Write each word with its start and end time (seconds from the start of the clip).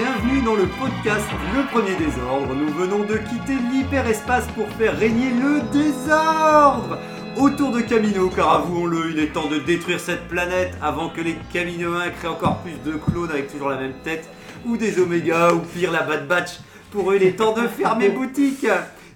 Bienvenue 0.00 0.40
dans 0.40 0.54
le 0.54 0.66
podcast 0.66 1.26
Le 1.54 1.62
Premier 1.70 1.94
Désordre. 1.94 2.54
Nous 2.54 2.72
venons 2.72 3.00
de 3.00 3.18
quitter 3.18 3.58
l'hyperespace 3.70 4.46
pour 4.54 4.66
faire 4.78 4.96
régner 4.96 5.28
le 5.28 5.60
désordre 5.70 6.98
autour 7.36 7.70
de 7.70 7.82
Camino, 7.82 8.30
car 8.30 8.50
avouons-le, 8.50 9.10
il 9.10 9.18
est 9.18 9.34
temps 9.34 9.48
de 9.48 9.58
détruire 9.58 10.00
cette 10.00 10.26
planète 10.26 10.72
avant 10.80 11.10
que 11.10 11.20
les 11.20 11.36
Caminoens 11.52 12.08
créent 12.18 12.28
encore 12.28 12.62
plus 12.62 12.78
de 12.90 12.96
clones 12.96 13.28
avec 13.28 13.52
toujours 13.52 13.68
la 13.68 13.76
même 13.76 13.92
tête, 14.02 14.26
ou 14.64 14.78
des 14.78 14.98
Oméga, 14.98 15.52
ou 15.52 15.58
pire 15.58 15.92
la 15.92 16.04
Bad 16.04 16.26
Batch. 16.26 16.60
Pour 16.92 17.12
eux, 17.12 17.16
il 17.16 17.22
est 17.22 17.36
temps 17.36 17.52
de 17.52 17.68
fermer 17.68 18.08
boutique. 18.08 18.64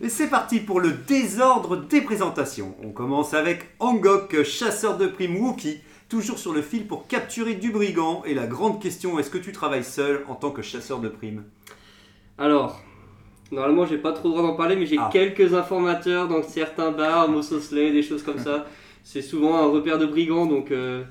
Et 0.03 0.11
c'est 0.11 0.29
parti 0.29 0.61
pour 0.61 0.81
le 0.83 0.91
désordre 0.91 1.77
des 1.79 2.03
présentations. 2.03 2.75
On 2.85 2.91
commence 2.91 3.33
avec 3.33 3.71
Angok, 3.79 4.43
chasseur 4.43 4.99
de 4.99 5.07
primes 5.07 5.37
Wookie, 5.37 5.81
toujours 6.15 6.39
sur 6.39 6.53
le 6.53 6.63
fil 6.63 6.87
pour 6.87 7.09
capturer 7.09 7.55
du 7.55 7.71
brigand. 7.73 8.23
Et 8.25 8.35
la 8.35 8.47
grande 8.47 8.81
question, 8.81 9.19
est-ce 9.19 9.31
que 9.31 9.39
tu 9.39 9.51
travailles 9.51 9.83
seul 9.83 10.21
en 10.29 10.37
tant 10.37 10.53
que 10.53 10.63
chasseur 10.63 11.01
de 11.01 11.09
primes? 11.09 11.43
Alors, 12.39 12.81
normalement, 13.51 13.85
j'ai 13.85 13.99
pas 13.99 14.13
trop 14.13 14.29
le 14.29 14.35
droit 14.35 14.47
d'en 14.47 14.55
parler, 14.55 14.77
mais 14.77 14.87
j'ai 14.87 14.97
Ah. 14.97 15.11
quelques 15.13 15.55
informateurs 15.55 16.29
dans 16.29 16.41
certains 16.45 16.93
bars, 16.93 17.29
Mossosley, 17.29 17.91
des 17.91 18.05
choses 18.05 18.23
comme 18.23 18.39
ça. 18.39 18.67
C'est 19.03 19.23
souvent 19.23 19.57
un 19.57 19.67
repère 19.67 19.99
de 19.99 20.07
brigands, 20.07 20.47
donc 20.47 20.71
euh, 20.71 21.03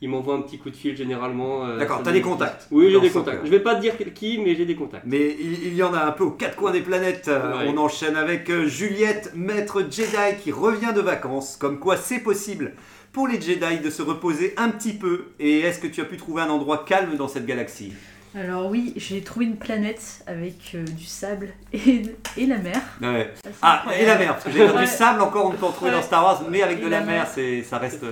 ils 0.00 0.08
m'envoient 0.08 0.36
un 0.36 0.42
petit 0.42 0.58
coup 0.58 0.70
de 0.70 0.76
fil 0.76 0.96
généralement. 0.96 1.66
euh, 1.66 1.78
D'accord, 1.78 2.00
t'as 2.04 2.12
des 2.12 2.20
contacts. 2.22 2.68
Oui, 2.70 2.88
j'ai 2.92 3.00
des 3.00 3.10
contacts. 3.10 3.44
Je 3.44 3.50
vais 3.50 3.58
pas 3.60 3.74
te 3.74 3.80
dire 3.80 3.94
qui, 4.14 4.38
mais 4.38 4.54
j'ai 4.54 4.64
des 4.64 4.76
contacts. 4.76 5.04
Mais 5.06 5.36
il, 5.40 5.66
il 5.66 5.74
y 5.74 5.82
en 5.82 5.92
a 5.92 6.04
un 6.04 6.12
peu 6.12 6.22
aux 6.22 6.30
quatre 6.30 6.54
coins 6.56 6.70
des 6.70 6.82
planètes. 6.82 7.26
Euh, 7.26 7.58
Ouais. 7.58 7.64
On 7.74 7.76
enchaîne 7.78 8.14
avec 8.14 8.48
euh, 8.48 8.66
Juliette, 8.68 9.32
maître 9.34 9.80
Jedi, 9.90 10.36
qui 10.40 10.52
revient 10.52 10.92
de 10.94 11.00
vacances. 11.00 11.56
Comme 11.56 11.80
quoi 11.80 11.96
c'est 11.96 12.20
possible 12.20 12.74
pour 13.12 13.28
les 13.28 13.40
Jedi 13.40 13.80
de 13.82 13.90
se 13.90 14.02
reposer 14.02 14.54
un 14.56 14.70
petit 14.70 14.94
peu. 14.94 15.26
Et 15.38 15.60
est-ce 15.60 15.78
que 15.78 15.86
tu 15.86 16.00
as 16.00 16.04
pu 16.04 16.16
trouver 16.16 16.42
un 16.42 16.48
endroit 16.50 16.84
calme 16.84 17.16
dans 17.16 17.28
cette 17.28 17.46
galaxie? 17.46 17.92
Alors 18.34 18.70
oui, 18.70 18.94
j'ai 18.96 19.20
trouvé 19.20 19.44
une 19.44 19.56
planète 19.56 20.24
avec 20.26 20.72
euh, 20.74 20.84
du 20.84 21.04
sable 21.04 21.50
et, 21.74 22.02
et 22.38 22.46
la 22.46 22.56
mer. 22.56 22.80
Ouais. 23.02 23.30
Ça, 23.36 23.50
c'est 23.50 23.58
Ah, 23.60 23.84
et 24.00 24.06
la 24.06 24.16
mer, 24.16 24.32
parce 24.32 24.44
que 24.44 24.50
j'ai 24.52 24.64
Ouais. 24.64 24.80
du 24.80 24.86
sable 24.86 25.20
encore, 25.20 25.46
on 25.46 25.50
peut 25.50 25.66
en 25.66 25.70
trouver 25.72 25.90
Ouais. 25.90 25.96
dans 25.98 26.02
Star 26.02 26.24
Wars, 26.24 26.42
mais 26.48 26.62
avec 26.62 26.78
Et 26.78 26.82
de 26.82 26.88
la 26.88 27.00
la 27.00 27.04
mer, 27.06 27.14
mer. 27.24 27.28
c'est, 27.34 27.62
ça 27.62 27.76
reste. 27.76 28.02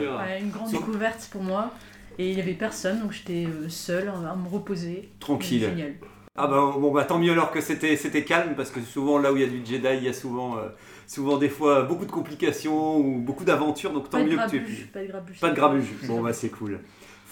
Une 0.40 0.50
grande 0.50 0.70
découverte 0.70 1.26
pour 1.32 1.42
moi. 1.42 1.70
Et 2.18 2.28
il 2.28 2.34
n'y 2.34 2.42
avait 2.42 2.52
personne, 2.52 3.00
donc 3.00 3.12
j'étais 3.12 3.46
euh, 3.46 3.70
seule 3.70 4.08
à 4.08 4.36
me 4.36 4.46
reposer. 4.46 5.08
Tranquille. 5.20 5.60
Génial. 5.62 5.94
Ah 6.42 6.46
bah 6.46 6.74
bon 6.78 6.90
bah 6.90 7.04
tant 7.04 7.18
mieux 7.18 7.32
alors 7.32 7.50
que 7.50 7.60
c'était 7.60 7.96
c'était 7.96 8.24
calme 8.24 8.54
parce 8.56 8.70
que 8.70 8.80
souvent 8.80 9.18
là 9.18 9.32
où 9.32 9.36
il 9.36 9.42
y 9.42 9.44
a 9.44 9.48
du 9.48 9.58
Jedi 9.58 9.88
il 9.98 10.04
y 10.04 10.08
a 10.08 10.12
souvent 10.14 10.56
euh, 10.56 10.68
souvent 11.06 11.36
des 11.36 11.50
fois 11.50 11.82
beaucoup 11.82 12.06
de 12.06 12.10
complications 12.10 12.96
ou 12.96 13.18
beaucoup 13.18 13.44
d'aventures 13.44 13.92
donc 13.92 14.08
tant 14.08 14.18
Pas 14.18 14.24
de 14.24 14.30
mieux 14.30 14.36
que 14.36 14.50
tu 14.50 14.86
pas 14.92 15.02
de 15.02 15.06
grabuge. 15.08 15.40
Pas 15.40 15.50
de 15.50 15.54
grabuge. 15.54 15.86
Bon 16.06 16.22
bah 16.22 16.32
c'est 16.32 16.48
cool. 16.48 16.80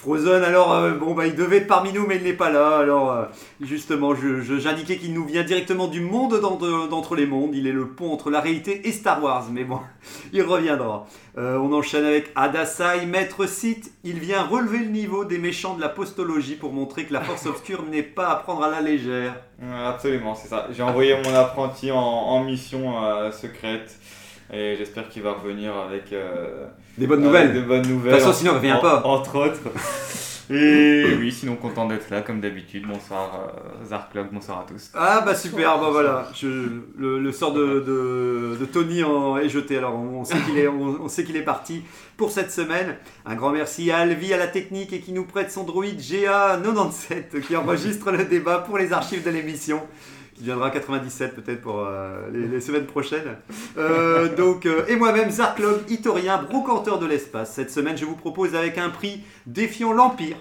Frozen 0.00 0.44
alors 0.44 0.72
euh, 0.74 0.92
bon 0.92 1.12
bah 1.12 1.26
il 1.26 1.34
devait 1.34 1.56
être 1.56 1.66
parmi 1.66 1.92
nous 1.92 2.06
mais 2.06 2.16
il 2.16 2.22
n'est 2.22 2.32
pas 2.32 2.50
là 2.50 2.78
alors 2.78 3.10
euh, 3.10 3.24
justement 3.60 4.14
je, 4.14 4.40
je- 4.42 4.58
j'indiquais 4.58 4.96
qu'il 4.96 5.12
nous 5.12 5.24
vient 5.24 5.42
directement 5.42 5.88
du 5.88 6.00
monde 6.00 6.40
d'entre, 6.40 7.16
les 7.16 7.26
mondes 7.26 7.52
il 7.52 7.66
est 7.66 7.72
le 7.72 7.88
pont 7.88 8.12
entre 8.12 8.30
la 8.30 8.40
réalité 8.40 8.86
et 8.86 8.92
Star 8.92 9.20
Wars 9.20 9.46
mais 9.50 9.64
bon 9.64 9.80
il 10.32 10.42
reviendra. 10.42 11.06
Euh, 11.36 11.58
on 11.58 11.72
enchaîne 11.72 12.04
avec 12.04 12.30
Adasai 12.36 13.06
maître 13.06 13.46
Sith 13.46 13.92
il 14.04 14.20
vient 14.20 14.44
relever 14.44 14.78
le 14.78 14.90
niveau 14.90 15.24
des 15.24 15.38
méchants 15.38 15.74
de 15.74 15.80
la 15.80 15.88
postologie 15.88 16.54
pour 16.54 16.72
montrer 16.72 17.04
que 17.04 17.12
la 17.12 17.20
force 17.20 17.46
obscure 17.52 17.82
n'est 17.82 18.02
pas 18.04 18.28
à 18.28 18.36
prendre 18.36 18.62
à 18.62 18.70
la 18.70 18.80
légère. 18.80 19.34
Absolument, 19.84 20.36
c'est 20.36 20.46
ça. 20.46 20.68
J'ai 20.70 20.84
envoyé 20.84 21.16
mon 21.24 21.34
apprenti 21.34 21.90
en, 21.90 21.98
en 21.98 22.44
mission 22.44 22.94
secrète 23.32 23.98
et 24.52 24.76
j'espère 24.76 25.08
qu'il 25.08 25.22
va 25.22 25.32
revenir 25.32 25.76
avec 25.76 26.14
Des 26.98 27.06
bonnes 27.06 27.22
nouvelles. 27.22 27.54
de 27.54 27.60
bonnes 27.62 27.82
De 27.82 27.88
nouvelles. 27.88 28.14
toute 28.14 28.22
façon, 28.22 28.38
sinon, 28.38 28.52
il 28.52 28.56
revient 28.56 28.72
en- 28.72 28.80
pas. 28.80 29.02
Entre 29.06 29.36
autres. 29.36 29.60
Et 30.50 31.04
oui, 31.18 31.30
sinon 31.30 31.56
content 31.56 31.86
d'être 31.86 32.08
là 32.08 32.22
comme 32.22 32.40
d'habitude. 32.40 32.86
Bonsoir 32.88 33.38
euh, 33.82 33.84
Zarklog, 33.86 34.28
bonsoir 34.32 34.60
à 34.60 34.66
tous. 34.66 34.90
Ah 34.94 35.20
bah 35.20 35.34
super, 35.34 35.78
bah 35.78 35.88
voilà, 35.90 36.26
Je- 36.34 36.46
le, 36.96 37.18
le 37.18 37.32
sort 37.32 37.52
de, 37.52 37.80
de- 37.80 38.56
de 38.58 38.64
Tony 38.64 39.04
en 39.04 39.36
est 39.36 39.50
jeté, 39.50 39.76
alors 39.76 39.94
on, 39.94 40.20
on 40.20 40.24
sait 40.24 40.38
qu'il 40.46 40.56
est, 40.58 40.66
on, 40.66 41.02
on 41.02 41.08
sait 41.08 41.24
qu'il 41.24 41.36
est 41.36 41.42
parti 41.42 41.82
pour 42.16 42.30
cette 42.30 42.50
semaine. 42.50 42.96
Un 43.26 43.34
grand 43.34 43.50
merci 43.50 43.90
à 43.90 43.98
Alvi 43.98 44.32
à 44.32 44.38
la 44.38 44.46
technique 44.46 44.94
et 44.94 45.00
qui 45.00 45.12
nous 45.12 45.24
prête 45.24 45.52
son 45.52 45.64
droïde 45.64 46.00
GA97 46.00 47.40
qui 47.46 47.54
enregistre 47.54 48.10
le 48.10 48.24
débat 48.24 48.58
pour 48.58 48.78
les 48.78 48.94
archives 48.94 49.22
de 49.24 49.30
l'émission. 49.30 49.82
Qui 50.38 50.44
viendra 50.44 50.70
97 50.70 51.34
peut-être 51.34 51.60
pour 51.60 51.80
euh, 51.80 52.30
les, 52.32 52.46
les 52.46 52.60
semaines 52.60 52.86
prochaines. 52.86 53.36
Euh, 53.76 54.34
donc, 54.36 54.66
euh, 54.66 54.86
et 54.86 54.94
moi-même, 54.94 55.30
Zarklog, 55.30 55.80
Itorien, 55.90 56.40
brocanteur 56.40 57.00
de 57.00 57.06
l'espace. 57.06 57.52
Cette 57.52 57.72
semaine, 57.72 57.96
je 57.96 58.04
vous 58.04 58.14
propose 58.14 58.54
avec 58.54 58.78
un 58.78 58.88
prix 58.88 59.24
défiant 59.46 59.92
l'Empire, 59.92 60.36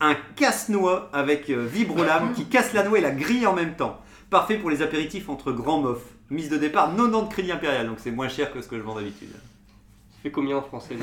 un 0.00 0.16
casse-noix 0.36 1.10
avec 1.12 1.50
Vibrolame 1.50 2.32
qui 2.32 2.46
casse 2.46 2.72
la 2.72 2.82
noix 2.82 2.96
et 2.96 3.02
la 3.02 3.10
grille 3.10 3.46
en 3.46 3.52
même 3.52 3.74
temps. 3.74 4.00
Parfait 4.30 4.56
pour 4.56 4.70
les 4.70 4.80
apéritifs 4.80 5.28
entre 5.28 5.52
grands 5.52 5.82
mofs. 5.82 6.00
Mise 6.30 6.48
de 6.48 6.56
départ 6.56 6.90
90 6.96 7.28
crédits 7.28 7.52
impérial, 7.52 7.86
donc 7.86 7.98
c'est 7.98 8.10
moins 8.10 8.28
cher 8.28 8.54
que 8.54 8.62
ce 8.62 8.68
que 8.68 8.78
je 8.78 8.82
vends 8.82 8.94
d'habitude. 8.94 9.32
Ça 9.32 10.18
fait 10.22 10.30
combien 10.30 10.56
en 10.56 10.62
français 10.62 10.96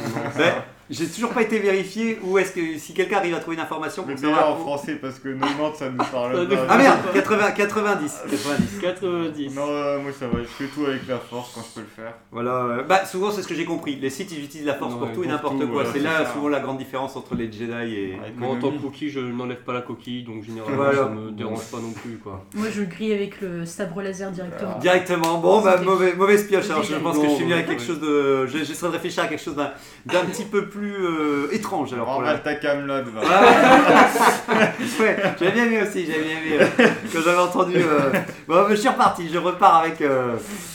J'ai 0.90 1.08
toujours 1.08 1.30
pas 1.32 1.44
été 1.44 1.60
vérifié 1.60 2.18
où 2.24 2.38
est-ce 2.40 2.52
que 2.52 2.78
si 2.78 2.94
quelqu'un 2.94 3.18
arrive 3.18 3.36
à 3.36 3.40
trouver 3.40 3.58
une 3.58 3.62
information 3.64 4.04
Mais 4.08 4.14
pour 4.16 4.22
déjà 4.24 4.36
savoir 4.36 4.56
en 4.56 4.60
où- 4.60 4.62
français 4.64 4.96
parce 4.96 5.20
que 5.20 5.30
90 5.30 5.78
ça 5.78 5.90
nous 5.90 5.98
parle 5.98 6.48
pas. 6.50 6.56
Ah 6.68 6.78
merde, 6.78 6.98
80, 7.14 7.52
90, 7.52 8.20
90. 8.30 8.80
90. 8.82 9.56
Non, 9.56 9.68
euh, 9.68 10.00
moi 10.02 10.12
ça 10.18 10.28
va, 10.28 10.40
je 10.40 10.46
fais 10.48 10.66
tout 10.66 10.86
avec 10.86 11.08
la 11.08 11.18
force 11.18 11.52
quand 11.54 11.62
je 11.62 11.76
peux 11.76 11.82
le 11.82 12.04
faire. 12.04 12.14
Voilà, 12.32 12.52
euh, 12.56 12.84
bah 12.84 13.06
souvent 13.06 13.30
c'est 13.32 13.42
ce 13.44 13.48
que 13.48 13.54
j'ai 13.56 13.66
compris. 13.66 13.98
Les 13.98 14.10
sites 14.10 14.32
ils 14.32 14.44
utilisent 14.44 14.66
la 14.66 14.74
force 14.76 14.94
Ouais, 14.94 15.00
pour 15.00 15.08
tout 15.10 15.24
et 15.24 15.28
pour 15.28 15.32
n'importe 15.32 15.60
tout, 15.60 15.68
quoi. 15.68 15.82
ouais, 15.84 15.86
c'est 15.94 16.00
c'est 16.00 16.04
là 16.04 16.26
ça. 16.26 16.34
souvent 16.34 16.50
la 16.50 16.60
grande 16.60 16.78
différence 16.80 17.16
entre 17.16 17.36
les 17.36 17.52
Jedi 17.52 17.64
et. 17.72 18.14
Ouais. 18.14 18.34
Moi 18.38 18.50
en 18.50 18.56
tant 18.60 18.72
que 18.72 18.78
cookie, 18.80 19.10
je 19.10 19.20
n'enlève 19.20 19.62
pas 19.64 19.74
la 19.74 19.82
coquille, 19.82 20.24
donc 20.24 20.44
généralement 20.44 20.76
Voilà. 20.78 20.98
ça 20.98 21.10
me 21.10 21.32
dérange 21.32 21.66
pas 21.72 21.78
non 21.78 21.92
plus 21.92 22.18
quoi. 22.18 22.46
Moi 22.56 22.68
je 22.74 22.82
grille 22.84 23.14
avec 23.14 23.42
le 23.42 23.66
sabre 23.66 24.02
laser 24.02 24.32
directement. 24.32 24.78
Directement, 24.80 25.38
bon 25.38 25.62
bah 25.62 25.80
mauvais, 25.82 26.16
mauvaise 26.16 26.48
pioche. 26.48 26.70
Alors 26.70 26.84
je 26.84 26.96
pense 26.96 27.18
que 27.20 27.26
je 27.26 27.34
suis 27.36 27.44
venu 27.44 27.54
avec 27.54 27.68
quelque 27.68 27.84
chose 27.84 28.00
de. 28.00 28.48
J'essaie 28.48 28.88
de 28.88 28.92
réfléchir 28.92 29.24
à 29.24 29.28
quelque 29.28 29.44
chose 29.44 29.56
d'un 29.56 29.72
d'un 30.06 30.26
petit 30.26 30.46
peu 30.46 30.68
plus 30.80 30.96
euh, 30.96 31.48
étrange. 31.52 31.94
Alors 31.94 32.06
pour 32.14 32.22
la- 32.22 32.30
Remballe 32.32 32.44
ta 32.44 32.56
Camelot, 32.56 33.04
va. 33.14 33.22
Ah 33.30 34.72
ouais, 35.00 35.18
j'avais 35.40 35.52
bien 35.52 35.66
aimé 35.66 35.82
aussi, 35.84 36.06
j'avais 36.06 36.24
bien 36.24 36.38
aimé 36.38 36.58
euh, 36.80 36.88
quand 37.14 37.20
j'avais 37.24 37.38
entendu. 37.38 37.76
euh, 37.78 38.12
Bon, 38.48 38.66
je 38.70 38.76
suis 38.76 38.90
reparti, 38.90 39.30
je 39.32 39.38
repars 39.38 39.76
avec. 39.78 40.02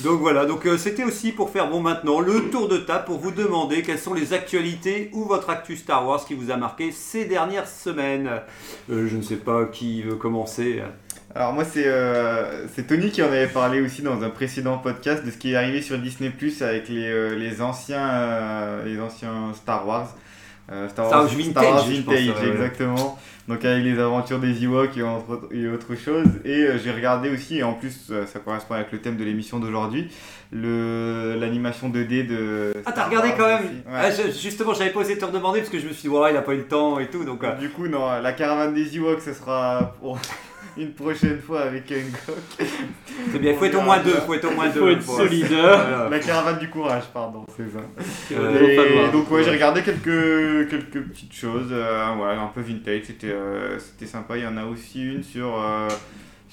Donc 0.03 0.21
voilà, 0.21 0.47
donc 0.47 0.67
c'était 0.79 1.05
aussi 1.05 1.33
pour 1.33 1.51
faire 1.51 1.69
bon 1.69 1.81
maintenant 1.81 2.21
le 2.21 2.51
tour 2.51 2.69
de 2.69 2.77
table 2.79 3.05
pour 3.07 3.19
vous 3.19 3.31
demander 3.31 3.83
quelles 3.83 3.99
sont 3.99 4.15
les 4.15 4.33
actualités 4.33 5.11
ou 5.13 5.25
votre 5.25 5.51
actu 5.51 5.77
Star 5.77 6.07
Wars 6.07 6.25
qui 6.25 6.35
vous 6.35 6.51
a 6.51 6.57
marqué 6.57 6.93
ces 6.93 7.25
dernières 7.25 7.69
semaines. 7.69 8.31
Je 8.89 9.17
ne 9.17 9.23
sais 9.23 9.37
pas 9.37 9.65
qui 9.67 10.03
veut 10.03 10.17
commencer. 10.17 10.83
Alors 11.35 11.53
moi 11.53 11.65
c'est 11.65 11.85
euh, 11.87 12.67
Tony 12.87 13.11
qui 13.11 13.21
en 13.23 13.27
avait 13.27 13.49
parlé 13.49 13.81
aussi 13.81 14.03
dans 14.03 14.23
un 14.23 14.31
précédent 14.31 14.79
podcast 14.79 15.25
de 15.25 15.31
ce 15.33 15.37
qui 15.37 15.53
est 15.53 15.57
arrivé 15.57 15.83
sur 15.83 15.99
Disney 15.99 16.31
Plus 16.31 16.63
avec 16.63 16.89
les, 16.89 17.07
euh, 17.11 17.35
les 17.37 17.61
anciens 17.61 18.09
euh, 18.09 18.85
les 18.85 19.01
anciens 19.01 19.53
Star 19.55 19.87
Wars. 19.87 20.15
Euh, 20.73 20.89
Star 20.89 21.11
Wars 21.11 21.21
Wars 21.23 21.29
Star 21.29 21.65
Wars 21.65 21.85
Vintage, 21.85 22.05
pense, 22.05 22.15
Vintage, 22.15 22.41
ouais, 22.43 22.49
exactement. 22.53 23.19
Donc 23.49 23.63
avec 23.65 23.85
les 23.85 23.99
aventures 23.99 24.39
des 24.39 24.65
Ewoks 24.65 24.97
et, 24.97 25.03
entre, 25.03 25.49
et 25.53 25.69
autre 25.69 25.95
chose. 25.97 26.25
Et 26.45 26.67
j'ai 26.83 26.91
regardé 26.93 27.29
aussi, 27.31 27.59
et 27.59 27.63
en 27.65 27.75
plus 27.75 28.11
ça 28.27 28.39
correspond 28.39 28.75
avec 28.75 28.91
le 28.93 28.99
thème 29.01 29.17
de 29.19 29.25
l'émission 29.25 29.59
d'aujourd'hui, 29.59 30.09
le 30.53 31.35
l'animation 31.39 31.91
2D 31.91 32.27
de. 32.27 32.73
Ah, 32.87 32.93
t'as 32.93 33.05
regardé 33.07 33.29
Wars 33.31 33.37
quand 33.37 33.49
même. 33.49 33.65
Ouais. 33.65 33.93
Ah, 33.93 34.11
je- 34.11 34.31
Justement, 34.41 34.73
j'avais 34.73 34.91
pas 34.91 35.01
osé 35.01 35.19
te 35.19 35.25
redemander 35.27 35.59
parce 35.59 35.71
que 35.71 35.79
je 35.81 35.87
me 35.87 35.93
suis 35.93 36.03
dit, 36.03 36.09
voilà, 36.09 36.31
il 36.33 36.37
a 36.39 36.43
pas 36.43 36.55
eu 36.55 36.59
le 36.59 36.65
temps 36.69 36.99
et 36.99 37.09
tout. 37.09 37.25
Donc, 37.25 37.45
Du 37.59 37.69
coup, 37.69 37.87
non, 37.89 38.09
la 38.23 38.33
caravane 38.33 38.73
des 38.73 38.97
Ewoks, 38.97 39.21
ce 39.21 39.35
sera 39.35 39.95
pour 40.01 40.19
une 40.79 40.93
prochaine 40.93 41.39
fois 41.41 41.63
avec 41.63 41.91
Engok. 41.91 42.69
c'est 43.33 43.39
bien, 43.39 43.53
il 43.53 43.57
faut 43.57 43.65
être 43.65 43.79
au 43.79 43.83
moins 43.83 43.99
deux. 44.01 44.11
faut 44.13 44.35
être 44.35 44.45
au 44.47 44.51
moins 44.55 44.69
deux. 44.69 44.81
Faut 44.81 44.89
être 44.89 45.05
pour- 45.05 45.17
solide. 45.17 45.47
Voilà. 45.53 46.09
La 46.11 46.19
caravane 46.19 46.59
du 46.59 46.69
courage, 46.69 47.05
pardon, 47.13 47.45
c'est 47.57 47.71
ça. 47.73 47.81
Euh, 48.39 49.07
Et 49.09 49.13
donc 49.13 49.31
ouais, 49.31 49.45
j'ai 49.45 49.51
regardé 49.51 49.83
quelques, 49.83 50.69
quelques 50.71 51.03
petites 51.09 51.35
choses, 51.35 51.69
euh, 51.71 52.15
ouais, 52.17 52.35
un 52.35 52.51
peu 52.55 52.61
vintage, 52.61 53.03
c'était 53.07 53.29
euh, 53.31 53.79
c'était 53.79 54.07
sympa. 54.07 54.37
Il 54.37 54.43
y 54.45 54.47
en 54.47 54.57
a 54.57 54.65
aussi 54.65 55.03
une 55.05 55.23
sur, 55.23 55.59
euh, 55.61 55.89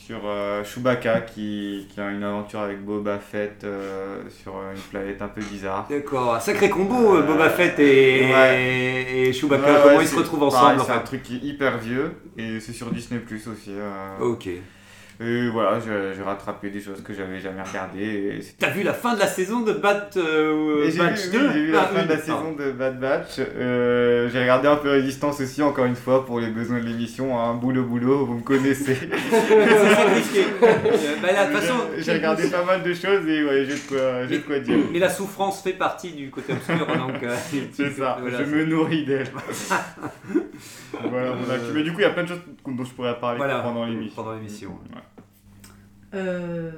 sur 0.05 0.21
euh, 0.25 0.63
Chewbacca 0.63 1.21
qui, 1.21 1.87
qui 1.93 2.01
a 2.01 2.09
une 2.09 2.23
aventure 2.23 2.59
avec 2.61 2.83
Boba 2.83 3.19
Fett 3.19 3.63
euh, 3.63 4.23
sur 4.29 4.53
une 4.73 4.79
planète 4.89 5.21
un 5.21 5.27
peu 5.27 5.41
bizarre. 5.41 5.85
D'accord, 5.89 6.35
un 6.35 6.39
sacré 6.39 6.69
combo, 6.69 7.15
euh, 7.17 7.21
Boba 7.21 7.49
Fett 7.49 7.77
et, 7.79 8.25
Ouais. 8.33 9.07
et 9.27 9.33
Chewbacca, 9.33 9.63
Ouais, 9.71 9.79
comment 9.83 10.01
ils 10.01 10.07
se 10.07 10.15
retrouvent 10.15 10.43
ensemble 10.43 10.81
C'est 10.85 10.91
un 10.91 10.99
truc 10.99 11.23
qui 11.23 11.35
est 11.35 11.43
hyper 11.47 11.77
vieux 11.77 12.13
et 12.37 12.59
c'est 12.59 12.73
sur 12.73 12.89
Disney 12.91 13.19
Plus 13.19 13.47
aussi. 13.47 13.69
euh. 13.71 14.17
Ok. 14.21 14.49
Et 15.19 15.49
voilà, 15.49 15.79
j'ai 15.79 16.23
rattrapé 16.23 16.69
des 16.71 16.79
choses 16.81 17.03
que 17.03 17.13
j'avais 17.13 17.39
jamais 17.39 17.61
regardées. 17.61 18.39
T'as 18.57 18.69
vu 18.71 18.81
la 18.83 18.93
fin 18.93 19.13
de 19.13 19.19
la 19.19 19.27
saison 19.27 19.59
de 19.61 19.73
Bad 19.73 20.09
euh, 20.17 20.89
Batch 20.97 21.25
vu, 21.27 21.31
2 21.37 21.39
oui, 21.39 21.49
j'ai 21.53 21.59
vu 21.65 21.71
la 21.71 21.81
Ah, 21.81 21.85
fin 21.93 21.99
oui, 22.01 22.07
de 22.07 22.09
la 22.13 22.17
saison 22.19 22.51
de 22.57 22.71
Bad 22.71 22.99
Batch. 22.99 23.39
Euh, 23.39 24.29
j'ai 24.31 24.39
regardé 24.41 24.67
un 24.67 24.77
peu 24.77 24.89
Résistance 24.89 25.39
aussi, 25.41 25.61
encore 25.61 25.85
une 25.85 25.95
fois, 25.95 26.25
pour 26.25 26.39
les 26.39 26.47
besoins 26.47 26.79
de 26.79 26.85
l'émission. 26.85 27.39
Hein. 27.39 27.53
Boulot, 27.53 27.83
boulot, 27.83 28.25
vous 28.25 28.35
me 28.35 28.41
connaissez. 28.43 28.97
Euh, 29.51 31.15
bah, 31.21 31.29
J'ai- 31.97 32.13
regardé 32.13 32.47
pas 32.49 32.63
mal 32.63 32.83
de 32.83 32.93
choses 32.93 33.27
et 33.27 33.43
ouais, 33.43 33.65
j'ai 33.65 33.75
de 33.75 33.87
quoi, 33.87 34.27
j'ai 34.27 34.37
de 34.37 34.43
quoi 34.43 34.59
dire. 34.59 34.77
Mais 34.91 34.99
la 34.99 35.09
souffrance 35.09 35.61
fait 35.63 35.73
partie 35.73 36.11
du 36.11 36.29
côté 36.29 36.53
obscur, 36.53 36.85
donc. 36.87 37.23
euh, 37.23 37.35
C'est 37.73 37.91
ça, 37.91 38.17
voilà. 38.21 38.39
je 38.39 38.43
me 38.45 38.65
nourris 38.65 39.05
d'elle. 39.05 39.27
voilà, 41.09 41.33
mon 41.35 41.49
actu. 41.49 41.71
Mais 41.73 41.83
du 41.83 41.91
coup, 41.91 41.99
il 41.99 42.03
y 42.03 42.05
a 42.05 42.09
plein 42.11 42.23
de 42.23 42.27
choses 42.29 42.39
dont 42.65 42.83
je 42.85 42.91
pourrais 42.93 43.19
parler 43.19 43.37
Voilà, 43.37 43.59
pendant 43.59 43.85
l'émission. 43.85 44.15
pendant 44.15 44.33
l'émission. 44.35 44.69
Ouais. 44.93 45.01
Euh, 46.13 46.71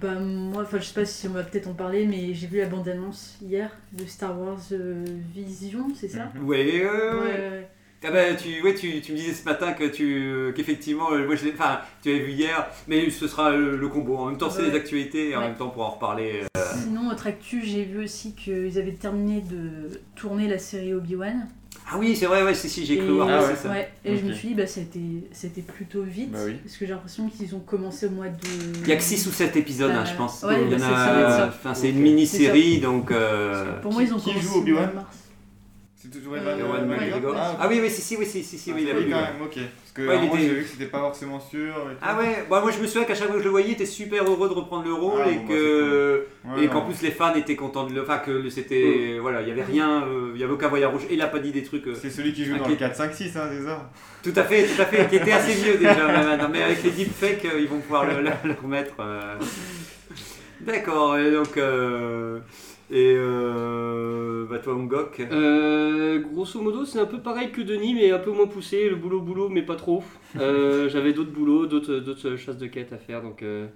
bah 0.00 0.14
moi, 0.20 0.62
enfin 0.62 0.78
je 0.78 0.84
sais 0.84 0.94
pas 0.94 1.04
si 1.04 1.26
on 1.26 1.32
va 1.32 1.42
peut-être 1.42 1.66
en 1.66 1.74
parler, 1.74 2.06
mais 2.06 2.32
j'ai 2.34 2.46
vu 2.46 2.58
la 2.58 2.66
bande-annonce 2.66 3.36
hier 3.42 3.70
de 3.92 4.04
Star 4.06 4.38
Wars 4.40 4.60
euh, 4.70 5.04
Vision, 5.34 5.88
c'est 5.94 6.06
ça 6.08 6.30
Ouais, 6.40 6.64
ouais, 6.64 6.84
ouais, 6.84 7.20
ouais. 7.20 7.68
Ah 8.04 8.12
bah, 8.12 8.34
tu, 8.36 8.62
ouais, 8.62 8.74
tu, 8.74 9.00
tu 9.00 9.10
me 9.10 9.16
disais 9.16 9.32
ce 9.32 9.44
matin 9.44 9.72
que 9.72 9.82
tu, 9.88 10.52
qu'effectivement, 10.54 11.10
euh, 11.10 11.26
moi 11.26 11.34
je 11.34 11.46
l'ai, 11.46 11.52
enfin, 11.54 11.80
tu 12.00 12.10
avais 12.10 12.20
vu 12.20 12.30
hier, 12.32 12.68
mais 12.86 13.10
ce 13.10 13.26
sera 13.26 13.50
le, 13.50 13.76
le 13.76 13.88
combo. 13.88 14.16
En 14.18 14.26
même 14.26 14.38
temps, 14.38 14.48
c'est 14.50 14.62
Ouais. 14.62 14.68
les 14.70 14.76
actualités, 14.76 15.30
et 15.30 15.36
en 15.36 15.40
Ouais. 15.40 15.48
même 15.48 15.56
temps, 15.56 15.70
pour 15.70 15.82
en 15.84 15.90
reparler. 15.90 16.42
euh, 16.56 16.60
Sinon, 16.84 17.10
autre 17.10 17.26
actu, 17.26 17.62
j'ai 17.64 17.82
vu 17.82 18.04
aussi 18.04 18.36
qu'ils 18.36 18.78
avaient 18.78 18.92
terminé 18.92 19.40
de 19.40 19.98
tourner 20.14 20.46
la 20.46 20.58
série 20.58 20.94
Obi-Wan. 20.94 21.48
Ah 21.88 21.98
oui, 21.98 22.16
c'est 22.16 22.26
vrai, 22.26 22.42
ouais, 22.42 22.52
si, 22.54 22.68
si, 22.68 22.84
j'ai 22.84 22.96
cru 22.98 23.06
Et- 23.06 23.12
voir 23.12 23.28
Ah 23.30 23.38
passer 23.38 23.62
ça. 23.62 23.70
Ouais, 23.70 23.88
et 24.04 24.16
je 24.16 24.24
me 24.24 24.32
suis 24.32 24.48
dit, 24.48 24.54
bah, 24.54 24.66
c'était, 24.66 24.98
c'était 25.30 25.60
plutôt 25.62 26.02
vite. 26.02 26.32
Bah 26.32 26.38
oui. 26.44 26.54
Parce 26.64 26.76
que 26.76 26.84
j'ai 26.84 26.92
l'impression 26.92 27.28
qu'ils 27.28 27.54
ont 27.54 27.60
commencé 27.60 28.06
au 28.06 28.10
mois 28.10 28.28
de. 28.28 28.34
Il 28.82 28.88
y 28.88 28.92
a 28.92 28.96
que 28.96 29.02
6 29.02 29.24
ou 29.28 29.30
7 29.30 29.54
épisodes, 29.56 29.92
hein, 29.92 30.04
je 30.04 30.14
pense. 30.16 30.42
ouais, 30.42 30.62
Il 30.66 30.72
y 30.72 30.74
en 30.74 30.78
bah, 30.78 30.86
a, 30.88 31.50
c'est 31.52 31.70
enfin, 31.70 31.88
une 31.88 32.00
mini-série, 32.00 32.78
donc. 32.78 33.12
euh, 33.12 33.80
Pour 33.82 33.92
moi, 33.92 34.02
ils 34.02 34.12
ont 34.12 34.18
Qui 34.18 34.30
commencé 34.30 34.42
joue 34.48 34.58
Obi-Wan 34.60 34.78
au 34.80 34.82
mois 34.82 34.90
de 34.90 34.94
mars. 34.96 35.16
C'est 35.94 36.10
toujours 36.10 36.34
Euh, 36.34 36.38
Evan 36.40 36.58
Ewan 36.60 36.90
ouais, 36.90 36.96
McGregor. 36.98 37.34
Ah 37.36 37.66
oui, 37.68 37.78
oui, 37.80 37.90
si, 37.90 38.02
si, 38.02 38.16
oui, 38.16 38.26
si, 38.26 38.42
si, 38.42 38.58
si, 38.58 38.72
oui, 38.72 38.82
il 38.82 38.90
a 38.90 38.94
oui, 38.94 39.04
vu. 39.04 39.10
quand 39.10 39.16
ouais. 39.18 39.22
même, 39.32 39.42
ok. 39.42 39.58
Parce 39.96 40.08
que 40.08 40.12
Ouais, 40.12 40.14
il 40.16 40.18
vraiment, 40.28 40.34
était- 40.34 40.48
j'ai 40.48 40.54
vu 40.54 40.62
que 40.62 40.68
c'était 40.68 40.84
pas 40.86 40.98
forcément 40.98 41.40
sûr. 41.40 41.68
et. 41.90 41.96
Ah 42.02 42.18
ouais, 42.18 42.44
bah, 42.50 42.60
moi 42.60 42.70
je 42.70 42.80
me 42.80 42.86
souviens 42.86 43.04
qu'à 43.04 43.14
chaque 43.14 43.28
fois 43.28 43.36
que 43.36 43.40
je 43.40 43.44
le 43.44 43.50
voyais, 43.50 43.68
il 43.68 43.72
était 43.72 43.86
super 43.86 44.24
heureux 44.24 44.48
de 44.48 44.52
reprendre 44.54 44.84
le 44.84 44.92
rôle 44.92 45.20
Ah, 45.24 45.30
et 45.30 45.34
bon, 45.36 45.40
bah, 45.42 45.48
que. 45.54 46.26
Ouais, 46.44 46.64
et 46.64 46.68
qu'en 46.68 46.82
plus 46.82 47.00
les 47.02 47.10
fans 47.10 47.34
étaient 47.34 47.56
contents 47.56 47.86
de 47.86 47.94
le. 47.94 48.02
Enfin, 48.02 48.18
que 48.18 48.48
c'était. 48.50 49.16
Voilà, 49.20 49.40
il 49.42 49.48
y 49.48 49.50
avait 49.52 49.62
rien, 49.64 50.02
euh, 50.06 50.32
il 50.34 50.40
y 50.40 50.44
avait 50.44 50.52
aucun 50.52 50.68
voyage 50.68 50.92
rouge. 50.92 51.06
Et 51.08 51.14
il 51.14 51.22
a 51.22 51.28
pas 51.28 51.38
dit 51.38 51.50
des 51.52 51.62
trucs. 51.62 51.86
euh, 51.86 51.94
C'est 51.94 52.10
celui 52.10 52.32
qui 52.34 52.44
joue 52.44 52.56
dans 52.58 52.68
le 52.68 52.74
4, 52.76 52.94
5, 52.94 53.14
6, 53.14 53.36
hein, 53.36 53.48
c'est 53.50 53.64
ça 53.64 53.90
Tout 54.22 54.32
à 54.36 54.44
fait, 54.44 54.64
tout 54.66 54.82
à 54.82 54.84
fait, 54.84 55.08
qui 55.08 55.16
était 55.16 55.32
assez 55.32 55.52
vieux 55.54 55.76
déjà 55.78 56.06
même 56.06 56.26
maintenant, 56.26 56.48
mais 56.52 56.62
avec 56.62 56.82
les 56.84 56.90
deepfakes, 56.90 57.44
euh, 57.46 57.58
ils 57.60 57.68
vont 57.68 57.78
pouvoir 57.80 58.04
le, 58.06 58.20
le- 58.22 58.30
le 58.44 58.54
remettre. 58.62 58.94
euh. 59.00 59.36
D'accord, 60.60 61.16
et 61.18 61.30
donc. 61.30 61.56
Et. 62.90 63.14
Euh, 63.16 64.46
bah 64.48 64.58
toi, 64.58 64.74
Ungok. 64.74 65.20
Euh, 65.20 66.20
grosso 66.20 66.60
modo, 66.60 66.84
c'est 66.84 67.00
un 67.00 67.06
peu 67.06 67.18
pareil 67.18 67.50
que 67.50 67.60
Denis, 67.60 67.94
mais 67.94 68.10
un 68.12 68.18
peu 68.18 68.30
moins 68.30 68.46
poussé. 68.46 68.88
Le 68.88 68.96
boulot, 68.96 69.20
boulot, 69.20 69.48
mais 69.48 69.62
pas 69.62 69.76
trop. 69.76 70.02
Euh, 70.38 70.88
J'avais 70.90 71.12
d'autres 71.12 71.32
boulots, 71.32 71.66
d'autres 71.66 72.36
chasses 72.36 72.58
de 72.58 72.66
quêtes 72.66 72.92
à 72.92 72.98
faire. 72.98 73.22
Donc, 73.22 73.42
euh, 73.42 73.66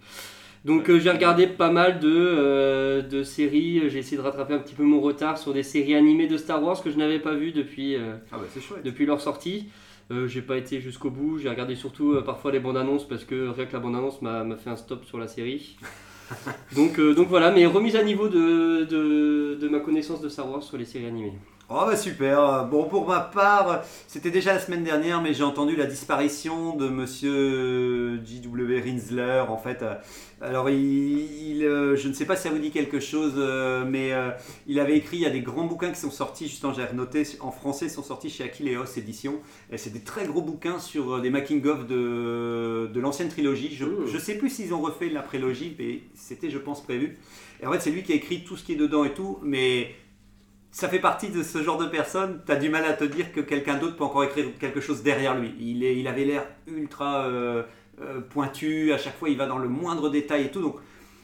donc 0.64 0.94
j'ai 0.98 1.10
regardé 1.10 1.46
pas 1.46 1.70
mal 1.70 1.98
de, 2.00 3.00
de 3.00 3.22
séries. 3.22 3.88
J'ai 3.88 3.98
essayé 3.98 4.16
de 4.16 4.22
rattraper 4.22 4.54
un 4.54 4.58
petit 4.58 4.74
peu 4.74 4.84
mon 4.84 5.00
retard 5.00 5.38
sur 5.38 5.52
des 5.52 5.62
séries 5.62 5.94
animées 5.94 6.26
de 6.26 6.36
Star 6.36 6.62
Wars 6.62 6.82
que 6.82 6.90
je 6.90 6.96
n'avais 6.98 7.18
pas 7.18 7.34
vues 7.34 7.52
depuis, 7.52 7.96
Ah 7.96 8.36
bah 8.36 8.44
c'est 8.52 8.60
chouette. 8.60 8.84
depuis 8.84 9.06
leur 9.06 9.20
sortie. 9.20 9.68
Euh, 10.10 10.26
j'ai 10.26 10.42
pas 10.42 10.56
été 10.56 10.80
jusqu'au 10.80 11.10
bout. 11.10 11.38
J'ai 11.38 11.48
regardé 11.48 11.76
surtout 11.76 12.12
euh, 12.14 12.22
parfois 12.22 12.50
les 12.50 12.58
bandes 12.58 12.76
annonces 12.76 13.06
parce 13.06 13.24
que 13.24 13.48
rien 13.48 13.64
que 13.66 13.72
la 13.72 13.78
bande 13.78 13.94
annonce 13.94 14.20
m'a 14.22 14.44
fait 14.56 14.70
un 14.70 14.76
stop 14.76 15.04
sur 15.04 15.18
la 15.18 15.28
série. 15.28 15.76
Donc, 16.74 16.98
euh, 16.98 17.14
donc 17.14 17.28
voilà, 17.28 17.50
mais 17.50 17.66
remise 17.66 17.96
à 17.96 18.02
niveau 18.02 18.28
de, 18.28 19.68
ma 19.70 19.80
connaissance 19.80 20.20
de 20.20 20.28
Star 20.28 20.62
sur 20.62 20.76
les 20.76 20.84
séries 20.84 21.06
animées. 21.06 21.38
Oh 21.72 21.84
bah 21.86 21.96
super. 21.96 22.66
Bon 22.66 22.88
pour 22.88 23.06
ma 23.06 23.20
part, 23.20 23.84
c'était 24.08 24.32
déjà 24.32 24.52
la 24.52 24.58
semaine 24.58 24.82
dernière, 24.82 25.22
mais 25.22 25.32
j'ai 25.32 25.44
entendu 25.44 25.76
la 25.76 25.86
disparition 25.86 26.74
de 26.74 26.88
Monsieur 26.88 28.20
J.W. 28.24 28.80
Rinsler. 28.80 29.44
En 29.48 29.56
fait, 29.56 29.84
alors 30.40 30.68
il, 30.68 30.78
il, 30.78 31.64
euh, 31.64 31.94
je 31.94 32.08
ne 32.08 32.12
sais 32.12 32.24
pas 32.24 32.34
si 32.34 32.42
ça 32.42 32.50
vous 32.50 32.58
dit 32.58 32.72
quelque 32.72 32.98
chose, 32.98 33.34
euh, 33.36 33.84
mais 33.88 34.12
euh, 34.12 34.30
il 34.66 34.80
avait 34.80 34.96
écrit. 34.96 35.18
Il 35.18 35.22
y 35.22 35.26
a 35.26 35.30
des 35.30 35.42
grands 35.42 35.64
bouquins 35.64 35.92
qui 35.92 36.00
sont 36.00 36.10
sortis. 36.10 36.48
Justement, 36.48 36.72
j'ai 36.72 36.82
noté 36.92 37.22
en 37.38 37.52
français, 37.52 37.86
ils 37.86 37.90
sont 37.90 38.02
sortis 38.02 38.30
chez 38.30 38.42
Aquileos 38.42 38.86
Édition. 38.96 39.38
Et 39.70 39.78
c'est 39.78 39.90
des 39.90 40.00
très 40.00 40.26
gros 40.26 40.42
bouquins 40.42 40.80
sur 40.80 41.20
des 41.20 41.30
making 41.30 41.64
of 41.68 41.86
de, 41.86 42.90
de 42.92 43.00
l'ancienne 43.00 43.28
trilogie. 43.28 43.76
Je, 43.76 43.84
je 44.06 44.18
sais 44.18 44.36
plus 44.36 44.50
s'ils 44.50 44.74
ont 44.74 44.80
refait 44.80 45.08
la 45.08 45.22
prélogie, 45.22 45.76
mais 45.78 46.00
c'était, 46.14 46.50
je 46.50 46.58
pense, 46.58 46.82
prévu. 46.82 47.16
Et 47.62 47.66
en 47.66 47.70
fait, 47.70 47.80
c'est 47.80 47.90
lui 47.90 48.02
qui 48.02 48.10
a 48.10 48.16
écrit 48.16 48.42
tout 48.42 48.56
ce 48.56 48.64
qui 48.64 48.72
est 48.72 48.76
dedans 48.76 49.04
et 49.04 49.14
tout, 49.14 49.38
mais 49.42 49.94
ça 50.70 50.88
fait 50.88 51.00
partie 51.00 51.30
de 51.30 51.42
ce 51.42 51.62
genre 51.62 51.78
de 51.78 51.86
personne, 51.86 52.40
tu 52.46 52.52
as 52.52 52.56
du 52.56 52.68
mal 52.68 52.84
à 52.84 52.92
te 52.92 53.04
dire 53.04 53.32
que 53.32 53.40
quelqu'un 53.40 53.76
d'autre 53.76 53.96
peut 53.96 54.04
encore 54.04 54.24
écrire 54.24 54.46
quelque 54.58 54.80
chose 54.80 55.02
derrière 55.02 55.36
lui. 55.36 55.52
Il, 55.58 56.06
avait 56.06 56.24
l'air 56.24 56.44
ultra 56.68 57.24
euh, 57.24 57.64
euh, 58.00 58.20
pointu, 58.20 58.92
à 58.92 58.98
chaque 58.98 59.18
fois 59.18 59.28
il 59.28 59.36
va 59.36 59.46
dans 59.46 59.58
le 59.58 59.68
moindre 59.68 60.10
détail 60.10 60.44
et 60.44 60.50
tout. 60.50 60.62
Donc 60.62 60.76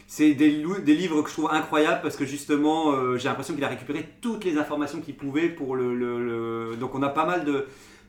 c'est 0.09 0.35
des, 0.35 0.49
livres 0.51 1.23
que 1.23 1.29
je 1.29 1.35
trouve 1.35 1.49
incroyables 1.51 2.01
parce 2.03 2.17
que 2.17 2.25
justement 2.25 2.93
euh, 2.93 3.17
j'ai 3.17 3.29
l'impression 3.29 3.55
qu'il 3.55 3.65
a 3.65 3.69
récupéré 3.69 4.09
toutes 4.21 4.45
les 4.45 4.59
informations 4.59 5.01
qu'il 5.01 5.17
pouvait 5.17 5.49
pour 5.49 5.77
le- 5.77 6.77
Donc 6.81 6.95
on 6.95 7.03
a 7.03 7.09
pas 7.09 7.25
mal 7.25 7.45
de... 7.45 7.67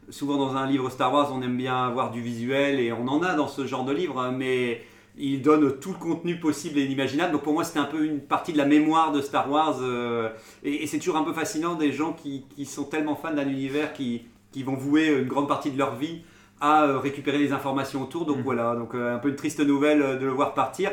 Souvent 0.10 0.38
dans 0.38 0.56
un 0.56 0.66
livre 0.66 0.90
Star 0.90 1.14
Wars 1.14 1.32
on 1.34 1.42
aime 1.42 1.58
bien 1.58 1.86
avoir 1.86 2.12
du 2.12 2.22
visuel 2.22 2.80
et 2.80 2.94
on 2.94 3.08
en 3.10 3.22
a 3.22 3.34
dans 3.34 3.50
ce 3.50 3.68
genre 3.68 3.84
de 3.84 3.92
livre, 3.92 4.20
hein, 4.20 4.32
mais 4.32 4.82
il 5.18 5.42
donne 5.42 5.80
tout 5.80 5.94
le 5.94 5.98
contenu 6.00 6.40
possible 6.40 6.78
et 6.80 6.86
inimaginable. 6.86 7.32
Donc 7.34 7.44
pour 7.44 7.54
moi 7.54 7.64
c'était 7.64 7.80
un 7.80 7.86
peu 7.86 8.06
une 8.06 8.20
partie 8.22 8.54
de 8.54 8.58
la 8.58 8.66
mémoire 8.66 9.12
de 9.12 9.22
Star 9.22 9.50
Wars. 9.50 9.78
euh, 9.82 10.30
et, 10.64 10.84
et 10.84 10.88
c'est 10.88 11.00
toujours 11.00 11.18
un 11.18 11.24
peu 11.24 11.34
fascinant 11.34 11.76
des 11.76 11.92
gens 11.92 12.14
qui, 12.14 12.46
qui 12.56 12.66
sont 12.66 12.84
tellement 12.86 13.16
fans 13.16 13.34
d'un 13.34 13.48
univers 13.48 13.94
qui, 13.94 14.24
qui 14.52 14.64
vont 14.64 14.76
vouer 14.76 15.08
une 15.08 15.28
grande 15.28 15.48
partie 15.48 15.72
de 15.72 15.78
leur 15.78 15.96
vie 15.96 16.22
à 16.60 16.86
euh, 16.86 17.00
récupérer 17.00 17.38
les 17.38 17.52
informations 17.52 18.02
autour. 18.04 18.26
Donc 18.26 18.38
Mhm. 18.38 18.44
voilà, 18.44 18.76
donc 18.76 18.96
euh, 18.96 19.16
un 19.16 19.20
peu 19.20 19.30
une 19.30 19.36
triste 19.36 19.60
nouvelle 19.60 20.20
de 20.20 20.26
le 20.26 20.32
voir 20.32 20.54
partir. 20.54 20.92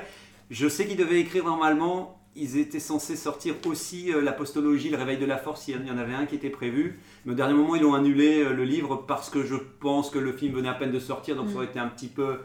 Je 0.51 0.69
sais 0.69 0.87
qu'ils 0.87 0.97
devaient 0.99 1.21
écrire 1.21 1.45
normalement. 1.45 2.21
Ils 2.37 2.59
étaient 2.59 2.81
censés 2.81 3.15
sortir 3.17 3.55
aussi 3.67 4.13
euh, 4.13 4.21
l'apostologie, 4.21 4.91
le 4.91 4.97
réveil 4.97 5.19
de 5.19 5.25
la 5.25 5.39
force. 5.39 5.69
Il 5.69 5.87
y 5.87 5.91
en 5.91 5.99
avait 5.99 6.15
un 6.15 6.27
qui 6.27 6.35
était 6.35 6.51
prévu. 6.51 6.99
Mais 7.25 7.33
au 7.33 7.35
dernier 7.35 7.55
moment, 7.55 7.77
ils 7.77 7.85
ont 7.85 7.95
annulé 7.95 8.43
le 8.45 8.65
livre 8.65 9.05
parce 9.07 9.31
que 9.31 9.45
je 9.45 9.55
pense 9.81 10.11
que 10.11 10.19
le 10.19 10.33
film 10.33 10.53
venait 10.55 10.69
à 10.69 10.75
peine 10.75 10.91
de 10.93 10.99
sortir. 10.99 11.37
Donc 11.37 11.49
ça 11.49 11.57
aurait 11.57 11.67
été 11.67 11.79
un 11.79 11.89
petit 11.89 12.09
peu 12.09 12.39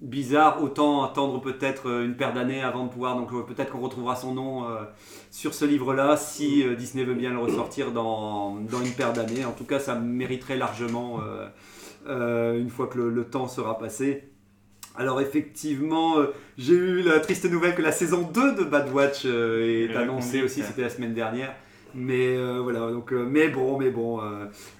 bizarre. 0.00 0.62
Autant 0.62 1.04
attendre 1.04 1.40
peut-être 1.40 1.88
euh, 1.88 2.04
une 2.04 2.16
paire 2.16 2.32
d'années 2.32 2.62
avant 2.62 2.84
de 2.84 2.90
pouvoir. 2.90 3.16
Donc 3.16 3.32
euh, 3.32 3.42
peut-être 3.42 3.72
qu'on 3.72 3.80
retrouvera 3.80 4.16
son 4.16 4.34
nom 4.34 4.64
euh, 4.68 4.82
sur 5.30 5.54
ce 5.54 5.64
livre-là 5.64 6.16
si 6.16 6.62
euh, 6.62 6.74
Disney 6.74 7.04
veut 7.04 7.14
bien 7.14 7.30
le 7.30 7.38
ressortir 7.38 7.92
dans, 7.92 8.56
dans 8.56 8.82
une 8.82 8.92
paire 8.92 9.12
d'années. 9.12 9.44
En 9.44 9.52
tout 9.52 9.64
cas, 9.64 9.78
ça 9.78 9.94
mériterait 9.94 10.56
largement 10.56 11.20
euh, 12.06 12.58
une 12.58 12.70
fois 12.70 12.86
que 12.86 12.98
le, 12.98 13.10
le 13.10 13.24
temps 13.24 13.48
sera 13.48 13.78
passé. 13.78 14.30
Alors 14.96 15.20
effectivement, 15.20 16.18
j'ai 16.56 16.74
eu 16.74 17.02
la 17.02 17.18
triste 17.18 17.50
nouvelle 17.50 17.74
que 17.74 17.82
la 17.82 17.90
saison 17.90 18.30
2 18.32 18.54
de 18.54 18.62
Bad 18.62 18.92
Watch 18.92 19.24
est 19.24 19.92
annoncée 19.96 20.40
aussi, 20.40 20.62
c'était 20.62 20.82
la 20.82 20.88
semaine 20.88 21.14
dernière. 21.14 21.52
Mais 21.94 22.36
euh, 22.36 22.58
voilà, 22.60 22.90
donc 22.90 23.12
euh, 23.12 23.24
mais 23.28 23.48
bon, 23.48 23.78
mais 23.78 23.90
bon, 23.90 24.20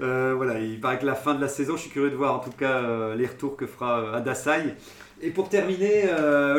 euh, 0.00 0.35
voilà, 0.35 0.59
il 0.59 0.80
paraît 0.80 0.99
que 0.99 1.06
la 1.06 1.14
fin 1.14 1.35
de 1.35 1.40
la 1.40 1.49
saison, 1.49 1.76
je 1.76 1.83
suis 1.83 1.90
curieux 1.90 2.11
de 2.11 2.16
voir 2.16 2.35
en 2.35 2.38
tout 2.40 2.50
cas 2.50 3.14
les 3.14 3.26
retours 3.26 3.56
que 3.56 3.66
fera 3.66 4.16
Adasai. 4.16 4.75
Et 5.23 5.30
pour 5.30 5.49
terminer, 5.49 6.06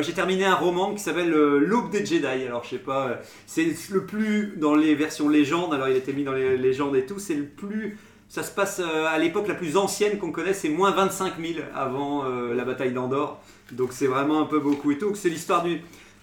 j'ai 0.02 0.14
terminé 0.14 0.46
un 0.46 0.56
roman 0.56 0.94
qui 0.94 1.00
s'appelle 1.00 1.30
L'Aube 1.30 1.92
des 1.92 2.06
Jedi. 2.06 2.26
Alors 2.26 2.64
je 2.64 2.70
sais 2.70 2.78
pas, 2.78 3.20
c'est 3.46 3.68
le 3.92 4.06
plus 4.06 4.54
dans 4.58 4.76
les 4.76 4.96
versions 4.96 5.30
légendes. 5.30 5.74
Alors 5.74 5.88
il 5.88 5.94
a 5.94 5.98
été 5.98 6.14
mis 6.14 6.24
dans 6.24 6.34
les 6.34 6.58
légendes 6.58 6.96
et 6.96 7.06
tout. 7.06 7.20
C'est 7.20 7.36
le 7.36 7.46
plus, 7.46 7.98
ça 8.30 8.42
se 8.42 8.52
passe 8.52 8.80
à 8.80 9.18
l'époque 9.20 9.48
la 9.48 9.56
plus 9.56 9.78
ancienne 9.78 10.18
qu'on 10.18 10.32
connaisse. 10.32 10.62
C'est 10.62 10.70
moins 10.70 10.92
25 10.92 11.34
000 11.40 11.66
avant 11.76 12.24
la 12.24 12.64
bataille 12.64 12.94
d'Andorre. 12.94 13.40
Donc 13.72 13.90
c'est 13.92 14.08
vraiment 14.08 14.42
un 14.42 14.46
peu 14.46 14.60
beaucoup 14.60 14.92
et 14.92 14.98
tout. 14.98 15.14
C'est 15.14 15.30
l'histoire 15.30 15.66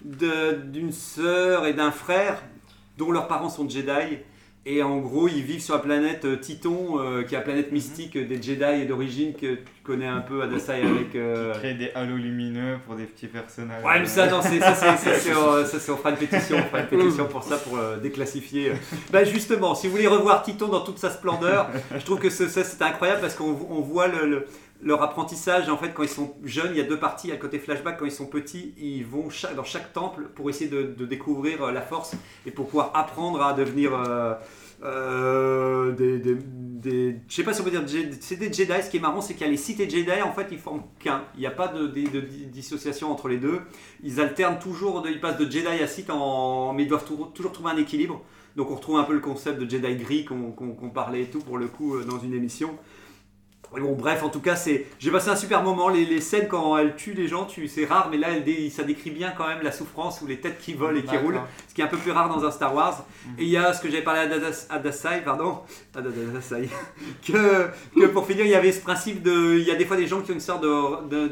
d'une 0.03 0.91
sœur 0.91 1.65
et 1.65 1.73
d'un 1.73 1.91
frère 1.91 2.41
dont 2.97 3.11
leurs 3.11 3.27
parents 3.27 3.49
sont 3.49 3.67
Jedi. 3.69 4.17
Et 4.65 4.81
en 4.81 4.99
gros, 4.99 5.27
ils 5.27 5.41
vivent 5.43 5.59
sur 5.61 5.73
la 5.73 5.81
planète 5.81 6.23
euh, 6.23 6.37
Titon, 6.37 6.97
euh, 6.97 7.23
qui 7.23 7.35
est 7.35 7.37
la 7.37 7.43
planète 7.43 7.73
mystique 7.73 8.17
des 8.17 8.41
Jedi 8.41 8.85
d'origine 8.87 9.33
que 9.33 9.55
tu 9.55 9.61
connais 9.83 10.07
un 10.07 10.21
peu, 10.21 10.41
Adasai, 10.41 10.81
avec... 10.83 11.15
euh, 11.15 11.53
Créer 11.55 11.73
des 11.73 11.91
halos 11.93 12.15
lumineux 12.15 12.77
pour 12.85 12.95
des 12.95 13.03
petits 13.03 13.27
personnages. 13.27 13.83
Ouais, 13.83 13.99
mais 13.99 14.05
ça, 14.05 14.27
non, 14.27 14.39
c'est, 14.41 14.59
ça, 14.61 14.69
euh, 14.71 15.65
ça, 15.65 15.79
c'est- 15.79 15.91
on 15.91 15.97
fera 15.97 16.11
une 16.11 16.15
pétition, 16.15 16.55
on 16.59 16.63
fera 16.69 16.79
une 16.79 16.87
pétition 16.87 17.25
pour 17.25 17.43
ça, 17.43 17.57
pour 17.57 17.77
euh, 17.77 17.97
déclassifier. 17.97 18.71
Bah, 19.11 19.25
justement, 19.25 19.75
si 19.75 19.87
vous 19.87 19.93
voulez 19.97 20.07
revoir 20.07 20.41
Titon 20.43 20.69
dans 20.69 20.79
toute 20.85 20.97
sa 20.97 21.09
splendeur, 21.09 21.69
je 21.93 22.05
trouve 22.05 22.19
que 22.19 22.29
ce- 22.29 22.47
ça, 22.47 22.63
c'est 22.63 22.81
incroyable 22.81 23.19
parce 23.19 23.35
qu'on 23.35 23.57
on 23.69 23.81
voit 23.81 24.07
le- 24.07 24.25
le- 24.29 24.47
leur 24.83 25.01
apprentissage. 25.01 25.69
En 25.69 25.77
fait, 25.77 25.93
quand 25.93 26.03
ils 26.03 26.09
sont 26.09 26.35
jeunes, 26.43 26.71
il 26.71 26.77
y 26.77 26.81
a 26.81 26.83
deux 26.83 26.99
parties. 26.99 27.27
Il 27.27 27.29
y 27.29 27.33
a 27.33 27.35
le 27.35 27.41
côté 27.41 27.59
flashback, 27.59 27.97
quand 27.97 28.05
ils 28.05 28.11
sont 28.11 28.25
petits, 28.27 28.73
ils 28.77 29.05
vont 29.05 29.27
dans 29.55 29.63
chaque 29.63 29.93
temple 29.93 30.29
pour 30.35 30.49
essayer 30.49 30.69
de, 30.69 31.05
découvrir 31.05 31.63
euh, 31.63 31.71
la 31.71 31.81
force 31.81 32.15
et 32.45 32.51
pour 32.51 32.67
pouvoir 32.67 32.91
apprendre 32.93 33.41
à 33.41 33.53
devenir. 33.53 33.93
euh, 33.93 34.33
euh, 34.83 35.91
des, 35.93 37.15
je 37.29 37.33
sais 37.33 37.43
pas 37.43 37.53
si 37.53 37.61
on 37.61 37.63
peut 37.63 37.71
dire 37.71 37.83
c'est 38.19 38.35
des 38.35 38.51
Jedi. 38.51 38.73
Ce 38.83 38.89
qui 38.89 38.97
est 38.97 38.99
marrant, 38.99 39.21
c'est 39.21 39.33
qu'il 39.33 39.45
y 39.45 39.49
a 39.49 39.51
les 39.51 39.57
cités 39.57 39.89
Jedi. 39.89 40.11
En 40.23 40.33
fait, 40.33 40.47
ils 40.51 40.59
forment 40.59 40.83
qu'un. 40.99 41.23
Il 41.35 41.39
n'y 41.39 41.45
a 41.47 41.51
pas 41.51 41.69
de, 41.69 41.87
dissociation 42.51 43.11
entre 43.11 43.29
les 43.29 43.37
deux. 43.37 43.61
Ils 44.03 44.19
alternent 44.19 44.59
toujours. 44.59 45.03
ils 45.07 45.21
passent 45.21 45.37
de 45.37 45.49
Jedi 45.49 45.67
à 45.81 45.87
Sith, 45.87 46.09
mais 46.75 46.83
ils 46.83 46.89
doivent 46.89 47.05
tou- 47.05 47.27
toujours 47.33 47.51
trouver 47.53 47.71
un 47.71 47.77
équilibre. 47.77 48.21
Donc 48.55 48.69
on 48.69 48.75
retrouve 48.75 48.97
un 48.97 49.03
peu 49.03 49.13
le 49.13 49.19
concept 49.19 49.59
de 49.59 49.69
Jedi 49.69 49.95
gris 49.95 50.25
qu'on 50.25 50.89
parlait 50.93 51.23
et 51.23 51.25
tout 51.25 51.39
pour 51.39 51.57
le 51.57 51.67
coup 51.67 51.95
euh, 51.95 52.03
dans 52.03 52.19
une 52.19 52.33
émission. 52.33 52.77
Bon, 53.81 53.93
bref, 53.93 54.21
en 54.23 54.29
tout 54.29 54.39
cas, 54.39 54.55
c'est. 54.55 54.85
J'ai 54.99 55.11
passé 55.11 55.29
un 55.29 55.35
super 55.35 55.63
moment. 55.63 55.89
Les, 55.89 56.05
les 56.05 56.21
scènes 56.21 56.47
quand 56.47 56.77
elle 56.77 56.95
tue 56.95 57.13
les 57.13 57.27
gens, 57.27 57.45
tu... 57.45 57.67
c'est 57.67 57.85
rare, 57.85 58.07
mais 58.11 58.17
là, 58.17 58.27
elle 58.31 58.71
ça 58.71 58.83
décrit 58.83 59.09
bien 59.09 59.31
quand 59.35 59.47
même 59.47 59.61
la 59.63 59.71
souffrance 59.71 60.21
ou 60.21 60.27
les 60.27 60.39
têtes 60.39 60.59
qui 60.59 60.73
volent 60.73 60.97
et 60.97 61.03
qui 61.03 61.15
roulent, 61.17 61.39
ce 61.67 61.73
qui 61.73 61.81
est 61.81 61.83
un 61.83 61.87
peu 61.87 61.97
plus 61.97 62.11
rare 62.11 62.29
dans 62.29 62.45
un 62.45 62.51
Star 62.51 62.73
Wars. 62.75 63.05
Et 63.37 63.43
il 63.43 63.49
y 63.49 63.57
a 63.57 63.73
ce 63.73 63.81
que 63.81 63.89
j'avais 63.89 64.03
parlé 64.03 64.21
à 64.21 64.27
Dadas- 64.27 64.67
pardon, 65.25 65.59
à 65.95 66.01
Dasai, 66.01 66.69
que, 67.27 67.67
que 67.99 68.05
pour 68.07 68.25
finir, 68.27 68.45
il 68.45 68.51
y 68.51 68.55
avait 68.55 68.71
ce 68.71 68.81
principe 68.81 69.21
de. 69.23 69.57
Il 69.57 69.63
y 69.67 69.71
a 69.71 69.75
des 69.75 69.85
fois 69.85 69.97
des 69.97 70.07
gens 70.07 70.21
qui 70.21 70.31
ont 70.31 70.35
une 70.35 70.39
sorte 70.39 70.63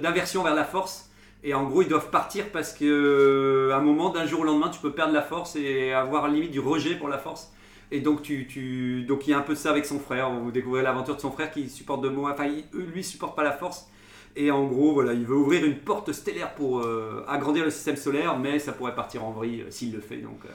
d'inversion 0.02 0.44
vers 0.44 0.56
la 0.56 0.66
force. 0.66 1.08
Et 1.44 1.56
en 1.56 1.64
gros, 1.64 1.82
ils 1.82 1.88
doivent 1.88 2.12
partir 2.12 2.46
parce 2.54 2.72
que 2.72 2.86
euh, 2.86 3.74
à 3.74 3.78
un 3.78 3.82
moment, 3.82 4.10
d'un 4.10 4.28
jour 4.28 4.42
au 4.42 4.44
lendemain, 4.44 4.70
tu 4.70 4.80
peux 4.80 4.92
perdre 4.92 5.14
la 5.14 5.24
force 5.24 5.56
et 5.56 5.92
avoir 5.92 6.28
limite 6.28 6.52
du 6.52 6.60
rejet 6.60 6.94
pour 6.96 7.08
la 7.08 7.18
force. 7.18 7.52
Et 7.92 8.00
donc, 8.00 8.22
tu, 8.22 8.48
tu, 8.48 9.04
donc 9.04 9.28
il 9.28 9.32
y 9.32 9.34
a 9.34 9.38
un 9.38 9.42
peu 9.42 9.56
ça 9.56 9.70
avec 9.70 9.86
son 9.86 10.00
frère. 10.00 10.32
Vous 10.32 10.52
découvrez 10.52 10.82
l'aventure 10.82 11.16
de 11.16 11.22
son 11.22 11.32
frère 11.32 11.52
qui 11.52 11.70
supporte 11.70 12.02
de 12.02 12.10
moi. 12.10 12.32
Enfin, 12.32 12.48
lui, 12.74 13.04
supporte 13.04 13.36
pas 13.36 13.44
la 13.44 13.52
force. 13.52 13.88
Et 14.36 14.50
en 14.50 14.66
gros, 14.66 14.94
voilà, 14.94 15.14
il 15.14 15.26
veut 15.26 15.36
ouvrir 15.36 15.66
une 15.66 15.78
porte 15.78 16.14
stellaire 16.14 16.56
pour 16.56 16.80
euh, 16.80 17.26
agrandir 17.28 17.66
le 17.66 17.70
système 17.70 17.98
solaire, 17.98 18.40
mais 18.40 18.60
ça 18.60 18.72
pourrait 18.72 18.96
partir 18.96 19.26
en 19.26 19.32
vrille 19.32 19.64
euh, 19.64 19.72
s'il 19.72 19.92
le 19.92 20.00
fait. 20.00 20.18
Donc, 20.18 20.40
euh, 20.46 20.50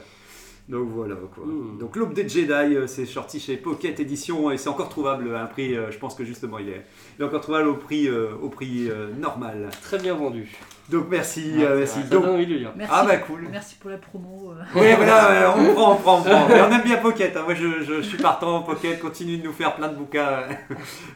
donc 0.69 0.89
voilà 0.89 1.15
quoi. 1.33 1.45
Hmm. 1.45 1.77
Donc 1.79 1.95
l'aube 1.95 2.13
des 2.13 2.27
Jedi, 2.27 2.51
euh, 2.51 2.87
c'est 2.87 3.05
sorti 3.05 3.39
chez 3.39 3.55
Pocket 3.57 3.99
Edition 3.99 4.51
et 4.51 4.57
c'est 4.57 4.69
encore 4.69 4.89
trouvable 4.89 5.33
à 5.35 5.43
un 5.43 5.45
prix. 5.45 5.75
euh, 5.75 5.91
je 5.91 5.97
pense 5.97 6.13
que 6.15 6.25
justement, 6.25 6.59
il 6.59 6.69
est, 6.69 6.85
il 7.17 7.21
est 7.21 7.25
encore 7.25 7.41
trouvable 7.41 7.69
au 7.69 7.75
prix, 7.75 8.07
euh, 8.07 8.31
au 8.41 8.49
prix 8.49 8.89
euh, 8.89 9.09
normal. 9.17 9.69
Très 9.81 9.97
bien 9.97 10.13
vendu. 10.15 10.49
Donc 10.89 11.07
merci, 11.09 11.53
Ouais, 11.57 11.63
euh, 11.65 11.85
c'est 11.85 11.97
merci. 11.99 12.09
Donc, 12.09 12.23
ah 12.89 13.03
bah 13.05 13.17
cool. 13.17 13.47
merci 13.51 13.75
pour 13.75 13.89
la 13.89 13.97
promo. 13.97 14.51
euh. 14.53 14.63
Oui, 14.75 14.87
voilà, 14.95 15.53
on 15.57 15.73
prend, 15.73 15.93
on 15.93 15.95
prend, 15.97 16.19
on 16.19 16.21
prend. 16.23 16.49
Et 16.49 16.61
on 16.61 16.71
aime 16.71 16.83
bien 16.83 16.97
Pocket. 16.97 17.35
hein. 17.35 17.43
Moi, 17.43 17.55
je, 17.55 17.83
je, 17.83 17.95
je 17.95 18.01
suis 18.01 18.17
partant. 18.17 18.61
Pocket 18.63 18.97
continue 18.99 19.37
de 19.37 19.43
nous 19.45 19.51
faire 19.53 19.75
plein 19.75 19.89
de 19.89 19.95
bouquins 19.95 20.43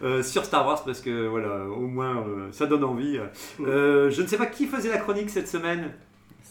euh, 0.04 0.24
sur 0.24 0.44
Star 0.44 0.66
Wars 0.66 0.84
parce 0.84 1.00
que, 1.02 1.28
voilà, 1.28 1.66
au 1.66 1.88
moins, 1.88 2.18
euh, 2.18 2.50
ça 2.52 2.66
donne 2.66 2.84
envie. 2.84 3.18
Euh, 3.62 4.10
je 4.10 4.22
ne 4.22 4.28
sais 4.28 4.38
pas 4.38 4.46
qui 4.48 4.66
faisait 4.68 4.90
la 4.90 4.98
chronique 4.98 5.30
cette 5.30 5.48
semaine. 5.48 5.92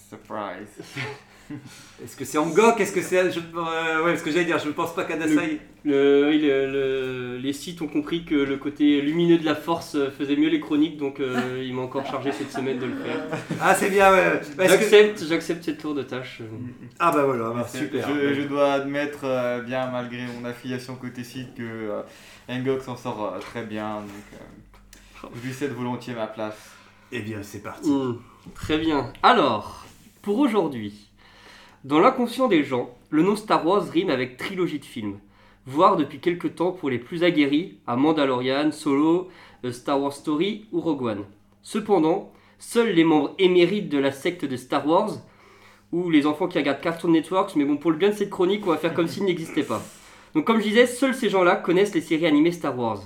Surprise. 0.09 0.69
Est-ce 2.05 2.17
que 2.17 2.25
c'est 2.25 2.39
Angok 2.39 2.81
Est-ce 2.81 2.93
que 2.93 3.03
c'est. 3.03 3.31
Je, 3.31 3.41
euh, 3.41 4.05
ouais, 4.05 4.17
ce 4.17 4.23
que 4.23 4.31
j'allais 4.31 4.45
dire, 4.47 4.59
je 4.59 4.69
ne 4.69 4.73
pense 4.73 4.95
pas 4.95 5.05
qu'Adasai. 5.05 5.61
Le- 5.85 6.29
oui, 6.31 6.39
le- 6.41 6.71
le- 6.71 7.37
les 7.39 7.53
sites 7.53 7.81
ont 7.83 7.89
compris 7.89 8.25
que 8.25 8.35
le 8.35 8.57
côté 8.57 9.01
lumineux 9.01 9.39
de 9.39 9.45
la 9.45 9.55
force 9.55 9.95
euh, 9.97 10.11
faisait 10.11 10.37
mieux 10.37 10.49
les 10.49 10.61
chroniques, 10.61 10.97
donc 10.97 11.21
euh, 11.21 11.63
il 11.65 11.75
m'a 11.75 11.83
encore 11.83 12.07
chargé 12.07 12.33
cette 12.33 12.53
semaine 12.53 12.79
de 12.79 12.87
le 12.87 12.95
faire. 12.97 13.21
Ah, 13.61 13.75
c'est 13.75 13.91
bien, 13.91 14.11
ouais. 14.13 14.41
Bah, 14.57 14.65
est-ce 14.65 14.75
que- 14.75 14.81
J'accepte, 14.81 15.25
j'accepte 15.29 15.65
cette 15.65 15.79
tour 15.79 15.95
de 15.95 16.03
tâche. 16.03 16.41
Ah, 16.99 17.11
bah 17.13 17.25
voilà, 17.25 17.51
bah, 17.51 17.67
super. 17.69 18.09
Je, 18.09 18.35
je 18.35 18.43
dois 18.43 18.73
admettre, 18.75 19.21
euh, 19.25 19.61
bien 19.63 19.91
malgré 19.91 20.23
mon 20.39 20.45
affiliation 20.47 20.95
côté 20.97 21.25
site, 21.25 21.55
que 21.55 21.63
euh, 21.63 22.03
Ngok 22.49 22.83
s'en 22.83 22.97
sort 22.97 23.35
euh, 23.35 23.39
très 23.41 23.65
bien. 23.65 24.01
Donc, 24.01 24.09
euh, 24.35 25.29
je 25.43 25.47
lui 25.47 25.53
cède 25.55 25.73
volontiers 25.73 26.15
ma 26.15 26.27
place. 26.27 26.57
Eh 27.13 27.21
bien, 27.21 27.39
c'est 27.43 27.63
parti. 27.63 27.91
Hmm, 27.91 28.17
très 28.55 28.79
bien. 28.79 29.13
Alors, 29.23 29.85
pour 30.23 30.39
aujourd'hui, 30.39 31.10
dans 31.83 31.99
l'inconscient 31.99 32.49
des 32.49 32.63
gens, 32.63 32.91
le 33.09 33.23
nom 33.23 33.37
Star 33.37 33.67
Wars 33.67 33.89
rime 33.89 34.11
avec 34.11 34.37
trilogie 34.37 34.79
de 34.79 34.85
films, 34.85 35.19
voire 35.65 35.97
depuis 35.97 36.19
quelques 36.19 36.55
temps 36.55 36.73
pour 36.73 36.91
les 36.91 36.99
plus 36.99 37.25
aguerris, 37.25 37.79
à 37.87 37.97
Mandalorian, 37.97 38.71
Solo, 38.71 39.29
euh, 39.65 39.73
Star 39.73 39.99
Wars 39.99 40.13
Story 40.13 40.67
ou 40.73 40.81
Rogue 40.81 41.03
One. 41.03 41.25
Cependant, 41.63 42.33
seuls 42.59 42.93
les 42.93 43.05
membres 43.05 43.35
émérites 43.39 43.89
de 43.89 43.97
la 43.97 44.13
secte 44.13 44.45
de 44.45 44.57
Star 44.57 44.87
Wars, 44.87 45.11
ou 45.91 46.11
les 46.11 46.27
enfants 46.27 46.49
qui 46.49 46.59
regardent 46.59 46.83
Cartoon 46.83 47.13
Networks, 47.13 47.57
mais 47.57 47.65
bon, 47.65 47.79
pour 47.79 47.91
le 47.91 47.97
bien 47.97 48.11
de 48.11 48.15
cette 48.15 48.29
chronique, 48.29 48.67
on 48.67 48.71
va 48.71 48.77
faire 48.77 48.93
comme 48.93 49.09
s'il 49.09 49.25
n'existait 49.25 49.63
pas. 49.63 49.83
Donc 50.35 50.47
comme 50.47 50.59
je 50.59 50.69
disais, 50.69 50.87
seuls 50.87 51.15
ces 51.15 51.31
gens-là 51.31 51.57
connaissent 51.57 51.95
les 51.95 52.03
séries 52.03 52.27
animées 52.27 52.53
Star 52.53 52.79
Wars. 52.79 53.01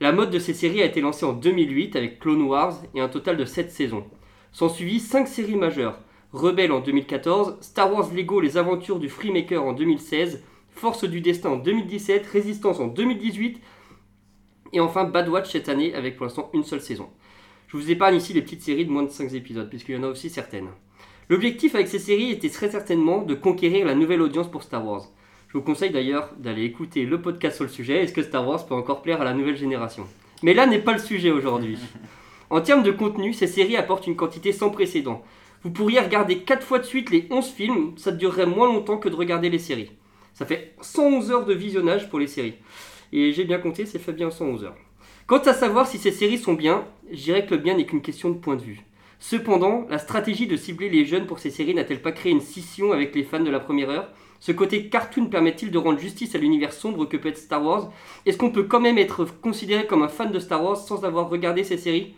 La 0.00 0.12
mode 0.12 0.30
de 0.30 0.38
ces 0.38 0.54
séries 0.54 0.80
a 0.80 0.86
été 0.86 1.02
lancée 1.02 1.26
en 1.26 1.34
2008 1.34 1.96
avec 1.96 2.18
Clone 2.18 2.42
Wars 2.42 2.80
et 2.94 3.00
un 3.02 3.08
total 3.10 3.36
de 3.36 3.44
7 3.44 3.70
saisons. 3.70 4.06
S'en 4.52 4.70
suivit 4.70 5.00
5 5.00 5.28
séries 5.28 5.56
majeures. 5.56 5.98
Rebelle 6.32 6.70
en 6.70 6.78
2014, 6.78 7.58
Star 7.60 7.92
Wars 7.92 8.14
Lego 8.14 8.40
Les 8.40 8.56
Aventures 8.56 9.00
du 9.00 9.08
Freemaker 9.08 9.64
en 9.64 9.72
2016, 9.72 10.44
Force 10.70 11.04
du 11.04 11.20
Destin 11.20 11.50
en 11.50 11.56
2017, 11.56 12.24
Résistance 12.26 12.78
en 12.78 12.86
2018 12.86 13.60
et 14.72 14.78
enfin 14.78 15.02
Bad 15.04 15.28
Watch 15.28 15.50
cette 15.50 15.68
année 15.68 15.92
avec 15.92 16.16
pour 16.16 16.26
l'instant 16.26 16.48
une 16.54 16.62
seule 16.62 16.80
saison. 16.80 17.08
Je 17.66 17.76
vous 17.76 17.90
épargne 17.90 18.14
ici 18.14 18.32
les 18.32 18.42
petites 18.42 18.62
séries 18.62 18.84
de 18.84 18.92
moins 18.92 19.02
de 19.02 19.10
5 19.10 19.32
épisodes 19.34 19.68
puisqu'il 19.68 19.96
y 19.96 19.98
en 19.98 20.04
a 20.04 20.08
aussi 20.08 20.30
certaines. 20.30 20.68
L'objectif 21.28 21.74
avec 21.74 21.88
ces 21.88 21.98
séries 21.98 22.30
était 22.30 22.48
très 22.48 22.70
certainement 22.70 23.22
de 23.22 23.34
conquérir 23.34 23.84
la 23.84 23.96
nouvelle 23.96 24.22
audience 24.22 24.48
pour 24.48 24.62
Star 24.62 24.86
Wars. 24.86 25.08
Je 25.48 25.58
vous 25.58 25.64
conseille 25.64 25.90
d'ailleurs 25.90 26.30
d'aller 26.38 26.62
écouter 26.62 27.06
le 27.06 27.20
podcast 27.20 27.56
sur 27.56 27.64
le 27.64 27.70
sujet, 27.70 28.04
est-ce 28.04 28.12
que 28.12 28.22
Star 28.22 28.46
Wars 28.46 28.64
peut 28.66 28.74
encore 28.74 29.02
plaire 29.02 29.20
à 29.20 29.24
la 29.24 29.34
nouvelle 29.34 29.56
génération? 29.56 30.06
Mais 30.44 30.54
là 30.54 30.66
n'est 30.66 30.78
pas 30.78 30.92
le 30.92 31.00
sujet 31.00 31.32
aujourd'hui. 31.32 31.78
En 32.52 32.60
termes 32.60 32.82
de 32.82 32.90
contenu, 32.90 33.32
ces 33.32 33.46
séries 33.46 33.76
apportent 33.76 34.08
une 34.08 34.16
quantité 34.16 34.50
sans 34.50 34.70
précédent. 34.70 35.22
Vous 35.62 35.70
pourriez 35.70 36.00
regarder 36.00 36.38
4 36.38 36.66
fois 36.66 36.78
de 36.78 36.84
suite 36.84 37.10
les 37.10 37.26
11 37.30 37.46
films, 37.50 37.92
ça 37.98 38.12
durerait 38.12 38.46
moins 38.46 38.66
longtemps 38.66 38.96
que 38.96 39.10
de 39.10 39.14
regarder 39.14 39.50
les 39.50 39.58
séries. 39.58 39.90
Ça 40.32 40.46
fait 40.46 40.74
111 40.80 41.30
heures 41.30 41.44
de 41.44 41.52
visionnage 41.52 42.08
pour 42.08 42.18
les 42.18 42.28
séries. 42.28 42.54
Et 43.12 43.32
j'ai 43.34 43.44
bien 43.44 43.58
compté, 43.58 43.84
c'est 43.84 43.98
fait 43.98 44.14
bien 44.14 44.30
111 44.30 44.64
heures. 44.64 44.76
Quant 45.26 45.40
à 45.40 45.52
savoir 45.52 45.86
si 45.86 45.98
ces 45.98 46.12
séries 46.12 46.38
sont 46.38 46.54
bien, 46.54 46.86
je 47.12 47.24
dirais 47.24 47.44
que 47.44 47.54
le 47.54 47.60
bien 47.60 47.76
n'est 47.76 47.84
qu'une 47.84 48.00
question 48.00 48.30
de 48.30 48.38
point 48.38 48.56
de 48.56 48.62
vue. 48.62 48.80
Cependant, 49.18 49.86
la 49.90 49.98
stratégie 49.98 50.46
de 50.46 50.56
cibler 50.56 50.88
les 50.88 51.04
jeunes 51.04 51.26
pour 51.26 51.40
ces 51.40 51.50
séries 51.50 51.74
n'a-t-elle 51.74 52.00
pas 52.00 52.12
créé 52.12 52.32
une 52.32 52.40
scission 52.40 52.92
avec 52.92 53.14
les 53.14 53.22
fans 53.22 53.40
de 53.40 53.50
la 53.50 53.60
première 53.60 53.90
heure? 53.90 54.08
Ce 54.38 54.52
côté 54.52 54.88
cartoon 54.88 55.26
permet-il 55.26 55.70
de 55.70 55.76
rendre 55.76 55.98
justice 55.98 56.34
à 56.34 56.38
l'univers 56.38 56.72
sombre 56.72 57.04
que 57.04 57.18
peut 57.18 57.28
être 57.28 57.36
Star 57.36 57.62
Wars? 57.62 57.92
Est-ce 58.24 58.38
qu'on 58.38 58.50
peut 58.50 58.62
quand 58.62 58.80
même 58.80 58.96
être 58.96 59.26
considéré 59.42 59.86
comme 59.86 60.02
un 60.02 60.08
fan 60.08 60.32
de 60.32 60.38
Star 60.38 60.64
Wars 60.64 60.78
sans 60.78 61.04
avoir 61.04 61.28
regardé 61.28 61.64
ces 61.64 61.76
séries? 61.76 62.14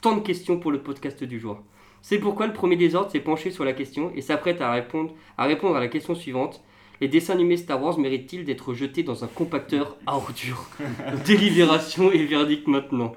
Tant 0.00 0.16
de 0.16 0.22
questions 0.22 0.58
pour 0.58 0.72
le 0.72 0.82
podcast 0.82 1.22
du 1.22 1.38
jour. 1.38 1.62
C'est 2.02 2.18
pourquoi 2.18 2.46
le 2.46 2.52
premier 2.52 2.76
désordre 2.76 3.10
s'est 3.10 3.20
penché 3.20 3.50
sur 3.50 3.64
la 3.64 3.72
question 3.72 4.10
et 4.14 4.22
s'apprête 4.22 4.60
à 4.60 4.72
répondre, 4.72 5.12
à 5.38 5.44
répondre 5.44 5.76
à 5.76 5.80
la 5.80 5.88
question 5.88 6.14
suivante. 6.14 6.62
Les 7.00 7.08
dessins 7.08 7.34
animés 7.34 7.56
Star 7.56 7.82
Wars 7.82 7.98
méritent-ils 7.98 8.44
d'être 8.44 8.74
jetés 8.74 9.02
dans 9.02 9.24
un 9.24 9.26
compacteur 9.26 9.96
à 10.06 10.16
ordures 10.16 10.66
Délibération 11.26 12.10
et 12.12 12.24
verdict 12.24 12.66
maintenant? 12.66 13.12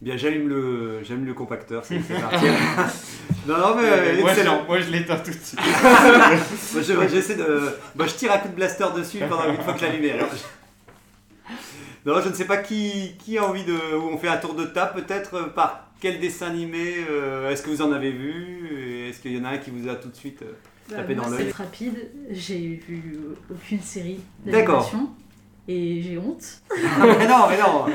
Bien, 0.00 0.16
j'allume 0.16 0.48
le, 0.48 1.02
j'allume 1.02 1.26
le 1.26 1.34
compacteur, 1.34 1.84
c'est 1.84 1.98
parti. 1.98 2.46
non, 3.46 3.58
non, 3.58 3.74
mais 3.76 3.82
euh, 3.84 4.20
moi, 4.20 4.30
excellent. 4.30 4.60
je, 4.62 4.66
moi, 4.66 4.80
je 4.80 4.90
l'éteins 4.90 5.16
tout 5.18 5.30
de 5.30 5.36
suite. 5.36 5.60
Moi, 6.72 6.82
je, 6.82 7.08
j'essaie 7.08 7.34
de. 7.36 7.68
Moi, 7.96 8.06
je 8.06 8.14
tire 8.14 8.32
un 8.32 8.38
coup 8.38 8.48
de 8.48 8.54
blaster 8.54 8.86
dessus 8.96 9.18
pendant 9.28 9.50
une 9.52 9.58
fois 9.60 9.74
que 9.74 9.82
l'allumé. 9.82 10.12
Alors, 10.12 10.28
je- 10.32 12.10
Non, 12.10 12.18
je 12.22 12.30
ne 12.30 12.34
sais 12.34 12.46
pas 12.46 12.56
qui, 12.56 13.14
qui 13.18 13.36
a 13.36 13.44
envie 13.44 13.64
de. 13.64 13.76
On 14.10 14.16
fait 14.16 14.28
un 14.28 14.38
tour 14.38 14.54
de 14.54 14.64
table 14.64 15.02
peut-être 15.02 15.34
euh, 15.34 15.46
par 15.48 15.89
quel 16.00 16.18
dessin 16.20 16.46
animé 16.48 16.94
euh, 17.08 17.50
Est-ce 17.50 17.62
que 17.62 17.70
vous 17.70 17.82
en 17.82 17.92
avez 17.92 18.10
vu? 18.12 19.06
Est-ce 19.08 19.20
qu'il 19.20 19.36
y 19.36 19.40
en 19.40 19.44
a 19.44 19.50
un 19.50 19.58
qui 19.58 19.70
vous 19.70 19.88
a 19.88 19.94
tout 19.96 20.08
de 20.08 20.16
suite. 20.16 20.42
euh, 20.42 20.52
Bah, 20.90 20.96
Taper 20.96 21.14
moi, 21.14 21.24
dans 21.26 21.30
c'est 21.36 21.42
l'œil? 21.44 21.52
rapide. 21.52 22.10
J'ai 22.30 22.80
vu 22.88 23.18
aucune 23.50 23.80
série 23.80 24.20
d'animation. 24.44 25.10
Et 25.68 26.02
j'ai 26.02 26.18
honte. 26.18 26.62
Ah, 26.70 27.06
mais 27.06 27.28
non, 27.28 27.46
mais 27.48 27.58
non 27.58 27.86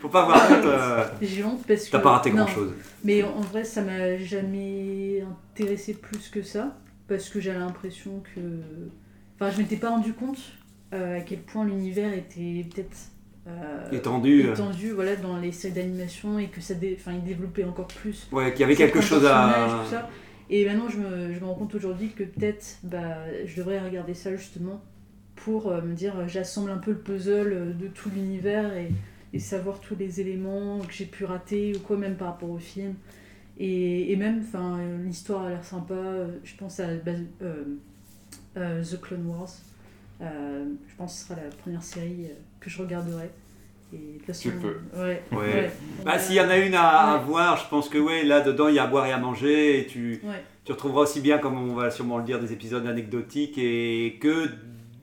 Faut 0.00 0.08
pas 0.08 0.22
avoir 0.22 0.36
honte. 0.50 0.64
euh, 0.66 1.04
J'ai 1.20 1.42
honte 1.42 1.64
parce 1.66 1.86
que. 1.86 1.90
T'as 1.90 1.98
pas 1.98 2.10
raté 2.12 2.30
grand 2.30 2.46
chose. 2.46 2.72
Mais 3.02 3.22
en 3.24 3.40
vrai, 3.40 3.64
ça 3.64 3.82
m'a 3.82 4.16
jamais 4.18 5.24
intéressé 5.52 5.94
plus 5.94 6.28
que 6.28 6.42
ça. 6.42 6.76
Parce 7.08 7.28
que 7.28 7.40
j'avais 7.40 7.58
l'impression 7.58 8.22
que. 8.34 8.40
Enfin, 9.40 9.50
je 9.50 9.58
m'étais 9.58 9.76
pas 9.76 9.90
rendu 9.90 10.12
compte 10.12 10.38
à 10.92 11.20
quel 11.26 11.40
point 11.40 11.64
l'univers 11.64 12.12
était 12.12 12.64
peut-être. 12.72 12.96
Euh, 13.46 13.90
Étendu. 13.92 14.46
euh, 14.46 14.52
étendu, 14.52 14.90
voilà, 14.92 15.16
dans 15.16 15.36
les 15.38 15.52
séries 15.52 15.74
d'animation 15.74 16.38
et 16.38 16.48
que 16.48 16.60
ça 16.60 16.74
dé... 16.74 16.96
enfin, 16.98 17.12
il 17.12 17.22
développait 17.24 17.64
encore 17.64 17.86
plus 17.88 18.26
Ouais, 18.32 18.52
qu'il 18.52 18.60
y 18.60 18.64
avait 18.64 18.74
quelque 18.76 19.00
chose 19.00 19.24
à. 19.26 19.52
personnages, 19.52 19.84
tout 19.84 19.90
ça. 19.90 20.08
Et 20.50 20.64
maintenant, 20.66 20.88
je 20.88 20.98
me, 20.98 21.32
je 21.34 21.40
me 21.40 21.44
rends 21.46 21.54
compte 21.54 21.74
aujourd'hui 21.74 22.10
que 22.10 22.22
peut-être 22.24 22.78
bah, 22.82 23.16
je 23.46 23.56
devrais 23.56 23.80
regarder 23.80 24.14
ça 24.14 24.34
justement 24.36 24.82
pour 25.36 25.68
euh, 25.70 25.82
me 25.82 25.94
dire 25.94 26.28
j'assemble 26.28 26.70
un 26.70 26.78
peu 26.78 26.92
le 26.92 26.98
puzzle 26.98 27.76
de 27.78 27.88
tout 27.88 28.10
l'univers 28.14 28.74
et, 28.76 28.90
et 29.32 29.38
savoir 29.38 29.80
tous 29.80 29.96
les 29.98 30.20
éléments 30.20 30.78
que 30.80 30.92
j'ai 30.92 31.06
pu 31.06 31.24
rater 31.24 31.74
ou 31.76 31.80
quoi, 31.80 31.96
même 31.96 32.16
par 32.16 32.28
rapport 32.28 32.50
au 32.50 32.58
film. 32.58 32.94
Et, 33.58 34.10
et 34.12 34.16
même, 34.16 34.42
l'histoire 35.04 35.44
a 35.44 35.50
l'air 35.50 35.64
sympa. 35.64 35.94
Je 36.44 36.54
pense 36.56 36.80
à 36.80 36.86
bah, 37.04 37.12
euh, 38.56 38.82
The 38.82 39.00
Clone 39.00 39.26
Wars. 39.26 39.50
Euh, 40.22 40.64
je 40.88 40.94
pense 40.96 41.12
que 41.14 41.18
ce 41.20 41.24
sera 41.28 41.40
la 41.42 41.48
première 41.62 41.82
série 41.82 42.26
euh, 42.26 42.34
que 42.60 42.70
je 42.70 42.80
regarderai. 42.80 43.30
Et 43.92 43.96
de 43.96 44.18
toute 44.18 44.26
façon, 44.26 44.48
Tu 44.50 44.56
peux. 44.56 44.76
Ouais. 44.98 45.22
Ouais. 45.32 45.38
ouais. 45.38 45.72
Bah, 46.04 46.18
s'il 46.18 46.34
y 46.36 46.40
en 46.40 46.48
a 46.48 46.56
une 46.56 46.74
à, 46.74 47.22
voir, 47.24 47.56
je 47.56 47.68
pense 47.68 47.88
que 47.88 47.98
ouais, 47.98 48.24
là-dedans, 48.24 48.68
il 48.68 48.74
y 48.74 48.78
a 48.78 48.84
à 48.84 48.86
boire 48.86 49.06
et 49.06 49.12
à 49.12 49.18
manger. 49.18 49.80
Et 49.80 49.86
tu, 49.86 50.20
Ouais. 50.24 50.42
tu 50.64 50.72
retrouveras 50.72 51.02
aussi 51.02 51.20
bien, 51.20 51.38
comme 51.38 51.58
on 51.58 51.74
va 51.74 51.90
sûrement 51.90 52.18
le 52.18 52.24
dire, 52.24 52.40
des 52.40 52.52
épisodes 52.52 52.86
anecdotiques 52.86 53.58
et 53.58 54.18
que 54.20 54.48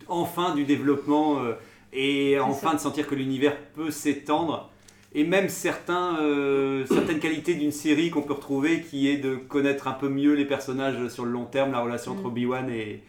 enfin 0.08 0.54
du 0.56 0.66
développement 0.66 1.42
euh, 1.42 1.54
et 1.94 2.38
enfin 2.40 2.70
ça. 2.72 2.76
de 2.76 2.80
sentir 2.82 3.08
que 3.08 3.16
l'univers 3.16 3.56
peut 3.76 3.92
s'étendre. 3.92 4.70
Et 5.14 5.24
même 5.26 5.50
certains, 5.50 6.18
euh, 6.22 6.86
certaines 6.86 7.20
qualités 7.20 7.54
d'une 7.54 7.72
série 7.72 8.10
qu'on 8.10 8.22
peut 8.22 8.34
retrouver 8.34 8.82
qui 8.82 9.10
est 9.10 9.18
de 9.18 9.36
connaître 9.36 9.88
un 9.90 9.94
peu 9.94 10.08
mieux 10.10 10.34
les 10.36 10.46
personnages 10.46 11.08
sur 11.10 11.26
le 11.26 11.32
long 11.32 11.44
terme, 11.46 11.72
la 11.74 11.80
relation 11.82 12.14
entre 12.14 12.24
Mm. 12.24 12.28
Obi-Wan 12.28 12.70
et, 12.70 13.02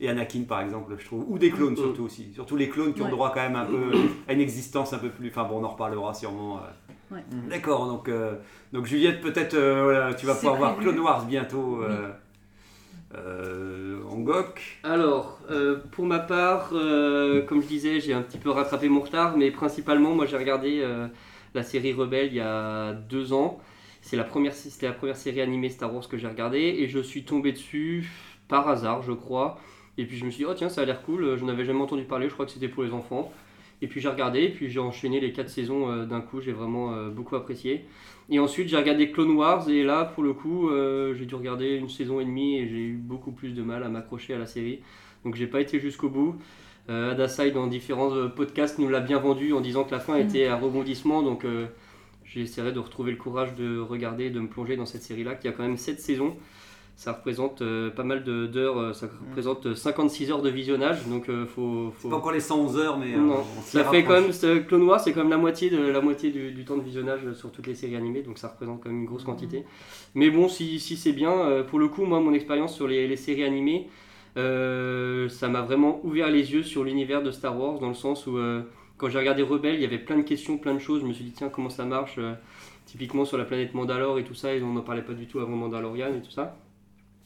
et 0.00 0.08
Anakin 0.08 0.42
par 0.48 0.60
exemple, 0.60 0.94
je 0.98 1.04
trouve. 1.06 1.24
Ou 1.28 1.38
des 1.38 1.50
clones 1.50 1.76
surtout 1.76 2.04
aussi. 2.04 2.32
Surtout 2.34 2.56
les 2.56 2.68
clones 2.68 2.92
qui 2.94 3.00
ont 3.02 3.04
Ouais. 3.06 3.10
droit 3.10 3.32
quand 3.34 3.40
même 3.42 3.56
un 3.56 3.64
peu 3.64 3.90
à 4.28 4.32
une 4.32 4.40
existence 4.40 4.92
un 4.92 4.98
peu 4.98 5.08
plus. 5.10 5.28
Enfin 5.28 5.44
bon, 5.44 5.60
on 5.60 5.64
en 5.64 5.68
reparlera 5.68 6.12
sûrement. 6.14 6.58
euh. 6.58 7.14
Ouais. 7.14 7.22
D'accord, 7.48 7.86
donc, 7.86 8.08
euh, 8.08 8.34
donc 8.72 8.86
Juliette, 8.86 9.20
peut-être 9.20 9.54
euh, 9.54 9.82
voilà, 9.84 10.12
tu 10.14 10.26
vas 10.26 10.34
pouvoir 10.34 10.56
voir. 10.56 10.76
Clone 10.78 10.98
Wars 10.98 11.24
bientôt 11.24 11.80
euh, 11.82 12.10
euh, 13.14 14.02
en 14.10 14.16
GOC. 14.18 14.78
Alors, 14.82 15.38
euh, 15.50 15.78
pour 15.92 16.04
ma 16.04 16.18
part, 16.18 16.70
euh, 16.72 17.42
comme 17.42 17.62
je 17.62 17.68
disais, 17.68 18.00
j'ai 18.00 18.12
un 18.12 18.22
petit 18.22 18.38
peu 18.38 18.50
rattrapé 18.50 18.88
mon 18.88 19.00
retard, 19.00 19.36
mais 19.36 19.50
principalement, 19.50 20.14
moi 20.14 20.26
j'ai 20.26 20.36
regardé 20.36 20.80
euh, 20.82 21.06
la 21.54 21.62
série 21.62 21.92
Rebelle 21.92 22.26
il 22.28 22.34
y 22.34 22.40
a 22.40 22.92
deux 22.92 23.32
ans. 23.32 23.60
C'est 24.02 24.16
la 24.16 24.24
première, 24.24 24.52
c'était 24.52 24.86
la 24.86 24.92
première 24.92 25.16
série 25.16 25.40
animée 25.40 25.68
Star 25.68 25.92
Wars 25.94 26.08
que 26.08 26.16
j'ai 26.16 26.28
regardée 26.28 26.58
et 26.78 26.88
je 26.88 26.98
suis 26.98 27.24
tombé 27.24 27.52
dessus 27.52 28.08
par 28.48 28.68
hasard, 28.68 29.02
je 29.02 29.12
crois. 29.12 29.58
Et 29.98 30.04
puis 30.04 30.16
je 30.16 30.24
me 30.24 30.30
suis 30.30 30.44
dit, 30.44 30.50
oh 30.50 30.54
tiens, 30.54 30.68
ça 30.68 30.82
a 30.82 30.84
l'air 30.84 31.02
cool, 31.02 31.36
je 31.38 31.44
n'avais 31.44 31.64
jamais 31.64 31.80
entendu 31.80 32.04
parler, 32.04 32.28
je 32.28 32.34
crois 32.34 32.46
que 32.46 32.52
c'était 32.52 32.68
pour 32.68 32.82
les 32.82 32.92
enfants. 32.92 33.32
Et 33.82 33.86
puis 33.88 34.00
j'ai 34.00 34.08
regardé, 34.08 34.44
et 34.44 34.48
puis 34.50 34.70
j'ai 34.70 34.80
enchaîné 34.80 35.20
les 35.20 35.32
quatre 35.32 35.50
saisons 35.50 35.90
euh, 35.90 36.06
d'un 36.06 36.22
coup, 36.22 36.40
j'ai 36.40 36.52
vraiment 36.52 36.94
euh, 36.94 37.10
beaucoup 37.10 37.36
apprécié. 37.36 37.84
Et 38.30 38.38
ensuite 38.38 38.68
j'ai 38.68 38.76
regardé 38.76 39.10
Clone 39.10 39.32
Wars, 39.32 39.68
et 39.68 39.82
là 39.82 40.04
pour 40.04 40.22
le 40.22 40.32
coup, 40.32 40.70
euh, 40.70 41.14
j'ai 41.14 41.26
dû 41.26 41.34
regarder 41.34 41.76
une 41.76 41.88
saison 41.88 42.20
et 42.20 42.24
demie, 42.24 42.58
et 42.58 42.68
j'ai 42.68 42.78
eu 42.78 42.94
beaucoup 42.96 43.32
plus 43.32 43.52
de 43.52 43.62
mal 43.62 43.82
à 43.82 43.88
m'accrocher 43.88 44.34
à 44.34 44.38
la 44.38 44.46
série. 44.46 44.80
Donc 45.24 45.34
j'ai 45.34 45.46
pas 45.46 45.60
été 45.60 45.78
jusqu'au 45.80 46.08
bout. 46.08 46.36
Euh, 46.88 47.12
Adasai, 47.12 47.50
dans 47.50 47.66
différents 47.66 48.14
euh, 48.14 48.28
podcasts, 48.28 48.78
nous 48.78 48.88
l'a 48.88 49.00
bien 49.00 49.18
vendu 49.18 49.52
en 49.52 49.60
disant 49.60 49.84
que 49.84 49.90
la 49.90 50.00
fin 50.00 50.14
Mhm. 50.14 50.26
était 50.26 50.46
un 50.46 50.56
rebondissement, 50.56 51.22
donc 51.22 51.44
euh, 51.44 51.66
j'essaierai 52.24 52.72
de 52.72 52.78
retrouver 52.78 53.10
le 53.10 53.16
courage 53.16 53.54
de 53.56 53.78
regarder, 53.78 54.30
de 54.30 54.40
me 54.40 54.48
plonger 54.48 54.76
dans 54.76 54.86
cette 54.86 55.02
série-là, 55.02 55.34
qui 55.34 55.48
a 55.48 55.52
quand 55.52 55.64
même 55.64 55.76
7 55.76 56.00
saisons. 56.00 56.36
Ça 56.96 57.12
représente 57.12 57.60
euh, 57.60 57.90
pas 57.90 58.04
mal 58.04 58.24
d'heures, 58.24 58.78
euh, 58.78 58.92
ça 58.94 59.06
représente 59.28 59.66
euh, 59.66 59.74
56 59.74 60.30
heures 60.30 60.40
de 60.40 60.48
visionnage, 60.48 61.06
donc 61.06 61.28
euh, 61.28 61.44
faut, 61.44 61.92
C'est 61.94 62.02
faut... 62.02 62.08
pas 62.08 62.16
encore 62.16 62.32
les 62.32 62.40
111 62.40 62.78
heures, 62.78 62.98
mais 62.98 63.12
euh, 63.12 63.18
Non, 63.18 63.44
on 63.58 63.60
ça 63.60 63.84
fait 63.84 64.02
quand 64.02 64.18
même, 64.18 64.64
Clone 64.66 64.82
Wars, 64.84 64.98
c'est 64.98 65.12
quand 65.12 65.20
même 65.20 65.28
la 65.28 65.36
moitié, 65.36 65.68
de, 65.68 65.76
la 65.76 66.00
moitié 66.00 66.30
du, 66.30 66.52
du 66.52 66.64
temps 66.64 66.78
de 66.78 66.82
visionnage 66.82 67.20
sur 67.34 67.52
toutes 67.52 67.66
les 67.66 67.74
séries 67.74 67.96
animées, 67.96 68.22
donc 68.22 68.38
ça 68.38 68.48
représente 68.48 68.82
quand 68.82 68.88
même 68.88 69.00
une 69.00 69.04
grosse 69.04 69.24
quantité. 69.24 69.64
Mais 70.14 70.30
bon, 70.30 70.48
si, 70.48 70.80
si 70.80 70.96
c'est 70.96 71.12
bien, 71.12 71.32
euh, 71.32 71.62
pour 71.64 71.78
le 71.78 71.88
coup, 71.88 72.06
moi, 72.06 72.18
mon 72.20 72.32
expérience 72.32 72.74
sur 72.74 72.88
les, 72.88 73.06
les 73.06 73.16
séries 73.16 73.44
animées, 73.44 73.88
euh, 74.36 75.28
ça 75.28 75.48
m'a 75.48 75.62
vraiment 75.62 76.00
ouvert 76.04 76.30
les 76.30 76.52
yeux 76.52 76.62
sur 76.62 76.84
l'univers 76.84 77.22
de 77.22 77.30
Star 77.30 77.58
Wars, 77.58 77.78
dans 77.78 77.88
le 77.88 77.94
sens 77.94 78.26
où, 78.26 78.36
euh, 78.38 78.62
quand 78.96 79.08
j'ai 79.08 79.18
regardé 79.18 79.42
Rebelle, 79.42 79.74
il 79.74 79.82
y 79.82 79.86
avait 79.86 79.98
plein 79.98 80.16
de 80.16 80.22
questions, 80.22 80.58
plein 80.58 80.74
de 80.74 80.78
choses, 80.78 81.02
je 81.02 81.06
me 81.06 81.12
suis 81.12 81.24
dit, 81.24 81.32
tiens, 81.32 81.48
comment 81.50 81.70
ça 81.70 81.84
marche 81.84 82.16
euh, 82.18 82.32
Typiquement 82.86 83.24
sur 83.24 83.36
la 83.36 83.44
planète 83.44 83.74
Mandalore 83.74 84.18
et 84.18 84.24
tout 84.24 84.34
ça, 84.34 84.54
et 84.54 84.62
on 84.62 84.72
n'en 84.72 84.80
parlait 84.82 85.02
pas 85.02 85.12
du 85.12 85.26
tout 85.26 85.40
avant 85.40 85.56
Mandalorian 85.56 86.14
et 86.14 86.22
tout 86.22 86.30
ça. 86.30 86.56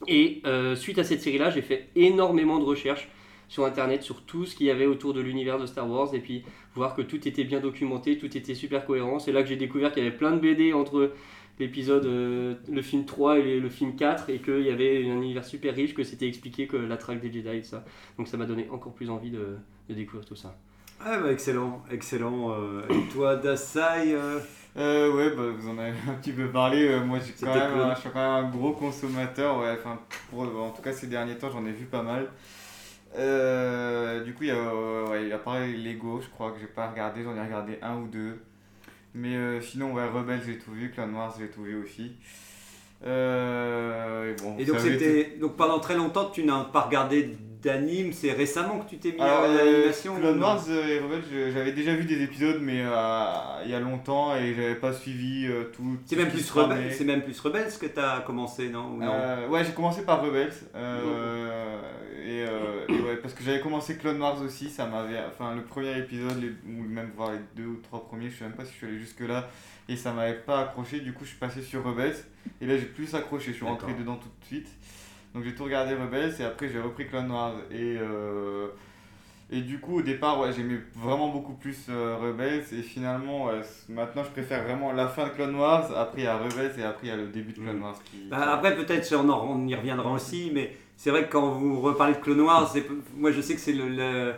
Et 0.07 0.41
euh, 0.45 0.75
suite 0.75 0.99
à 0.99 1.03
cette 1.03 1.21
série-là, 1.21 1.49
j'ai 1.49 1.61
fait 1.61 1.89
énormément 1.95 2.59
de 2.59 2.63
recherches 2.63 3.09
sur 3.47 3.65
internet 3.65 4.01
sur 4.01 4.21
tout 4.21 4.45
ce 4.45 4.55
qu'il 4.55 4.67
y 4.67 4.71
avait 4.71 4.85
autour 4.85 5.13
de 5.13 5.19
l'univers 5.19 5.59
de 5.59 5.65
Star 5.65 5.89
Wars 5.89 6.15
et 6.15 6.19
puis 6.19 6.43
voir 6.73 6.95
que 6.95 7.01
tout 7.01 7.27
était 7.27 7.43
bien 7.43 7.59
documenté, 7.59 8.17
tout 8.17 8.37
était 8.37 8.55
super 8.55 8.85
cohérent. 8.85 9.19
C'est 9.19 9.33
là 9.33 9.43
que 9.43 9.49
j'ai 9.49 9.57
découvert 9.57 9.91
qu'il 9.91 10.03
y 10.03 10.07
avait 10.07 10.15
plein 10.15 10.31
de 10.31 10.39
BD 10.39 10.71
entre 10.71 11.11
l'épisode, 11.59 12.05
euh, 12.05 12.55
le 12.71 12.81
film 12.81 13.05
3 13.05 13.39
et 13.39 13.59
le 13.59 13.69
film 13.69 13.95
4 13.95 14.29
et 14.29 14.39
qu'il 14.39 14.61
y 14.61 14.69
avait 14.69 15.05
un 15.09 15.21
univers 15.21 15.43
super 15.45 15.75
riche, 15.75 15.93
que 15.93 16.03
c'était 16.03 16.27
expliqué 16.27 16.65
que 16.65 16.77
la 16.77 16.95
traque 16.95 17.19
des 17.19 17.31
Jedi 17.31 17.49
et 17.49 17.61
tout 17.61 17.67
ça. 17.67 17.83
Donc 18.17 18.29
ça 18.29 18.37
m'a 18.37 18.45
donné 18.45 18.69
encore 18.71 18.93
plus 18.93 19.09
envie 19.09 19.31
de, 19.31 19.57
découvrir 19.89 20.25
tout 20.25 20.37
ça. 20.37 20.57
Ah 21.03 21.17
bah 21.17 21.31
excellent, 21.31 21.83
excellent. 21.91 22.51
euh, 22.51 22.83
et 22.89 23.13
toi, 23.13 23.35
Dasai 23.35 24.15
Euh, 24.77 25.11
ouais, 25.13 25.35
bah, 25.35 25.43
vous 25.57 25.69
en 25.69 25.77
avez 25.77 25.91
un 26.09 26.13
petit 26.13 26.31
peu 26.31 26.47
parlé. 26.49 26.87
euh, 26.87 27.03
moi, 27.03 27.19
j'ai 27.19 27.33
quand 27.45 27.53
même, 27.53 27.79
un- 27.79 27.95
je 27.95 27.99
suis 28.01 28.09
quand 28.09 28.19
même 28.37 28.45
un 28.45 28.49
gros 28.49 28.71
consommateur. 28.71 29.59
Ouais, 29.59 29.71
enfin, 29.77 29.99
pour- 30.29 30.41
en 30.61 30.69
tout 30.71 30.81
cas, 30.81 30.93
ces 30.93 31.07
derniers 31.07 31.37
temps, 31.37 31.49
j'en 31.51 31.65
ai 31.65 31.71
vu 31.71 31.85
pas 31.85 32.01
mal. 32.03 32.27
Euh, 33.17 34.23
du 34.23 34.33
coup, 34.33 34.43
il 34.43 34.47
y 34.47 34.51
a, 34.51 34.55
euh, 34.55 35.07
ouais, 35.09 35.31
a 35.31 35.37
pareil 35.37 35.75
Lego, 35.83 36.21
je 36.21 36.29
crois 36.29 36.51
que 36.51 36.59
j'ai 36.59 36.67
pas 36.67 36.89
regardé. 36.89 37.23
J'en 37.23 37.35
ai 37.35 37.41
regardé 37.41 37.77
un 37.81 37.97
ou 37.97 38.07
deux. 38.07 38.39
Mais 39.13 39.35
sinon, 39.61 39.91
ouais, 39.93 40.07
Rebelle, 40.07 40.41
j'ai 40.45 40.57
tout 40.57 40.71
vu. 40.71 40.89
Clone 40.91 41.13
Wars, 41.13 41.35
j'ai 41.37 41.49
tout 41.49 41.63
vu 41.63 41.75
aussi. 41.83 42.13
Euh, 43.05 44.31
et 44.31 44.41
bon, 44.41 44.55
Et 44.57 44.65
été- 44.95 45.37
donc 45.39 45.55
pendant 45.57 45.79
très 45.79 45.95
longtemps 45.95 46.29
tu 46.29 46.43
n'as 46.43 46.65
pas 46.65 46.81
regardé 46.81 47.35
d'anime, 47.61 48.11
c'est 48.13 48.31
récemment 48.31 48.79
que 48.79 48.89
tu 48.89 48.97
t'es 48.97 49.11
mis 49.11 49.21
Alors, 49.21 49.43
à 49.43 49.47
euh, 49.47 49.57
l'animation 49.71 50.15
Clone 50.15 50.41
Wars 50.41 50.63
euh, 50.69 50.87
et 50.87 50.99
Rebelle, 50.99 51.23
je- 51.31 51.51
j'avais 51.51 51.71
déjà 51.71 51.93
vu 51.95 52.05
des 52.05 52.21
épisodes, 52.23 52.59
mais 52.61 52.81
euh, 52.83 53.61
il 53.65 53.71
y 53.71 53.73
a 53.73 53.79
longtemps 53.79 54.35
et 54.35 54.53
j'avais 54.53 54.75
pas 54.75 54.93
suivi 54.93 55.47
euh, 55.47 55.65
tout. 55.75 55.97
C'est 56.05 56.15
même 56.15 56.29
plus 56.29 56.49
rebelle, 56.51 56.93
c'est 56.93 57.03
même 57.05 57.21
plus 57.23 57.39
rebelle 57.39 57.69
ce 57.71 57.77
que 57.77 57.85
tu 57.85 57.99
as 57.99 58.21
commencé 58.25 58.69
non 58.69 58.91
ou 58.93 58.97
non 58.97 59.49
ouais, 59.49 59.63
j'ai 59.63 59.73
commencé 59.73 60.03
par 60.03 60.21
Rebels. 60.23 60.51
euh, 60.75 61.81
et, 62.23 62.45
euh, 62.47 62.85
et 62.89 63.01
ouais, 63.01 63.17
parce 63.17 63.33
que 63.33 63.43
j'avais 63.43 63.59
commencé 63.61 63.97
Clone 63.97 64.19
Wars 64.21 64.41
aussi, 64.41 64.69
ça 64.69 64.85
m'avait. 64.85 65.19
Enfin, 65.27 65.55
le 65.55 65.63
premier 65.63 65.97
épisode, 65.97 66.39
les- 66.41 66.49
ou 66.71 66.83
même 66.83 67.11
voir 67.15 67.31
les 67.31 67.39
deux 67.55 67.67
ou 67.67 67.79
trois 67.83 68.05
premiers, 68.05 68.29
je 68.29 68.37
sais 68.37 68.43
même 68.43 68.53
pas 68.53 68.63
si 68.65 68.71
je 68.73 68.77
suis 68.77 68.87
allé 68.87 68.99
jusque-là, 68.99 69.49
et 69.89 69.95
ça 69.95 70.11
m'avait 70.13 70.35
pas 70.35 70.61
accroché, 70.61 70.99
du 70.99 71.13
coup, 71.13 71.23
je 71.23 71.29
suis 71.29 71.39
passé 71.39 71.61
sur 71.61 71.83
Rebels, 71.83 72.15
et 72.61 72.65
là, 72.65 72.77
j'ai 72.77 72.85
plus 72.85 73.13
accroché, 73.15 73.47
je 73.51 73.57
suis 73.57 73.65
rentré 73.65 73.93
dedans 73.93 74.15
tout 74.15 74.29
de 74.39 74.45
suite. 74.45 74.67
Donc, 75.33 75.43
j'ai 75.43 75.55
tout 75.55 75.63
regardé 75.63 75.93
Rebels, 75.95 76.33
et 76.39 76.43
après, 76.43 76.69
j'ai 76.69 76.79
repris 76.79 77.07
Clone 77.07 77.31
Wars, 77.31 77.55
et. 77.71 77.97
euh, 77.99 78.67
et 79.53 79.59
du 79.59 79.79
coup, 79.79 79.99
au 79.99 80.01
départ, 80.01 80.39
ouais, 80.39 80.53
j'aimais 80.53 80.79
vraiment 80.95 81.27
beaucoup 81.27 81.51
plus 81.53 81.87
euh, 81.89 82.15
Rebels, 82.21 82.63
et 82.71 82.81
finalement, 82.81 83.47
ouais, 83.47 83.59
maintenant, 83.89 84.23
je 84.23 84.29
préfère 84.29 84.63
vraiment 84.63 84.93
la 84.93 85.09
fin 85.09 85.25
de 85.25 85.31
Clone 85.31 85.55
Wars, 85.55 85.91
après 85.97 86.21
il 86.21 86.23
y 86.23 86.27
a 86.27 86.37
Rebels, 86.37 86.71
et 86.79 86.83
après 86.83 87.07
il 87.07 87.09
y 87.09 87.11
a 87.11 87.17
le 87.17 87.27
début 87.27 87.51
de 87.51 87.59
Clone 87.59 87.77
Mm. 87.79 87.83
Wars 87.83 87.97
qui. 88.05 88.29
Bah, 88.29 88.53
après, 88.53 88.75
peut-être, 88.77 89.13
on, 89.13 89.29
on 89.29 89.67
y 89.67 89.75
reviendra 89.75 90.09
aussi, 90.09 90.51
mais 90.53 90.73
c'est 90.95 91.09
vrai 91.09 91.25
que 91.27 91.31
quand 91.33 91.49
vous 91.49 91.81
reparlez 91.81 92.13
de 92.13 92.19
Clone 92.19 92.39
Wars, 92.41 92.73
moi 93.17 93.31
je 93.33 93.41
sais 93.41 93.55
que 93.55 93.59
c'est 93.59 93.73
le, 93.73 93.89
le- 93.89 94.33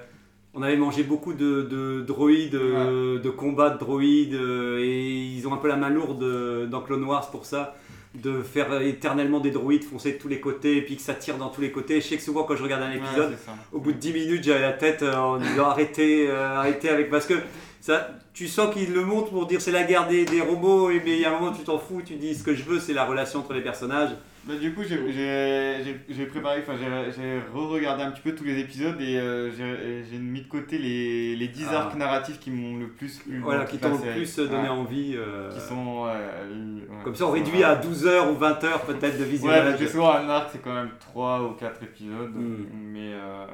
On 0.55 0.61
avait 0.63 0.77
mangé 0.77 1.03
beaucoup 1.03 1.33
de, 1.33 1.61
de 1.63 2.01
droïdes, 2.07 2.55
euh, 2.55 3.19
de 3.19 3.29
combats 3.29 3.69
de 3.71 3.77
droïdes, 3.77 4.33
euh, 4.35 4.79
et 4.81 5.11
ils 5.35 5.47
ont 5.47 5.53
un 5.53 5.57
peu 5.57 5.67
la 5.67 5.75
main 5.75 5.89
lourde 5.89 6.67
dans 6.69 6.81
Clone 6.81 7.03
Wars 7.03 7.29
pour 7.29 7.45
ça, 7.45 7.75
de 8.15 8.41
faire 8.43 8.79
éternellement 8.81 9.39
des 9.39 9.49
droïdes 9.51 9.83
foncer 9.83 10.13
de 10.13 10.17
tous 10.19 10.27
les 10.27 10.39
côtés, 10.39 10.77
et 10.77 10.81
puis 10.83 10.95
que 10.97 11.01
ça 11.01 11.15
tire 11.15 11.37
dans 11.37 11.49
tous 11.49 11.61
les 11.61 11.71
côtés. 11.71 11.99
Je 11.99 12.07
sais 12.07 12.15
que 12.17 12.21
souvent, 12.21 12.43
quand 12.43 12.55
je 12.55 12.61
regarde 12.63 12.83
un 12.83 12.91
épisode, 12.91 13.31
au 13.71 13.79
bout 13.79 13.91
de 13.91 13.97
10 13.97 14.13
minutes, 14.13 14.43
j'avais 14.43 14.61
la 14.61 14.73
tête 14.73 15.01
euh, 15.01 15.15
en 15.15 15.37
disant 15.37 15.65
arrêtez, 15.65 16.27
euh, 16.29 16.57
arrêtez 16.57 16.89
avec. 16.89 17.09
Parce 17.09 17.25
que 17.25 17.33
ça, 17.81 18.09
tu 18.33 18.47
sens 18.47 18.73
qu'ils 18.73 18.93
le 18.93 19.03
montrent 19.03 19.31
pour 19.31 19.47
dire 19.47 19.59
c'est 19.61 19.71
la 19.71 19.83
guerre 19.83 20.07
des, 20.07 20.25
des 20.25 20.41
robots, 20.41 20.91
et- 20.91 21.01
mais 21.03 21.13
il 21.13 21.19
y 21.21 21.25
a 21.25 21.35
un 21.35 21.39
moment 21.39 21.51
tu 21.53 21.63
t'en 21.63 21.79
fous, 21.79 22.01
tu 22.05 22.13
dis 22.15 22.35
ce 22.35 22.43
que 22.43 22.53
je 22.53 22.63
veux, 22.63 22.79
c'est 22.79 22.93
la 22.93 23.03
relation 23.05 23.39
entre 23.39 23.53
les 23.53 23.61
personnages. 23.61 24.11
Bah, 24.45 24.55
du 24.59 24.73
coup, 24.73 24.81
j'ai- 24.83 26.25
préparé, 26.25 26.59
enfin, 26.61 26.73
j'ai 26.77 27.39
re-regardé 27.53 28.03
un 28.03 28.11
petit 28.11 28.21
peu 28.21 28.35
tous 28.35 28.43
les 28.43 28.59
épisodes 28.59 28.99
et 28.99 29.17
euh, 29.17 29.49
j'ai 29.51 30.17
mis 30.17 30.41
de 30.41 30.47
côté 30.49 30.77
les, 30.77 31.35
les 31.37 31.47
10 31.47 31.67
Ah. 31.71 31.77
arcs 31.83 31.95
narratifs 31.95 32.39
qui 32.39 32.51
m'ont 32.51 32.77
le 32.77 32.89
plus 32.89 33.19
plu. 33.19 33.37
dans 33.39 33.45
Voilà, 33.45 33.63
qui 33.65 33.77
t'ont 33.77 33.91
le 33.97 34.11
plus 34.11 34.35
donné 34.35 34.63
Ouais. 34.63 34.67
envie. 34.67 35.13
euh, 35.15 35.49
Qui 35.49 35.61
sont. 35.61 36.03
ouais, 36.03 36.11
euh, 36.11 36.75
ouais, 36.89 37.03
Comme 37.05 37.15
ça, 37.15 37.25
on 37.27 37.31
réduit 37.31 37.63
euh, 37.63 37.69
à 37.71 37.75
12 37.75 38.05
heures 38.05 38.29
ou 38.31 38.35
20 38.35 38.61
heures 38.65 38.81
peut-être 38.81 39.17
de 39.17 39.23
Ouais, 39.23 39.29
visionnage. 39.29 39.63
parce 39.69 39.79
que 39.81 39.87
souvent 39.87 40.11
un 40.13 40.27
arc 40.29 40.49
c'est 40.51 40.61
quand 40.61 40.73
même 40.73 40.91
3 40.99 41.41
ou 41.43 41.53
4 41.53 41.81
épisodes. 41.83 42.35
Mm. 42.35 42.65
Mais. 42.73 43.13
euh, 43.13 43.45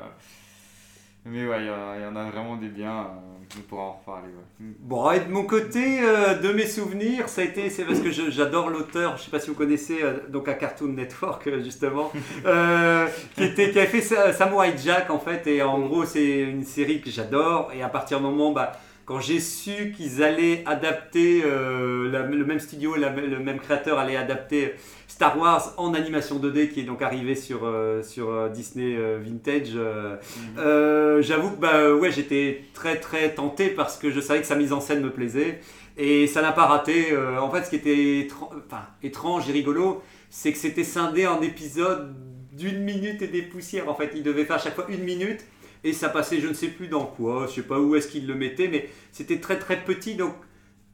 mais 1.26 1.46
ouais, 1.48 1.58
il 1.60 1.66
y, 1.66 2.02
y 2.02 2.06
en 2.06 2.16
a 2.16 2.30
vraiment 2.32 2.56
des 2.58 2.70
biens. 2.70 3.08
On 3.58 3.62
pourra 3.62 3.82
en 3.84 3.92
reparler. 3.94 4.28
Ouais. 4.28 4.66
Bon, 4.80 5.12
et 5.12 5.20
de 5.22 5.30
mon 5.32 5.44
côté, 5.44 6.00
euh, 6.04 6.36
de 6.36 6.52
mes 6.54 6.68
souvenirs, 6.68 7.30
ça 7.30 7.42
a 7.42 7.46
été, 7.46 7.70
c'est 7.70 7.84
parce 7.84 8.00
que 8.00 8.12
j'adore 8.12 8.70
l'auteur, 8.70 9.18
je 9.18 9.24
sais 9.24 9.32
pas 9.32 9.40
si 9.40 9.50
vous 9.50 9.56
connaissez, 9.56 10.04
euh, 10.04 10.18
donc 10.30 10.48
à 10.48 10.54
Cartoon 10.54 10.90
Network 10.94 11.48
euh, 11.48 11.64
justement, 11.64 12.12
euh, 12.46 13.08
qui, 13.36 13.44
était, 13.44 13.72
qui 13.72 13.80
a 13.80 13.86
fait 13.88 14.02
Sa- 14.02 14.34
Samurai 14.34 14.74
Jack 14.78 15.10
en 15.10 15.20
fait, 15.20 15.48
et 15.48 15.62
en 15.64 15.80
gros 15.80 16.06
c'est 16.06 16.40
une 16.42 16.64
série 16.64 17.02
que 17.02 17.10
j'adore, 17.10 17.72
et 17.74 17.82
à 17.82 17.90
partir 17.90 18.20
du 18.20 18.24
moment, 18.26 18.52
bah, 18.52 18.74
quand 19.06 19.20
j'ai 19.20 19.40
su 19.40 19.92
qu'ils 19.98 20.22
allaient 20.22 20.62
adapter, 20.68 21.42
la- 21.42 22.22
le 22.22 22.46
même 22.46 22.60
studio, 22.60 22.96
la- 22.96 23.10
le 23.10 23.40
même 23.40 23.58
créateur 23.60 23.98
allait 23.98 24.16
adapter 24.16 24.76
Star 25.20 25.38
Wars 25.38 25.74
en 25.76 25.94
animation 25.96 26.40
2D 26.40 26.70
qui 26.70 26.80
est 26.80 26.84
donc 26.84 27.02
arrivé 27.02 27.36
sur, 27.36 27.66
euh, 27.66 28.02
sur 28.02 28.30
euh, 28.30 28.48
Disney 28.48 28.96
euh, 28.96 29.20
Vintage. 29.22 29.74
euh, 29.76 31.22
J'avoue 31.22 31.52
que 31.52 31.60
bah, 31.60 31.94
ouais, 31.94 32.10
j'étais 32.10 32.64
très 32.74 33.02
très 33.02 33.34
tenté 33.36 33.68
parce 33.68 33.98
que 33.98 34.12
je 34.12 34.22
savais 34.22 34.40
que 34.40 34.48
sa 34.48 34.56
mise 34.56 34.72
en 34.72 34.80
scène 34.80 35.02
me 35.04 35.10
plaisait 35.10 35.60
et 35.98 36.26
ça 36.26 36.42
n'a 36.42 36.54
pas 36.54 36.68
raté. 36.68 37.08
En 37.38 37.52
fait, 37.52 37.66
ce 37.66 37.70
qui 37.70 37.76
était 37.76 38.30
enfin, 38.40 38.84
étrange 39.04 39.50
et 39.50 39.52
rigolo, 39.52 40.02
c'est 40.30 40.54
que 40.54 40.58
c'était 40.58 40.86
scindé 40.86 41.28
en 41.28 41.42
épisodes 41.42 42.16
d'une 42.54 42.82
minute 42.82 43.22
et 43.22 43.28
des 43.28 43.42
poussières. 43.42 43.90
En 43.90 43.96
fait, 43.96 44.12
il 44.16 44.24
devait 44.24 44.46
faire 44.46 44.56
à 44.56 44.60
chaque 44.60 44.76
fois 44.76 44.86
une 44.88 45.04
minute 45.04 45.42
et 45.84 45.92
ça 45.92 46.08
passait 46.08 46.40
je 46.40 46.48
ne 46.48 46.54
sais 46.54 46.70
plus 46.70 46.88
dans 46.88 47.04
quoi, 47.04 47.46
je 47.50 47.56
sais 47.56 47.62
pas 47.68 47.78
où 47.78 47.94
est-ce 47.98 48.08
qu'il 48.08 48.26
le 48.26 48.36
mettait, 48.36 48.70
mais 48.70 48.88
c'était 49.12 49.42
très 49.42 49.60
très 49.60 49.84
petit 49.84 50.16
donc. 50.16 50.32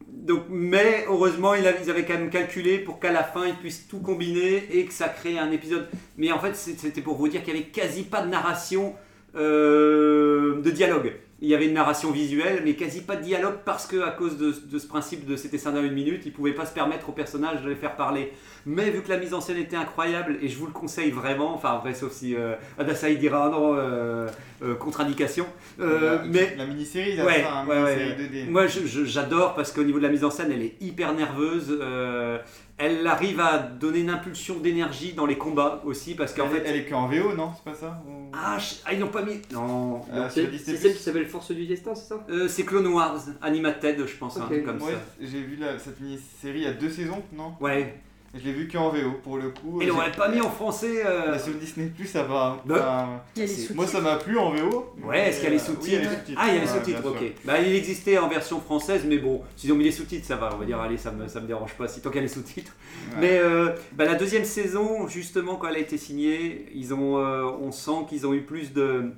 Donc, 0.07 0.43
mais 0.49 1.05
heureusement, 1.07 1.53
ils 1.53 1.67
avaient 1.67 2.05
quand 2.05 2.13
même 2.13 2.29
calculé 2.29 2.79
pour 2.79 2.99
qu'à 2.99 3.11
la 3.11 3.23
fin, 3.23 3.45
ils 3.45 3.55
puissent 3.55 3.87
tout 3.87 3.99
combiner 3.99 4.63
et 4.71 4.85
que 4.85 4.93
ça 4.93 5.09
crée 5.09 5.37
un 5.37 5.51
épisode. 5.51 5.87
Mais 6.17 6.31
en 6.31 6.39
fait, 6.39 6.55
c'était 6.55 7.01
pour 7.01 7.15
vous 7.15 7.27
dire 7.27 7.43
qu'il 7.43 7.53
n'y 7.53 7.59
avait 7.59 7.69
quasi 7.69 8.03
pas 8.03 8.21
de 8.21 8.29
narration, 8.29 8.95
euh, 9.35 10.61
de 10.61 10.69
dialogue. 10.71 11.13
Il 11.41 11.49
y 11.49 11.53
avait 11.53 11.67
une 11.67 11.73
narration 11.73 12.11
visuelle, 12.11 12.61
mais 12.63 12.75
quasi 12.75 13.01
pas 13.01 13.17
de 13.17 13.21
dialogue 13.23 13.57
parce 13.65 13.87
que 13.87 14.01
à 14.03 14.11
cause 14.11 14.37
de, 14.37 14.53
de 14.71 14.79
ce 14.79 14.87
principe 14.87 15.25
de 15.27 15.35
c'était 15.35 15.57
scène 15.57 15.75
à 15.75 15.81
une 15.81 15.93
minute, 15.93 16.21
ils 16.25 16.31
pouvaient 16.31 16.53
pas 16.53 16.65
se 16.65 16.73
permettre 16.73 17.09
aux 17.09 17.11
personnages 17.11 17.61
de 17.61 17.69
les 17.69 17.75
faire 17.75 17.97
parler. 17.97 18.31
Mais 18.65 18.89
vu 18.89 19.01
que 19.01 19.09
la 19.09 19.17
mise 19.17 19.33
en 19.33 19.41
scène 19.41 19.57
était 19.57 19.75
incroyable, 19.75 20.37
et 20.41 20.47
je 20.47 20.57
vous 20.57 20.65
le 20.65 20.71
conseille 20.71 21.11
vraiment, 21.11 21.53
enfin 21.53 21.73
après 21.75 21.93
sauf 21.93 22.13
si 22.13 22.35
euh, 22.35 22.55
Adasai 22.79 23.17
dira 23.17 23.49
non, 23.49 23.75
euh, 23.75 24.27
euh, 24.63 24.75
contre-indication, 24.75 25.45
euh, 25.81 26.19
la, 26.19 26.23
mais 26.23 26.55
la 26.57 26.65
mini-série, 26.65 27.21
Ouais, 27.21 27.41
ça, 27.41 27.53
hein, 27.59 27.67
ouais, 27.67 27.83
ouais, 27.83 27.95
mini-série 28.15 28.45
2D. 28.45 28.49
moi 28.49 28.63
j'adore 28.67 29.55
parce 29.55 29.73
qu'au 29.73 29.83
niveau 29.83 29.97
de 29.99 30.03
la 30.03 30.09
mise 30.09 30.23
en 30.23 30.31
scène, 30.31 30.51
elle 30.53 30.63
est 30.63 30.75
hyper 30.81 31.13
nerveuse. 31.13 31.77
Elle 32.77 33.05
arrive 33.07 33.39
à 33.39 33.57
donner 33.59 33.99
une 33.99 34.09
impulsion 34.09 34.59
d'énergie 34.59 35.13
dans 35.13 35.25
les 35.25 35.37
combats 35.37 35.81
aussi 35.85 36.13
parce 36.15 36.33
qu'en 36.33 36.45
elle, 36.45 36.61
fait. 36.61 36.63
elle 36.65 36.75
est 36.77 36.85
qu'en 36.85 37.07
VO, 37.07 37.33
non 37.33 37.51
C'est 37.55 37.63
pas 37.71 37.77
ça 37.77 38.03
Ou- 38.07 38.31
Ah, 38.33 38.57
je- 38.59 38.75
ah, 38.85 38.93
ils 38.93 38.99
n'ont 38.99 39.07
pas 39.07 39.23
mis. 39.23 39.41
Non. 39.51 40.01
Euh, 40.11 40.15
non. 40.15 40.29
sur 40.29 40.31
C'est 40.31 40.47
Disney+. 40.47 40.77
c'est 40.77 40.77
celle 40.77 40.95
qui 40.95 41.01
s'appelle 41.03 41.25
Force 41.27 41.51
du 41.51 41.65
Destin, 41.65 41.95
c'est 41.95 42.09
ça 42.09 42.25
Euh, 42.29 42.47
c'est 42.49 42.63
Clone 42.63 42.87
Wars, 42.87 43.19
Animated, 43.41 44.05
je 44.05 44.15
pense, 44.17 44.37
un 44.37 44.41
Ok. 44.41 44.47
truc 44.47 44.65
comme 44.65 44.81
Ouais, 44.81 44.91
ça. 44.91 44.99
j'ai 45.21 45.41
vu 45.41 45.55
la- 45.55 45.79
cette 45.79 46.01
mini-série 46.01 46.59
il 46.59 46.63
y 46.63 46.67
a 46.67 46.73
deux 46.73 46.89
saisons, 46.89 47.23
non 47.33 47.53
Ouais. 47.61 47.95
Je 48.37 48.43
l'ai 48.43 48.51
vu 48.51 48.67
qu'en 48.67 48.89
VO 48.89 49.11
pour 49.23 49.37
le 49.37 49.49
coup. 49.49 49.81
Et 49.81 49.89
on 49.89 49.95
l'aurait 49.95 50.11
pas 50.11 50.27
mis 50.29 50.41
en 50.41 50.49
français. 50.49 51.03
euh, 51.05 51.31
Mais 51.31 51.39
sur 51.39 51.53
Disney 51.53 51.87
Plus, 51.95 52.05
ça 52.05 52.23
va. 52.23 52.61
Bah, 52.65 53.23
C'est- 53.33 53.47
sous-titres. 53.47 53.75
moi, 53.75 53.87
ça 53.87 54.01
m'a 54.01 54.15
plu 54.17 54.37
en 54.37 54.51
VO. 54.51 54.93
Ouais, 55.05 55.29
est-ce 55.29 55.37
qu'il 55.39 55.45
y 55.45 55.47
a 55.47 55.49
les 55.51 55.55
mais, 55.55 55.61
euh, 55.61 55.65
sous-titres 55.65 55.81
oui, 55.83 55.89
il 55.89 55.93
y 55.93 55.95
a 55.95 55.99
les 56.09 56.15
sous-titres. 56.17 56.41
Ah, 56.43 56.47
il 56.49 56.55
y 56.55 56.57
a 56.57 56.61
les 56.61 56.67
sous-titres, 56.67 57.05
ok. 57.05 57.23
Bah, 57.45 57.61
il 57.61 57.73
existait 57.75 58.17
en 58.17 58.27
version 58.27 58.59
française, 58.59 59.03
mais 59.07 59.17
bon, 59.19 59.41
s'ils 59.55 59.71
ont 59.71 59.75
mis 59.75 59.85
les 59.85 59.91
sous-titres, 59.91 60.25
ça 60.27 60.35
va. 60.35 60.49
On 60.53 60.57
va 60.57 60.65
dire, 60.65 60.79
allez, 60.81 60.97
ça 60.97 61.11
me, 61.11 61.27
ça 61.29 61.39
me 61.39 61.47
dérange 61.47 61.73
pas 61.75 61.87
si 61.87 62.01
tant 62.01 62.09
qu'il 62.09 62.17
y 62.17 62.19
a 62.19 62.23
les 62.23 62.27
sous-titres. 62.27 62.73
Ouais. 63.13 63.17
Mais 63.21 63.37
euh, 63.39 63.69
bah, 63.93 64.05
la 64.05 64.15
deuxième 64.15 64.45
saison, 64.45 65.07
justement, 65.07 65.55
quand 65.55 65.67
elle 65.69 65.75
a 65.77 65.79
été 65.79 65.97
signée, 65.97 66.65
ils 66.73 66.93
ont, 66.93 67.17
euh, 67.19 67.43
on 67.61 67.71
sent 67.71 68.05
qu'ils 68.09 68.27
ont 68.27 68.33
eu 68.33 68.41
plus 68.41 68.73
de, 68.73 69.11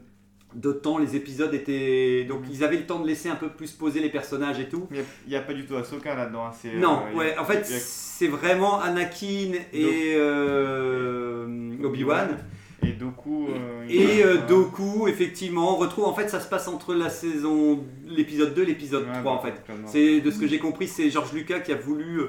de 0.55 0.71
temps. 0.71 0.97
Les 0.97 1.15
épisodes 1.15 1.53
étaient. 1.53 2.23
Donc, 2.27 2.41
Mhm. 2.41 2.49
ils 2.51 2.63
avaient 2.63 2.77
le 2.77 2.85
temps 2.85 2.99
de 2.99 3.07
laisser 3.07 3.29
un 3.29 3.35
peu 3.35 3.49
plus 3.49 3.71
poser 3.71 3.99
les 3.99 4.09
personnages 4.09 4.59
et 4.59 4.69
tout. 4.69 4.87
Mais 4.91 5.03
Il 5.25 5.29
n'y 5.29 5.35
a, 5.35 5.41
pas 5.41 5.53
du 5.53 5.65
tout 5.65 5.75
Ahsoka 5.75 6.15
là-dedans. 6.15 6.45
hein, 6.45 6.69
Non, 6.75 7.01
euh, 7.07 7.13
a- 7.13 7.15
ouais, 7.17 7.37
en 7.37 7.45
fait, 7.45 7.59
a- 7.59 7.63
c'est 7.63 8.27
vraiment 8.27 8.79
Anakin 8.81 9.51
et 9.73 10.15
euh, 10.17 11.45
Obi-Wan. 11.83 12.37
Et 12.83 12.91
Doku. 12.93 13.47
euh, 13.49 13.85
Et 13.89 14.23
Doku, 14.47 15.07
effectivement, 15.07 15.73
on 15.73 15.77
retrouve. 15.77 16.05
En 16.05 16.13
fait, 16.13 16.29
ça 16.29 16.39
se 16.39 16.47
passe 16.47 16.67
entre 16.67 16.93
la 16.93 17.09
saison. 17.09 17.83
l'épisode 18.07 18.53
2 18.53 18.63
et 18.63 18.67
l'épisode 18.67 19.03
Ouais, 19.07 19.19
3, 19.19 19.31
en 19.33 19.43
bah, 19.43 19.51
fait. 19.51 19.73
C'est 19.85 20.21
de 20.21 20.31
ce 20.31 20.39
que 20.39 20.47
j'ai 20.47 20.59
compris, 20.59 20.87
c'est 20.87 21.09
George 21.09 21.33
Lucas 21.33 21.59
qui 21.59 21.71
a 21.71 21.75
voulu 21.75 22.21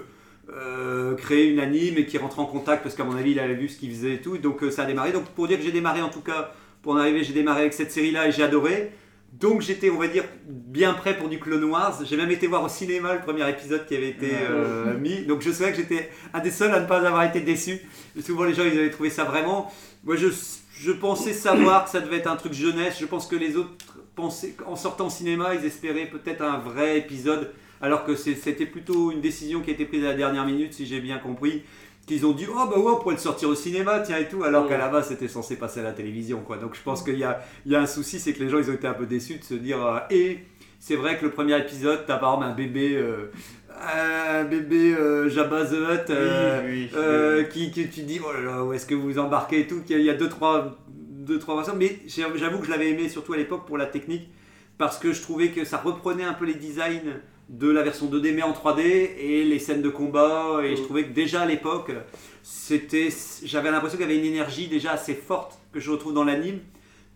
euh, 0.50 1.14
créer 1.14 1.50
une 1.50 1.60
anime 1.60 1.98
et 1.98 2.06
qui 2.06 2.16
rentre 2.18 2.40
en 2.40 2.46
contact 2.46 2.82
parce 2.82 2.94
qu'à 2.94 3.04
mon 3.04 3.16
avis 3.16 3.32
il 3.32 3.38
avait 3.38 3.54
vu 3.54 3.68
ce 3.68 3.78
qu'il 3.78 3.90
faisait 3.90 4.14
et 4.14 4.20
tout. 4.20 4.38
Donc 4.38 4.62
euh, 4.62 4.70
ça 4.70 4.82
a 4.82 4.86
démarré. 4.86 5.12
Donc 5.12 5.24
pour 5.26 5.46
dire 5.46 5.58
que 5.58 5.62
j'ai 5.64 5.72
démarré 5.72 6.00
en 6.02 6.08
tout 6.08 6.22
cas, 6.22 6.52
pour 6.88 6.96
en 6.96 7.00
arriver, 7.00 7.22
j'ai 7.22 7.34
démarré 7.34 7.60
avec 7.60 7.74
cette 7.74 7.92
série 7.92 8.12
là 8.12 8.28
et 8.28 8.32
j'ai 8.32 8.42
adoré. 8.42 8.92
Donc 9.34 9.60
j'étais, 9.60 9.90
on 9.90 9.98
va 9.98 10.08
dire, 10.08 10.24
bien 10.46 10.94
prêt 10.94 11.18
pour 11.18 11.28
du 11.28 11.38
Clone 11.38 11.64
Wars. 11.64 12.00
J'ai 12.02 12.16
même 12.16 12.30
été 12.30 12.46
voir 12.46 12.64
au 12.64 12.70
cinéma 12.70 13.12
le 13.12 13.20
premier 13.20 13.46
épisode 13.46 13.84
qui 13.84 13.94
avait 13.94 14.08
été 14.08 14.30
euh, 14.48 14.96
mis. 14.96 15.26
Donc 15.26 15.42
je 15.42 15.50
savais 15.50 15.72
que 15.72 15.76
j'étais 15.76 16.08
un 16.32 16.40
des 16.40 16.50
seuls 16.50 16.72
à 16.72 16.80
ne 16.80 16.86
pas 16.86 17.06
avoir 17.06 17.24
été 17.24 17.42
déçu. 17.42 17.78
Souvent 18.24 18.44
les 18.44 18.54
gens 18.54 18.62
ils 18.64 18.78
avaient 18.78 18.88
trouvé 18.88 19.10
ça 19.10 19.24
vraiment. 19.24 19.70
Moi 20.02 20.16
je, 20.16 20.28
je 20.80 20.90
pensais 20.92 21.34
savoir 21.34 21.84
que 21.84 21.90
ça 21.90 22.00
devait 22.00 22.16
être 22.16 22.26
un 22.26 22.36
truc 22.36 22.54
jeunesse. 22.54 22.96
Je 22.98 23.04
pense 23.04 23.26
que 23.26 23.36
les 23.36 23.58
autres 23.58 23.74
pensaient, 24.16 24.56
en 24.64 24.74
sortant 24.74 25.08
au 25.08 25.10
cinéma, 25.10 25.54
ils 25.56 25.66
espéraient 25.66 26.06
peut-être 26.06 26.40
un 26.40 26.56
vrai 26.56 26.96
épisode 26.96 27.52
alors 27.82 28.04
que 28.04 28.14
c'était 28.14 28.66
plutôt 28.66 29.12
une 29.12 29.20
décision 29.20 29.60
qui 29.60 29.70
a 29.70 29.72
été 29.74 29.84
prise 29.84 30.04
à 30.04 30.08
la 30.08 30.14
dernière 30.14 30.46
minute, 30.46 30.72
si 30.72 30.86
j'ai 30.86 31.00
bien 31.00 31.18
compris. 31.18 31.64
Qu'ils 32.08 32.24
ont 32.26 32.32
dit, 32.32 32.46
oh 32.50 32.54
bah 32.54 32.78
ouais, 32.78 32.92
on 32.92 32.96
pourrait 32.96 33.14
le 33.16 33.20
sortir 33.20 33.48
au 33.50 33.54
cinéma, 33.54 34.00
tiens 34.00 34.16
et 34.16 34.28
tout, 34.28 34.42
alors 34.42 34.66
qu'à 34.66 34.78
la 34.78 34.88
base 34.88 35.08
c'était 35.08 35.28
censé 35.28 35.56
passer 35.56 35.80
à 35.80 35.82
la 35.82 35.92
télévision, 35.92 36.40
quoi. 36.40 36.56
Donc 36.56 36.74
je 36.74 36.82
pense 36.82 37.02
qu'il 37.02 37.18
y 37.18 37.24
a, 37.24 37.40
il 37.66 37.72
y 37.72 37.76
a 37.76 37.80
un 37.82 37.86
souci, 37.86 38.18
c'est 38.18 38.32
que 38.32 38.42
les 38.42 38.48
gens 38.48 38.58
ils 38.58 38.70
ont 38.70 38.74
été 38.74 38.86
un 38.86 38.94
peu 38.94 39.04
déçus 39.06 39.36
de 39.38 39.44
se 39.44 39.52
dire, 39.54 39.84
euh, 39.86 39.98
et 40.10 40.38
c'est 40.80 40.96
vrai 40.96 41.18
que 41.18 41.24
le 41.26 41.30
premier 41.32 41.58
épisode, 41.58 42.04
t'as 42.06 42.16
par 42.16 42.32
exemple 42.34 42.50
un 42.50 42.54
bébé, 42.54 42.96
euh, 42.96 43.30
un 43.80 44.44
bébé 44.44 44.94
euh, 44.94 45.28
Jabba 45.28 45.64
the 45.66 45.72
Hutt, 45.74 46.10
euh, 46.10 46.62
Oui, 46.66 46.88
oui, 46.94 47.48
qui, 47.50 47.70
qui 47.70 47.88
tu 47.90 48.00
dis, 48.02 48.20
oh 48.26 48.32
là 48.32 48.40
là, 48.40 48.64
où 48.64 48.72
est-ce 48.72 48.86
que 48.86 48.94
vous 48.94 49.02
vous 49.02 49.18
embarquez 49.18 49.60
et 49.60 49.66
tout, 49.66 49.82
qu'il 49.82 49.96
y 49.96 49.98
a- 49.98 50.02
il 50.02 50.06
y 50.06 50.10
a 50.10 50.14
deux, 50.14 50.28
trois, 50.30 50.78
deux, 50.88 51.38
trois 51.38 51.56
versions, 51.56 51.74
mais 51.76 51.98
j'avoue 52.06 52.58
que 52.58 52.64
je 52.66 52.70
l'avais 52.70 52.90
aimé 52.90 53.08
surtout 53.10 53.34
à 53.34 53.36
l'époque 53.36 53.66
pour 53.66 53.76
la 53.76 53.86
technique, 53.86 54.30
parce 54.78 54.98
que 54.98 55.12
je 55.12 55.20
trouvais 55.20 55.48
que 55.50 55.64
ça 55.66 55.76
reprenait 55.76 56.24
un 56.24 56.32
peu 56.32 56.46
les 56.46 56.54
designs 56.54 57.20
de 57.48 57.70
la 57.70 57.82
version 57.82 58.06
2D 58.06 58.34
mais 58.34 58.42
en 58.42 58.52
3D 58.52 58.80
et 58.82 59.44
les 59.44 59.58
scènes 59.58 59.80
de 59.82 59.88
combat 59.88 60.60
et 60.62 60.76
je 60.76 60.82
trouvais 60.82 61.04
que 61.04 61.12
déjà 61.12 61.42
à 61.42 61.46
l'époque 61.46 61.92
c'était 62.42 63.08
j'avais 63.44 63.70
l'impression 63.70 63.98
qu'il 63.98 64.06
y 64.06 64.10
avait 64.10 64.18
une 64.18 64.26
énergie 64.32 64.68
déjà 64.68 64.92
assez 64.92 65.14
forte 65.14 65.58
que 65.72 65.80
je 65.80 65.90
retrouve 65.90 66.12
dans 66.14 66.24
l'anime 66.24 66.60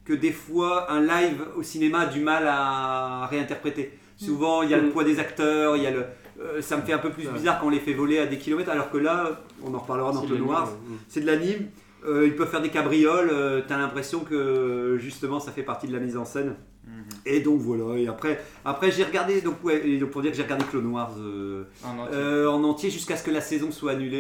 que 0.05 0.13
des 0.15 0.33
fois 0.33 0.91
un 0.91 1.01
live 1.01 1.43
au 1.57 1.63
cinéma 1.63 2.01
a 2.01 2.07
du 2.07 2.21
mal 2.21 2.45
à 2.49 3.27
réinterpréter. 3.27 3.93
Souvent 4.17 4.63
il 4.63 4.71
y 4.71 4.75
a 4.75 4.79
le 4.79 4.89
Mm. 4.89 4.91
poids 4.93 5.05
des 5.05 5.19
acteurs 5.19 5.77
il 5.77 5.83
y 5.83 5.87
a 5.87 5.91
le 5.91 6.05
euh, 6.41 6.63
ça 6.63 6.77
me 6.77 6.83
fait 6.83 6.93
un 6.95 6.99
peu 6.99 7.11
plus 7.11 7.29
bizarre 7.29 7.61
quand 7.61 7.67
on 7.67 7.71
les 7.71 7.79
fait 7.79 7.93
voler 7.93 8.19
à 8.19 8.27
des 8.27 8.39
kilomètres 8.39 8.71
alors 8.71 8.91
que 8.91 8.97
là 8.99 9.43
on 9.63 9.73
en 9.75 9.79
reparlera 9.79 10.13
dans 10.13 10.25
le 10.25 10.37
noir. 10.39 10.69
c'est 11.09 11.21
de 11.21 11.27
l'anime. 11.27 11.69
Euh, 12.05 12.27
ils 12.27 12.35
peuvent 12.35 12.51
faire 12.51 12.63
des 12.63 12.71
cabrioles 12.71 13.31
euh, 13.33 13.61
t'as 13.69 13.77
l'impression 13.79 14.21
que 14.21 14.97
justement 14.99 15.39
ça 15.41 15.53
fait 15.53 15.63
partie 15.63 15.87
de 15.87 15.93
la 15.93 16.01
mise 16.01 16.17
en 16.17 16.25
scène 16.25 16.57
Mhm. 16.85 17.05
et 17.27 17.41
donc 17.41 17.61
voilà, 17.61 17.97
et 17.99 18.09
après, 18.09 18.41
après 18.65 18.91
j'ai 18.91 19.05
regardé, 19.05 19.41
donc 19.41 19.63
ouais, 19.63 19.87
et 19.89 19.99
donc 19.99 20.11
pour 20.11 20.21
dire 20.23 20.33
que 20.33 20.37
j'ai 20.37 20.43
regardé 20.43 20.65
Clone 20.65 20.87
Wars 20.87 21.15
euh, 21.19 21.65
En 21.85 21.97
entier. 21.99 22.15
euh, 22.17 22.51
en 22.51 22.65
entier 22.65 22.91
jusqu'à 22.91 23.17
ce 23.17 23.23
que 23.23 23.31
la 23.31 23.41
saison 23.41 23.71
soit 23.71 23.93
annulée, 23.93 24.19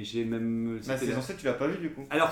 et 0.00 0.04
j'ai 0.04 0.24
même... 0.24 0.80
La 0.86 0.96
saison 0.96 1.20
7, 1.20 1.36
tu 1.38 1.46
l'as 1.46 1.52
pas 1.54 1.66
vu 1.66 1.78
du 1.78 1.90
coup? 1.90 2.04
Alors, 2.10 2.30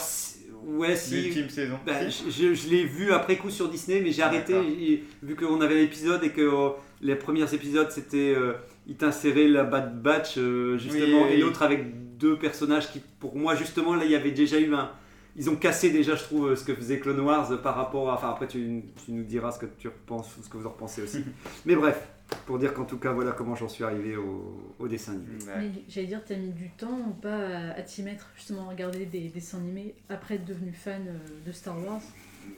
ouais, 0.66 0.96
si... 0.96 1.20
L'ultime 1.22 1.48
saison. 1.48 1.78
bah, 1.86 2.08
Si 2.10 2.30
je 2.30 2.48
je- 2.48 2.54
je 2.54 2.68
l'ai 2.68 2.84
vu 2.84 3.12
après 3.12 3.36
coup 3.36 3.50
sur 3.50 3.68
Disney, 3.68 4.00
mais 4.02 4.12
j'ai 4.12 4.22
arrêté, 4.22 4.54
et- 4.54 5.04
vu 5.22 5.34
qu'on 5.36 5.60
avait 5.60 5.74
l'épisode 5.76 6.22
et 6.24 6.30
que 6.30 6.40
euh, 6.40 6.70
les 7.00 7.16
premiers 7.16 7.52
épisodes 7.52 7.90
c'était... 7.90 8.34
euh, 8.36 8.52
ils 8.86 8.96
t'inséraient 8.96 9.48
la 9.48 9.64
Bad 9.64 10.02
Batch, 10.02 10.34
euh, 10.38 10.76
justement, 10.78 11.22
Oui, 11.22 11.28
oui. 11.30 11.34
et 11.34 11.36
l'autre 11.38 11.62
avec 11.62 12.16
deux 12.18 12.36
personnages 12.38 12.90
qui, 12.92 13.00
pour 13.18 13.34
moi, 13.36 13.54
justement, 13.54 13.94
là, 13.94 14.04
il 14.04 14.10
y 14.10 14.14
avait 14.14 14.30
déjà 14.30 14.58
eu 14.60 14.72
un... 14.74 14.90
Ils 15.36 15.50
ont 15.50 15.56
cassé 15.56 15.90
déjà, 15.90 16.14
je 16.14 16.22
trouve, 16.22 16.54
ce 16.54 16.64
que 16.64 16.74
faisait 16.74 17.00
Clone 17.00 17.20
Wars 17.20 17.60
par 17.60 17.74
rapport 17.74 18.10
à... 18.10 18.14
Enfin, 18.14 18.30
après, 18.30 18.46
tu, 18.46 18.82
tu 19.04 19.12
nous 19.12 19.24
diras 19.24 19.50
ce 19.50 19.58
que 19.58 19.66
tu 19.78 19.88
repenses, 19.88 20.28
ou 20.38 20.42
ce 20.44 20.48
que 20.48 20.56
vous 20.56 20.66
en 20.66 20.70
repensez 20.70 21.02
aussi. 21.02 21.24
Mais 21.66 21.74
bref, 21.74 22.06
pour 22.46 22.58
dire 22.58 22.72
qu'en 22.72 22.84
tout 22.84 22.98
cas, 22.98 23.12
voilà 23.12 23.32
comment 23.32 23.56
j'en 23.56 23.68
suis 23.68 23.82
arrivé 23.82 24.16
au, 24.16 24.72
au 24.78 24.86
dessin 24.86 25.12
animé. 25.12 25.32
Ouais. 25.46 25.52
Mais 25.58 25.70
j'allais 25.88 26.06
dire, 26.06 26.22
t'as 26.24 26.36
mis 26.36 26.52
du 26.52 26.70
temps 26.70 26.98
ou 27.08 27.12
pas 27.20 27.36
à, 27.76 27.82
t'y 27.82 28.02
mettre, 28.02 28.28
justement, 28.36 28.66
à 28.68 28.70
regarder 28.70 29.06
des 29.06 29.28
dessins 29.28 29.58
animés 29.58 29.94
après 30.08 30.36
être 30.36 30.44
devenu 30.44 30.72
fan 30.72 31.02
euh, 31.08 31.18
de 31.46 31.50
Star 31.52 31.76
Wars? 31.84 32.00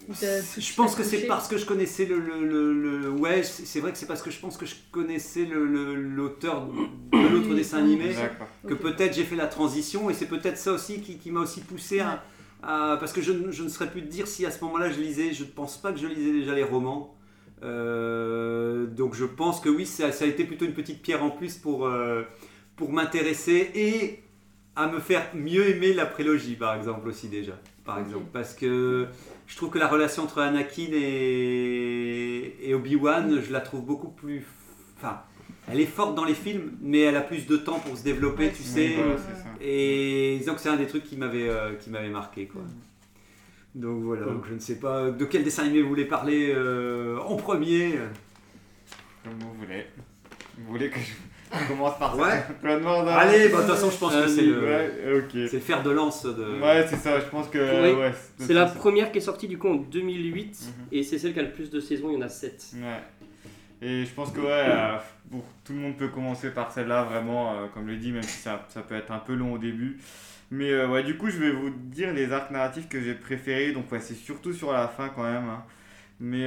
Je 0.09 0.75
pense 0.75 0.95
que 0.95 1.03
c'est 1.03 1.27
parce 1.27 1.49
que 1.49 1.57
je 1.59 1.65
connaissais 1.65 2.07
le... 2.07 2.19
le, 2.19 2.45
le- 2.45 2.99
le- 2.99 3.11
Ouais, 3.11 3.43
c'est 3.43 3.81
vrai 3.81 3.93
que 3.93 3.99
c'est 3.99 4.07
parce 4.07 4.21
que 4.23 4.31
je 4.31 4.39
pense 4.39 4.57
que 4.57 4.67
je 4.67 4.75
connaissais 4.91 5.45
le- 5.47 5.67
le- 5.67 5.95
l'auteur 5.95 6.67
de 6.69 7.29
l'autre 7.29 7.55
dessin 7.55 7.79
animé. 7.79 8.15
Que 8.67 8.75
peut-être 8.75 9.15
j'ai 9.15 9.25
fait 9.25 9.37
la 9.37 9.47
transition 9.47 10.11
et 10.11 10.15
c'est 10.15 10.27
peut-être 10.27 10.59
ça 10.59 10.73
aussi 10.73 11.01
qui, 11.01 11.17
qui 11.19 11.31
m'a 11.31 11.41
aussi 11.41 11.61
poussé 11.61 12.01
à, 12.01 12.23
à- 12.63 12.97
parce 12.99 13.13
que 13.13 13.21
je, 13.23 13.33
ne- 13.33 13.51
je 13.53 13.63
ne 13.63 13.69
saurais 13.69 13.91
plus 13.91 14.03
te 14.03 14.09
dire 14.09 14.27
si 14.27 14.45
à 14.47 14.51
ce 14.51 14.63
moment-là 14.65 14.91
je 14.91 15.01
lisais 15.01 15.33
je 15.33 15.45
ne 15.45 15.49
pense 15.49 15.77
pas 15.79 15.93
que 15.93 15.99
je 15.99 16.07
lisais 16.07 16.33
déjà 16.33 16.55
les 16.55 16.65
romans. 16.65 17.13
Euh, 17.63 18.87
donc 18.87 19.15
je 19.15 19.25
pense 19.25 19.61
que 19.61 19.69
oui 19.71 19.87
ça, 19.87 20.13
ça 20.13 20.25
a 20.25 20.29
été 20.29 20.45
plutôt 20.45 20.65
une 20.67 20.75
petite 20.75 21.01
pierre 21.03 21.23
en 21.25 21.31
plus 21.31 21.57
pour, 21.57 21.87
euh, 21.87 22.23
pour 22.77 22.93
m'intéresser 22.93 23.71
et 23.75 24.23
à 24.77 24.89
me 24.89 25.01
faire 25.01 25.27
mieux 25.35 25.67
aimer 25.71 25.95
la 25.95 26.05
prélogie 26.05 26.55
par 26.57 26.75
exemple 26.75 27.09
aussi 27.09 27.29
déjà 27.29 27.59
par 27.85 27.99
exemple. 27.99 28.27
Parce 28.33 28.53
que 28.55 29.07
je 29.47 29.57
trouve 29.57 29.71
que 29.71 29.79
la 29.79 29.89
relation 29.89 30.25
entre 30.25 30.41
Anakin 30.43 30.91
et, 30.93 32.57
et 32.63 32.75
Obi-Wan 32.75 33.41
je 33.41 33.53
la 33.53 33.61
trouve 33.61 33.83
beaucoup 33.87 34.11
plus 34.11 34.45
enfin 34.99 35.21
elle 35.71 35.81
est 35.81 35.87
forte 35.87 36.15
dans 36.15 36.25
les 36.25 36.35
films, 36.35 36.73
mais 36.81 37.01
elle 37.01 37.17
a 37.17 37.21
plus 37.23 37.47
de 37.47 37.57
temps 37.57 37.79
pour 37.79 37.97
se 37.97 38.05
développer, 38.05 38.51
tu 38.53 38.63
sais. 38.63 38.95
Voilà. 38.97 39.17
Et 39.61 40.37
disons 40.39 40.55
que 40.55 40.61
c'est 40.61 40.69
un 40.69 40.77
des 40.77 40.87
trucs 40.87 41.05
qui 41.05 41.17
m'avait 41.17 41.49
euh, 41.49 41.75
qui 41.75 41.91
m'avait 41.91 42.09
marqué, 42.11 42.47
quoi. 42.47 42.63
Donc 43.75 44.03
voilà, 44.05 44.27
Ouais. 44.27 44.33
donc 44.33 44.45
je 44.49 44.55
ne 44.55 44.59
sais 44.59 44.77
pas 44.79 45.11
de 45.11 45.25
quel 45.27 45.45
dessin 45.45 45.65
animé 45.65 45.83
vous 45.83 45.89
voulez 45.89 46.07
parler 46.07 46.53
euh, 46.55 47.19
en 47.21 47.37
premier. 47.37 47.95
Comme 49.25 49.35
vous 49.41 49.55
voulez. 49.59 49.85
Vous 50.59 50.73
voulez 50.73 50.89
que 50.89 50.99
je 50.99 51.69
commence 51.69 51.99
par 51.99 52.17
Ouais. 52.19 52.43
ça 52.63 52.79
Wars 52.79 53.07
hein 53.09 53.13
Allez, 53.19 53.49
bah, 53.49 53.59
de 53.59 53.67
toute 53.67 53.75
façon, 53.75 53.91
je 53.91 53.97
pense 53.99 54.15
que 54.15 54.29
c'est 54.29 54.43
le, 54.43 54.61
Ouais, 54.65 55.19
ok. 55.19 55.31
c'est 55.33 55.53
le 55.55 55.61
fer 55.61 55.83
de 55.83 55.91
lance 55.91 56.25
de. 56.25 56.61
Ouais, 56.63 56.87
c'est 56.89 56.97
ça, 56.97 57.21
je 57.21 57.27
pense 57.27 57.49
que. 57.49 57.59
Oui. 57.59 58.01
ouais, 58.01 58.13
C'est 58.39 58.55
la 58.55 58.67
ça. 58.67 58.75
première 58.75 59.13
qui 59.13 59.19
est 59.19 59.23
sortie 59.23 59.47
du 59.49 59.59
coup 59.59 59.69
en 59.69 59.75
2008 59.75 60.47
Mhm. 60.47 60.87
et 60.93 61.03
c'est 61.03 61.19
celle 61.19 61.35
qui 61.35 61.41
a 61.41 61.43
le 61.43 61.53
plus 61.53 61.69
de 61.71 61.81
saisons, 61.81 62.09
il 62.11 62.15
y 62.15 62.17
en 62.17 62.23
a 62.23 62.29
7. 62.29 62.73
Ouais. 62.77 62.81
Et 63.83 64.05
je 64.07 64.11
pense 64.15 64.33
que 64.33 64.41
ouais, 64.41 64.47
euh, 64.51 64.97
tout 65.65 65.73
le 65.75 65.79
monde 65.81 65.97
peut 65.97 66.09
commencer 66.09 66.51
par 66.51 66.73
celle-là, 66.73 67.05
vraiment, 67.05 67.55
euh, 67.55 67.67
comme 67.73 67.87
le 67.87 67.97
dit, 67.97 68.11
même 68.13 68.23
si 68.23 68.39
ça, 68.39 68.65
ça 68.69 68.83
peut 68.83 68.95
être 68.95 69.13
un 69.13 69.19
peu 69.19 69.35
long 69.35 69.53
au 69.55 69.59
début. 69.59 69.99
Mais 70.51 70.71
euh, 70.73 70.89
ouais, 70.89 71.03
du 71.03 71.17
coup, 71.19 71.29
je 71.31 71.39
vais 71.39 71.51
vous 71.53 71.71
dire 71.71 72.13
les 72.15 72.33
arcs 72.33 72.51
narratifs 72.51 72.89
que 72.89 73.01
j'ai 73.01 73.15
préférés. 73.15 73.73
Donc 73.73 73.91
ouais, 73.93 74.01
c'est 74.01 74.15
surtout 74.15 74.53
sur 74.53 74.73
la 74.73 74.89
fin 74.89 75.09
quand 75.11 75.25
même. 75.25 75.49
hein. 75.49 75.65
Mais 76.21 76.43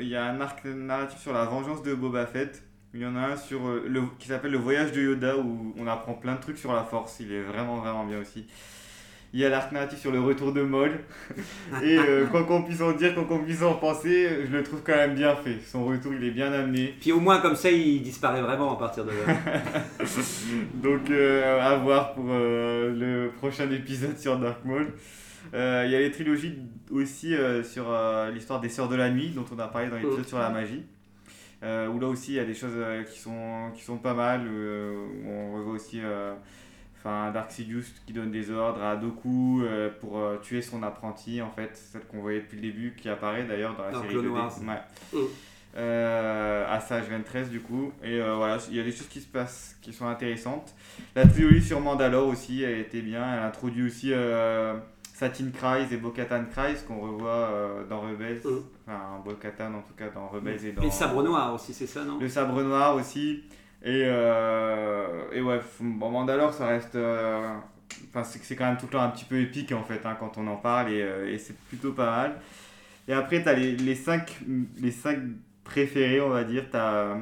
il 0.00 0.08
y 0.08 0.16
a 0.16 0.24
un 0.24 0.40
arc 0.40 0.64
narratif 0.64 1.18
sur 1.20 1.32
la 1.32 1.44
vengeance 1.44 1.82
de 1.82 1.94
Boba 1.94 2.26
Fett. 2.26 2.62
Il 2.94 3.00
y 3.00 3.06
en 3.06 3.16
a 3.16 3.20
un 3.20 3.36
sur, 3.36 3.60
le, 3.68 4.02
qui 4.18 4.28
s'appelle 4.28 4.52
Le 4.52 4.58
voyage 4.58 4.92
de 4.92 5.02
Yoda 5.02 5.36
où 5.38 5.74
on 5.78 5.86
apprend 5.88 6.14
plein 6.14 6.36
de 6.36 6.40
trucs 6.40 6.58
sur 6.58 6.72
la 6.72 6.84
force. 6.84 7.20
Il 7.20 7.32
est 7.32 7.42
vraiment 7.42 7.76
vraiment 7.78 8.04
bien 8.06 8.20
aussi. 8.20 8.46
Il 9.34 9.40
y 9.40 9.44
a 9.44 9.48
l'arc 9.48 9.72
narratif 9.72 9.98
sur 9.98 10.12
le 10.12 10.20
retour 10.20 10.52
de 10.52 10.62
Moll. 10.62 10.92
Et 11.82 11.98
euh, 11.98 12.24
quoi 12.26 12.44
qu'on 12.44 12.62
puisse 12.62 12.80
en 12.80 12.92
dire, 12.92 13.14
quoi 13.16 13.24
qu'on 13.24 13.40
puisse 13.40 13.62
en 13.62 13.74
penser, 13.74 14.46
je 14.46 14.56
le 14.56 14.62
trouve 14.62 14.82
quand 14.84 14.94
même 14.94 15.16
bien 15.16 15.34
fait. 15.34 15.58
Son 15.66 15.84
retour, 15.84 16.12
il 16.14 16.24
est 16.24 16.30
bien 16.30 16.52
amené. 16.52 16.94
Puis 17.00 17.10
au 17.10 17.18
moins 17.18 17.40
comme 17.40 17.56
ça, 17.56 17.68
il 17.68 18.00
disparaît 18.00 18.42
vraiment 18.42 18.72
à 18.72 18.78
partir 18.78 19.04
de 19.04 19.10
là. 19.10 19.34
Donc 20.74 21.10
euh, 21.10 21.60
à 21.60 21.74
voir 21.78 22.14
pour 22.14 22.26
euh, 22.28 22.94
le 22.94 23.32
prochain 23.32 23.68
épisode 23.72 24.16
sur 24.16 24.38
Dark 24.38 24.64
Maul. 24.64 24.92
Euh, 25.52 25.82
Il 25.84 25.90
y 25.90 25.96
a 25.96 25.98
les 25.98 26.12
trilogies 26.12 26.56
aussi 26.92 27.34
sur 27.64 27.86
l'histoire 28.32 28.60
des 28.60 28.68
Sœurs 28.68 28.88
de 28.88 28.94
la 28.94 29.10
Nuit, 29.10 29.30
dont 29.30 29.44
on 29.52 29.58
a 29.58 29.66
parlé 29.66 29.88
dans 29.88 29.96
l'épisode 29.96 30.28
sur 30.28 30.38
la 30.38 30.50
magie. 30.50 30.84
Euh, 31.64 31.88
où 31.88 31.98
là 31.98 32.06
aussi 32.06 32.32
il 32.32 32.36
y 32.36 32.40
a 32.40 32.44
des 32.44 32.54
choses 32.54 32.76
qui, 33.10 33.18
sont, 33.18 33.70
qui 33.74 33.82
sont 33.82 33.96
pas 33.96 34.14
mal. 34.14 34.42
on 35.26 35.54
revoit 35.56 35.72
aussi 35.72 36.00
enfin, 37.04 37.30
Dark 37.32 37.50
Sidious 37.50 37.82
qui 38.06 38.12
donne 38.12 38.30
des 38.30 38.50
ordres 38.50 38.82
à 38.82 38.96
Doku 38.96 39.62
euh, 39.62 39.90
pour 40.00 40.18
euh, 40.18 40.38
tuer 40.42 40.62
son 40.62 40.82
apprenti, 40.82 41.42
en 41.42 41.50
fait, 41.50 41.70
celle 41.76 42.02
qu'on 42.06 42.20
voyait 42.20 42.40
depuis 42.40 42.56
le 42.56 42.62
début, 42.62 42.94
qui 42.96 43.08
apparaît 43.08 43.44
d'ailleurs 43.44 43.76
dans 43.76 43.84
la 43.84 43.90
Dans 43.90 44.00
série 44.02 44.14
Clone 44.14 44.26
2D. 44.26 44.30
Wars. 44.30 44.52
Ouais. 44.66 45.18
Mm. 45.20 45.24
Euh, 45.76 46.64
à 46.72 46.78
Sage 46.78 47.06
23 47.10 47.40
du 47.50 47.58
coup 47.60 47.90
et 48.04 48.20
euh, 48.20 48.36
voilà 48.36 48.58
il 48.70 48.76
y 48.76 48.80
a 48.80 48.84
des 48.84 48.92
choses 48.92 49.08
qui 49.08 49.20
se 49.20 49.26
passent 49.26 49.76
qui 49.82 49.92
sont 49.92 50.06
intéressantes 50.06 50.72
la 51.16 51.26
trilogie 51.26 51.60
sur 51.60 51.80
Mandalore 51.80 52.28
aussi 52.28 52.62
elle 52.62 52.78
était 52.78 53.00
bien 53.00 53.24
elle 53.34 53.42
introduit 53.42 53.84
aussi 53.84 54.12
Satine 55.14 55.50
Kryze 55.50 55.92
et 55.92 55.96
Bo-Katan 55.96 56.44
Kryze 56.52 56.84
qu'on 56.86 57.00
revoit 57.00 57.50
dans 57.90 58.00
Rebels 58.02 58.40
Mm. 58.44 58.58
enfin 58.86 59.00
Bo-Katan 59.24 59.74
en 59.74 59.82
tout 59.82 59.94
cas 59.96 60.10
dans 60.14 60.28
Rebels 60.28 60.64
et 60.64 60.70
dans 60.70 60.82
Et 60.82 60.86
le 60.86 60.90
sabre 60.92 61.24
noir 61.24 61.52
aussi, 61.52 61.74
c'est 61.74 61.86
ça, 61.88 62.04
non? 62.04 62.18
Le 62.20 62.28
sabre 62.28 62.62
noir 62.62 62.94
aussi 62.94 63.42
et, 63.84 64.04
euh, 64.06 65.24
et 65.32 65.42
ouais 65.42 65.60
bon, 65.80 66.10
Mandalore 66.10 66.54
ça 66.54 66.68
reste 66.68 66.96
euh, 66.96 67.54
enfin 68.10 68.24
c'est 68.24 68.42
c'est 68.44 68.56
quand 68.56 68.66
même 68.66 68.78
tout 68.78 68.86
le 68.86 68.92
temps 68.92 69.02
un 69.02 69.10
petit 69.10 69.26
peu 69.26 69.40
épique 69.40 69.72
en 69.72 69.84
fait 69.84 70.04
hein, 70.06 70.16
quand 70.18 70.38
on 70.38 70.46
en 70.48 70.56
parle 70.56 70.92
et, 70.92 71.02
euh, 71.02 71.32
et 71.32 71.38
c'est 71.38 71.56
plutôt 71.68 71.92
pas 71.92 72.06
mal 72.10 72.40
et 73.08 73.12
après 73.12 73.42
tu 73.42 73.48
as 73.48 73.54
les, 73.54 73.76
les 73.76 73.94
cinq 73.96 74.38
les 74.78 74.90
cinq 74.92 75.18
préférés 75.64 76.20
on 76.20 76.30
va 76.30 76.44
dire 76.44 76.66
t'as 76.70 76.92
euh, 76.94 77.16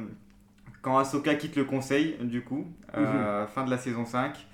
quand 0.81 0.97
Ahsoka 0.97 1.35
quitte 1.35 1.55
le 1.55 1.63
conseil 1.65 2.17
du 2.21 2.43
coup 2.43 2.67
euh, 2.95 3.47
fin 3.47 3.63
de 3.65 3.69
la 3.71 3.77
saison 3.77 4.05
5 4.05 4.47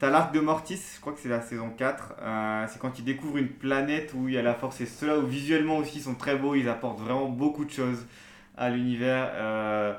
T'as 0.00 0.10
l'arc 0.10 0.34
de 0.34 0.40
Mortis, 0.40 0.80
je 0.96 1.00
crois 1.00 1.12
que 1.12 1.20
c'est 1.20 1.28
la 1.28 1.40
saison 1.40 1.70
4. 1.70 2.14
euh, 2.20 2.66
c'est 2.68 2.80
quand 2.80 2.98
ils 2.98 3.04
découvrent 3.04 3.38
une 3.38 3.48
planète 3.48 4.12
où 4.14 4.28
il 4.28 4.34
y 4.34 4.38
a 4.38 4.42
la 4.42 4.54
force. 4.54 4.80
Et 4.80 4.86
ceux-là 4.86 5.18
où 5.18 5.26
visuellement 5.26 5.78
aussi 5.78 5.98
ils 5.98 6.02
sont 6.02 6.16
très 6.16 6.36
beaux, 6.36 6.54
ils 6.56 6.68
apportent 6.68 7.00
vraiment 7.00 7.28
beaucoup 7.28 7.64
de 7.64 7.70
choses 7.70 8.04
à 8.56 8.70
l'univers. 8.70 9.30
euh, 9.34 9.94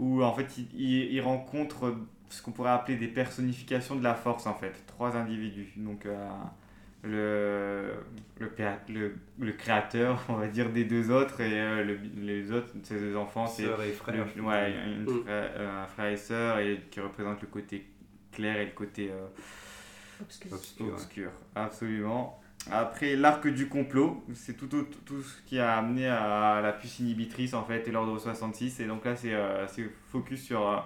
où 0.00 0.22
en 0.24 0.34
fait 0.34 0.48
ils 0.74 1.20
rencontrent 1.20 1.94
ce 2.30 2.42
qu'on 2.42 2.50
pourrait 2.52 2.70
appeler 2.70 2.96
des 2.96 3.08
personnifications 3.08 3.94
de 3.96 4.02
la 4.02 4.14
force 4.14 4.46
en 4.46 4.54
fait. 4.54 4.72
Trois 4.86 5.16
individus. 5.16 5.72
Donc 5.76 6.06
euh, 6.06 6.28
le, 7.02 7.92
le, 8.38 8.46
péa- 8.48 8.78
le, 8.88 9.14
le 9.38 9.52
créateur, 9.52 10.22
on 10.28 10.34
va 10.34 10.46
dire, 10.48 10.70
des 10.70 10.84
deux 10.84 11.10
autres 11.10 11.40
et 11.40 11.58
euh, 11.60 11.84
le- 11.84 11.98
les 12.16 12.52
autres, 12.52 12.68
ces 12.82 12.98
deux 12.98 13.16
enfants, 13.16 13.46
c'est 13.46 13.64
frère. 13.92 14.14
ouais, 14.44 14.74
une 14.86 15.02
Mm. 15.02 15.22
frère- 15.24 15.50
euh, 15.56 15.82
un 15.84 15.86
frère 15.86 16.06
et 16.12 16.16
sœur 16.16 16.58
et 16.58 16.80
qui 16.90 17.00
représente 17.00 17.40
le 17.42 17.48
côté 17.48 17.86
clair 18.32 18.56
et 18.58 18.66
le 18.66 18.72
côté 18.72 19.10
euh, 19.10 19.26
Obscur. 20.52 20.52
Obscur. 20.92 21.30
Absolument. 21.54 22.39
Après, 22.70 23.16
l'arc 23.16 23.46
du 23.48 23.68
complot, 23.68 24.22
c'est 24.34 24.56
tout, 24.56 24.66
tout, 24.66 24.86
tout 25.04 25.22
ce 25.22 25.42
qui 25.46 25.58
a 25.58 25.78
amené 25.78 26.08
à 26.08 26.60
la 26.62 26.72
puce 26.72 27.00
inhibitrice 27.00 27.54
en 27.54 27.64
fait 27.64 27.88
et 27.88 27.90
l'ordre 27.90 28.18
66. 28.18 28.80
Et 28.80 28.86
donc 28.86 29.04
là, 29.04 29.16
c'est 29.16 29.34
euh, 29.34 29.66
focus 30.12 30.42
sur 30.44 30.68
euh, 30.68 30.76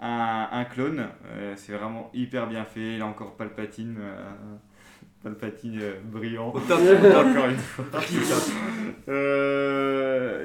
un, 0.00 0.48
un 0.52 0.64
clone. 0.64 1.08
Euh, 1.26 1.54
c'est 1.56 1.72
vraiment 1.72 2.10
hyper 2.14 2.46
bien 2.46 2.64
fait. 2.64 2.96
Il 2.96 3.02
a 3.02 3.06
encore 3.06 3.36
Palpatine. 3.36 3.98
Palpatine 5.22 5.80
brillant. 6.04 6.48
Encore 6.54 7.48
une 7.48 7.56
fois. 7.56 7.86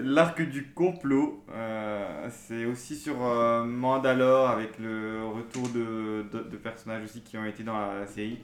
L'arc 0.02 0.42
du 0.42 0.72
complot, 0.72 1.44
c'est 2.30 2.64
aussi 2.66 2.96
sur 2.96 3.18
Mandalore 3.66 4.50
avec 4.50 4.80
le 4.80 5.26
retour 5.26 5.68
de, 5.70 6.24
de, 6.32 6.50
de 6.50 6.58
personnages 6.58 7.04
aussi 7.04 7.22
qui 7.22 7.38
ont 7.38 7.46
été 7.46 7.64
dans 7.64 7.78
la 7.78 8.08
série. 8.08 8.40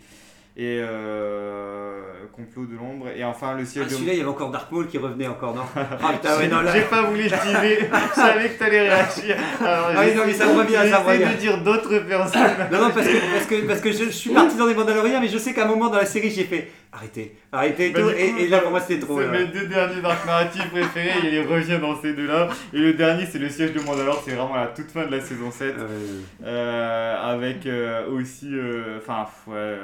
Et 0.58 0.80
euh, 0.82 2.02
complot 2.32 2.66
de 2.66 2.76
l'ombre. 2.78 3.08
Et 3.16 3.24
enfin 3.26 3.56
le 3.56 3.64
Ah, 3.64 3.66
siège 3.66 3.88
celui-là, 3.90 4.14
il 4.14 4.18
y 4.20 4.22
avait 4.22 4.30
encore 4.30 4.52
Dark 4.52 4.72
Maul 4.72 4.88
qui 4.88 4.98
revenait 4.98 5.28
encore, 5.28 5.54
non 5.54 5.64
Ah 5.76 6.14
putain, 6.14 6.38
ouais, 6.38 6.48
non, 6.48 6.62
là. 6.62 6.72
J'ai 6.74 6.82
pas 6.84 7.02
voulu 7.04 7.24
le 7.24 7.30
teaser, 7.30 7.90
je 8.10 8.16
savais 8.16 8.50
que 8.50 8.60
t'allais 8.60 8.90
réagir. 8.90 9.36
Alors, 9.60 9.90
Ah 9.96 10.02
oui, 10.06 10.16
non, 10.16 10.24
mais 10.26 10.34
ça 10.34 10.46
me 10.48 10.58
revient, 10.58 10.90
ça 10.90 11.00
revient. 11.00 11.26
de 11.34 11.40
dire 11.40 11.58
d'autres 11.62 12.00
personnes. 12.00 12.42
Non, 12.72 12.80
non, 12.84 12.90
parce 12.92 13.06
que, 13.08 13.34
parce 13.34 13.46
que, 13.48 13.68
parce 13.68 13.82
que 13.82 13.92
je, 13.92 14.06
je 14.06 14.10
suis 14.12 14.30
parti 14.30 14.56
dans 14.56 14.68
des 14.68 14.76
Mandaloriens, 14.76 15.20
mais 15.20 15.28
je 15.28 15.38
sais 15.38 15.54
qu'à 15.54 15.66
un 15.66 15.68
moment 15.68 15.90
dans 15.90 15.98
la 15.98 16.06
série, 16.06 16.30
j'ai 16.32 16.46
fait 16.46 16.70
arrêtez, 16.96 17.36
arrêtez, 17.52 17.88
et 17.88 17.92
Bah, 17.92 18.00
tout, 18.02 18.10
et, 18.10 18.48
là 18.48 18.60
pour 18.60 18.72
moi 18.72 18.80
c'était 18.80 19.00
trop. 19.00 19.20
C'est 19.20 19.28
mes 19.28 19.46
deux 19.46 19.68
derniers 19.68 20.02
dark 20.02 20.26
narratifs 20.26 20.70
préférés, 20.72 21.12
il 21.32 21.42
revient 21.42 21.78
dans 21.80 22.00
ces 22.02 22.14
deux-là. 22.14 22.50
Et 22.74 22.78
le 22.80 22.94
dernier, 22.94 23.26
c'est 23.26 23.40
le 23.40 23.50
siège 23.50 23.74
de 23.74 23.80
Mandalore, 23.82 24.22
c'est 24.26 24.32
vraiment 24.36 24.56
la 24.56 24.68
toute 24.68 24.90
fin 24.92 25.06
de 25.06 25.12
la 25.12 25.22
saison 25.22 25.52
7. 25.52 25.76
Euh, 25.78 26.22
euh, 26.44 27.34
avec 27.34 27.66
euh, 27.66 28.08
aussi, 28.10 28.50
euh, 28.54 28.98
enfin, 28.98 29.26
ouais, 29.48 29.78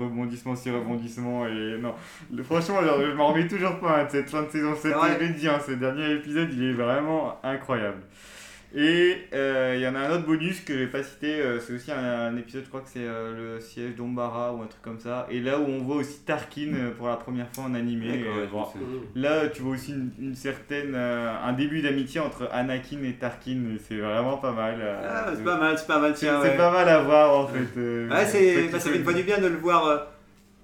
rebondissement 0.00 0.56
sur 0.56 0.74
rebondissement. 0.74 1.46
Et 1.46 1.76
non, 1.80 1.94
Le- 2.32 2.42
franchement, 2.42 2.82
genre, 2.82 3.00
je 3.00 3.12
m'en 3.12 3.28
remets 3.28 3.46
toujours 3.46 3.78
pas 3.78 4.00
hein, 4.00 4.04
de 4.04 4.10
cette 4.10 4.30
fin 4.30 4.42
de 4.42 4.50
saison 4.50 4.74
7. 4.74 4.94
Ouais. 4.94 5.00
Je 5.20 5.24
l'ai 5.24 5.28
dit, 5.30 5.48
hein, 5.48 5.58
ce 5.64 5.72
dernier 5.72 6.12
épisode, 6.12 6.48
il 6.52 6.70
est 6.70 6.72
vraiment 6.72 7.38
incroyable. 7.42 7.98
Et 8.78 9.16
euh, 9.32 9.72
il 9.74 9.80
y 9.80 9.88
en 9.88 9.94
a 9.94 10.00
un 10.00 10.10
autre 10.10 10.26
bonus 10.26 10.60
que 10.60 10.74
je 10.74 10.80
vais 10.80 10.86
pas 10.86 11.02
citer, 11.02 11.40
euh, 11.40 11.58
c'est 11.60 11.72
aussi 11.72 11.90
un, 11.90 11.96
un 12.28 12.36
épisode, 12.36 12.62
je 12.64 12.68
crois 12.68 12.82
que 12.82 12.88
c'est 12.92 13.06
euh, 13.06 13.54
le 13.54 13.60
siège 13.60 13.94
d'Ombara 13.96 14.52
ou 14.52 14.60
un 14.60 14.66
truc 14.66 14.82
comme 14.82 15.00
ça. 15.00 15.26
Et 15.30 15.40
là 15.40 15.58
où 15.58 15.64
on 15.66 15.78
voit 15.78 15.96
aussi 15.96 16.18
Tarkin 16.26 16.74
euh, 16.74 16.90
pour 16.90 17.08
la 17.08 17.16
première 17.16 17.46
fois 17.54 17.64
en 17.64 17.74
animé. 17.74 18.22
bon. 18.52 18.66
Là, 19.14 19.48
tu 19.48 19.62
vois 19.62 19.72
aussi 19.76 19.92
une, 19.92 20.10
une 20.20 20.34
certaine, 20.34 20.92
euh, 20.94 21.32
un 21.42 21.54
début 21.54 21.80
d'amitié 21.80 22.20
entre 22.20 22.50
Anakin 22.52 23.02
et 23.02 23.14
Tarkin, 23.14 23.62
c'est 23.88 23.96
vraiment 23.96 24.36
pas 24.36 24.52
mal. 24.52 24.76
euh, 24.78 25.00
Ah, 25.08 25.32
c'est 25.34 25.42
pas 25.44 25.56
mal, 25.58 25.78
c'est 25.78 25.86
pas 25.86 25.98
mal, 25.98 26.12
c'est 26.14 26.26
tiens. 26.26 26.40
c'est 26.42 26.50
Ouais, 26.50 26.56
pas 26.58 26.70
mal 26.70 26.86
à 26.88 27.00
voir 27.00 27.38
en 27.40 27.46
fait. 27.46 27.78
euh, 27.78 28.04
Ouais, 28.04 28.10
bah, 28.10 28.24
ça 28.26 28.90
fait 28.90 28.96
une 28.98 29.04
fois 29.04 29.14
du 29.14 29.22
bien 29.22 29.38
de 29.38 29.46
le 29.46 29.56
voir 29.56 29.86
euh, 29.86 29.96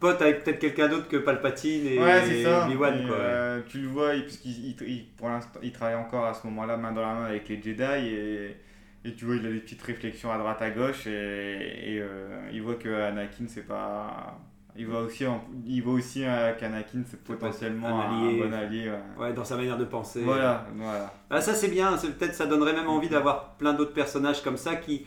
pote 0.02 0.20
avec 0.20 0.44
peut-être 0.44 0.58
quelqu'un 0.58 0.88
d'autre 0.88 1.08
que 1.08 1.16
Palpatine 1.16 1.86
et, 1.86 1.98
Ouais, 1.98 2.20
ça. 2.42 2.68
Et, 2.70 2.74
quoi. 3.06 3.16
ouais. 3.16 3.22
euh, 3.22 3.60
tu 3.68 3.78
le 3.78 3.88
vois, 3.88 4.14
il- 4.14 4.24
puisqu'il 4.24 4.50
il- 4.70 4.76
il- 4.88 5.06
pour 5.16 5.28
l'instant, 5.30 5.60
il 5.62 5.72
travaille 5.72 5.94
encore 5.94 6.26
à 6.26 6.34
ce 6.34 6.46
moment-là 6.48 6.76
main 6.76 6.92
dans 6.92 7.00
la 7.02 7.14
main 7.14 7.24
avec 7.26 7.48
les 7.48 7.62
Jedi 7.62 7.82
et, 7.82 8.56
et 9.04 9.14
tu 9.14 9.24
vois, 9.24 9.36
il 9.36 9.46
a 9.46 9.50
des 9.50 9.60
petites 9.60 9.82
réflexions 9.82 10.30
à 10.30 10.36
droite 10.38 10.60
à 10.60 10.70
gauche 10.70 11.06
et, 11.06 11.10
et, 11.10 12.00
euh, 12.00 12.50
il 12.52 12.60
voit 12.62 12.74
que 12.74 12.88
Anakin 12.88 13.44
c'est 13.48 13.66
pas. 13.66 14.38
Il 14.74 14.86
voit 14.86 15.00
aussi, 15.02 15.26
en- 15.26 15.44
il 15.66 15.82
voit 15.82 15.92
aussi 15.94 16.24
euh, 16.24 16.54
qu'Anakin 16.58 17.02
c'est 17.06 17.22
potentiellement 17.22 18.00
un 18.02 18.32
bon 18.32 18.52
allié. 18.54 18.88
ouais. 18.90 19.22
Ouais, 19.26 19.32
dans 19.34 19.44
sa 19.44 19.56
manière 19.56 19.76
de 19.76 19.84
penser. 19.84 20.22
Voilà, 20.22 20.66
voilà. 20.74 21.12
Ah, 21.28 21.40
ça 21.42 21.52
c'est 21.54 21.68
bien, 21.68 21.96
c'est- 21.98 22.08
peut-être 22.18 22.34
ça 22.34 22.46
donnerait 22.46 22.72
même 22.72 22.88
envie 22.88 23.10
d'avoir 23.10 23.56
plein 23.58 23.74
d'autres 23.74 23.92
personnages 23.92 24.42
comme 24.42 24.56
ça 24.56 24.76
qui, 24.76 25.06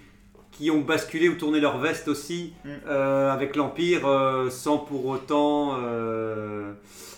qui 0.57 0.71
ont 0.71 0.81
basculé 0.81 1.27
ou 1.29 1.35
tourné 1.35 1.59
leur 1.59 1.77
veste 1.79 2.07
aussi 2.07 2.53
Mm. 2.63 2.69
euh, 2.87 3.31
avec 3.31 3.55
l'Empire 3.55 4.07
euh, 4.07 4.49
sans 4.49 4.77
pour 4.77 5.05
autant 5.05 5.75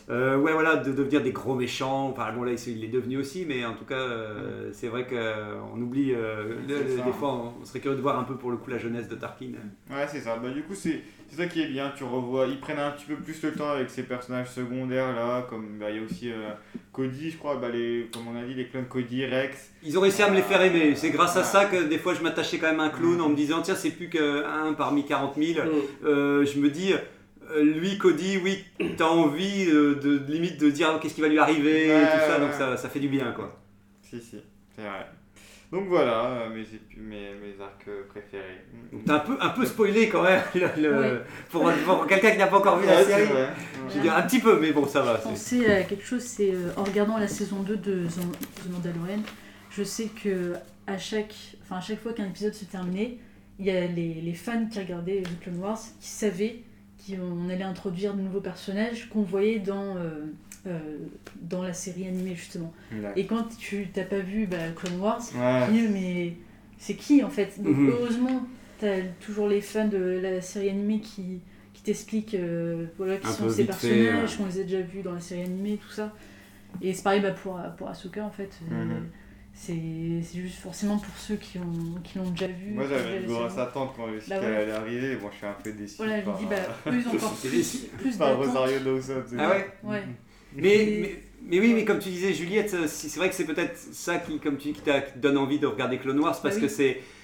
euh, 0.10 0.38
ouais, 0.38 0.54
voilà, 0.54 0.78
de 0.78 0.92
devenir 0.92 1.22
des 1.22 1.32
gros 1.32 1.54
méchants. 1.56 2.10
Enfin 2.10 2.32
bon 2.34 2.44
là 2.44 2.52
il 2.68 2.84
est 2.84 2.88
devenu 2.88 3.18
aussi, 3.18 3.46
mais 3.48 3.66
en 3.66 3.74
tout 3.74 3.86
cas 3.86 3.96
euh, 3.96 4.70
c'est 4.74 4.88
vrai 4.88 5.06
qu'on 5.06 5.80
oublie, 5.82 6.12
le- 6.14 6.98
ça. 6.98 7.04
des 7.04 7.12
fois 7.12 7.54
on 7.62 7.66
serait 7.66 7.80
curieux 7.80 7.98
de 7.98 8.02
voir 8.02 8.18
un 8.20 8.24
peu 8.24 8.36
pour 8.36 8.52
le 8.52 8.58
coup 8.58 8.70
la 8.70 8.78
jeunesse 8.78 9.08
de 9.08 9.16
Tarkin. 9.16 9.52
Ouais, 9.90 10.08
c'est 10.08 10.22
ça. 10.22 10.38
Bah, 10.38 10.50
du 10.50 10.64
coup, 10.64 10.74
c'est 10.76 11.02
c'est 11.30 11.38
ça 11.38 11.48
qui 11.48 11.62
est 11.62 11.68
bien. 11.68 11.92
Tu 11.96 12.04
revois, 12.04 12.48
ils 12.48 12.60
prennent 12.60 12.80
un 12.80 12.92
petit 12.92 13.06
peu 13.06 13.16
plus 13.16 13.42
le 13.44 13.54
temps 13.54 13.70
avec 13.70 13.90
ces 13.90 14.04
personnages 14.04 14.50
secondaires 14.50 15.14
là. 15.14 15.46
Comme 15.50 15.78
bah, 15.80 15.90
il 15.90 15.98
y 15.98 16.00
a 16.00 16.04
aussi 16.04 16.32
euh, 16.32 16.52
Cody, 16.92 17.32
je 17.32 17.38
crois, 17.38 17.58
bah, 17.58 17.70
les, 17.70 18.10
comme 18.14 18.28
on 18.28 18.36
a 18.40 18.44
dit, 18.44 18.54
les 18.54 18.68
clones 18.68 18.88
Cody, 18.88 19.26
Rex. 19.26 19.72
Ils 19.84 19.98
ont 19.98 20.02
réussi 20.02 20.24
à 20.24 20.30
me 20.30 20.36
les 20.36 20.42
faire 20.42 20.62
aimer. 20.62 20.96
C'est 20.96 21.12
grâce 21.12 21.36
à 21.38 21.44
ça 21.44 21.66
que 21.66 21.84
des 21.84 21.98
fois 21.98 22.14
je 22.14 22.22
m'attachais 22.22 22.58
quand 22.58 22.68
même 22.68 22.80
à 22.80 22.84
un 22.86 22.90
clown 22.90 23.20
en 23.22 23.30
me 23.30 23.36
disant 23.36 23.62
tiens 23.62 23.76
c'est 23.76 23.92
plus 23.92 24.10
qu'un 24.10 24.74
parmi 24.78 25.06
40 25.06 25.36
000. 25.36 25.66
Mm. 25.66 26.06
Euh, 26.06 26.46
je 26.46 26.60
me 26.60 26.70
dis, 26.70 26.94
euh, 26.94 27.64
lui, 27.64 27.98
Cody, 27.98 28.38
oui, 28.38 28.64
t'as 28.98 29.08
envie 29.08 29.66
de, 29.66 29.94
de 29.96 30.32
limite 30.32 30.60
de 30.60 30.70
dire 30.70 31.00
qu'est-ce 31.02 31.16
qui 31.16 31.22
va 31.22 31.28
lui 31.28 31.40
arriver 31.40 31.88
et 31.88 31.92
Ouais, 31.94 32.02
tout 32.02 32.20
ça, 32.20 32.34
ouais, 32.36 32.40
donc 32.40 32.52
ouais. 32.52 32.58
ça, 32.58 32.78
ça 32.78 32.90
fait 32.90 33.00
du 33.00 33.08
bien 33.10 33.32
quoi. 33.32 33.60
Si, 34.02 34.20
si, 34.22 34.38
c'est 34.76 34.82
vrai. 34.82 35.06
Donc 35.72 35.88
voilà, 35.90 36.26
euh, 36.26 36.50
mes, 36.50 36.64
mes, 36.96 37.32
mes 37.36 37.62
arcs 37.62 37.90
préférés. 38.08 38.64
T'as 39.06 39.16
un 39.16 39.20
peu, 39.20 39.38
un 39.42 39.50
peu 39.50 39.66
spoilé 39.66 40.08
quand 40.08 40.24
même 40.24 40.42
le- 40.56 40.82
le- 40.82 40.98
Ouais. 40.98 41.22
pour, 41.50 41.70
pour 41.86 42.08
quelqu'un 42.08 42.32
qui 42.32 42.38
n'a 42.38 42.48
pas 42.48 42.58
encore 42.60 42.80
vu 42.80 42.88
la 42.88 42.96
Ouais, 42.96 43.04
série. 43.04 43.26
vrai. 43.26 43.50
Je 43.90 44.10
un 44.10 44.22
petit 44.22 44.40
peu, 44.40 44.60
mais 44.62 44.72
bon, 44.72 44.88
ça 44.88 45.02
va. 45.02 45.18
c'est- 45.18 45.24
penser 45.30 45.66
à 45.72 45.84
quelque 45.84 46.06
chose, 46.06 46.22
c'est 46.24 46.54
euh, 46.54 46.70
en 46.78 46.84
regardant 46.86 47.18
la 47.18 47.28
saison 47.28 47.64
2 47.64 47.76
de 47.76 48.06
The 48.08 48.64
The 48.64 48.70
Mandalorian, 48.72 49.22
je 49.70 49.84
sais 49.84 50.06
que 50.24 50.54
à 50.88 50.98
chaque, 50.98 51.36
enfin, 51.64 51.78
à 51.78 51.82
chaque 51.82 52.02
fois 52.02 52.14
qu'un 52.14 52.28
épisode 52.28 52.54
se 52.54 52.64
terminait, 52.64 53.18
il 53.60 53.66
y 53.66 53.72
a 53.72 53.88
les, 53.88 54.14
les 54.22 54.34
fans 54.34 54.68
qui 54.72 54.80
regardaient 54.80 55.22
The 55.24 55.40
Clone 55.42 55.58
Wars 55.58 55.80
qui 56.00 56.08
savaient 56.08 56.60
qu'on 57.06 57.50
allait 57.50 57.64
introduire 57.64 58.14
de 58.14 58.22
nouveaux 58.22 58.40
personnages 58.42 59.10
qu'on 59.10 59.22
voyait 59.24 59.60
dans, 59.60 59.98
euh, 59.98 60.28
euh, 60.68 60.80
dans 61.42 61.64
la 61.64 61.74
série 61.74 62.08
animée 62.08 62.36
justement. 62.36 62.74
Ouais. 62.92 63.12
Et 63.16 63.26
quand 63.26 63.46
tu 63.58 63.88
t'as 63.94 64.04
pas 64.04 64.20
vu 64.20 64.46
bah, 64.48 64.58
Clone 64.76 65.00
Wars, 65.00 65.22
Ouais. 65.36 65.68
dis, 65.72 65.88
mais 65.88 66.34
c'est 66.78 66.96
qui 66.96 67.24
en 67.24 67.30
fait 67.30 67.62
Donc 67.62 67.76
Mhm. 67.76 67.90
heureusement, 67.90 68.48
t'as 68.80 69.02
toujours 69.20 69.48
les 69.48 69.62
fans 69.62 69.88
de 69.88 70.20
la 70.22 70.42
série 70.42 70.70
animée 70.70 71.00
qui, 71.00 71.42
qui 71.74 71.82
t'explique 71.84 72.34
euh, 72.36 72.86
voilà, 72.98 73.18
qui 73.18 73.28
Un 73.28 73.32
sont 73.32 73.50
ces 73.50 73.66
personnages, 73.66 74.32
ouais. 74.32 74.38
qu'on 74.38 74.46
les 74.46 74.60
a 74.60 74.64
déjà 74.64 74.82
vus 74.82 75.02
dans 75.02 75.14
la 75.14 75.20
série 75.22 75.42
animée, 75.44 75.78
tout 75.78 75.92
ça. 75.94 76.14
Et 76.82 76.94
c'est 76.94 77.04
pareil 77.04 77.22
bah, 77.22 77.32
pour, 77.32 77.60
pour 77.78 77.88
Ahsoka 77.90 78.24
en 78.24 78.30
fait. 78.30 78.52
Euh, 78.72 78.84
Mhm. 78.86 79.08
c'est 79.54 79.74
c'est 80.22 80.40
juste 80.40 80.60
forcément 80.60 80.98
pour 81.00 81.18
ceux 81.18 81.36
qui 81.38 81.58
l'ont 81.58 82.00
qui 82.04 82.20
l'ont 82.20 82.30
déjà 82.30 82.46
vu. 82.48 82.74
Moi 82.74 82.84
j'avais 82.88 83.22
une 83.22 83.26
grosse 83.26 83.58
attente 83.58 83.94
quand 83.96 84.06
le 84.06 84.20
site 84.20 84.30
Bah 84.30 84.40
ouais. 84.42 84.46
allait 84.56 84.72
arriver, 84.72 85.16
bon 85.16 85.30
je 85.32 85.38
suis 85.38 85.48
un 85.48 85.56
peu 85.64 85.72
déçu 85.72 85.96
Voilà, 85.98 86.20
je 86.20 86.26
par, 86.26 86.36
me 86.36 86.40
dis 86.40 86.46
bah, 86.46 86.92
plus 86.92 87.08
encore 87.16 87.36
C'est 87.42 87.48
plus, 87.50 87.58
déçu. 87.58 87.78
plus 87.98 88.16
par. 88.18 88.38
Rosario 88.38 88.80
Dawson. 88.82 89.24
Ah 89.40 89.50
ouais? 89.50 89.68
Ouais. 89.84 90.04
Mais, 90.62 90.98
mais, 91.02 91.16
mais 91.50 91.60
oui, 91.60 91.74
mais 91.74 91.86
comme 91.86 92.00
tu 92.00 92.10
disais, 92.10 92.34
Juliette, 92.34 92.74
euh, 92.74 92.88
c'est 92.88 93.16
vrai 93.18 93.30
que 93.30 93.36
c'est 93.36 93.46
peut-être 93.46 93.78
ça 93.78 94.18
qui, 94.18 94.40
comme 94.40 94.58
tu 94.58 94.70
dis, 94.70 94.74
qui, 94.74 94.82
qui 94.82 94.90
te 95.14 95.18
donne 95.20 95.38
envie 95.38 95.60
de 95.60 95.68
regarder 95.68 95.98
Clone 95.98 96.20
Wars, 96.20 96.40
parce 96.42 96.56
Bah 96.56 96.62
oui. 96.62 96.68
que 96.68 96.74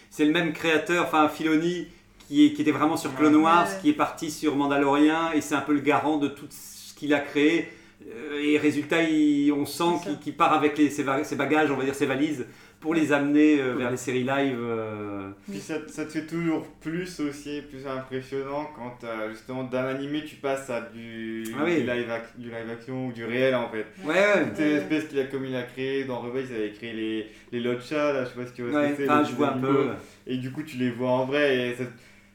c'est 0.10 0.26
le 0.26 0.32
même 0.32 0.54
créateur, 0.54 1.06
enfin 1.06 1.28
Filoni, 1.30 1.88
qui, 2.28 2.46
est, 2.46 2.54
qui 2.54 2.62
était 2.62 2.72
vraiment 2.72 2.96
sur 2.98 3.14
Clone 3.16 3.36
Wars, 3.36 3.68
Ouais. 3.68 3.78
qui 3.82 3.90
est 3.90 3.94
parti 3.94 4.32
sur 4.32 4.56
Mandalorian, 4.56 5.32
et 5.34 5.42
c'est 5.42 5.56
un 5.56 5.62
peu 5.62 5.74
le 5.74 5.82
garant 5.82 6.18
de 6.18 6.28
tout 6.30 6.48
ce 6.50 6.94
qu'il 6.94 7.14
a 7.14 7.20
créé. 7.20 7.68
Euh, 8.08 8.40
Et 8.42 8.58
résultat, 8.58 9.02
il- 9.04 9.52
on 9.52 9.66
sent 9.66 10.00
qu'il 10.22 10.36
part 10.36 10.54
avec 10.54 10.78
les, 10.78 10.90
ses, 10.90 11.04
va- 11.04 11.24
ses 11.24 11.36
bagages, 11.36 11.72
on 11.72 11.76
va 11.78 11.84
dire 11.86 11.96
ses 11.96 12.06
valises, 12.06 12.46
pour 12.84 12.94
les 12.94 13.12
amener 13.14 13.60
euh, 13.62 13.74
vers 13.76 13.90
les 13.90 13.98
séries 13.98 14.24
live. 14.26 14.58
euh. 14.60 15.30
Puis 15.50 15.60
ça, 15.60 15.76
ça 15.88 16.04
te 16.06 16.12
fait 16.12 16.26
toujours 16.28 16.68
plus 16.82 17.20
aussi, 17.22 17.62
plus 17.62 17.88
impressionnant 17.88 18.70
quand 18.76 19.04
euh, 19.08 19.30
justement 19.32 19.64
d'un 19.64 19.86
animé 19.86 20.24
tu 20.26 20.36
passes 20.36 20.70
à 20.70 20.82
du, 20.82 21.46
Ah 21.58 21.62
oui. 21.64 21.78
du, 21.78 21.88
live 21.88 22.10
ac- 22.10 22.38
du 22.38 22.50
live 22.50 22.70
action 22.72 23.08
ou 23.08 23.12
du 23.14 23.24
réel 23.24 23.56
en 23.56 23.70
fait. 23.70 23.86
Ouais, 24.06 24.14
ouais. 24.14 24.46
C'est 24.54 24.68
l'espèce 24.68 25.06
qu'il 25.06 25.20
a 25.22 25.24
comme 25.24 25.46
il 25.46 25.56
a 25.56 25.64
créé 25.64 26.04
dans 26.04 26.20
Rebelle, 26.20 26.46
ils 26.50 26.56
avaient 26.56 26.72
créé 26.72 26.92
les, 26.94 27.28
les 27.54 27.60
Lotcha 27.62 28.12
là, 28.14 28.26
je 28.26 28.30
sais 28.32 28.36
pas 28.36 28.46
si 28.46 28.54
tu 28.54 28.64
vois 28.64 28.84
ce 28.84 28.90
que 28.90 28.96
c'est. 28.98 29.06
je 29.32 29.36
vois 29.36 29.48
un 29.48 29.52
animaux. 29.54 29.68
peu. 29.68 29.88
Et 30.28 30.38
du 30.38 30.52
coup 30.52 30.64
tu 30.64 30.76
les 30.78 30.92
vois 30.92 31.10
en 31.12 31.26
vrai 31.26 31.70
et 31.70 31.76
ça, 31.76 31.86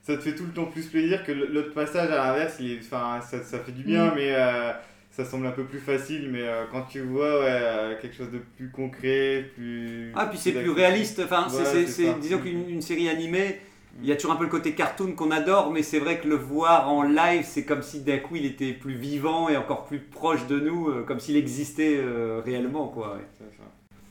ça 0.02 0.16
te 0.16 0.22
fait 0.22 0.34
tout 0.34 0.44
le 0.46 0.52
temps 0.52 0.64
plus 0.64 0.86
plaisir 0.86 1.22
que 1.24 1.32
l'autre 1.32 1.74
passage 1.74 2.10
à 2.10 2.16
l'inverse, 2.16 2.56
il 2.60 2.72
est- 2.72 2.78
enfin, 2.80 3.20
ça, 3.20 3.42
ça 3.42 3.58
fait 3.58 3.72
du 3.72 3.82
bien 3.82 4.06
Mm. 4.06 4.12
mais 4.16 4.32
euh, 4.34 4.72
ça 5.18 5.24
semble 5.24 5.46
un 5.46 5.50
peu 5.50 5.64
plus 5.64 5.80
facile 5.80 6.30
mais 6.30 6.42
euh, 6.42 6.64
quand 6.70 6.82
tu 6.82 7.00
vois 7.00 7.40
ouais, 7.40 7.46
euh, 7.50 8.00
quelque 8.00 8.14
chose 8.16 8.30
de 8.30 8.38
plus 8.38 8.70
concret, 8.70 9.50
plus... 9.54 10.12
Ah, 10.14 10.26
puis 10.26 10.38
c'est 10.38 10.52
plus 10.52 10.70
réaliste. 10.70 11.20
Enfin, 11.24 11.48
c'est- 11.48 12.04
Ouais, 12.04 12.14
disons 12.20 12.38
qu'une 12.38 12.68
une 12.68 12.82
série 12.82 13.08
animée, 13.08 13.60
il 14.00 14.08
y 14.08 14.12
a 14.12 14.16
toujours 14.16 14.32
un 14.32 14.36
peu 14.36 14.44
le 14.44 14.50
côté 14.50 14.74
cartoon 14.74 15.12
qu'on 15.12 15.32
adore, 15.32 15.72
mais 15.72 15.82
c'est 15.82 15.98
vrai 15.98 16.20
que 16.20 16.28
le 16.28 16.36
voir 16.36 16.88
en 16.88 17.02
live, 17.02 17.44
c'est 17.44 17.64
comme 17.64 17.82
si 17.82 18.00
d'un 18.02 18.18
coup 18.18 18.36
il 18.36 18.46
était 18.46 18.72
plus 18.72 18.94
vivant 18.94 19.48
et 19.48 19.56
encore 19.56 19.86
plus 19.86 19.98
proche 19.98 20.46
de 20.46 20.60
nous, 20.60 20.88
euh, 20.88 21.02
comme 21.02 21.18
s'il 21.18 21.36
existait 21.36 21.96
euh, 21.98 22.40
réellement, 22.44 22.86
quoi. 22.86 23.16
ouais. 23.16 23.26
Ça. 23.38 23.44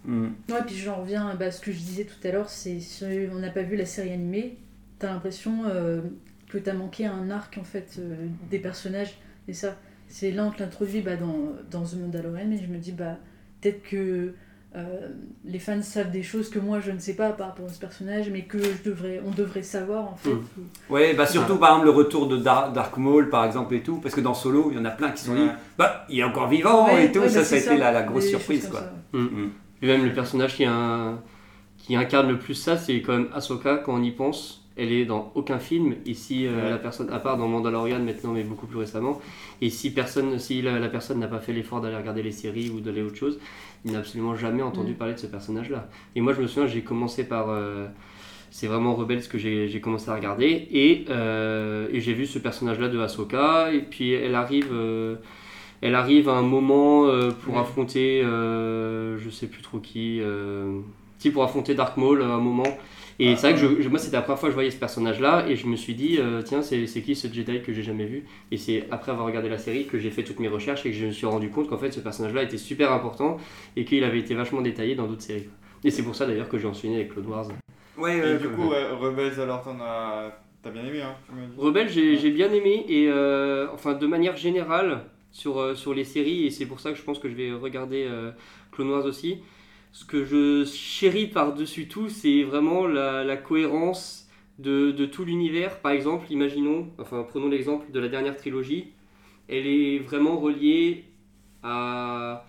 Mm. 0.03 0.27
Ouais, 0.49 0.63
puis 0.65 0.75
j'en 0.75 0.95
reviens 1.01 1.35
bah, 1.35 1.45
à 1.45 1.51
ce 1.51 1.61
que 1.61 1.71
je 1.71 1.77
disais 1.77 2.03
tout 2.05 2.27
à 2.27 2.31
l'heure, 2.31 2.49
c'est 2.49 2.79
si 2.79 3.05
on 3.31 3.39
n'a 3.39 3.49
pas 3.49 3.63
vu 3.63 3.75
la 3.77 3.85
série 3.85 4.11
animée, 4.11 4.57
t'as 4.99 5.13
l'impression 5.13 5.63
euh, 5.67 6.01
que 6.49 6.57
t'as 6.57 6.73
manqué 6.73 7.05
un 7.05 7.29
arc 7.29 7.57
en 7.57 7.63
fait 7.63 7.95
euh, 7.99 8.27
des 8.49 8.59
personnages. 8.59 9.17
Et 9.47 9.53
ça, 9.53 9.77
c'est 10.07 10.31
là 10.31 10.45
on 10.45 10.51
te 10.51 10.59
l'introduit 10.61 11.01
bah, 11.01 11.15
dans, 11.15 11.35
dans 11.71 11.83
The 11.85 11.95
Mandalorian 11.95 12.51
et 12.51 12.57
je 12.57 12.67
me 12.71 12.77
dis 12.77 12.91
bah 12.91 13.17
peut-être 13.61 13.83
que 13.83 14.33
euh, 14.75 15.07
les 15.45 15.59
fans 15.59 15.81
savent 15.81 16.11
des 16.11 16.21
choses 16.23 16.49
que 16.49 16.59
moi 16.59 16.79
je 16.79 16.91
ne 16.91 16.99
sais 16.99 17.15
pas 17.15 17.31
par 17.31 17.47
rapport 17.47 17.65
à 17.65 17.69
ce 17.69 17.79
personnage, 17.79 18.29
mais 18.29 18.43
que 18.43 18.59
je 18.61 18.83
devrais, 18.89 19.21
on 19.25 19.31
devrait 19.31 19.63
savoir 19.63 20.11
en 20.11 20.15
fait. 20.15 20.29
Mm. 20.29 20.43
Ouais, 20.89 21.13
bah 21.15 21.25
surtout 21.25 21.55
par 21.57 21.69
exemple 21.69 21.85
le 21.85 21.91
retour 21.91 22.27
de 22.27 22.37
Dar- 22.37 22.71
Dark 22.73 22.95
Maul 22.97 23.29
par 23.29 23.45
exemple 23.45 23.73
et 23.75 23.81
tout, 23.81 23.97
parce 23.97 24.13
que 24.13 24.21
dans 24.21 24.33
Solo, 24.33 24.67
il 24.71 24.77
y 24.77 24.79
en 24.79 24.85
a 24.85 24.91
plein 24.91 25.11
qui 25.11 25.21
se 25.21 25.27
sont 25.27 25.35
dit, 25.35 25.47
bah 25.77 26.05
il 26.09 26.19
est 26.19 26.23
encore 26.23 26.47
vivant 26.49 26.85
Ouais, 26.85 27.05
et 27.05 27.11
tout, 27.11 27.19
ouais, 27.21 27.29
ça, 27.29 27.39
bah, 27.39 27.45
ça 27.45 27.55
a 27.55 27.59
c'est 27.59 27.65
été 27.65 27.77
la, 27.77 27.91
la 27.91 28.03
grosse 28.03 28.25
des 28.25 28.29
surprise, 28.31 28.67
quoi. 28.67 28.81
comme 29.11 29.29
ça. 29.29 29.35
Mm. 29.35 29.49
Et 29.81 29.87
même 29.87 30.05
le 30.05 30.13
personnage 30.13 30.55
qui, 30.55 30.65
a- 30.65 31.13
qui 31.77 31.95
incarne 31.95 32.27
le 32.27 32.37
plus 32.37 32.53
ça, 32.55 32.77
c'est 32.77 33.01
quand 33.01 33.13
même 33.13 33.29
Ahsoka 33.33 33.77
quand 33.77 33.95
on 33.95 34.03
y 34.03 34.11
pense. 34.11 34.66
Elle 34.77 34.91
est 34.91 35.05
dans 35.05 35.31
aucun 35.35 35.59
film. 35.59 35.95
Si 36.13 36.45
euh, 36.47 36.63
Ouais. 36.63 36.69
la 36.71 36.77
personne, 36.77 37.09
à 37.11 37.19
part 37.19 37.37
dans 37.37 37.47
Mandalorian 37.47 37.99
maintenant, 37.99 38.31
mais 38.33 38.43
beaucoup 38.43 38.67
plus 38.67 38.77
récemment, 38.79 39.19
et 39.61 39.69
si 39.69 39.91
personne, 39.91 40.39
si 40.39 40.61
la, 40.61 40.79
la 40.79 40.87
personne 40.89 41.19
n'a 41.19 41.27
pas 41.27 41.39
fait 41.39 41.53
l'effort 41.53 41.81
d'aller 41.81 41.95
regarder 41.97 42.23
les 42.23 42.31
séries 42.31 42.69
ou 42.69 42.79
d'aller 42.79 43.01
autre 43.01 43.15
chose, 43.15 43.39
il 43.85 43.91
n'a 43.91 43.99
absolument 43.99 44.35
jamais 44.35 44.61
entendu 44.61 44.91
Mm. 44.93 44.95
parler 44.95 45.13
de 45.13 45.19
ce 45.19 45.27
personnage-là. 45.27 45.89
Et 46.15 46.21
moi, 46.21 46.33
je 46.33 46.41
me 46.41 46.47
souviens, 46.47 46.67
j'ai 46.67 46.81
commencé 46.81 47.23
par. 47.27 47.49
euh, 47.49 47.87
c'est 48.49 48.67
vraiment 48.67 48.95
Rebels 48.95 49.27
que 49.27 49.37
j'ai 49.37 49.81
commencé 49.81 50.09
à 50.09 50.15
regarder. 50.15 50.67
Et, 50.71 51.05
euh, 51.09 51.87
et 51.91 51.99
j'ai 51.99 52.13
vu 52.13 52.25
ce 52.25 52.39
personnage-là 52.39 52.87
de 52.87 52.97
Ahsoka. 52.99 53.71
Et 53.73 53.81
puis 53.81 54.11
elle 54.13 54.35
arrive. 54.35 54.71
elle 55.81 55.95
arrive 55.95 56.27
à 56.29 56.33
un 56.33 56.41
moment 56.43 57.05
euh, 57.07 57.29
pour 57.43 57.59
affronter, 57.59 58.21
euh, 58.23 59.17
je 59.19 59.29
sais 59.29 59.47
plus 59.47 59.61
trop 59.61 59.79
qui, 59.79 60.19
euh, 60.21 60.79
si 61.19 61.29
pour 61.29 61.43
affronter 61.43 61.75
Dark 61.75 61.97
Maul 61.97 62.21
à 62.23 62.27
un 62.29 62.39
moment. 62.39 62.63
Et 63.19 63.35
c'est 63.35 63.51
vrai 63.51 63.53
que 63.53 63.59
je, 63.77 63.81
je- 63.81 63.89
moi 63.89 63.97
c'était 63.99 64.15
la 64.15 64.21
première 64.21 64.39
fois 64.39 64.49
que 64.49 64.51
je 64.51 64.55
voyais 64.55 64.71
ce 64.71 64.77
personnage-là 64.77 65.45
et 65.49 65.55
je 65.55 65.65
me 65.67 65.75
suis 65.75 65.95
dit 65.95 66.17
euh, 66.19 66.41
tiens 66.43 66.61
c'est 66.61 66.85
c'est 66.87 67.01
qui 67.01 67.15
ce 67.15 67.27
Jedi 67.31 67.61
que 67.63 67.73
j'ai 67.73 67.81
jamais 67.83 68.05
vu? 68.05 68.25
Et 68.51 68.57
c'est 68.57 68.87
après 68.91 69.11
avoir 69.11 69.25
regardé 69.27 69.49
la 69.49 69.57
série 69.57 69.87
que 69.87 69.97
j'ai 69.99 70.11
fait 70.11 70.23
toutes 70.23 70.39
mes 70.39 70.47
recherches 70.47 70.85
et 70.85 70.91
que 70.91 70.95
je 70.97 71.05
me 71.07 71.11
suis 71.11 71.25
rendu 71.25 71.49
compte 71.49 71.67
qu'en 71.67 71.77
fait 71.77 71.91
ce 71.91 71.99
personnage-là 71.99 72.43
était 72.43 72.57
super 72.57 72.91
important 72.91 73.37
et 73.75 73.85
qu'il 73.85 74.03
avait 74.03 74.19
été 74.19 74.35
vachement 74.35 74.61
détaillé 74.61 74.95
dans 74.95 75.07
d'autres 75.07 75.21
séries. 75.23 75.49
Et 75.83 75.91
c'est 75.91 76.03
pour 76.03 76.15
ça 76.15 76.25
d'ailleurs 76.27 76.49
que 76.49 76.57
j'ai 76.59 76.67
enchaîné 76.67 76.95
avec 76.95 77.09
Clone 77.13 77.27
Wars. 77.27 77.47
Ouais, 77.97 78.19
Et 78.21 78.37
du 78.37 78.49
coup, 78.49 78.69
ouais, 78.69 78.91
Rebels, 78.91 79.39
alors 79.41 79.61
t'en 79.63 79.79
as... 79.81 80.31
T'as 80.61 80.71
bien 80.71 80.85
aimé, 80.85 81.01
hein, 81.01 81.15
tu 81.27 81.31
m'as 81.35 81.45
dit 81.47 81.57
Rebelle, 81.57 81.89
j'ai 81.89 82.17
j'ai 82.17 82.29
bien 82.31 82.51
aimé, 82.51 82.85
et 82.87 83.07
euh, 83.09 83.67
enfin 83.73 83.93
de 83.93 84.05
manière 84.07 84.37
générale 84.37 85.05
sur, 85.31 85.59
euh, 85.59 85.75
sur 85.75 85.93
les 85.93 86.03
séries, 86.03 86.45
et 86.45 86.51
c'est 86.51 86.65
pour 86.67 86.79
ça 86.79 86.91
que 86.91 86.97
je 86.97 87.03
pense 87.03 87.19
que 87.19 87.29
je 87.29 87.35
vais 87.35 87.51
regarder 87.51 88.05
euh, 88.07 88.31
Clone 88.71 88.89
Wars 88.91 89.05
aussi. 89.05 89.39
Ce 89.91 90.05
que 90.05 90.23
je 90.25 90.65
chéris 90.65 91.27
par-dessus 91.27 91.87
tout, 91.87 92.09
c'est 92.09 92.43
vraiment 92.43 92.85
la, 92.87 93.23
la 93.23 93.37
cohérence 93.37 94.27
de, 94.59 94.91
de 94.91 95.05
tout 95.05 95.25
l'univers. 95.25 95.79
Par 95.79 95.91
exemple, 95.91 96.27
imaginons, 96.31 96.89
enfin 96.99 97.25
prenons 97.27 97.49
l'exemple 97.49 97.91
de 97.91 97.99
la 97.99 98.07
dernière 98.07 98.37
trilogie, 98.37 98.87
elle 99.47 99.67
est 99.67 99.99
vraiment 99.99 100.37
reliée 100.39 101.05
à. 101.63 102.45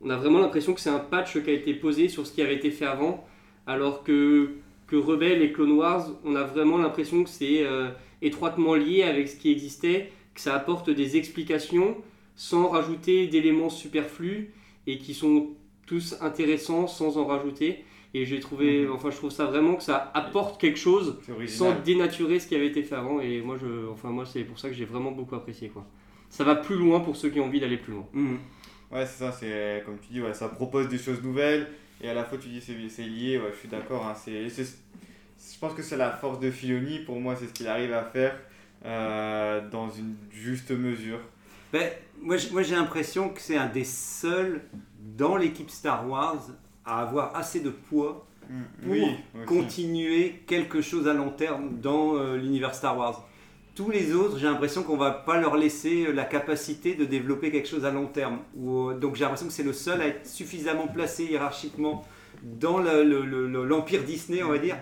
On 0.00 0.10
a 0.10 0.16
vraiment 0.16 0.38
l'impression 0.40 0.74
que 0.74 0.80
c'est 0.80 0.90
un 0.90 0.98
patch 0.98 1.42
qui 1.42 1.50
a 1.50 1.52
été 1.52 1.74
posé 1.74 2.08
sur 2.08 2.26
ce 2.26 2.32
qui 2.32 2.42
avait 2.42 2.56
été 2.56 2.70
fait 2.70 2.86
avant, 2.86 3.24
alors 3.66 4.02
que, 4.04 4.50
que 4.88 4.96
Rebelle 4.96 5.42
et 5.42 5.52
Clone 5.52 5.72
Wars, 5.72 6.08
on 6.24 6.34
a 6.34 6.42
vraiment 6.42 6.78
l'impression 6.78 7.24
que 7.24 7.30
c'est. 7.30 7.64
euh, 7.64 7.90
étroitement 8.22 8.74
lié 8.74 9.02
avec 9.02 9.28
ce 9.28 9.36
qui 9.36 9.50
existait, 9.50 10.12
que 10.34 10.40
ça 10.40 10.54
apporte 10.54 10.88
des 10.90 11.16
explications 11.16 11.96
sans 12.36 12.68
rajouter 12.68 13.26
d'éléments 13.26 13.68
superflus 13.68 14.54
et 14.86 14.98
qui 14.98 15.12
sont 15.12 15.48
tous 15.86 16.16
intéressants 16.20 16.86
sans 16.86 17.16
en 17.18 17.26
rajouter. 17.26 17.84
Et 18.14 18.26
j'ai 18.26 18.40
trouvé, 18.40 18.84
Mhm. 18.84 18.92
enfin, 18.92 19.10
je 19.10 19.16
trouve 19.16 19.30
ça 19.30 19.46
vraiment 19.46 19.74
que 19.74 19.82
ça 19.82 20.10
apporte 20.14 20.60
quelque 20.60 20.78
chose 20.78 21.18
sans 21.48 21.72
dénaturer 21.80 22.38
ce 22.40 22.46
qui 22.46 22.54
avait 22.54 22.66
été 22.66 22.82
fait 22.82 22.94
avant. 22.94 23.20
Et 23.20 23.40
moi, 23.40 23.56
je, 23.60 23.88
enfin, 23.90 24.10
moi, 24.10 24.26
c'est 24.26 24.44
pour 24.44 24.58
ça 24.58 24.68
que 24.68 24.74
j'ai 24.74 24.84
vraiment 24.84 25.12
beaucoup 25.12 25.34
apprécié, 25.34 25.68
quoi. 25.70 25.86
Ça 26.28 26.44
va 26.44 26.56
plus 26.56 26.76
loin 26.76 27.00
pour 27.00 27.16
ceux 27.16 27.30
qui 27.30 27.40
ont 27.40 27.46
envie 27.46 27.60
d'aller 27.60 27.78
plus 27.78 27.92
loin. 27.94 28.06
Mm. 28.12 28.34
Ouais, 28.92 29.06
c'est 29.06 29.24
ça, 29.24 29.32
c'est 29.32 29.82
comme 29.86 29.96
tu 29.98 30.12
dis, 30.12 30.20
ouais, 30.20 30.34
ça 30.34 30.48
propose 30.48 30.88
des 30.88 30.98
choses 30.98 31.22
nouvelles 31.22 31.68
et 32.02 32.08
à 32.10 32.14
la 32.14 32.24
fois 32.24 32.36
tu 32.36 32.48
dis 32.48 32.60
c'est 32.60 32.74
c'est 32.90 33.04
lié, 33.04 33.38
ouais, 33.38 33.50
je 33.54 33.58
suis 33.60 33.68
d'accord. 33.68 34.04
hein, 34.06 34.14
c'est- 34.14 34.50
c'est- 34.50 34.76
je 35.54 35.58
pense 35.58 35.72
que 35.72 35.82
c'est 35.82 35.96
la 35.96 36.10
force 36.10 36.38
de 36.40 36.50
Filoni, 36.50 36.98
pour 36.98 37.18
moi 37.18 37.34
c'est 37.34 37.46
ce 37.46 37.52
qu'il 37.54 37.68
arrive 37.68 37.94
à 37.94 38.02
faire 38.04 38.38
euh, 38.84 39.66
dans 39.70 39.88
une 39.88 40.14
juste 40.30 40.70
mesure. 40.72 41.20
Ben, 41.72 41.90
moi 42.20 42.36
j'ai 42.36 42.74
l'impression 42.74 43.30
que 43.30 43.40
c'est 43.40 43.56
un 43.56 43.66
des 43.68 43.84
seuls 43.84 44.60
dans 45.02 45.36
l'équipe 45.36 45.70
Star 45.70 46.08
Wars 46.08 46.42
à 46.84 47.00
avoir 47.02 47.34
assez 47.36 47.60
de 47.60 47.70
poids 47.70 48.26
Mm, 48.50 48.62
pour 48.82 48.90
oui, 48.92 49.04
continuer 49.46 50.42
quelque 50.48 50.80
chose 50.82 51.06
à 51.06 51.14
long 51.14 51.30
terme 51.30 51.78
dans 51.80 52.16
euh, 52.16 52.36
l'univers 52.36 52.74
Star 52.74 52.98
Wars. 52.98 53.24
Tous 53.76 53.88
les 53.90 54.12
autres, 54.14 54.36
j'ai 54.36 54.46
l'impression 54.46 54.82
qu'on 54.82 54.96
va 54.96 55.12
pas 55.12 55.40
leur 55.40 55.56
laisser 55.56 56.06
euh, 56.08 56.12
la 56.12 56.24
capacité 56.24 56.94
de 56.96 57.04
développer 57.04 57.52
quelque 57.52 57.68
chose 57.68 57.84
à 57.84 57.92
long 57.92 58.06
terme. 58.06 58.38
Ou, 58.56 58.88
euh, 58.90 58.94
donc 58.98 59.14
j'ai 59.14 59.22
l'impression 59.22 59.46
que 59.46 59.52
c'est 59.52 59.62
le 59.62 59.72
seul 59.72 60.02
à 60.02 60.08
être 60.08 60.26
suffisamment 60.26 60.88
placé 60.88 61.24
hiérarchiquement 61.24 62.04
dans 62.42 62.78
le- 62.78 63.04
le- 63.04 63.24
le- 63.24 63.46
le- 63.46 63.64
l'empire 63.64 64.02
Disney, 64.02 64.42
on 64.42 64.48
va 64.48 64.58
dire, 64.58 64.76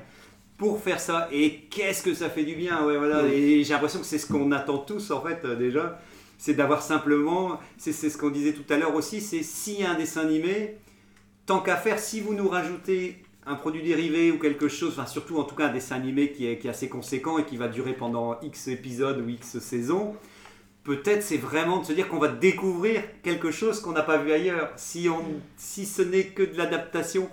pour 0.56 0.80
faire 0.80 0.98
ça. 0.98 1.28
Et 1.30 1.66
qu'est-ce 1.70 2.02
que 2.02 2.14
ça 2.14 2.30
fait 2.30 2.44
du 2.44 2.54
bien, 2.54 2.84
ouais, 2.86 2.96
voilà. 2.96 3.26
Et 3.26 3.62
j'ai 3.62 3.72
l'impression 3.74 4.00
que 4.00 4.06
c'est 4.06 4.18
ce 4.18 4.26
qu'on 4.26 4.50
attend 4.52 4.78
tous 4.78 5.10
en 5.10 5.20
fait 5.20 5.44
euh, 5.44 5.54
déjà, 5.54 6.00
c'est 6.40 6.54
d'avoir 6.54 6.80
simplement, 6.80 7.60
c'est 7.76 7.92
ce 7.92 8.16
qu'on 8.16 8.30
disait 8.30 8.54
tout 8.54 8.64
à 8.72 8.78
l'heure 8.78 8.94
aussi, 8.94 9.20
c'est 9.20 9.42
s'il 9.42 9.78
y 9.78 9.84
a 9.84 9.90
un 9.90 9.94
dessin 9.94 10.22
animé, 10.22 10.78
tant 11.44 11.60
qu'à 11.60 11.76
faire, 11.76 11.98
si 11.98 12.22
vous 12.22 12.32
nous 12.32 12.48
rajoutez 12.48 13.22
un 13.44 13.56
produit 13.56 13.82
dérivé 13.82 14.32
ou 14.32 14.38
quelque 14.38 14.66
chose, 14.66 14.92
enfin 14.92 15.04
surtout 15.04 15.36
en 15.36 15.44
tout 15.44 15.54
cas 15.54 15.66
un 15.66 15.72
dessin 15.72 15.96
animé 15.96 16.32
qui 16.32 16.46
est, 16.46 16.56
qui 16.56 16.66
est 16.66 16.70
assez 16.70 16.88
conséquent 16.88 17.36
et 17.36 17.44
qui 17.44 17.58
va 17.58 17.68
durer 17.68 17.92
pendant 17.92 18.40
X 18.40 18.68
épisodes 18.68 19.20
ou 19.20 19.28
X 19.28 19.58
saisons, 19.58 20.14
peut-être 20.82 21.22
c'est 21.22 21.36
vraiment 21.36 21.80
de 21.80 21.84
se 21.84 21.92
dire 21.92 22.08
qu'on 22.08 22.18
va 22.18 22.28
découvrir 22.28 23.02
quelque 23.22 23.50
chose 23.50 23.82
qu'on 23.82 23.92
n'a 23.92 24.02
pas 24.02 24.16
vu 24.16 24.32
ailleurs. 24.32 24.72
Si, 24.76 25.10
on, 25.10 25.22
si 25.58 25.84
ce 25.84 26.00
n'est 26.00 26.28
que 26.28 26.42
de 26.42 26.56
l'adaptation, 26.56 27.28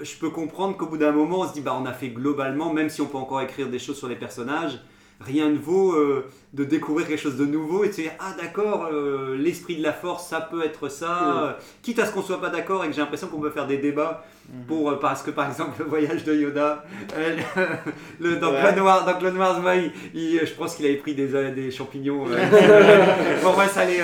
je 0.00 0.14
peux 0.14 0.30
comprendre 0.30 0.76
qu'au 0.76 0.86
bout 0.86 0.98
d'un 0.98 1.10
moment 1.10 1.40
on 1.40 1.48
se 1.48 1.54
dit 1.54 1.60
bah 1.60 1.76
on 1.76 1.86
a 1.86 1.92
fait 1.92 2.10
globalement, 2.10 2.72
même 2.72 2.88
si 2.88 3.00
on 3.00 3.06
peut 3.06 3.18
encore 3.18 3.40
écrire 3.40 3.68
des 3.68 3.80
choses 3.80 3.98
sur 3.98 4.06
les 4.06 4.14
personnages, 4.14 4.78
rien 5.20 5.48
ne 5.50 5.58
vaut 5.58 5.92
euh, 5.94 6.26
de 6.54 6.62
découvrir 6.64 7.08
quelque 7.08 7.20
chose 7.20 7.36
de 7.36 7.44
nouveau 7.44 7.82
et 7.84 7.88
de 7.88 7.92
se 7.92 8.02
dire 8.02 8.12
ah 8.20 8.34
d'accord 8.40 8.88
euh, 8.92 9.36
l'esprit 9.36 9.76
de 9.76 9.82
la 9.82 9.92
force 9.92 10.28
ça 10.28 10.40
peut 10.40 10.64
être 10.64 10.88
ça 10.88 11.42
euh, 11.44 11.52
quitte 11.82 11.98
à 11.98 12.06
ce 12.06 12.12
qu'on 12.12 12.22
soit 12.22 12.40
pas 12.40 12.50
d'accord 12.50 12.84
et 12.84 12.88
que 12.88 12.94
j'ai 12.94 13.00
l'impression 13.00 13.26
qu'on 13.26 13.40
peut 13.40 13.50
faire 13.50 13.66
des 13.66 13.78
débats 13.78 14.24
Mhm. 14.50 14.64
pour 14.66 14.90
euh, 14.90 14.96
parce 14.98 15.22
que 15.22 15.30
par 15.30 15.46
exemple 15.46 15.72
le 15.80 15.84
voyage 15.84 16.24
de 16.24 16.34
Yoda 16.34 16.82
le, 18.20 18.36
dans 18.36 18.50
Ouais. 18.50 18.62
Clone 18.62 18.80
Wars 18.80 19.04
dans 19.04 19.14
Clone 19.18 19.36
Wars 19.36 19.60
moi, 19.60 19.74
il- 19.76 19.92
il- 20.14 20.40
je 20.46 20.54
pense 20.54 20.74
qu'il 20.74 20.86
avait 20.86 20.96
pris 20.96 21.14
des, 21.14 21.26
des 21.52 21.70
champignons 21.70 22.24
pour 23.42 23.52
moi 23.54 23.66
ça 23.68 23.80
allait 23.80 24.00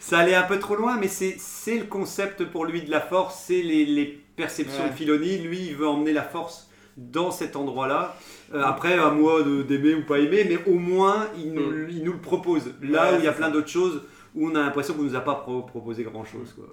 ça 0.00 0.18
allait 0.18 0.34
un 0.34 0.42
peu 0.42 0.58
trop 0.58 0.76
loin 0.76 0.98
mais 1.00 1.08
c'est 1.08 1.36
c'est 1.38 1.78
le 1.78 1.84
concept 1.84 2.44
pour 2.44 2.64
lui 2.66 2.82
de 2.82 2.90
la 2.90 3.00
force 3.00 3.42
c'est 3.46 3.62
les, 3.62 3.86
les 3.86 4.20
perceptions 4.36 4.84
Ouais. 4.84 4.90
de 4.90 4.94
Filoni 4.94 5.38
lui 5.38 5.68
il 5.68 5.74
veut 5.76 5.88
emmener 5.88 6.12
la 6.12 6.22
force 6.22 6.67
dans 6.98 7.30
cet 7.30 7.56
endroit-là. 7.56 8.16
Euh, 8.54 8.62
après, 8.62 8.94
à 8.98 9.10
moi 9.10 9.42
de- 9.42 9.62
d'aimer 9.62 9.94
ou 9.94 10.04
pas 10.04 10.18
aimer, 10.18 10.44
mais 10.48 10.58
au 10.66 10.74
moins, 10.74 11.28
il 11.38 11.52
nous, 11.52 11.70
Mm. 11.70 11.86
il 11.90 12.04
nous 12.04 12.12
le 12.12 12.18
propose. 12.20 12.72
Là 12.82 13.12
Ouais, 13.12 13.16
où 13.16 13.20
il 13.20 13.24
y 13.24 13.28
a 13.28 13.32
plein 13.32 13.50
d'autres 13.50 13.68
choses 13.68 14.02
où 14.34 14.46
on 14.48 14.54
a 14.54 14.60
l'impression 14.60 14.94
qu'on 14.94 15.02
nous 15.04 15.16
a 15.16 15.20
pas 15.20 15.36
pro- 15.36 15.62
proposé 15.62 16.02
grand-chose. 16.02 16.52
quoi, 16.54 16.64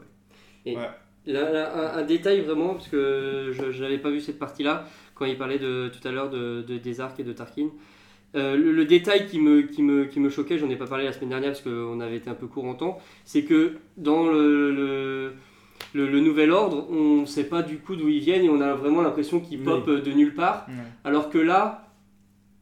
ouais. 0.66 0.76
Là, 1.28 1.52
là, 1.52 1.96
un, 1.96 2.00
un 2.00 2.04
détail 2.04 2.42
vraiment, 2.42 2.74
parce 2.76 2.88
que 2.88 3.52
je 3.52 3.82
n'avais 3.82 3.98
pas 3.98 4.10
vu 4.12 4.20
cette 4.22 4.38
partie-là, 4.38 4.86
quand 5.16 5.26
il 5.26 5.38
parlait 5.38 5.58
de, 5.60 5.90
tout 5.90 6.06
à 6.08 6.12
l'heure 6.12 6.30
de, 6.30 6.62
de- 6.68 6.78
des 6.78 7.02
arcs 7.02 7.20
et 7.20 7.24
de 7.24 7.34
Tarkin. 7.34 7.70
Euh, 8.36 8.56
le, 8.58 8.72
le 8.74 8.86
détail 8.86 9.26
qui 9.28 9.40
me, 9.40 9.62
qui 9.64 9.82
me, 9.82 10.06
qui 10.06 10.20
me 10.20 10.30
choquait, 10.30 10.58
j'en 10.60 10.70
ai 10.70 10.76
pas 10.76 10.88
parlé 10.88 11.06
la 11.06 11.14
semaine 11.14 11.30
dernière 11.30 11.52
parce 11.52 11.62
qu'on 11.62 12.00
avait 12.02 12.18
été 12.18 12.30
un 12.30 12.34
peu 12.36 12.48
court 12.48 12.66
en 12.66 12.76
temps, 12.76 13.00
c'est 13.24 13.44
que 13.44 13.74
dans 13.98 14.28
le, 14.28 14.72
le, 14.72 15.34
le- 15.96 16.10
le 16.10 16.20
nouvel 16.20 16.52
ordre, 16.52 16.88
on 16.92 17.22
ne 17.22 17.26
sait 17.26 17.46
pas 17.46 17.62
du 17.62 17.78
coup 17.78 17.96
d'où 17.96 18.10
ils 18.10 18.20
viennent 18.20 18.44
et 18.44 18.50
on 18.50 18.62
a 18.62 18.74
vraiment 18.74 19.02
l'impression 19.02 19.40
qu'ils 19.40 19.60
Oui. 19.60 19.66
popent 19.66 19.90
de 20.04 20.12
nulle 20.12 20.36
part. 20.36 20.68
Alors 21.04 21.30
que 21.30 21.38
là, 21.38 21.88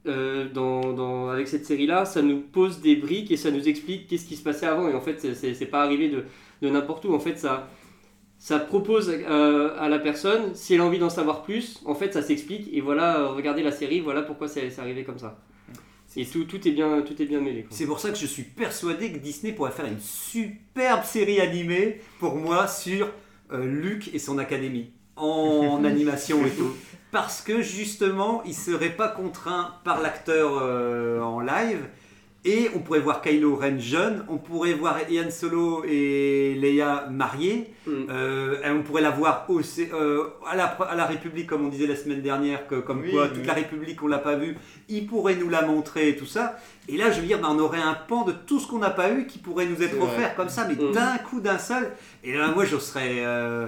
euh, 0.06 0.48
dans, 0.54 0.94
dans- 0.94 1.30
avec 1.30 1.48
cette 1.48 1.66
série-là, 1.66 2.06
ça 2.06 2.22
nous 2.22 2.40
pose 2.42 2.82
des 2.82 2.96
briques 2.96 3.32
et 3.32 3.38
ça 3.38 3.52
nous 3.52 3.68
explique 3.68 4.08
qu'est-ce 4.08 4.26
qui 4.26 4.36
se 4.36 4.44
passait 4.44 4.66
avant. 4.68 4.88
Et 4.90 4.94
en 4.94 5.02
fait, 5.02 5.20
c'est- 5.34 5.66
pas 5.66 5.82
arrivé 5.84 6.10
de, 6.10 6.26
de 6.62 6.70
n'importe 6.70 7.06
où. 7.06 7.14
En 7.14 7.20
fait, 7.20 7.38
ça, 7.40 7.70
ça 8.38 8.60
propose 8.60 9.10
euh, 9.10 9.74
à 9.80 9.88
la 9.90 10.00
personne, 10.00 10.54
si 10.54 10.74
elle 10.76 10.82
a 10.82 10.86
envie 10.86 11.00
d'en 11.00 11.10
savoir 11.10 11.44
plus, 11.44 11.82
en 11.86 11.96
fait, 11.96 12.14
ça 12.14 12.22
s'explique. 12.22 12.70
Et 12.74 12.82
voilà, 12.82 13.20
euh, 13.20 13.28
regardez 13.30 13.64
la 13.64 13.72
série, 13.72 14.02
voilà 14.02 14.22
pourquoi 14.22 14.48
c'est 14.50 14.78
arrivé 14.78 15.04
comme 15.06 15.20
ça. 15.20 15.40
Et 16.16 16.26
tout, 16.28 16.44
tout, 16.44 16.68
est, 16.68 16.72
bien, 16.72 17.02
tout 17.02 17.20
est 17.20 17.26
bien 17.26 17.40
mêlé. 17.42 17.66
C'est 17.72 17.88
pour 17.88 18.00
ça 18.00 18.12
que 18.12 18.18
je 18.18 18.28
suis 18.28 18.44
persuadé 18.44 19.12
que 19.12 19.18
Disney 19.18 19.52
pourrait 19.54 19.72
faire 19.72 19.86
une 19.88 20.00
superbe 20.00 21.04
série 21.06 21.40
animée, 21.40 22.02
pour 22.20 22.36
moi, 22.36 22.68
sur 22.68 23.10
euh, 23.54 23.66
Luke 23.66 24.10
et 24.14 24.20
son 24.20 24.38
académie, 24.38 24.92
en 25.16 25.84
animation 25.86 26.46
et 26.46 26.52
tout. 26.52 26.74
Parce 27.12 27.42
que 27.42 27.62
justement, 27.62 28.42
il 28.44 28.56
serait 28.56 28.90
pas 28.90 29.08
contraint 29.08 29.76
par 29.84 30.02
l'acteur 30.02 30.60
euh, 30.62 31.22
en 31.22 31.40
live. 31.40 31.86
Et 32.46 32.70
on 32.76 32.80
pourrait 32.80 33.00
voir 33.00 33.22
Kylo 33.22 33.56
Ren 33.56 33.80
jeune, 33.80 34.26
on 34.28 34.38
pourrait 34.38 34.74
voir 34.74 34.98
Ian 35.10 35.30
Solo 35.32 35.86
et 35.88 36.56
Leia 36.56 37.08
mariés, 37.10 37.70
Mm. 37.88 37.92
euh, 38.10 38.56
et 38.66 38.70
on 38.70 38.82
pourrait 38.84 39.02
la 39.02 39.12
voir 39.12 39.46
au, 39.50 39.60
euh, 39.60 40.24
à, 40.46 40.56
la, 40.56 40.66
à 40.66 40.96
la 40.96 41.06
République, 41.06 41.48
comme 41.48 41.66
on 41.66 41.70
disait 41.70 41.88
la 41.88 41.96
semaine 41.96 42.22
dernière, 42.22 42.68
que, 42.68 42.76
comme 42.76 43.02
Oui, 43.02 43.12
quoi 43.12 43.24
oui. 43.28 43.30
toute 43.38 43.46
la 43.46 43.54
République 43.54 44.02
on 44.04 44.08
l'a 44.08 44.20
pas 44.20 44.36
vue, 44.36 44.58
il 44.90 45.06
pourrait 45.08 45.36
nous 45.36 45.48
la 45.50 45.62
montrer 45.62 46.10
et 46.10 46.16
tout 46.18 46.26
ça. 46.26 46.58
Et 46.90 46.98
là, 46.98 47.12
je 47.12 47.22
veux 47.22 47.28
dire, 47.28 47.40
ben, 47.40 47.48
on 47.52 47.60
aurait 47.60 47.82
un 47.82 47.94
pan 47.94 48.26
de 48.26 48.34
tout 48.34 48.60
ce 48.60 48.68
qu'on 48.68 48.80
n'a 48.80 48.90
pas 48.90 49.12
eu 49.12 49.26
qui 49.26 49.38
pourrait 49.40 49.66
nous 49.66 49.82
être 49.82 49.96
vrai. 49.96 50.06
offert 50.08 50.36
comme 50.36 50.50
ça, 50.50 50.66
mais 50.68 50.76
Mm. 50.76 50.92
d'un 50.92 51.18
coup, 51.20 51.40
d'un 51.40 51.58
seul. 51.58 51.92
Et 52.26 52.34
là, 52.34 52.50
moi, 52.54 52.66
je 52.66 52.78
serais. 52.78 53.24
euh, 53.26 53.68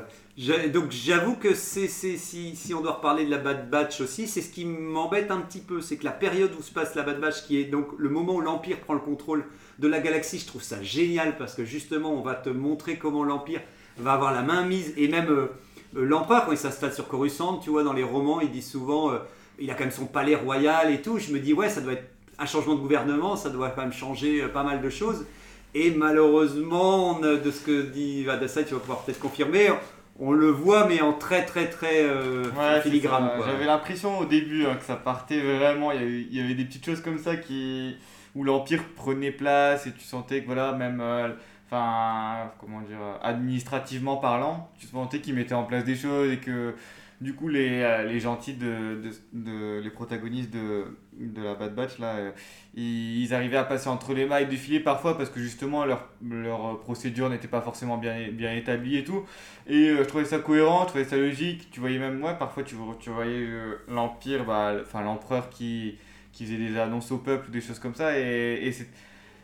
donc, 0.73 0.91
j'avoue 0.91 1.35
que 1.35 1.53
si, 1.53 2.73
on 2.73 2.81
doit 2.81 2.93
reparler 2.93 3.25
de 3.25 3.31
la 3.31 3.37
Bad 3.37 3.69
Batch 3.69 4.01
aussi, 4.01 4.27
c'est 4.27 4.41
ce 4.41 4.49
qui 4.51 4.65
m'embête 4.65 5.31
un 5.31 5.39
petit 5.39 5.59
peu. 5.59 5.81
C'est 5.81 5.97
que 5.97 6.03
la 6.05 6.11
période 6.11 6.51
où 6.59 6.61
se 6.61 6.71
passe 6.71 6.95
la 6.95 7.03
Bad 7.03 7.21
Batch, 7.21 7.43
qui 7.43 7.57
est 7.57 7.65
donc 7.65 7.87
le 7.97 8.09
moment 8.09 8.35
où 8.35 8.41
l'Empire 8.41 8.79
prend 8.79 8.93
le 8.93 8.99
contrôle 8.99 9.45
de 9.79 9.87
la 9.87 9.99
galaxie, 9.99 10.39
je 10.39 10.45
trouve 10.47 10.63
ça 10.63 10.83
génial 10.83 11.37
parce 11.37 11.55
que 11.55 11.63
justement, 11.63 12.13
on 12.13 12.21
va 12.21 12.35
te 12.35 12.49
montrer 12.49 12.97
comment 12.97 13.23
l'Empire 13.23 13.61
va 13.97 14.13
avoir 14.13 14.33
la 14.33 14.41
main 14.41 14.65
mise 14.65 14.93
et 14.97 15.07
même. 15.07 15.29
euh, 15.29 15.47
euh, 15.95 16.05
L'empereur, 16.05 16.45
quand 16.45 16.51
il 16.51 16.57
s'installe 16.57 16.93
sur 16.93 17.07
Coruscant, 17.07 17.57
tu 17.57 17.69
vois, 17.69 17.83
dans 17.83 17.93
les 17.93 18.03
romans, 18.03 18.41
il 18.41 18.51
dit 18.51 18.61
souvent, 18.61 19.11
euh, 19.11 19.19
il 19.59 19.69
a 19.71 19.73
quand 19.73 19.85
même 19.85 19.91
son 19.91 20.05
palais 20.05 20.35
royal 20.35 20.93
et 20.93 21.01
tout. 21.01 21.17
Je 21.17 21.31
me 21.31 21.39
dis, 21.39 21.53
ouais, 21.53 21.69
ça 21.69 21.81
doit 21.81 21.93
être 21.93 22.09
un 22.37 22.45
changement 22.45 22.75
de 22.75 22.81
gouvernement, 22.81 23.35
ça 23.37 23.49
doit 23.49 23.69
quand 23.69 23.81
même 23.81 23.93
changer 23.93 24.41
euh, 24.41 24.47
pas 24.49 24.63
mal 24.63 24.81
de 24.81 24.89
choses. 24.89 25.25
Et 25.73 25.91
malheureusement, 25.91 27.19
de 27.19 27.51
ce 27.51 27.59
que 27.59 27.81
dit 27.81 28.23
Vadassa, 28.23 28.63
tu 28.63 28.73
vas 28.73 28.79
pouvoir 28.79 29.01
peut-être 29.03 29.19
confirmer, 29.19 29.71
on 30.17 30.31
le 30.31 30.47
voit, 30.49 30.87
mais 30.87 31.01
en 31.01 31.13
très 31.13 31.45
très 31.45 31.69
très 31.69 32.03
euh, 32.03 32.43
Ouais, 32.57 32.81
filigrane. 32.81 33.29
J'avais 33.45 33.65
l'impression 33.65 34.19
au 34.19 34.25
début 34.25 34.65
hein, 34.65 34.75
que 34.75 34.83
ça 34.85 34.95
partait 34.95 35.39
vraiment. 35.41 35.91
Il 35.91 35.99
y, 35.99 36.03
avait, 36.03 36.21
il 36.21 36.35
y 36.35 36.41
avait 36.41 36.55
des 36.55 36.65
petites 36.65 36.85
choses 36.85 37.01
comme 37.01 37.17
ça 37.19 37.35
qui 37.35 37.97
où 38.35 38.43
l'empire 38.43 38.83
prenait 38.95 39.31
place 39.31 39.87
et 39.87 39.93
tu 39.93 40.01
sentais 40.01 40.41
que 40.41 40.47
voilà 40.47 40.73
même 40.73 40.99
euh, 41.01 41.29
enfin 41.67 42.51
comment 42.59 42.81
dire 42.81 42.97
administrativement 43.23 44.17
parlant, 44.17 44.69
tu 44.79 44.87
sentais 44.87 45.19
qu'ils 45.21 45.35
mettaient 45.35 45.53
en 45.53 45.63
place 45.63 45.83
des 45.85 45.95
choses 45.95 46.31
et 46.31 46.37
que 46.37 46.75
du 47.21 47.33
coup 47.33 47.47
les, 47.47 47.81
euh, 47.81 48.03
les 48.03 48.19
gentils 48.19 48.55
de, 48.55 49.01
de, 49.01 49.09
de- 49.33 49.79
les 49.81 49.89
protagonistes 49.89 50.51
de, 50.53 50.85
de 51.19 51.41
la 51.41 51.55
Bad 51.55 51.75
Batch 51.75 51.99
là 51.99 52.15
euh, 52.15 52.31
ils, 52.75 53.33
arrivaient 53.33 53.57
à 53.57 53.63
passer 53.63 53.87
entre 53.87 54.13
les 54.13 54.25
mailles 54.25 54.47
du 54.47 54.57
filet 54.57 54.79
parfois 54.79 55.17
parce 55.17 55.29
que 55.29 55.39
justement 55.39 55.85
leur, 55.85 56.09
leur 56.21 56.79
procédure 56.79 57.29
n'était 57.29 57.47
pas 57.47 57.61
forcément 57.61 57.97
bien, 57.97 58.29
bien 58.31 58.53
établie 58.53 58.97
et 58.97 59.03
tout 59.03 59.25
et 59.67 59.89
euh, 59.89 60.03
je 60.03 60.07
trouvais 60.07 60.25
ça 60.25 60.39
cohérent, 60.39 60.83
je 60.83 60.87
trouvais 60.89 61.05
ça 61.05 61.17
logique. 61.17 61.69
Tu 61.71 61.79
voyais 61.79 61.99
même 61.99 62.19
moi, 62.19 62.33
parfois 62.33 62.63
tu, 62.63 62.75
tu 62.99 63.09
voyais 63.09 63.45
euh, 63.47 63.75
l'Empire, 63.87 64.45
bah, 64.45 64.73
enfin 64.81 65.01
l'empereur 65.01 65.49
qui, 65.49 65.97
qui 66.31 66.45
faisait 66.45 66.57
des 66.57 66.77
annonces 66.77 67.11
au 67.11 67.17
peuple 67.17 67.49
des 67.51 67.61
choses 67.61 67.79
comme 67.79 67.95
ça. 67.95 68.17
Et, 68.19 68.67
et 68.67 68.71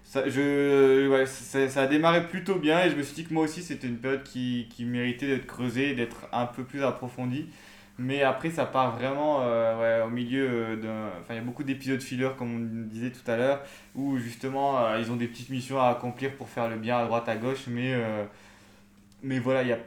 ça, 0.04 0.28
je, 0.30 1.08
ouais, 1.08 1.26
ça, 1.26 1.68
ça 1.70 1.82
a 1.84 1.88
démarré 1.88 2.28
plutôt 2.28 2.56
bien 2.56 2.84
et 2.84 2.90
je 2.90 2.96
me 2.96 3.04
suis 3.04 3.16
dit 3.16 3.26
que 3.26 3.34
moi 3.34 3.44
aussi 3.44 3.64
c'était 3.64 3.88
une 3.88 3.98
période 3.98 4.24
qui, 4.24 4.68
qui 4.70 4.86
méritait 4.86 5.28
d'être 5.28 5.48
creusée, 5.48 5.96
d'être 5.96 6.28
un 6.32 6.46
peu 6.46 6.64
plus 6.64 6.84
approfondie. 6.84 7.48
Mais 7.98 8.24
après, 8.24 8.50
ça 8.50 8.66
part 8.66 8.96
vraiment 8.96 9.42
euh, 9.42 10.00
ouais, 10.02 10.08
au 10.08 10.10
milieu 10.10 10.48
euh, 10.50 10.76
d'un. 10.76 11.08
Enfin, 11.22 11.34
il 11.34 11.36
y 11.36 11.40
a 11.40 11.44
beaucoup 11.44 11.64
d'épisodes 11.64 12.02
filler, 12.02 12.30
comme 12.38 12.56
on 12.56 12.60
disait 12.92 13.12
tout 13.12 13.30
à 13.30 13.38
l'heure, 13.38 13.62
où 13.94 14.18
justement 14.18 14.84
euh, 14.84 15.00
ils 15.00 15.12
ont 15.12 15.18
des 15.18 15.28
petites 15.28 15.50
missions 15.50 15.80
à 15.80 15.90
accomplir 15.90 16.32
pour 16.36 16.50
faire 16.50 16.68
le 16.68 16.78
bien 16.78 16.98
à 16.98 17.06
droite, 17.06 17.30
à 17.30 17.36
gauche, 17.36 17.66
mais, 17.68 17.94
mais 19.22 19.40
voilà, 19.40 19.62
il 19.62 19.70
y 19.70 19.74
a 19.74 19.78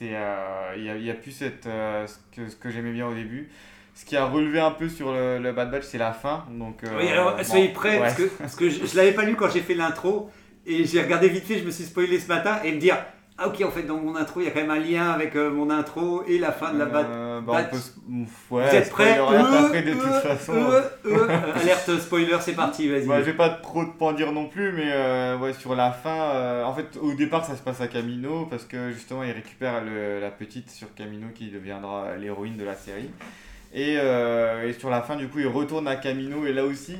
il 0.00 0.10
y, 0.10 0.88
a, 0.90 0.96
y 0.96 1.10
a 1.10 1.14
plus 1.14 1.30
cette, 1.32 1.64
ce 1.64 2.16
que, 2.34 2.48
ce 2.48 2.56
que 2.56 2.70
j'aimais 2.70 2.92
bien 2.92 3.06
au 3.06 3.14
début. 3.14 3.50
Ce 3.94 4.04
qui 4.04 4.14
a 4.14 4.26
relevé 4.26 4.60
un 4.60 4.72
peu 4.72 4.90
sur 4.90 5.10
le, 5.12 5.38
le 5.38 5.52
Bad 5.52 5.70
Batch, 5.70 5.84
c'est 5.84 5.96
la 5.96 6.12
fin. 6.12 6.44
Donc, 6.50 6.82
Oui, 6.98 7.08
alors 7.08 7.34
bon, 7.34 7.42
soyez 7.42 7.70
prêts, 7.70 7.94
ouais. 7.94 8.00
parce 8.00 8.14
que, 8.14 8.24
parce 8.24 8.54
que 8.54 8.68
je, 8.68 8.84
je 8.84 8.94
l'avais 8.96 9.12
pas 9.12 9.24
lu 9.24 9.36
quand 9.36 9.48
j'ai 9.48 9.62
fait 9.62 9.74
l'intro, 9.74 10.30
et 10.66 10.84
j'ai 10.84 11.00
regardé 11.02 11.30
vite 11.30 11.44
fait, 11.44 11.58
je 11.58 11.64
me 11.64 11.70
suis 11.70 11.84
spoilé 11.84 12.20
ce 12.20 12.28
matin, 12.28 12.60
et 12.62 12.72
me 12.72 12.78
dire, 12.78 12.98
ah 13.38 13.48
ok, 13.48 13.62
en 13.66 13.70
fait, 13.70 13.82
dans 13.82 13.98
mon 13.98 14.16
intro, 14.16 14.40
il 14.40 14.44
y 14.44 14.46
a 14.46 14.50
quand 14.50 14.60
même 14.60 14.70
un 14.70 14.78
lien 14.78 15.10
avec 15.10 15.36
euh, 15.36 15.50
mon 15.50 15.68
intro 15.68 16.22
et 16.26 16.38
la 16.38 16.52
fin 16.52 16.72
de 16.72 16.78
la 16.78 16.86
Bad 16.86 17.06
Euh, 17.10 17.40
bah, 17.42 17.64
peut 17.64 17.76
ouais, 17.76 18.24
Vous 18.70 18.76
êtes 18.76 18.88
prêts 18.90 19.18
Euh, 19.20 19.82
de 19.82 19.92
toute 19.92 20.02
euh, 20.04 20.20
façon. 20.20 20.52
Alerte 21.54 21.98
spoiler, 22.00 22.36
c'est 22.40 22.54
parti, 22.54 22.88
vas-y. 22.88 23.06
Ouais, 23.06 23.18
je 23.18 23.24
vais 23.24 23.34
pas 23.34 23.50
trop 23.50 23.84
te 23.84 24.16
dire 24.16 24.32
non 24.32 24.46
plus, 24.46 24.72
mais 24.72 24.90
euh, 24.90 25.36
ouais, 25.38 25.52
sur 25.52 25.74
la 25.74 25.90
fin, 25.92 26.64
en 26.64 26.72
fait, 26.74 26.96
au 27.00 27.12
départ, 27.12 27.44
ça 27.44 27.56
se 27.56 27.62
passe 27.62 27.80
à 27.80 27.88
Camino 27.88 28.46
parce 28.46 28.64
que 28.64 28.90
justement, 28.92 29.22
il 29.22 29.32
récupère 29.32 29.84
le- 29.84 30.18
la 30.20 30.30
petite 30.30 30.70
sur 30.70 30.94
Camino 30.94 31.26
qui 31.34 31.48
deviendra 31.50 32.16
l'héroïne 32.16 32.56
de 32.56 32.64
la 32.64 32.74
série. 32.74 33.10
Et, 33.74 33.94
et 33.96 34.72
sur 34.78 34.88
la 34.88 35.02
fin, 35.02 35.16
du 35.16 35.28
coup, 35.28 35.40
il 35.40 35.46
retourne 35.48 35.86
à 35.88 35.96
Camino 35.96 36.46
et 36.46 36.52
là 36.54 36.64
aussi, 36.64 36.96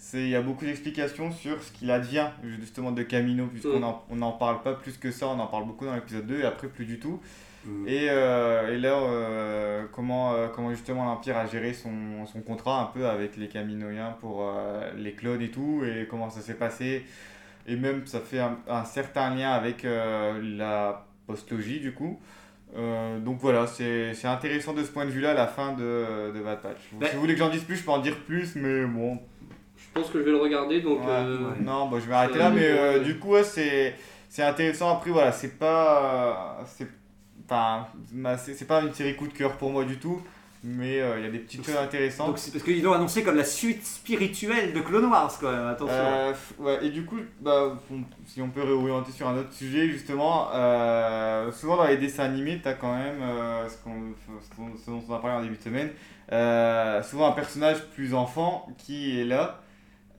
c'est- 0.00 0.22
il 0.22 0.30
y 0.30 0.34
a 0.34 0.40
beaucoup 0.42 0.64
d'explications 0.64 1.30
sur 1.30 1.62
ce 1.62 1.70
qu'il 1.72 1.90
advient 1.90 2.28
justement 2.58 2.90
de 2.90 3.02
Camino, 3.02 3.46
puisqu'on 3.46 3.80
Mm. 3.80 3.84
en- 3.84 4.04
on 4.10 4.16
n'en 4.16 4.32
parle 4.32 4.62
pas 4.62 4.72
plus 4.72 4.96
que 4.98 5.10
ça, 5.10 5.28
on 5.28 5.38
en 5.38 5.46
parle 5.46 5.66
beaucoup 5.66 5.84
dans 5.84 5.94
l'épisode 5.94 6.26
2 6.26 6.40
et 6.40 6.44
après 6.44 6.66
plus 6.68 6.86
du 6.86 6.98
tout. 6.98 7.20
Mm. 7.66 7.86
Et, 7.86 8.06
euh, 8.08 8.74
et 8.74 8.78
là, 8.78 8.94
euh, 8.94 9.84
comment, 9.92 10.32
euh, 10.32 10.48
comment 10.48 10.70
justement 10.70 11.04
l'Empire 11.04 11.36
a 11.36 11.46
géré 11.46 11.74
son, 11.74 12.24
son 12.26 12.40
contrat 12.40 12.80
un 12.80 12.86
peu 12.86 13.06
avec 13.06 13.36
les 13.36 13.48
Caminoïens 13.48 14.16
pour 14.20 14.50
les 14.96 15.12
clones 15.12 15.42
et 15.42 15.50
tout, 15.50 15.82
et 15.84 16.06
comment 16.08 16.30
ça 16.30 16.40
s'est 16.40 16.54
passé. 16.54 17.04
Et 17.66 17.76
même, 17.76 18.06
ça 18.06 18.20
fait 18.20 18.40
un, 18.40 18.56
un 18.68 18.84
certain 18.84 19.34
lien 19.34 19.50
avec 19.52 19.84
la 19.84 21.06
postlogie, 21.26 21.80
du 21.80 21.92
coup. 21.92 22.18
Donc 23.24 23.38
voilà, 23.40 23.66
c'est 23.66 24.14
c'est 24.14 24.28
intéressant 24.28 24.72
de 24.72 24.82
ce 24.82 24.90
point 24.90 25.04
de 25.04 25.10
vue-là, 25.10 25.34
la 25.34 25.46
fin 25.46 25.72
de, 25.74 26.32
de 26.34 26.40
Bad 26.42 26.60
Patch. 26.62 26.78
Bah- 26.94 27.08
Si 27.08 27.14
vous 27.14 27.20
voulez 27.20 27.34
que 27.34 27.40
j'en 27.40 27.50
dise 27.50 27.64
plus, 27.64 27.76
je 27.76 27.84
peux 27.84 27.90
en 27.90 27.98
dire 27.98 28.16
plus, 28.24 28.54
mais 28.56 28.86
bon. 28.86 29.18
Je 29.94 30.00
pense 30.00 30.10
que 30.10 30.18
je 30.20 30.24
vais 30.24 30.30
le 30.30 30.36
regarder, 30.38 30.80
donc. 30.80 31.00
Ouais, 31.00 31.06
euh, 31.10 31.38
ouais. 31.50 31.60
Non, 31.62 31.88
bon, 31.88 31.98
je 32.00 32.06
vais 32.06 32.14
arrêter 32.14 32.38
là, 32.38 32.50
mais 32.50 32.64
euh, 32.64 32.98
ouais. 32.98 33.04
du 33.04 33.18
coup, 33.18 33.30
ouais, 33.32 33.44
c'est 33.44 33.94
c'est 34.28 34.42
intéressant. 34.44 34.90
Après, 34.96 35.10
voilà, 35.10 35.32
c'est 35.32 35.58
pas. 35.58 36.58
C'est 36.76 38.66
pas 38.68 38.80
une 38.82 38.92
série 38.94 39.16
coup 39.16 39.26
de 39.26 39.32
cœur 39.32 39.56
pour 39.56 39.70
moi 39.70 39.84
du 39.84 39.98
tout, 39.98 40.22
mais 40.62 41.00
euh, 41.00 41.18
il 41.18 41.24
y 41.24 41.26
a 41.26 41.30
des 41.32 41.40
petites 41.40 41.66
choses 41.66 41.76
intéressantes. 41.76 42.28
Donc 42.28 42.36
parce 42.52 42.62
qu'ils 42.62 42.80
l'ont 42.84 42.92
annoncé 42.92 43.24
comme 43.24 43.36
la 43.36 43.42
suite 43.44 43.84
spirituelle 43.84 44.72
de 44.72 44.78
Clone 44.80 45.06
Wars, 45.06 45.32
quand 45.40 45.50
même, 45.50 45.66
attention. 45.66 45.96
Euh, 45.96 46.32
ouais, 46.60 46.86
et 46.86 46.90
du 46.90 47.04
coup, 47.04 47.16
bah, 47.40 47.76
on- 47.92 48.04
si 48.28 48.40
on 48.40 48.50
peut 48.50 48.62
réorienter 48.62 49.10
sur 49.10 49.26
un 49.26 49.36
autre 49.36 49.52
sujet, 49.52 49.88
justement, 49.88 50.48
euh, 50.54 51.50
souvent 51.50 51.76
dans 51.76 51.86
les 51.86 51.96
dessins 51.96 52.24
animés, 52.24 52.60
tu 52.62 52.68
as 52.68 52.74
quand 52.74 52.94
même, 52.96 53.20
euh, 53.20 53.68
ce, 53.68 53.76
qu'on- 53.82 54.14
ce 54.40 54.56
dont- 54.56 54.76
ce 54.84 54.90
dont 54.90 55.02
on 55.08 55.14
a 55.14 55.18
parlé 55.18 55.36
en 55.38 55.42
début 55.42 55.56
de 55.56 55.62
semaine, 55.62 55.90
euh, 56.30 57.02
souvent 57.02 57.28
un 57.30 57.32
personnage 57.32 57.84
plus 57.96 58.14
enfant 58.14 58.68
qui 58.78 59.18
est 59.20 59.24
là. 59.24 59.60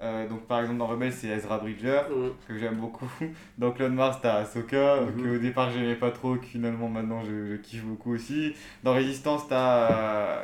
Euh, 0.04 0.28
donc 0.28 0.47
par 0.47 0.62
exemple 0.62 0.80
dans 0.80 0.88
Rebels 0.88 1.14
c'est 1.14 1.28
Ezra 1.28 1.60
Bridger 1.60 2.02
que 2.47 2.58
j'aime 2.58 2.76
beaucoup. 2.78 3.06
Dans 3.60 3.70
Clone 3.72 3.95
Wars 3.99 4.20
t'as 4.20 4.38
Ahsoka 4.39 5.02
Mhm. 5.02 5.22
que 5.24 5.36
au 5.36 5.38
départ 5.38 5.70
j'aimais 5.70 5.93
pas 5.95 6.10
trop 6.10 6.36
que 6.38 6.45
finalement 6.45 6.89
maintenant 6.89 7.22
je, 7.24 7.45
je 7.52 7.56
kiffe 7.58 7.84
beaucoup 7.84 8.14
aussi. 8.16 8.56
Dans 8.84 8.93
Résistance 8.93 9.47
t'as 9.47 9.91
euh, 9.91 10.43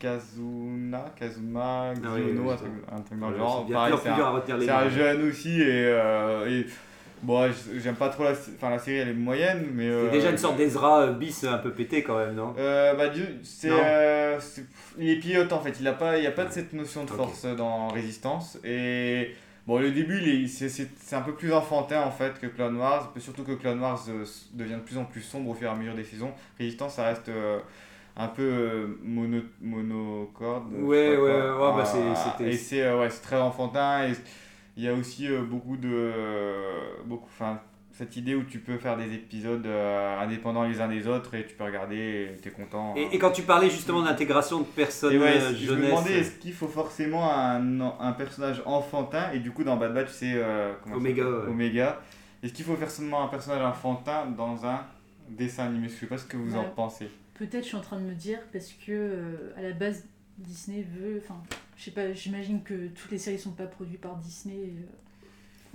Kazuna, 0.00 1.04
Kazuma, 1.18 1.90
Ah 1.90 2.08
oui, 2.16 2.22
Xiono, 2.32 2.50
un, 2.50 2.56
truc, 2.56 2.70
un 2.92 3.00
truc 3.00 3.18
dans 3.20 3.28
le 3.30 3.34
Ouais, 3.34 3.38
genre. 3.40 3.64
c'est 4.02 4.10
un- 4.10 4.16
un 4.72 4.88
jeune 4.88 5.28
aussi 5.28 5.60
et, 5.60 5.64
euh, 5.86 6.48
et 6.48 6.66
bon 7.26 7.42
ouais, 7.42 7.50
j'aime 7.76 7.96
pas 7.96 8.08
trop 8.08 8.22
la, 8.24 8.30
enfin 8.30 8.70
la 8.70 8.78
série 8.78 8.98
elle 8.98 9.08
est 9.08 9.12
moyenne 9.14 9.66
mais 9.74 9.84
C'est 9.84 9.90
euh, 9.90 10.10
déjà 10.10 10.30
une 10.30 10.38
sorte 10.38 10.56
d'Ezra 10.56 11.02
euh, 11.02 11.12
bis 11.12 11.44
un 11.44 11.58
peu 11.58 11.72
pété 11.72 12.02
quand 12.02 12.16
même, 12.16 12.34
non? 12.34 12.54
Euh, 12.56 12.94
bah, 12.94 13.08
Dieu, 13.08 13.26
c'est, 13.42 13.70
euh, 13.70 14.38
il 14.98 15.10
est 15.10 15.16
pilote 15.16 15.52
en 15.52 15.60
fait, 15.60 15.74
il 15.80 15.88
a 15.88 15.92
pas, 15.92 16.16
il 16.18 16.24
y 16.24 16.26
a 16.28 16.30
pas 16.32 16.44
de 16.44 16.52
cette 16.52 16.72
notion 16.72 17.04
de 17.04 17.10
force 17.10 17.44
dans 17.44 17.88
Résistance. 17.88 18.58
Et 18.64 19.34
bon 19.66 19.80
le 19.80 19.90
début 19.90 20.46
c'est, 20.46 20.88
un 21.12 21.22
peu 21.22 21.34
plus 21.34 21.52
enfantin 21.52 22.02
en 22.02 22.12
fait 22.12 22.38
que 22.40 22.46
Clone 22.46 22.76
Wars, 22.76 23.12
surtout 23.18 23.42
que 23.42 23.52
Clone 23.52 23.80
Wars 23.80 24.00
euh, 24.08 24.24
devient 24.54 24.74
de 24.74 24.80
plus 24.80 24.96
en 24.96 25.04
plus 25.04 25.22
sombre 25.22 25.50
au 25.50 25.54
fur 25.54 25.68
et 25.68 25.72
à 25.72 25.74
mesure 25.74 25.94
des 25.94 26.04
saisons. 26.04 26.30
Résistance 26.58 26.94
ça 26.94 27.06
reste 27.06 27.28
euh, 27.28 27.58
un 28.16 28.28
peu 28.28 28.42
euh, 28.42 28.86
mono, 29.02 29.40
monocorde. 29.60 30.72
Ouais, 30.72 31.16
ouais, 31.16 31.18
quoi. 31.18 31.70
ouais, 31.70 31.76
bah, 31.76 31.84
c'est- 31.84 32.14
c'était- 32.14 32.50
et 32.52 32.56
c'est 32.56 32.82
euh, 32.82 33.00
ouais, 33.00 33.10
c'est 33.10 33.22
très 33.22 33.36
enfantin 33.36 34.06
et 34.08 34.12
il 34.76 34.84
y 34.84 34.88
a 34.88 34.94
aussi 34.94 35.26
euh, 35.28 35.42
beaucoup 35.42 35.76
de 35.76 35.88
euh, 35.92 36.80
beaucoup 37.04 37.28
enfin 37.32 37.60
cette 37.92 38.14
idée 38.16 38.34
où 38.34 38.42
tu 38.42 38.58
peux 38.58 38.76
faire 38.76 38.98
des 38.98 39.14
épisodes 39.14 39.64
euh, 39.64 40.20
indépendants 40.20 40.64
les 40.64 40.82
uns 40.82 40.88
des 40.88 41.06
autres 41.08 41.34
et 41.34 41.46
tu 41.46 41.54
peux 41.54 41.64
regarder 41.64 42.30
et 42.34 42.36
t'es 42.42 42.50
content. 42.50 42.94
et, 42.94 43.08
et 43.10 43.18
quand 43.18 43.30
tu 43.30 43.40
parlais 43.42 43.70
justement 43.70 44.02
d'intégration 44.02 44.58
de 44.60 44.64
personnes 44.66 45.16
ouais, 45.16 45.40
je 45.54 45.72
me 45.72 45.86
demandais 45.86 46.18
est-ce 46.18 46.32
qu'il 46.38 46.52
faut 46.52 46.68
forcément 46.68 47.32
un, 47.32 47.80
un 47.80 48.12
personnage 48.12 48.62
enfantin 48.66 49.30
et 49.32 49.38
du 49.38 49.50
coup 49.50 49.64
dans 49.64 49.76
Bad 49.78 49.94
Batch 49.94 50.10
c'est 50.10 50.34
euh, 50.34 50.74
Omega, 50.94 51.24
ouais. 51.24 51.48
Omega. 51.48 52.00
Est-ce 52.42 52.52
qu'il 52.52 52.66
faut 52.66 52.76
forcément 52.76 53.24
un 53.24 53.28
personnage 53.28 53.62
enfantin 53.62 54.26
dans 54.26 54.66
un 54.66 54.84
dessin 55.30 55.64
animé? 55.64 55.88
Je 55.88 55.94
sais 55.94 56.06
pas 56.06 56.18
ce 56.18 56.26
que 56.26 56.36
vous 56.36 56.54
en 56.54 56.64
pensez. 56.64 57.08
Peut-être 57.34 57.62
je 57.62 57.68
suis 57.68 57.76
en 57.76 57.80
train 57.80 57.98
de 57.98 58.04
me 58.04 58.14
dire 58.14 58.40
parce 58.52 58.72
que 58.72 58.92
euh, 58.92 59.54
à 59.56 59.62
la 59.62 59.72
base 59.72 60.04
Disney 60.36 60.86
veut, 60.96 61.22
enfin, 61.24 61.42
je 61.76 61.84
sais 61.84 61.90
pas, 61.90 62.12
j'imagine 62.12 62.62
que 62.62 62.88
toutes 62.88 63.10
les 63.10 63.18
séries 63.18 63.38
sont 63.38 63.52
pas 63.52 63.66
produites 63.66 64.00
par 64.00 64.16
Disney. 64.16 64.54
euh, 64.56 64.82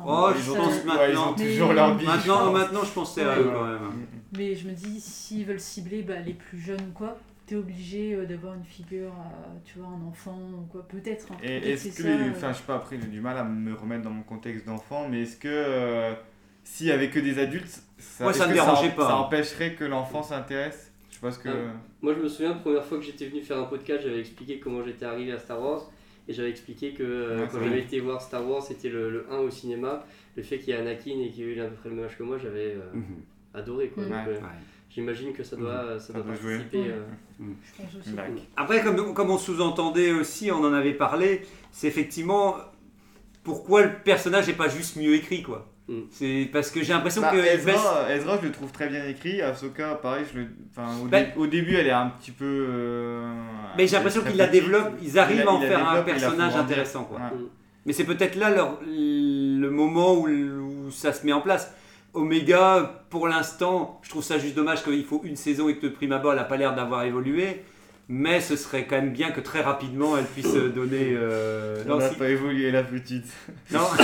Oh, 0.03 0.31
je 0.35 0.41
ça- 0.51 0.57
pense 0.57 0.73
Ouais, 0.73 1.11
ils 1.11 1.17
ont 1.17 1.25
maintenant. 1.27 1.33
toujours 1.33 1.67
Mais- 1.69 1.73
leur 1.75 1.99
je 1.99 2.05
Maintenant, 2.05 2.37
pense. 2.39 2.53
maintenant, 2.53 2.83
je 2.83 2.91
pense 2.91 3.09
que 3.13 3.21
c'est 3.21 3.27
Ouais. 3.27 3.37
eux 3.39 3.51
quand 3.53 3.65
même. 3.65 4.07
Mais 4.35 4.55
je 4.55 4.67
me 4.67 4.73
dis, 4.73 4.99
s'ils 4.99 5.45
veulent 5.45 5.59
cibler 5.59 6.01
bah, 6.01 6.17
les 6.25 6.33
plus 6.33 6.57
jeunes 6.59 6.81
ou 6.89 6.93
quoi, 6.93 7.17
t'es 7.45 7.55
obligé 7.55 8.15
euh, 8.15 8.25
d'avoir 8.25 8.55
une 8.55 8.63
figure, 8.63 9.11
euh, 9.11 9.57
tu 9.63 9.77
vois, 9.77 9.89
un 9.89 10.07
enfant 10.07 10.39
ou 10.57 10.65
quoi, 10.71 10.87
peut-être. 10.87 11.31
hein. 11.33 11.37
Et 11.43 11.73
est-ce 11.73 12.01
que, 12.01 12.07
euh, 12.07 12.31
enfin, 12.31 12.51
je 12.51 12.57
sais 12.57 12.63
pas, 12.63 12.75
après 12.75 12.97
j'ai 12.99 13.07
du 13.09 13.21
mal 13.21 13.37
à 13.37 13.43
me 13.43 13.75
remettre 13.75 14.01
dans 14.03 14.09
mon 14.09 14.23
contexte 14.23 14.65
d'enfant, 14.65 15.07
mais 15.07 15.21
est-ce 15.21 15.37
que 15.37 15.47
euh, 15.51 16.13
s'il 16.63 16.87
y 16.87 16.91
avait 16.91 17.09
que 17.11 17.19
des 17.19 17.37
adultes, 17.37 17.83
ça, 17.99 18.25
me 18.25 18.31
que 18.31 18.37
ça, 18.89 18.95
pas. 18.95 19.07
Ça 19.07 19.15
empêcherait 19.17 19.73
que 19.75 19.83
l'enfant 19.83 20.23
s'intéresse? 20.23 20.90
Je 21.11 21.15
sais 21.17 21.21
pas 21.21 21.31
ce 21.31 21.39
que. 21.39 21.49
Ah. 21.49 21.73
Moi, 22.01 22.13
je 22.15 22.19
me 22.23 22.27
souviens, 22.27 22.49
la 22.53 22.55
première 22.55 22.83
fois 22.83 22.97
que 22.97 23.03
j'étais 23.03 23.25
venu 23.27 23.41
faire 23.41 23.59
un 23.59 23.65
podcast, 23.65 24.03
j'avais 24.03 24.19
expliqué 24.19 24.59
comment 24.59 24.83
j'étais 24.83 25.05
arrivé 25.05 25.31
à 25.33 25.39
Star 25.39 25.61
Wars. 25.61 25.91
Et 26.27 26.33
j'avais 26.33 26.49
expliqué 26.49 26.93
que 26.93 27.03
euh, 27.03 27.41
Ouais, 27.41 27.47
quand 27.51 27.61
j'avais 27.63 27.79
été 27.81 27.99
voir 27.99 28.21
Star 28.21 28.47
Wars, 28.49 28.63
c'était 28.63 28.89
le, 28.89 29.09
le 29.09 29.25
1 29.31 29.37
au 29.39 29.49
cinéma. 29.49 30.03
Le 30.35 30.43
fait 30.43 30.57
qu'il 30.59 30.69
y 30.69 30.71
ait 30.71 30.79
Anakin 30.79 31.19
et 31.19 31.29
qu'il 31.29 31.43
ait 31.43 31.55
eu 31.55 31.61
à 31.61 31.65
peu 31.67 31.75
près 31.75 31.89
le 31.89 31.95
même 31.95 32.05
âge 32.05 32.17
que 32.17 32.23
moi, 32.23 32.37
j'avais 32.37 32.75
euh, 32.75 32.93
Mhm. 32.93 33.03
adoré. 33.53 33.89
Quoi. 33.89 34.03
Mhm. 34.03 34.09
Donc, 34.09 34.27
Ouais. 34.27 34.39
J'imagine 34.93 35.31
que 35.31 35.41
ça 35.43 35.55
doit, 35.55 35.97
ça 35.99 36.07
Ça 36.07 36.13
doit 36.13 36.23
doit 36.23 36.35
jouer. 36.35 36.57
participer. 36.57 36.89
Euh. 36.91 37.45
D'accord. 38.07 38.35
Après, 38.57 38.83
comme, 38.83 39.13
comme 39.13 39.29
on 39.29 39.37
sous-entendait 39.37 40.11
aussi, 40.11 40.51
on 40.51 40.63
en 40.65 40.73
avait 40.73 40.93
parlé, 40.93 41.41
c'est 41.71 41.87
effectivement 41.87 42.55
pourquoi 43.43 43.83
le 43.83 43.91
personnage 44.03 44.47
n'est 44.47 44.53
pas 44.53 44.67
juste 44.67 44.97
mieux 44.97 45.13
écrit, 45.15 45.43
quoi. 45.43 45.70
Mm. 45.91 46.01
C'est 46.11 46.49
parce 46.53 46.71
que 46.71 46.81
j'ai 46.83 46.93
l'impression 46.93 47.21
Bah, 47.21 47.31
que 47.31 47.37
Ezra, 47.37 48.11
Ezra, 48.15 48.37
je 48.41 48.47
le 48.47 48.51
trouve 48.53 48.71
très 48.71 48.87
bien 48.87 49.05
écrit. 49.05 49.41
Ahsoka, 49.41 49.95
pareil, 49.95 50.25
je 50.33 50.39
le... 50.39 50.47
enfin, 50.71 50.87
au, 51.03 51.07
Bah- 51.07 51.21
dé- 51.21 51.27
au 51.35 51.47
début, 51.47 51.75
elle 51.75 51.87
est 51.87 51.91
un 51.91 52.07
petit 52.09 52.31
peu. 52.31 52.45
euh, 52.69 53.33
mais 53.77 53.87
j'ai 53.87 53.95
l'impression 53.97 54.21
qu'ils 54.21 54.37
la 54.37 54.47
développent, 54.47 54.93
ils 55.01 55.19
arrivent 55.19 55.47
à 55.47 55.51
en 55.51 55.59
faire 55.61 55.89
un 55.89 56.01
personnage 56.01 56.55
intéressant, 56.55 57.03
quoi. 57.03 57.17
Ouais. 57.19 57.37
Mais 57.85 57.93
c'est 57.93 58.03
peut-être 58.05 58.35
là 58.35 58.49
leur- 58.51 58.79
le 58.87 59.69
moment 59.69 60.13
où, 60.13 60.27
où 60.29 60.91
ça 60.91 61.11
se 61.13 61.25
met 61.25 61.33
en 61.33 61.41
place. 61.41 61.73
Omega, 62.13 63.03
pour 63.09 63.27
l'instant, 63.27 63.99
je 64.03 64.09
trouve 64.09 64.23
ça 64.23 64.37
juste 64.37 64.55
dommage 64.55 64.83
qu'il 64.83 65.03
faut 65.05 65.21
une 65.23 65.35
saison 65.37 65.69
et 65.69 65.75
que 65.77 65.87
de 65.87 65.91
prime 65.91 66.11
abord, 66.11 66.33
elle 66.33 66.37
n'a 66.39 66.43
pas 66.43 66.57
l'air 66.57 66.75
d'avoir 66.75 67.03
évolué. 67.03 67.63
Mais 68.09 68.41
ce 68.41 68.57
serait 68.57 68.85
quand 68.85 68.97
même 68.97 69.11
bien 69.13 69.31
que 69.31 69.39
très 69.39 69.61
rapidement, 69.61 70.17
elle 70.17 70.25
puisse 70.25 70.53
euh, 70.55 70.67
donner. 70.69 71.13
euh, 71.15 71.77
Elle 71.81 71.87
non, 71.87 71.97
n'a 71.97 72.09
si- 72.09 72.15
pas 72.15 72.27
évolué, 72.29 72.69
la 72.69 72.83
petite. 72.83 73.27
non. 73.71 73.79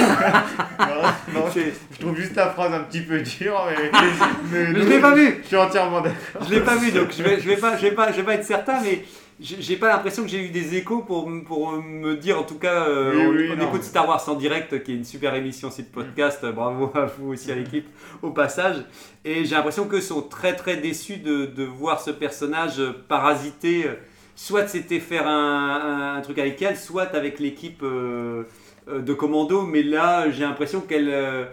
non, 0.79 1.01
non, 1.33 1.45
je, 1.53 1.99
trouve 1.99 2.15
juste 2.15 2.35
la 2.35 2.49
phrase 2.51 2.73
un 2.73 2.81
petit 2.83 3.01
peu 3.01 3.19
dure, 3.19 3.67
mais. 3.69 3.91
mais 4.51 4.67
Mais 4.73 4.81
je 4.81 4.87
l'ai 4.87 4.99
pas 4.99 5.13
vu. 5.13 5.39
Je 5.41 5.47
suis 5.47 5.57
entièrement 5.57 5.99
d'accord. 6.01 6.43
Je 6.47 6.53
l'ai 6.53 6.61
pas 6.61 6.77
vu, 6.77 6.91
donc 6.91 7.09
je 7.17 7.21
vais, 7.21 7.39
je 7.41 7.47
vais 7.49 7.57
pas, 7.57 7.75
je 7.75 7.81
vais 7.81 7.91
pas, 7.91 8.11
je 8.11 8.17
vais 8.17 8.23
pas 8.23 8.33
être 8.35 8.45
certain, 8.45 8.79
mais 8.81 9.03
j'ai 9.39 9.77
pas 9.77 9.89
l'impression 9.89 10.23
que 10.23 10.29
j'ai 10.29 10.43
eu 10.43 10.49
des 10.49 10.75
échos 10.75 11.03
pour, 11.03 11.29
pour 11.45 11.71
me 11.73 12.15
dire, 12.15 12.39
en 12.39 12.43
tout 12.43 12.57
cas, 12.57 12.87
euh, 12.87 13.11
Oui, 13.13 13.21
on, 13.25 13.53
oui, 13.53 13.57
on 13.57 13.67
écoute 13.67 13.83
Star 13.83 14.07
Wars 14.07 14.27
en 14.27 14.35
direct, 14.35 14.83
qui 14.83 14.93
est 14.93 14.95
une 14.95 15.05
super 15.05 15.35
émission 15.35 15.69
site 15.69 15.91
podcast. 15.91 16.43
Bravo 16.45 16.91
à 16.95 17.05
vous 17.05 17.33
aussi 17.33 17.51
à 17.51 17.55
l'équipe 17.55 17.87
au 18.21 18.31
passage. 18.31 18.77
Et 19.23 19.45
j'ai 19.45 19.55
l'impression 19.55 19.85
qu'eux 19.87 20.01
sont 20.01 20.23
très 20.23 20.55
très 20.55 20.77
déçus 20.77 21.17
de, 21.17 21.45
de 21.45 21.63
voir 21.63 22.01
ce 22.01 22.09
personnage 22.11 22.81
parasiter. 23.07 23.85
Soit 24.35 24.67
c'était 24.67 24.99
faire 24.99 25.27
un, 25.27 26.15
un 26.17 26.21
truc 26.21 26.37
avec 26.37 26.61
elle, 26.61 26.77
soit 26.77 27.15
avec 27.15 27.39
l'équipe 27.39 27.81
euh, 27.81 28.43
euh, 28.87 29.01
de 29.01 29.13
commando, 29.13 29.63
mais 29.63 29.81
là 29.81 30.29
j'ai 30.29 30.43
l'impression 30.43 30.81
qu'elle 30.81 31.09
euh, 31.09 31.45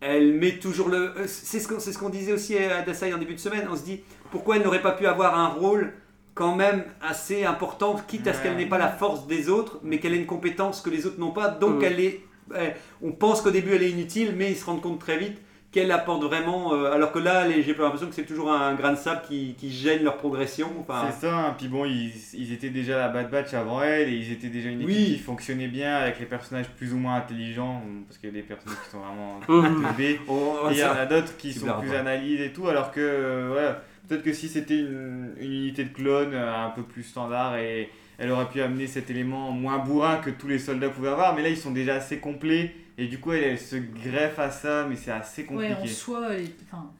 elle 0.00 0.32
met 0.32 0.52
toujours 0.52 0.88
le. 0.88 1.12
C'est 1.26 1.60
ce 1.60 1.68
qu'on 1.68 1.78
ce 1.78 1.96
qu'on 1.96 2.08
disait 2.08 2.32
aussi 2.32 2.56
à 2.56 2.80
Dasai 2.82 3.12
en 3.12 3.18
début 3.18 3.34
de 3.34 3.38
semaine. 3.38 3.68
On 3.70 3.76
se 3.76 3.84
dit 3.84 4.00
pourquoi 4.30 4.56
elle 4.56 4.62
n'aurait 4.62 4.80
pas 4.80 4.92
pu 4.92 5.06
avoir 5.06 5.38
un 5.38 5.48
rôle 5.48 5.92
quand 6.34 6.54
même 6.56 6.84
assez 7.02 7.44
important, 7.44 7.96
quitte 8.08 8.26
à 8.26 8.32
ce 8.32 8.42
qu'elle 8.42 8.56
n'ait 8.56 8.66
pas 8.66 8.78
la 8.78 8.88
force 8.88 9.26
des 9.26 9.48
autres, 9.50 9.78
mais 9.82 9.98
qu'elle 9.98 10.14
ait 10.14 10.18
une 10.18 10.26
compétence 10.26 10.80
que 10.80 10.90
les 10.90 11.06
autres 11.06 11.20
n'ont 11.20 11.30
pas. 11.32 11.48
Donc 11.48 11.80
Mm. 11.80 11.84
elle 11.84 12.00
est. 12.00 12.20
elle- 12.56 12.74
on 13.02 13.12
pense 13.12 13.40
qu'au 13.40 13.50
début 13.50 13.74
elle 13.74 13.82
est 13.82 13.90
inutile, 13.90 14.34
mais 14.36 14.50
ils 14.50 14.56
se 14.56 14.64
rendent 14.66 14.82
compte 14.82 14.98
très 14.98 15.16
vite 15.16 15.38
qu'elle 15.70 15.90
apporte 15.92 16.22
vraiment. 16.24 16.74
euh, 16.74 16.92
alors 16.92 17.12
que 17.12 17.18
là, 17.18 17.48
j'ai 17.50 17.74
l'impression 17.74 18.08
que 18.08 18.14
c'est 18.14 18.26
toujours 18.26 18.52
un 18.52 18.74
grain 18.74 18.92
de 18.92 18.96
sable 18.98 19.22
qui, 19.26 19.54
qui 19.58 19.70
gêne 19.70 20.02
leur 20.04 20.16
progression. 20.18 20.68
Enfin, 20.80 21.06
C'est 21.10 21.26
ça, 21.26 21.34
hein. 21.48 21.54
puis 21.56 21.68
bon, 21.68 21.86
ils, 21.86 22.12
ils 22.34 22.52
étaient 22.52 22.68
déjà 22.68 22.98
la 22.98 23.08
Bad 23.08 23.30
Batch 23.30 23.54
avant 23.54 23.82
elle, 23.82 24.08
et 24.10 24.12
ils 24.16 24.32
étaient 24.32 24.48
déjà 24.48 24.68
une 24.68 24.82
équipe 24.82 24.94
Oui. 24.94 25.04
qui 25.14 25.18
fonctionnait 25.18 25.68
bien 25.68 25.96
avec 25.96 26.18
les 26.20 26.26
personnages 26.26 26.68
plus 26.76 26.92
ou 26.92 26.98
moins 26.98 27.14
intelligents, 27.14 27.80
parce 28.06 28.18
qu'il 28.18 28.28
y 28.28 28.32
a 28.32 28.34
des 28.34 28.42
personnages 28.42 28.78
qui 28.84 28.90
sont 28.90 28.98
vraiment 29.00 29.40
Mhm. 29.48 29.82
teubés. 29.88 30.20
on- 30.28 30.68
Et 30.70 30.72
il 30.74 30.78
y 30.78 30.84
en 30.84 30.92
a 30.92 31.06
d'autres 31.06 31.34
qui 31.38 31.52
sont 31.54 31.72
plus 31.80 31.94
analyses 31.94 32.40
et 32.42 32.52
tout, 32.52 32.68
alors 32.68 32.90
que 32.90 33.00
euh, 33.00 33.54
ouais, 33.54 33.74
peut-être 34.08 34.22
que 34.22 34.32
si 34.32 34.48
c'était 34.48 34.78
une, 34.78 35.30
une 35.40 35.52
unité 35.52 35.84
de 35.84 35.92
clones 35.94 36.34
euh, 36.34 36.54
un 36.66 36.70
peu 36.70 36.82
plus 36.82 37.02
standard, 37.02 37.56
et 37.56 37.88
elle 38.18 38.30
aurait 38.30 38.48
pu 38.48 38.60
amener 38.60 38.86
cet 38.86 39.10
élément 39.10 39.50
moins 39.52 39.78
bourrin 39.78 40.18
que 40.18 40.30
tous 40.30 40.48
les 40.48 40.58
soldats 40.58 40.88
pouvaient 40.90 41.08
avoir, 41.10 41.34
mais 41.34 41.42
là 41.42 41.48
ils 41.48 41.56
sont 41.56 41.72
déjà 41.72 41.94
assez 41.96 42.18
complets, 42.18 42.74
et 42.98 43.06
du 43.06 43.18
coup 43.18 43.32
elle, 43.32 43.44
elle 43.44 43.58
se 43.58 43.76
greffe 43.76 44.38
à 44.38 44.50
ça, 44.50 44.86
mais 44.88 44.96
c'est 44.96 45.10
assez 45.12 45.46
Ouais, 45.50 45.68
en 45.72 45.74
compliqué. 45.76 45.94
soi, 45.94 46.28
elle 46.34 46.42
est- 46.42 46.54
enfin, 46.70 46.90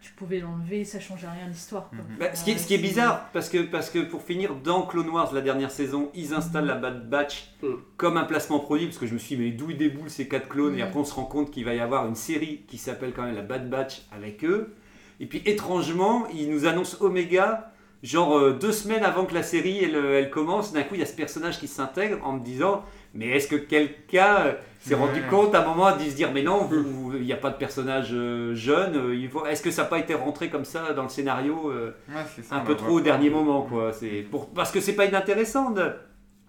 tu 0.00 0.12
pouvais 0.12 0.38
l'enlever, 0.40 0.82
ça 0.86 0.98
changeait 0.98 1.26
rien 1.26 1.44
à 1.44 1.48
l'histoire. 1.48 1.90
Mhm. 1.92 2.00
Bah, 2.18 2.34
ce, 2.34 2.42
qui 2.42 2.52
est, 2.52 2.56
ce 2.58 2.66
qui 2.66 2.72
est 2.72 2.78
bizarre, 2.78 3.28
parce 3.34 3.50
que, 3.50 3.58
parce 3.58 3.90
que 3.90 3.98
pour 3.98 4.22
finir, 4.22 4.54
dans 4.54 4.82
Clone 4.86 5.10
Wars, 5.10 5.30
la 5.34 5.42
dernière 5.42 5.70
saison, 5.70 6.10
ils 6.14 6.32
installent 6.32 6.64
la 6.66 6.76
Bad 6.76 7.10
Batch 7.10 7.48
Mm. 7.62 7.66
comme 7.98 8.16
un 8.16 8.24
placement 8.24 8.60
produit, 8.60 8.86
parce 8.86 8.96
que 8.96 9.06
je 9.06 9.12
me 9.12 9.18
suis 9.18 9.36
dit, 9.36 9.42
mais 9.42 9.50
d'où 9.50 9.68
ils 9.70 9.76
déboulent 9.76 10.08
ces 10.08 10.26
quatre 10.26 10.48
clones 10.48 10.74
Et 10.76 10.78
Mm. 10.78 10.86
après, 10.86 11.00
on 11.00 11.04
se 11.04 11.12
rend 11.12 11.24
compte 11.24 11.50
qu'il 11.50 11.66
va 11.66 11.74
y 11.74 11.80
avoir 11.80 12.06
une 12.08 12.14
série 12.14 12.62
qui 12.66 12.78
s'appelle 12.78 13.12
quand 13.14 13.24
même 13.24 13.34
la 13.34 13.42
Bad 13.42 13.68
Batch 13.68 14.00
avec 14.10 14.42
eux. 14.42 14.74
Et 15.20 15.26
puis, 15.26 15.42
étrangement, 15.46 16.26
ils 16.34 16.50
nous 16.50 16.66
annoncent 16.66 16.96
Omega, 17.00 17.72
genre 18.02 18.36
euh, 18.38 18.52
deux 18.52 18.72
semaines 18.72 19.04
avant 19.04 19.26
que 19.26 19.34
la 19.34 19.42
série 19.42 19.84
elle, 19.84 19.94
euh, 19.94 20.18
elle 20.18 20.30
commence. 20.30 20.72
D'un 20.72 20.82
coup, 20.82 20.94
il 20.94 21.00
y 21.00 21.02
a 21.02 21.06
ce 21.06 21.14
personnage 21.14 21.58
qui 21.60 21.68
s'intègre 21.68 22.18
en 22.26 22.32
me 22.32 22.40
disant, 22.44 22.82
mais 23.12 23.28
est-ce 23.28 23.46
que 23.48 23.56
quelqu'un 23.56 24.36
euh, 24.40 24.52
s'est 24.80 24.94
Ouais. 24.94 25.00
rendu 25.00 25.22
compte 25.28 25.54
à 25.54 25.62
un 25.62 25.66
moment 25.66 25.94
de 25.94 26.00
se 26.02 26.14
dire, 26.16 26.30
mais 26.32 26.42
non, 26.42 26.68
il 27.14 27.20
n'y 27.22 27.32
a 27.34 27.36
pas 27.36 27.50
de 27.50 27.56
personnage 27.58 28.08
euh, 28.14 28.54
jeune, 28.54 28.96
euh, 28.96 29.14
il 29.14 29.28
faut- 29.28 29.44
est-ce 29.44 29.60
que 29.62 29.70
ça 29.70 29.82
n'a 29.82 29.88
pas 29.88 29.98
été 29.98 30.14
rentré 30.14 30.48
comme 30.48 30.64
ça 30.64 30.94
dans 30.94 31.02
le 31.02 31.10
scénario 31.10 31.70
Ouais, 31.70 32.14
c'est 32.34 32.42
ça, 32.44 32.54
un 32.56 32.60
peu 32.60 32.74
trop 32.74 32.92
au 32.92 33.00
dernier 33.02 33.28
moment 33.28 33.62
quoi 33.62 33.92
c'est 33.92 34.24
pour 34.30 34.48
parce 34.48 34.70
que 34.72 34.80
c'est 34.80 34.94
pas 34.94 35.04
inintéressant 35.04 35.74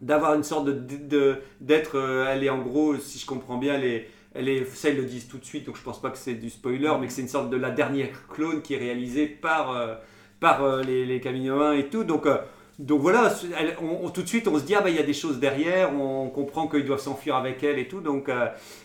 d'avoir 0.01 0.33
une 0.35 0.43
sorte 0.43 0.65
de 0.67 1.35
d'être 1.59 2.25
elle 2.29 2.43
est 2.45 2.49
en 2.49 2.59
gros 2.59 2.95
si 2.95 3.19
je 3.19 3.25
comprends 3.25 3.57
bien 3.57 3.73
elle 3.75 4.05
est 4.35 4.65
ça 4.65 4.89
ils 4.89 4.97
le 4.97 5.03
disent 5.05 5.27
tout 5.27 5.37
de 5.37 5.45
suite 5.45 5.65
donc 5.65 5.77
je 5.77 5.83
pense 5.83 6.01
pas 6.01 6.09
que 6.09 6.17
c'est 6.17 6.35
du 6.35 6.49
spoiler 6.49 6.91
mais 6.99 7.07
que 7.07 7.13
c'est 7.13 7.21
une 7.21 7.27
sorte 7.27 7.49
de 7.49 7.57
la 7.57 7.71
dernière 7.71 8.27
clone 8.29 8.61
qui 8.61 8.73
est 8.75 8.77
réalisée 8.77 9.27
par 9.27 9.75
euh, 9.75 9.95
par 10.39 10.63
euh, 10.63 10.81
les, 10.83 11.05
les 11.05 11.19
Caminoins 11.19 11.73
et 11.73 11.87
tout 11.89 12.03
donc 12.03 12.25
euh, 12.25 12.37
donc 12.79 13.01
voilà, 13.01 13.31
elle- 13.59 13.75
on, 13.79 14.05
on- 14.05 14.09
tout 14.09 14.23
de 14.23 14.27
suite 14.27 14.47
on 14.47 14.57
se 14.57 14.63
dit 14.63 14.73
ah 14.73 14.81
bah 14.81 14.89
il 14.89 14.95
y 14.95 14.99
a 14.99 15.03
des 15.03 15.13
choses 15.13 15.39
derrière, 15.39 15.93
on 15.93 16.29
comprend 16.29 16.67
qu'ils 16.67 16.85
doivent 16.85 17.01
s'enfuir 17.01 17.35
avec 17.35 17.61
elle 17.61 17.77
et 17.77 17.87
tout, 17.87 18.01
donc 18.01 18.27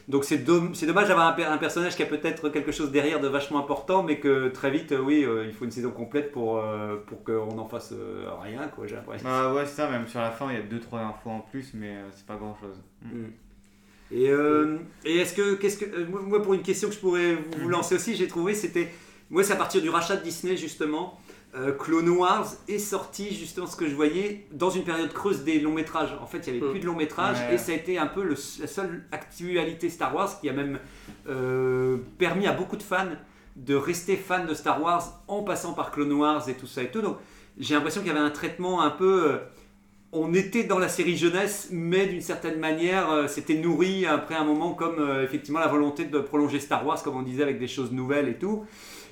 donc 0.09 0.25
c'est 0.25 0.39
dom- 0.39 0.75
c'est 0.75 0.85
dommage 0.85 1.09
d'avoir 1.09 1.29
un, 1.29 1.33
per- 1.33 1.45
un 1.45 1.57
personnage 1.57 1.97
qui 1.97 2.03
a 2.03 2.07
peut-être 2.07 2.51
quelque 2.51 2.73
chose 2.73 2.91
derrière 2.93 3.21
de 3.21 3.29
vachement 3.29 3.59
important, 3.59 4.03
mais 4.03 4.19
que 4.19 4.49
très 4.49 4.71
vite 4.71 4.93
oui 5.03 5.25
il 5.47 5.53
faut 5.55 5.65
une 5.65 5.71
saison 5.71 5.93
complète 5.93 6.31
pour 6.31 6.61
pour 7.07 7.25
qu'on 7.25 7.57
en 7.59 7.65
fasse 7.67 7.95
rien 8.43 8.69
quoi 8.69 8.87
j'ai 8.87 8.97
l'impression. 8.97 9.27
Bah 9.31 9.55
ouais, 9.55 9.65
c'est 9.65 9.77
ça, 9.77 9.89
même 9.89 10.07
sur 10.09 10.21
la 10.21 10.31
fin, 10.33 10.49
il 10.51 10.57
y 10.57 10.61
a 10.61 10.63
2-3 10.79 10.99
infos 10.99 11.31
en 11.31 11.41
plus, 11.41 11.73
mais 11.73 11.95
c'est 12.13 12.27
pas 12.27 12.37
grand 12.37 12.57
chose. 12.61 12.77
Mm. 13.03 13.29
Et, 14.13 14.31
euh, 14.31 14.77
et 15.05 15.19
est-ce 15.19 15.35
que, 15.35 15.55
qu'est-ce 15.55 15.79
que, 15.79 15.85
euh, 15.85 16.07
moi- 16.09 16.43
pour 16.43 16.55
une 16.55 16.63
question 16.63 16.89
que 16.89 16.95
je 16.95 17.01
pourrais 17.01 17.35
vous, 17.61 17.69
lancer 17.69 17.95
aussi, 17.97 18.15
j'ai 18.15 18.29
trouvé, 18.29 18.55
c'était, 18.55 18.89
moi 19.31 19.43
c'est 19.43 19.53
à 19.53 19.57
partir 19.57 19.83
du 19.83 19.91
rachat 19.91 20.17
de 20.17 20.23
Disney 20.23 20.57
justement, 20.57 21.19
euh, 21.57 21.73
Clone 21.73 22.09
Wars 22.11 22.47
est 22.69 22.79
sorti 22.79 23.35
justement 23.35 23.67
ce 23.67 23.77
que 23.77 23.89
je 23.89 23.95
voyais 23.95 24.47
dans 24.53 24.71
une 24.71 24.85
période 24.85 25.13
creuse 25.13 25.43
des 25.43 25.59
longs 25.59 25.73
métrages. 25.73 26.17
En 26.21 26.27
fait, 26.27 26.47
il 26.47 26.53
n'y 26.53 26.59
avait 26.59 26.69
Mm. 26.69 26.71
plus 26.73 26.81
de 26.81 26.87
longs 26.87 26.95
métrages 26.97 27.39
Ouais. 27.49 27.55
et 27.55 27.59
ça 27.59 27.73
a 27.73 27.75
été 27.75 27.99
un 27.99 28.07
peu 28.07 28.23
le- 28.23 28.37
la 28.61 28.67
seule 28.67 29.05
actualité 29.11 29.89
Star 29.91 30.15
Wars 30.15 30.39
qui 30.41 30.49
a 30.49 30.53
même 30.53 30.79
euh, 31.29 31.97
permis 32.19 32.47
à 32.47 32.53
beaucoup 32.53 32.77
de 32.77 32.83
fans 32.83 33.09
de 33.57 33.75
rester 33.75 34.17
fans 34.17 34.45
de 34.45 34.55
Star 34.55 34.81
Wars 34.83 35.23
en 35.29 35.43
passant 35.43 35.73
par 35.73 35.91
Clone 35.91 36.13
Wars 36.13 36.49
et 36.49 36.55
tout 36.55 36.67
ça 36.67 36.83
et 36.83 36.91
tout. 36.91 37.01
Donc 37.01 37.17
j'ai 37.59 37.75
l'impression 37.75 38.03
qu'il 38.03 38.09
y 38.09 38.15
avait 38.15 38.21
un 38.25 38.31
traitement 38.31 38.83
un 38.83 38.91
peu. 38.91 39.39
On 40.13 40.33
était 40.35 40.65
dans 40.65 40.79
la 40.79 40.89
série 40.89 41.17
jeunesse, 41.17 41.69
mais 41.73 42.07
d'une 42.07 42.21
certaine 42.21 42.59
manière, 42.59 43.11
euh, 43.11 43.27
c'était 43.29 43.55
nourri 43.55 44.07
après 44.07 44.35
un 44.35 44.45
moment 44.45 44.73
comme 44.73 44.99
euh, 44.99 45.25
effectivement 45.25 45.59
la 45.61 45.67
volonté 45.67 46.05
de 46.05 46.19
prolonger 46.21 46.61
Star 46.61 46.87
Wars, 46.87 47.03
comme 47.03 47.17
on 47.17 47.23
disait, 47.23 47.43
avec 47.43 47.59
des 47.59 47.67
choses 47.69 47.93
nouvelles 47.93 48.29
et 48.29 48.35
tout. 48.39 48.65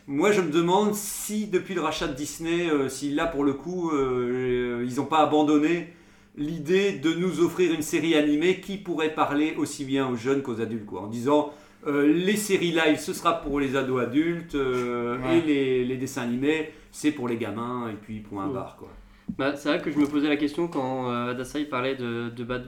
Moi, 0.07 0.32
je 0.32 0.40
me 0.40 0.51
demande 0.51 0.95
si 0.95 1.47
depuis 1.47 1.74
le 1.74 1.80
rachat 1.80 2.07
de 2.09 2.14
Disney, 2.14 2.68
euh, 2.70 2.88
si 2.88 3.11
là 3.11 3.26
pour 3.26 3.45
le 3.45 3.55
coup, 3.55 3.90
ils 3.95 4.95
n'ont 4.97 5.05
pas 5.07 5.18
abandonné 5.20 5.88
l'idée 6.36 6.92
de 6.92 7.12
nous 7.12 7.40
offrir 7.40 7.72
une 7.72 7.82
série 7.82 8.14
animée 8.14 8.61
qui 8.61 8.76
pourrait 8.76 9.14
parler 9.14 9.55
aussi 9.57 9.84
bien 9.84 10.09
aux 10.09 10.16
jeunes 10.16 10.42
qu'aux 10.42 10.61
adultes, 10.61 10.86
quoi, 10.86 11.03
en 11.03 11.07
disant 11.07 11.53
les 11.86 12.36
séries 12.36 12.72
live, 12.72 12.99
ce 12.99 13.12
sera 13.12 13.40
pour 13.42 13.61
les 13.61 13.76
ados 13.76 14.03
adultes, 14.03 14.55
Ouais. 14.55 15.38
et 15.38 15.40
les, 15.42 15.84
les 15.84 15.97
dessins 15.97 16.22
animés, 16.22 16.70
c'est 16.90 17.12
pour 17.12 17.28
les 17.28 17.36
gamins, 17.36 17.88
et 17.90 17.95
puis 17.95 18.20
pour 18.20 18.40
un 18.40 18.49
Ouais. 18.49 18.55
bar, 18.55 18.76
quoi. 18.78 18.88
Bah, 19.29 19.57
c'est 19.57 19.68
vrai 19.68 19.81
que 19.81 19.91
je 19.91 19.99
me 19.99 20.07
posais 20.07 20.29
la 20.29 20.37
question 20.37 20.68
quand 20.68 21.11
euh, 21.11 21.31
Adasai 21.33 21.64
parlait 21.64 21.97
de, 21.97 22.31
de 22.31 22.45
Bad, 22.45 22.66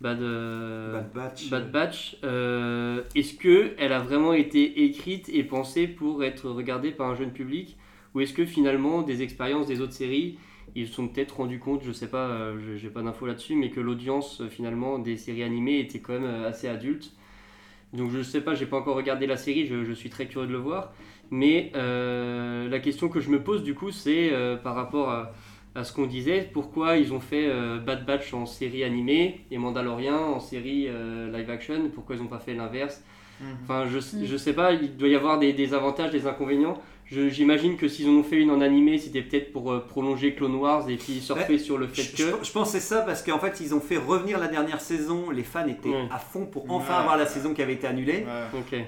Bad, 0.00 0.20
euh, 0.22 0.92
Bad 1.00 1.12
Batch. 1.12 1.50
Bad 1.50 1.72
Batch. 1.72 2.16
euh, 2.22 3.02
Est-ce 3.14 3.34
que 3.34 3.72
elle 3.78 3.92
a 3.92 4.00
vraiment 4.00 4.32
été 4.32 4.84
écrite 4.84 5.28
et 5.28 5.42
pensée 5.42 5.88
pour 5.88 6.22
être 6.22 6.48
regardée 6.50 6.92
par 6.92 7.08
un 7.10 7.16
jeune 7.16 7.32
public? 7.32 7.76
Ou 8.14 8.20
est-ce 8.20 8.34
que 8.34 8.46
finalement, 8.46 9.02
des 9.02 9.22
expériences 9.22 9.66
des 9.66 9.80
autres 9.80 9.92
séries, 9.92 10.38
ils 10.74 10.86
se 10.86 10.94
sont 10.94 11.08
peut-être 11.08 11.36
rendus 11.38 11.58
compte, 11.58 11.82
je 11.82 11.92
sais 11.92 12.08
pas, 12.08 12.28
euh, 12.28 12.58
je- 12.58 12.76
j'ai 12.76 12.88
pas 12.90 13.02
d'infos 13.02 13.26
là-dessus, 13.26 13.54
mais 13.56 13.70
que 13.70 13.80
l'audience 13.80 14.40
euh, 14.42 14.48
finalement 14.48 14.98
des 14.98 15.16
séries 15.16 15.42
animées 15.42 15.80
était 15.80 15.98
quand 16.00 16.12
même 16.18 16.44
assez 16.44 16.68
adulte? 16.68 17.12
Donc 17.92 18.10
je 18.10 18.22
sais 18.22 18.40
pas, 18.40 18.54
j'ai 18.54 18.66
pas 18.66 18.78
encore 18.78 18.96
regardé 18.96 19.26
la 19.26 19.36
série, 19.36 19.66
je, 19.66 19.84
je 19.84 19.92
suis 19.92 20.10
très 20.10 20.26
curieux 20.26 20.46
de 20.48 20.52
le 20.52 20.58
voir. 20.58 20.92
Mais 21.30 21.72
la 21.74 22.78
question 22.80 23.08
que 23.08 23.20
je 23.20 23.30
me 23.30 23.42
pose 23.42 23.62
du 23.62 23.74
coup, 23.74 23.90
c'est 23.90 24.30
par 24.62 24.74
rapport 24.74 25.10
à, 25.10 25.32
à 25.76 25.84
ce 25.84 25.92
qu'on 25.92 26.06
disait, 26.06 26.48
pourquoi 26.52 26.96
ils 26.96 27.12
ont 27.12 27.20
fait 27.20 27.46
euh, 27.46 27.78
Bad 27.78 28.04
Batch 28.06 28.32
en 28.34 28.46
série 28.46 28.82
animée 28.84 29.40
et 29.50 29.58
Mandalorian 29.58 30.16
en 30.34 30.40
série 30.40 30.86
euh, 30.88 31.30
live 31.36 31.50
action, 31.50 31.90
pourquoi 31.94 32.16
ils 32.16 32.22
n'ont 32.22 32.28
pas 32.28 32.38
fait 32.38 32.54
l'inverse? 32.54 33.02
Mhm. 33.40 33.46
Enfin, 33.64 33.84
je, 33.86 33.98
Mm. 33.98 34.24
je 34.24 34.36
sais 34.38 34.54
pas, 34.54 34.72
il 34.72 34.96
doit 34.96 35.08
y 35.08 35.14
avoir 35.14 35.38
des, 35.38 35.52
des 35.52 35.74
avantages, 35.74 36.10
des 36.10 36.26
inconvénients. 36.26 36.78
Je- 37.04 37.28
J'imagine 37.28 37.76
que 37.76 37.86
s'ils 37.86 38.08
en 38.08 38.12
ont 38.14 38.22
fait 38.24 38.36
une 38.36 38.50
en 38.50 38.60
animé, 38.60 38.98
c'était 38.98 39.20
peut-être 39.22 39.52
pour 39.52 39.70
euh, 39.70 39.78
prolonger 39.86 40.34
Clone 40.34 40.54
Wars 40.56 40.88
et 40.88 40.96
puis 40.96 41.20
surfer 41.20 41.58
sur 41.58 41.76
le 41.78 41.86
fait 41.86 42.02
Je, 42.02 42.16
que. 42.16 42.30
je- 42.40 42.44
je 42.44 42.50
pense 42.52 42.70
c'est 42.70 42.80
ça 42.80 43.02
parce 43.02 43.22
qu'en 43.22 43.38
fait 43.38 43.60
ils 43.60 43.74
ont 43.74 43.80
fait 43.80 43.96
revenir 43.98 44.38
la 44.40 44.48
dernière 44.48 44.80
saison, 44.80 45.30
les 45.30 45.44
fans 45.44 45.68
étaient 45.68 45.90
Ouais. 45.90 46.08
à 46.10 46.18
fond 46.18 46.46
pour 46.46 46.64
enfin 46.70 46.94
Ouais. 46.94 47.00
avoir 47.00 47.16
la 47.16 47.26
saison 47.26 47.52
qui 47.54 47.62
avait 47.62 47.74
été 47.74 47.86
annulée. 47.86 48.24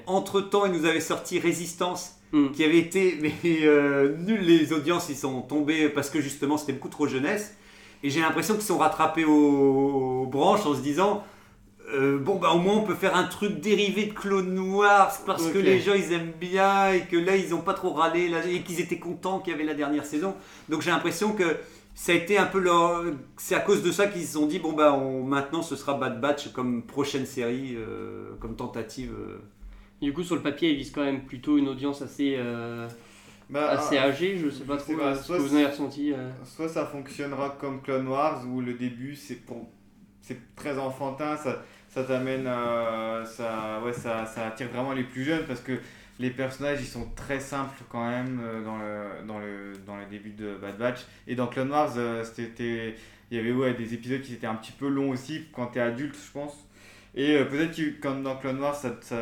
Entre 0.07 0.41
temps 0.41 0.64
ils 0.66 0.72
nous 0.72 0.84
avaient 0.86 0.99
sorti 1.01 1.39
Résistance 1.39 2.18
Mm. 2.33 2.51
qui 2.51 2.62
avait 2.62 2.79
été 2.79 3.18
mais 3.22 3.33
euh, 3.62 4.14
nul 4.18 4.41
les 4.43 4.74
audiences 4.74 5.09
ils 5.09 5.16
sont 5.16 5.41
tombés 5.41 5.89
parce 5.89 6.11
que 6.11 6.20
justement 6.20 6.59
c'était 6.59 6.74
beaucoup 6.74 6.91
trop 6.91 7.07
jeunesse 7.07 7.57
et 8.03 8.11
j'ai 8.11 8.20
l'impression 8.20 8.55
qu'ils 8.55 8.64
sont 8.64 8.76
rattrapés 8.76 9.24
aux, 9.24 9.31
aux 10.22 10.26
branches 10.26 10.66
en 10.66 10.74
se 10.74 10.81
disant 10.81 11.24
euh, 11.95 12.18
bon 12.18 12.37
bah 12.37 12.51
au 12.51 12.59
moins 12.59 12.74
on 12.74 12.83
peut 12.83 12.95
faire 12.95 13.16
un 13.16 13.24
truc 13.24 13.61
dérivé 13.61 14.05
de 14.07 14.12
Clone 14.12 14.59
Wars 14.59 15.16
parce 15.24 15.47
que 15.49 15.57
les 15.57 15.81
gens 15.81 15.95
ils 15.95 16.12
aiment 16.12 16.35
bien 16.39 16.93
et 16.93 17.01
que 17.07 17.16
là 17.16 17.35
ils 17.35 17.55
ont 17.55 17.62
pas 17.62 17.72
trop 17.72 17.95
râlé 17.95 18.29
là, 18.29 18.47
et 18.47 18.61
qu'ils 18.61 18.81
étaient 18.81 18.99
contents 18.99 19.39
qu'il 19.39 19.53
y 19.53 19.57
avait 19.57 19.64
la 19.64 19.72
dernière 19.72 20.05
saison 20.05 20.35
donc 20.68 20.83
j'ai 20.83 20.91
l'impression 20.91 21.33
que 21.33 21.57
ça 21.95 22.12
a 22.12 22.14
été 22.14 22.37
un 22.37 22.45
peu 22.45 22.59
leur... 22.59 23.05
c'est 23.39 23.55
à 23.55 23.61
cause 23.61 23.83
de 23.83 23.91
ça 23.91 24.07
qu'ils 24.07 24.26
se 24.26 24.35
sont 24.35 24.47
dit 24.47 24.59
bon 24.59 24.72
bah 24.72 24.93
on... 24.93 25.22
maintenant 25.22 25.62
ce 25.62 25.76
sera 25.76 25.95
Bad 25.95 26.20
Batch 26.20 26.53
comme 26.53 26.83
prochaine 26.83 27.24
série 27.24 27.74
euh, 27.74 28.37
comme 28.39 28.55
tentative 28.55 29.14
euh. 29.18 29.39
Du 30.01 30.12
coup, 30.12 30.22
sur 30.22 30.36
le 30.36 30.42
papier, 30.42 30.70
ils 30.70 30.76
visent 30.76 30.92
quand 30.92 31.05
même 31.05 31.24
plutôt 31.24 31.59
une 31.59 31.68
audience 31.68 32.03
assez, 32.03 32.36
euh, 32.38 32.88
Bah, 33.51 33.70
assez 33.70 33.96
ah, 33.96 34.05
âgée. 34.05 34.38
Je 34.38 34.49
sais 34.51 34.64
pas 34.64 34.78
je 34.78 34.82
trop 34.82 34.92
sais 34.92 34.96
pas, 34.96 35.12
euh, 35.12 35.14
ce 35.16 35.24
soit 35.24 35.36
que 35.38 35.42
vous 35.42 35.55
en 35.55 35.57
avez 35.57 35.66
ressenti. 35.66 36.12
euh. 36.12 36.30
soit 36.44 36.68
ça 36.68 36.84
fonctionnera 36.86 37.57
comme 37.61 37.82
Clone 37.82 38.07
Wars 38.09 38.44
où 38.46 38.61
le 38.61 38.74
début 38.74 39.14
c'est 39.16 39.36
pour 39.36 39.70
c'est 40.20 40.55
très 40.55 40.78
enfantin 40.78 41.36
ça 41.36 41.62
ça 41.88 42.05
t'amène 42.05 42.46
euh, 42.46 43.24
ça 43.24 43.80
ouais 43.84 43.92
ça, 43.94 44.26
ça 44.26 44.46
attire 44.49 44.68
vraiment 44.68 44.92
les 44.92 45.05
plus 45.05 45.24
jeunes 45.24 45.46
parce 45.46 45.61
que 45.61 45.72
les 46.18 46.30
personnages 46.30 46.80
ils 46.82 46.86
sont 46.86 47.09
très 47.16 47.40
simples 47.40 47.82
quand 47.88 48.07
même 48.09 48.40
dans 48.64 48.76
le 48.78 49.26
dans 49.26 49.38
le 49.38 49.72
dans 49.86 49.96
le 49.96 50.05
début 50.07 50.30
de 50.32 50.55
Bad 50.57 50.76
Batch 50.78 51.01
et 51.26 51.34
dans 51.34 51.46
Clone 51.46 51.70
Wars 51.70 51.92
c'était 52.24 52.96
il 53.30 53.36
y 53.36 53.40
avait 53.40 53.53
ouais 53.53 53.72
des 53.74 53.94
épisodes 53.94 54.20
qui 54.20 54.34
étaient 54.34 54.46
un 54.46 54.57
petit 54.57 54.72
peu 54.72 54.88
longs 54.88 55.11
aussi 55.11 55.46
quand 55.53 55.66
t'es 55.68 55.80
adulte 55.80 56.14
je 56.16 56.32
pense 56.32 56.66
et 57.14 57.42
peut-être 57.44 57.74
que 57.76 58.01
comme 58.01 58.22
dans 58.22 58.36
Clone 58.36 58.61
Wars 58.61 58.74
ça, 58.74 58.94
ça 59.01 59.16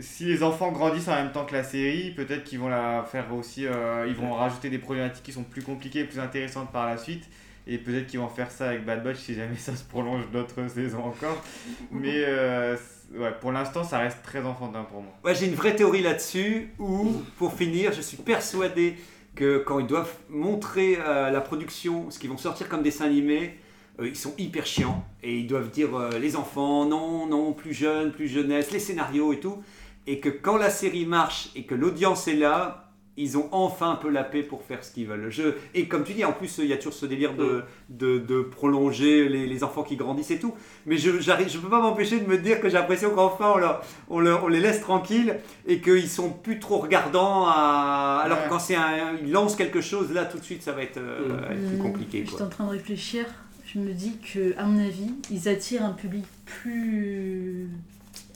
si 0.00 0.24
les 0.24 0.42
enfants 0.42 0.72
grandissent 0.72 1.08
en 1.08 1.14
même 1.14 1.32
temps 1.32 1.44
que 1.44 1.52
la 1.52 1.64
série, 1.64 2.10
peut-être 2.10 2.44
qu'ils 2.44 2.58
vont 2.58 2.68
la 2.68 3.04
faire 3.10 3.32
aussi, 3.34 3.66
euh, 3.66 4.06
ils 4.08 4.14
vont 4.14 4.32
rajouter 4.32 4.70
des 4.70 4.78
problématiques 4.78 5.24
qui 5.24 5.32
sont 5.32 5.44
plus 5.44 5.62
compliquées, 5.62 6.04
plus 6.04 6.20
intéressantes 6.20 6.72
par 6.72 6.86
la 6.86 6.96
suite. 6.96 7.24
Et 7.66 7.78
peut-être 7.78 8.06
qu'ils 8.06 8.20
vont 8.20 8.28
faire 8.28 8.50
ça 8.50 8.68
avec 8.68 8.84
Bad 8.84 9.02
Batch 9.02 9.16
si 9.16 9.34
jamais 9.34 9.56
ça 9.56 9.74
se 9.74 9.84
prolonge 9.84 10.30
d'autres 10.30 10.68
saisons 10.74 11.04
encore. 11.04 11.42
Mais 11.90 12.24
euh, 12.26 12.76
ouais, 13.14 13.32
pour 13.40 13.52
l'instant, 13.52 13.84
ça 13.84 13.98
reste 13.98 14.22
très 14.22 14.44
enfantin 14.44 14.84
pour 14.84 15.02
moi. 15.02 15.12
Ouais, 15.24 15.34
j'ai 15.34 15.46
une 15.46 15.54
vraie 15.54 15.74
théorie 15.74 16.02
là-dessus 16.02 16.72
où, 16.78 17.22
pour 17.38 17.54
finir, 17.54 17.92
je 17.92 18.00
suis 18.00 18.18
persuadé 18.18 18.96
que 19.34 19.58
quand 19.58 19.78
ils 19.80 19.86
doivent 19.86 20.14
montrer 20.28 20.98
euh, 21.00 21.30
la 21.30 21.40
production, 21.40 22.10
ce 22.10 22.18
qu'ils 22.18 22.30
vont 22.30 22.36
sortir 22.36 22.68
comme 22.68 22.82
dessin 22.82 23.06
animé, 23.06 23.58
euh, 24.00 24.08
ils 24.08 24.16
sont 24.16 24.34
hyper 24.38 24.66
chiants 24.66 25.04
et 25.22 25.38
ils 25.38 25.46
doivent 25.46 25.70
dire 25.70 25.94
euh, 25.94 26.18
les 26.18 26.36
enfants, 26.36 26.84
non, 26.84 27.26
non, 27.26 27.52
plus 27.52 27.72
jeunes, 27.72 28.12
plus 28.12 28.28
jeunesse, 28.28 28.70
les 28.72 28.78
scénarios 28.78 29.32
et 29.32 29.40
tout. 29.40 29.62
Et 30.06 30.20
que 30.20 30.28
quand 30.28 30.56
la 30.56 30.70
série 30.70 31.06
marche 31.06 31.50
et 31.56 31.64
que 31.64 31.74
l'audience 31.74 32.28
est 32.28 32.34
là, 32.36 32.80
ils 33.16 33.38
ont 33.38 33.48
enfin 33.52 33.92
un 33.92 33.94
peu 33.94 34.08
la 34.10 34.24
paix 34.24 34.42
pour 34.42 34.64
faire 34.64 34.82
ce 34.82 34.92
qu'ils 34.92 35.06
veulent. 35.06 35.30
Je... 35.30 35.54
Et 35.72 35.86
comme 35.86 36.02
tu 36.02 36.14
dis, 36.14 36.24
en 36.24 36.32
plus, 36.32 36.58
il 36.58 36.66
y 36.66 36.72
a 36.72 36.76
toujours 36.76 36.94
ce 36.94 37.06
délire 37.06 37.34
de, 37.36 37.62
de, 37.88 38.18
de 38.18 38.42
prolonger 38.42 39.28
les, 39.28 39.46
les 39.46 39.62
enfants 39.62 39.84
qui 39.84 39.94
grandissent 39.94 40.32
et 40.32 40.40
tout. 40.40 40.52
Mais 40.84 40.96
je 40.96 41.10
ne 41.10 41.20
je 41.20 41.58
peux 41.58 41.68
pas 41.70 41.80
m'empêcher 41.80 42.18
de 42.18 42.26
me 42.26 42.36
dire 42.38 42.60
que 42.60 42.68
j'ai 42.68 42.74
l'impression 42.74 43.10
qu'enfin 43.14 43.52
on, 43.54 43.58
leur- 43.58 43.82
on, 44.10 44.18
leur- 44.18 44.42
on 44.42 44.48
les 44.48 44.58
laisse 44.58 44.80
tranquilles 44.80 45.38
et 45.68 45.80
qu'ils 45.80 46.08
sont 46.08 46.30
plus 46.30 46.58
trop 46.58 46.78
regardants. 46.78 47.46
À... 47.46 48.20
Alors 48.24 48.38
Ouais. 48.38 48.44
que 48.46 48.48
quand 48.50 48.58
c'est 48.58 48.74
un, 48.74 49.14
ils 49.24 49.30
lancent 49.30 49.54
quelque 49.54 49.80
chose, 49.80 50.12
là 50.12 50.24
tout 50.24 50.38
de 50.38 50.44
suite 50.44 50.64
ça 50.64 50.72
va 50.72 50.82
être, 50.82 50.98
euh, 50.98 51.28
Mm. 51.28 51.52
être 51.52 51.68
plus 51.68 51.78
compliqué. 51.78 52.18
J'étais 52.24 52.36
Quoi. 52.38 52.46
en 52.46 52.50
train 52.50 52.64
de 52.64 52.70
réfléchir. 52.70 53.26
Je 53.64 53.78
me 53.78 53.92
dis 53.92 54.18
que, 54.18 54.58
à 54.58 54.64
mon 54.64 54.84
avis, 54.84 55.14
ils 55.30 55.48
attirent 55.48 55.84
un 55.84 55.92
public 55.92 56.24
plus 56.46 57.68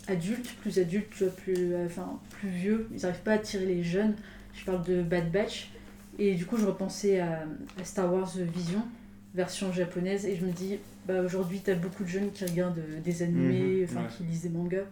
adulte, 0.09 0.47
plus 0.61 0.79
adulte, 0.79 1.07
tu 1.11 1.25
vois, 1.25 1.33
plus, 1.35 1.73
euh, 1.75 1.87
enfin, 1.87 2.19
plus 2.31 2.49
vieux. 2.49 2.89
Ils 2.95 3.03
n'arrivent 3.03 3.21
pas 3.23 3.33
à 3.33 3.35
attirer 3.35 3.67
les 3.67 3.83
jeunes. 3.83 4.15
Je 4.55 4.65
parle 4.65 4.85
de 4.85 5.03
Bad 5.03 5.31
Batch. 5.31 5.71
Et 6.19 6.35
du 6.35 6.47
coup, 6.47 6.57
je 6.57 6.67
repensais 6.67 7.21
à, 7.21 7.45
à 7.81 7.85
Star 7.85 8.13
Wars 8.13 8.33
Vision, 8.37 8.83
version 9.35 9.73
japonaise. 9.73 10.27
Et 10.27 10.35
je 10.37 10.45
me 10.45 10.51
dis, 10.53 10.79
bah, 11.07 11.21
aujourd'hui, 11.23 11.61
tu 11.65 11.71
as 11.71 11.75
beaucoup 11.75 12.03
de 12.03 12.09
jeunes 12.09 12.33
qui 12.33 12.45
regardent 12.45 12.79
euh, 12.79 13.01
des 13.01 13.23
animés, 13.23 13.87
Mhm, 13.91 13.97
ouais. 13.99 14.03
qui 14.17 14.25
lisent 14.25 14.43
des 14.43 14.49
mangas. 14.49 14.85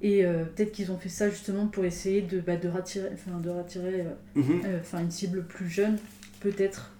Et 0.00 0.24
euh, 0.24 0.44
peut-être 0.44 0.72
qu'ils 0.72 0.90
ont 0.92 0.98
fait 0.98 1.08
ça 1.08 1.28
justement 1.28 1.66
pour 1.66 1.84
essayer 1.84 2.22
de, 2.22 2.40
bah, 2.40 2.56
de 2.56 2.68
rattirer, 2.68 3.08
enfin, 3.12 3.38
de 3.40 3.50
rattirer 3.50 4.00
euh, 4.02 4.10
Mhm. 4.36 4.62
euh, 4.64 4.80
une 5.00 5.10
cible 5.10 5.44
plus 5.44 5.68
jeune, 5.68 5.98
peut-être. 6.40 6.92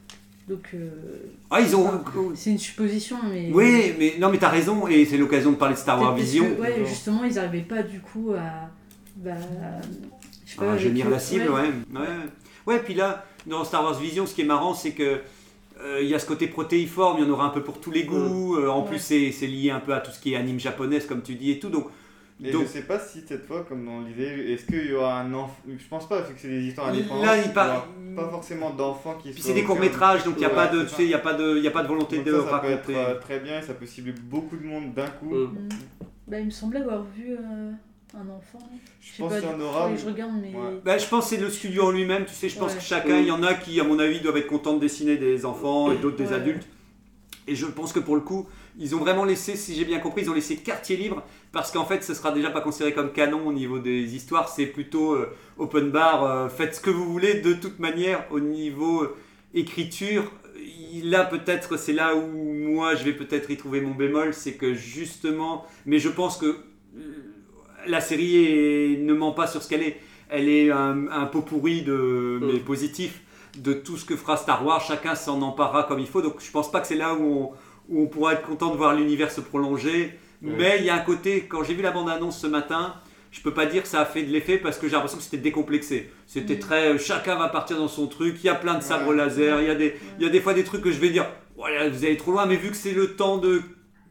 Donc, 0.49 0.70
euh, 0.72 0.88
Ah, 1.51 1.61
ils 1.61 1.76
ont. 1.76 1.90
c'est 2.34 2.51
une 2.51 2.59
supposition, 2.59 3.16
mais. 3.30 3.51
Oui, 3.53 3.92
mais 3.99 4.14
non, 4.18 4.30
mais 4.30 4.38
t'as 4.38 4.49
raison, 4.49 4.86
et 4.88 5.05
c'est 5.05 5.18
l'occasion 5.18 5.53
de 5.53 5.57
parler 5.57 5.74
de 5.74 5.78
Star 5.78 6.01
Wars 6.01 6.14
Vision. 6.14 6.44
que, 6.57 6.61
ouais, 6.62 6.84
justement, 6.86 7.24
ils 7.24 7.34
n'arrivaient 7.34 7.64
pas 7.64 7.82
du 7.82 8.01
coup 8.01 8.32
à. 8.32 8.70
Bah, 9.16 9.32
je 10.46 10.53
sais 10.53 10.57
pas. 10.57 10.72
Ah, 10.72 11.11
la 11.11 11.18
cible, 11.18 11.51
ouais. 11.51 11.70
Ouais, 11.92 12.07
ouais. 12.66 12.78
puis 12.80 12.94
là, 12.94 13.26
dans 13.46 13.64
Star 13.64 13.82
Wars 13.84 13.99
Vision, 13.99 14.24
ce 14.26 14.34
qui 14.34 14.40
est 14.42 14.46
marrant, 14.46 14.72
c'est 14.74 14.92
que 14.92 15.20
euh, 15.82 15.99
il 16.03 16.09
y 16.09 16.14
a 16.14 16.18
ce 16.18 16.26
côté 16.26 16.46
protéiforme, 16.49 17.18
il 17.20 17.24
y 17.24 17.28
en 17.28 17.30
aura 17.32 17.44
un 17.44 17.51
peu 17.51 17.62
pour 17.62 17.78
tous 17.80 17.90
les 17.90 18.05
goûts. 18.05 18.57
euh, 18.57 18.68
en 18.68 18.82
Ouais. 18.82 18.88
plus, 18.88 18.99
c'est 19.01 19.30
c'est 19.32 19.46
lié 19.46 19.70
un 19.70 19.80
peu 19.80 19.92
à 19.92 20.01
tout 20.01 20.11
ce 20.11 20.18
qui 20.18 20.32
est 20.32 20.36
anime 20.36 20.59
japonaise, 20.61 21.07
comme 21.07 21.22
tu 21.22 21.34
dis, 21.34 21.51
et 21.51 21.59
tout. 21.59 21.68
Donc, 21.68 21.88
Et 22.45 22.53
Donc- 22.53 22.62
je 22.62 22.68
sais 22.68 22.82
pas 22.82 23.01
si 23.01 23.22
cette 23.26 23.47
fois, 23.47 23.64
comme 23.68 23.89
on 23.89 24.01
le 24.03 24.07
disait, 24.12 24.53
est-ce 24.53 24.64
qu'il 24.64 24.86
y 24.86 24.93
aura 24.95 25.20
un 25.20 25.34
enfant. 25.34 25.57
Je 25.66 25.89
pense 25.89 26.09
pas, 26.09 26.20
vu 26.20 26.34
que 26.34 26.41
c'est 26.41 26.49
des 26.49 26.62
histoires 26.66 26.89
indépendantes. 26.89 27.24
Là, 27.26 27.36
il 27.45 27.53
parle- 27.53 27.70
aura 27.70 27.86
Pas 28.16 28.28
forcément 28.30 28.70
d'enfants 28.70 29.14
qui 29.20 29.30
puis 29.30 29.43
c'est 29.43 29.55
des 29.55 29.62
courts 29.64 29.78
métrages, 29.78 30.24
donc 30.24 30.34
il 30.36 30.41
n'y 30.41 30.45
a 30.45 30.49
Ouais, 30.49 30.55
pas 30.55 30.66
de, 30.68 30.82
tu 30.82 30.89
sais, 30.89 31.05
il 31.05 31.11
y 31.11 31.14
a 31.14 31.18
pas 31.18 31.34
de, 31.34 31.57
il 31.57 31.62
y 31.62 31.68
a 31.68 31.70
pas 31.72 31.82
de 31.82 31.89
volonté 31.89 32.16
Donc 32.16 32.26
de 32.26 32.41
ça, 32.41 32.51
ça 32.51 32.59
peut 32.59 32.70
être 32.70 32.91
euh, 32.91 33.14
très 33.20 33.39
bien 33.41 33.59
et 33.59 33.62
ça 33.62 33.74
peut 33.74 33.86
cibler 33.86 34.12
beaucoup 34.12 34.57
de 34.57 34.64
monde 34.64 34.93
d'un 34.95 35.07
coup. 35.07 35.34
Mm. 35.34 35.45
Mm. 35.53 35.68
Bah, 36.28 36.39
il 36.41 36.47
me 36.47 36.51
semblait 36.51 36.80
avoir 36.80 37.03
vu 37.05 37.32
euh, 37.32 37.70
un 38.14 38.28
enfant. 38.28 38.59
Je 39.01 39.07
Je 39.09 39.12
sais 39.16 39.22
pense 39.22 39.32
pas, 39.32 39.41
qu'il 39.41 39.49
y 39.51 39.53
en 39.53 39.61
aura. 39.61 39.95
je 39.97 40.07
regarde, 40.07 40.32
mais. 40.41 40.49
Ouais. 40.49 40.80
Bah, 40.84 40.99
je 40.99 41.07
pense 41.07 41.24
que 41.30 41.36
c'est 41.36 41.41
le 41.43 41.51
studio 41.51 41.84
en 41.84 41.91
lui-même, 41.93 42.24
tu 42.24 42.34
sais, 42.34 42.49
je 42.49 42.59
pense 42.59 42.72
Ouais. 42.72 42.78
que 42.78 42.82
chacun, 42.84 43.18
il 43.18 43.26
y 43.26 43.30
en 43.32 43.43
a 43.43 43.55
qui, 43.55 43.78
à 43.80 43.84
mon 43.84 43.99
avis, 43.99 44.20
doivent 44.20 44.36
être 44.36 44.47
contents 44.49 44.74
de 44.74 44.80
dessiner 44.80 45.16
des 45.16 45.45
enfants 45.45 45.91
et 45.93 45.97
d'autres 45.97 46.16
des 46.16 46.32
adultes. 46.32 46.66
Et 47.47 47.55
je 47.55 47.66
pense 47.66 47.93
que 47.93 48.01
pour 48.01 48.14
le 48.16 48.20
coup, 48.22 48.47
ils 48.79 48.95
ont 48.95 48.99
vraiment 48.99 49.24
laissé, 49.24 49.57
si 49.57 49.74
j'ai 49.74 49.85
bien 49.85 49.99
compris, 49.99 50.22
ils 50.22 50.31
ont 50.31 50.35
laissé 50.35 50.57
quartier 50.57 50.97
libre 50.97 51.22
parce 51.53 51.70
qu'en 51.72 51.85
fait, 51.85 52.03
ce 52.05 52.14
sera 52.14 52.31
déjà 52.33 52.51
pas 52.51 52.61
considéré 52.61 52.93
comme 52.95 53.12
canon 53.12 53.47
au 53.47 53.53
niveau 53.53 53.79
des 53.79 54.14
histoires. 54.14 54.49
C'est 54.49 54.66
plutôt 54.66 55.14
euh, 55.14 55.35
open 55.59 55.91
bar. 55.91 56.24
euh, 56.24 56.49
faites 56.49 56.76
ce 56.76 56.81
que 56.81 56.91
vous 56.91 57.11
voulez. 57.12 57.35
De 57.41 57.55
toute 57.55 57.79
manière, 57.81 58.24
au 58.31 58.41
niveau 58.41 59.03
euh, 59.03 59.16
écriture, 59.55 60.31
là 61.03 61.24
peut-être 61.24 61.76
c'est 61.79 61.93
là 61.93 62.14
où 62.16 62.53
moi 62.55 62.95
je 62.95 63.05
vais 63.05 63.12
peut-être 63.12 63.51
y 63.51 63.57
trouver 63.57 63.81
mon 63.81 63.95
bémol, 63.95 64.33
c'est 64.35 64.55
que 64.55 64.74
justement, 64.74 65.64
mais 65.87 65.99
je 65.99 66.09
pense 66.09 66.37
que 66.37 66.57
la 67.87 68.01
série 68.01 68.37
est- 68.45 68.99
ne 68.99 69.14
ment 69.14 69.33
pas 69.33 69.47
sur 69.47 69.62
ce 69.62 69.68
qu'elle 69.68 69.83
est. 69.83 70.01
Elle 70.31 70.49
est 70.49 70.70
un, 70.70 71.09
un 71.09 71.26
pot 71.26 71.41
pourri 71.41 71.83
de, 71.83 72.39
mais 72.43 72.59
positif 72.59 73.22
de 73.57 73.72
tout 73.72 73.97
ce 73.97 74.05
que 74.05 74.14
fera 74.14 74.37
Star 74.37 74.64
Wars. 74.64 74.81
Chacun 74.83 75.14
s'en 75.14 75.41
emparera 75.41 75.85
comme 75.85 75.99
il 76.01 76.07
faut. 76.07 76.20
Donc 76.20 76.37
je 76.41 76.51
pense 76.51 76.70
pas 76.70 76.81
que 76.81 76.87
c'est 76.87 76.97
là 76.97 77.14
où 77.14 77.24
on, 77.24 77.51
où 77.89 78.03
on 78.03 78.07
pourra 78.07 78.34
être 78.34 78.43
content 78.43 78.70
de 78.70 78.76
voir 78.76 78.95
l'univers 78.95 79.30
se 79.30 79.41
prolonger. 79.41 80.18
Mais 80.43 80.76
il 80.78 80.84
y 80.84 80.91
a 80.91 80.95
un 80.95 81.01
côté, 81.01 81.47
quand 81.49 81.64
j'ai 81.64 81.74
vu 81.74 81.82
la 81.82 81.91
bande-annonce 81.91 82.39
ce 82.41 82.47
matin, 82.47 82.95
je 83.30 83.41
peux 83.41 83.53
pas 83.53 83.66
dire 83.66 83.82
que 83.82 83.89
ça 83.89 84.01
a 84.01 84.05
fait 84.05 84.22
de 84.22 84.30
l'effet 84.32 84.57
parce 84.59 84.78
que 84.78 84.86
j'ai 84.86 84.93
l'impression 84.95 85.18
que 85.18 85.24
c'était 85.24 85.36
décomplexé. 85.39 86.11
C'était 86.26 86.55
Mm. 86.57 86.61
très. 86.61 86.86
euh, 86.95 86.99
Chacun 86.99 87.34
va 87.36 87.49
partir 87.49 87.76
dans 87.76 87.89
son 87.89 88.07
truc. 88.07 88.36
Il 88.43 88.47
y 88.47 88.51
a 88.51 88.55
plein 88.55 88.74
de 88.76 88.82
sabres 88.82 89.09
Ouais. 89.11 89.16
laser. 89.16 89.61
Il 89.61 89.66
y, 89.66 89.70
a 89.70 89.74
des, 89.74 89.95
il 90.18 90.24
y 90.24 90.26
a 90.26 90.30
des 90.30 90.41
fois 90.41 90.55
des 90.55 90.64
trucs 90.64 90.80
que 90.82 90.93
je 90.93 90.99
vais 90.99 91.11
dire 91.11 91.26
voilà, 91.57 91.89
vous 91.89 92.05
allez 92.05 92.16
trop 92.16 92.30
loin, 92.30 92.47
mais 92.47 92.55
vu 92.57 92.70
que 92.70 92.76
c'est 92.76 92.93
le 92.93 93.16
temps 93.16 93.36
de 93.39 93.61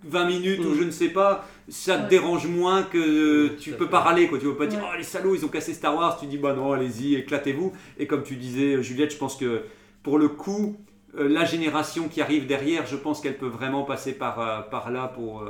20 0.03 0.25
minutes 0.25 0.59
ou 0.59 0.71
Mm. 0.71 0.77
je 0.79 0.83
ne 0.83 0.91
sais 0.91 1.09
pas, 1.09 1.47
ça 1.69 1.97
te 1.97 2.09
dérange 2.09 2.45
moins 2.47 2.83
que 2.83 3.47
tu 3.59 3.69
Tout 3.71 3.75
à 3.75 3.77
peux 3.79 3.85
fait. 3.85 3.91
pas 3.91 3.99
râler. 4.01 4.27
Quoi. 4.27 4.37
Tu 4.37 4.45
peux 4.45 4.55
pas 4.55 4.67
dire 4.67 4.79
Ouais. 4.79 4.85
oh 4.93 4.97
les 4.97 5.03
salauds, 5.03 5.33
ils 5.33 5.45
ont 5.45 5.49
cassé 5.49 5.73
Star 5.73 5.95
Wars. 5.95 6.19
Tu 6.19 6.25
dis 6.27 6.37
bah 6.37 6.53
non, 6.53 6.73
allez-y, 6.73 7.15
éclatez-vous. 7.15 7.71
Et 7.97 8.05
comme 8.05 8.23
tu 8.23 8.35
disais, 8.35 8.83
Juliette, 8.83 9.13
je 9.13 9.17
pense 9.17 9.37
que 9.37 9.61
pour 10.03 10.19
le 10.19 10.27
coup, 10.27 10.75
euh, 10.75 10.96
la 11.17 11.45
génération 11.45 12.07
qui 12.07 12.21
arrive 12.21 12.45
derrière, 12.47 12.85
je 12.85 12.95
pense 12.95 13.21
qu'elle 13.21 13.37
peut 13.37 13.47
vraiment 13.47 13.83
passer 13.83 14.13
par, 14.13 14.39
euh, 14.39 14.61
par 14.61 14.91
là 14.91 15.07
pour, 15.13 15.41
euh, 15.41 15.47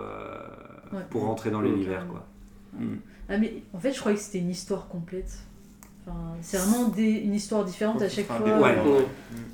Ouais. 0.93 1.01
pour 1.09 1.24
rentrer 1.24 1.49
dans 1.51 1.59
Mm. 1.59 1.65
l'univers. 1.65 2.05
quoi. 2.07 2.24
Ah 3.30 3.38
mais 3.38 3.55
en 3.74 3.80
fait 3.80 3.91
je 3.93 3.99
croyais 3.99 4.18
que 4.18 4.24
c'était 4.24 4.39
une 4.39 4.49
histoire 4.51 4.88
complète. 4.88 5.38
Enfin, 6.09 6.18
c'est 6.41 6.55
vraiment 6.57 6.88
des, 6.88 7.03
une 7.09 7.34
histoire 7.34 7.65
différente 7.65 8.01
à 8.01 8.07
chaque 8.07 8.28
fois. 8.28 8.39
des- 8.39 8.51
Ouais. 8.51 8.59
Ouais. 8.61 9.05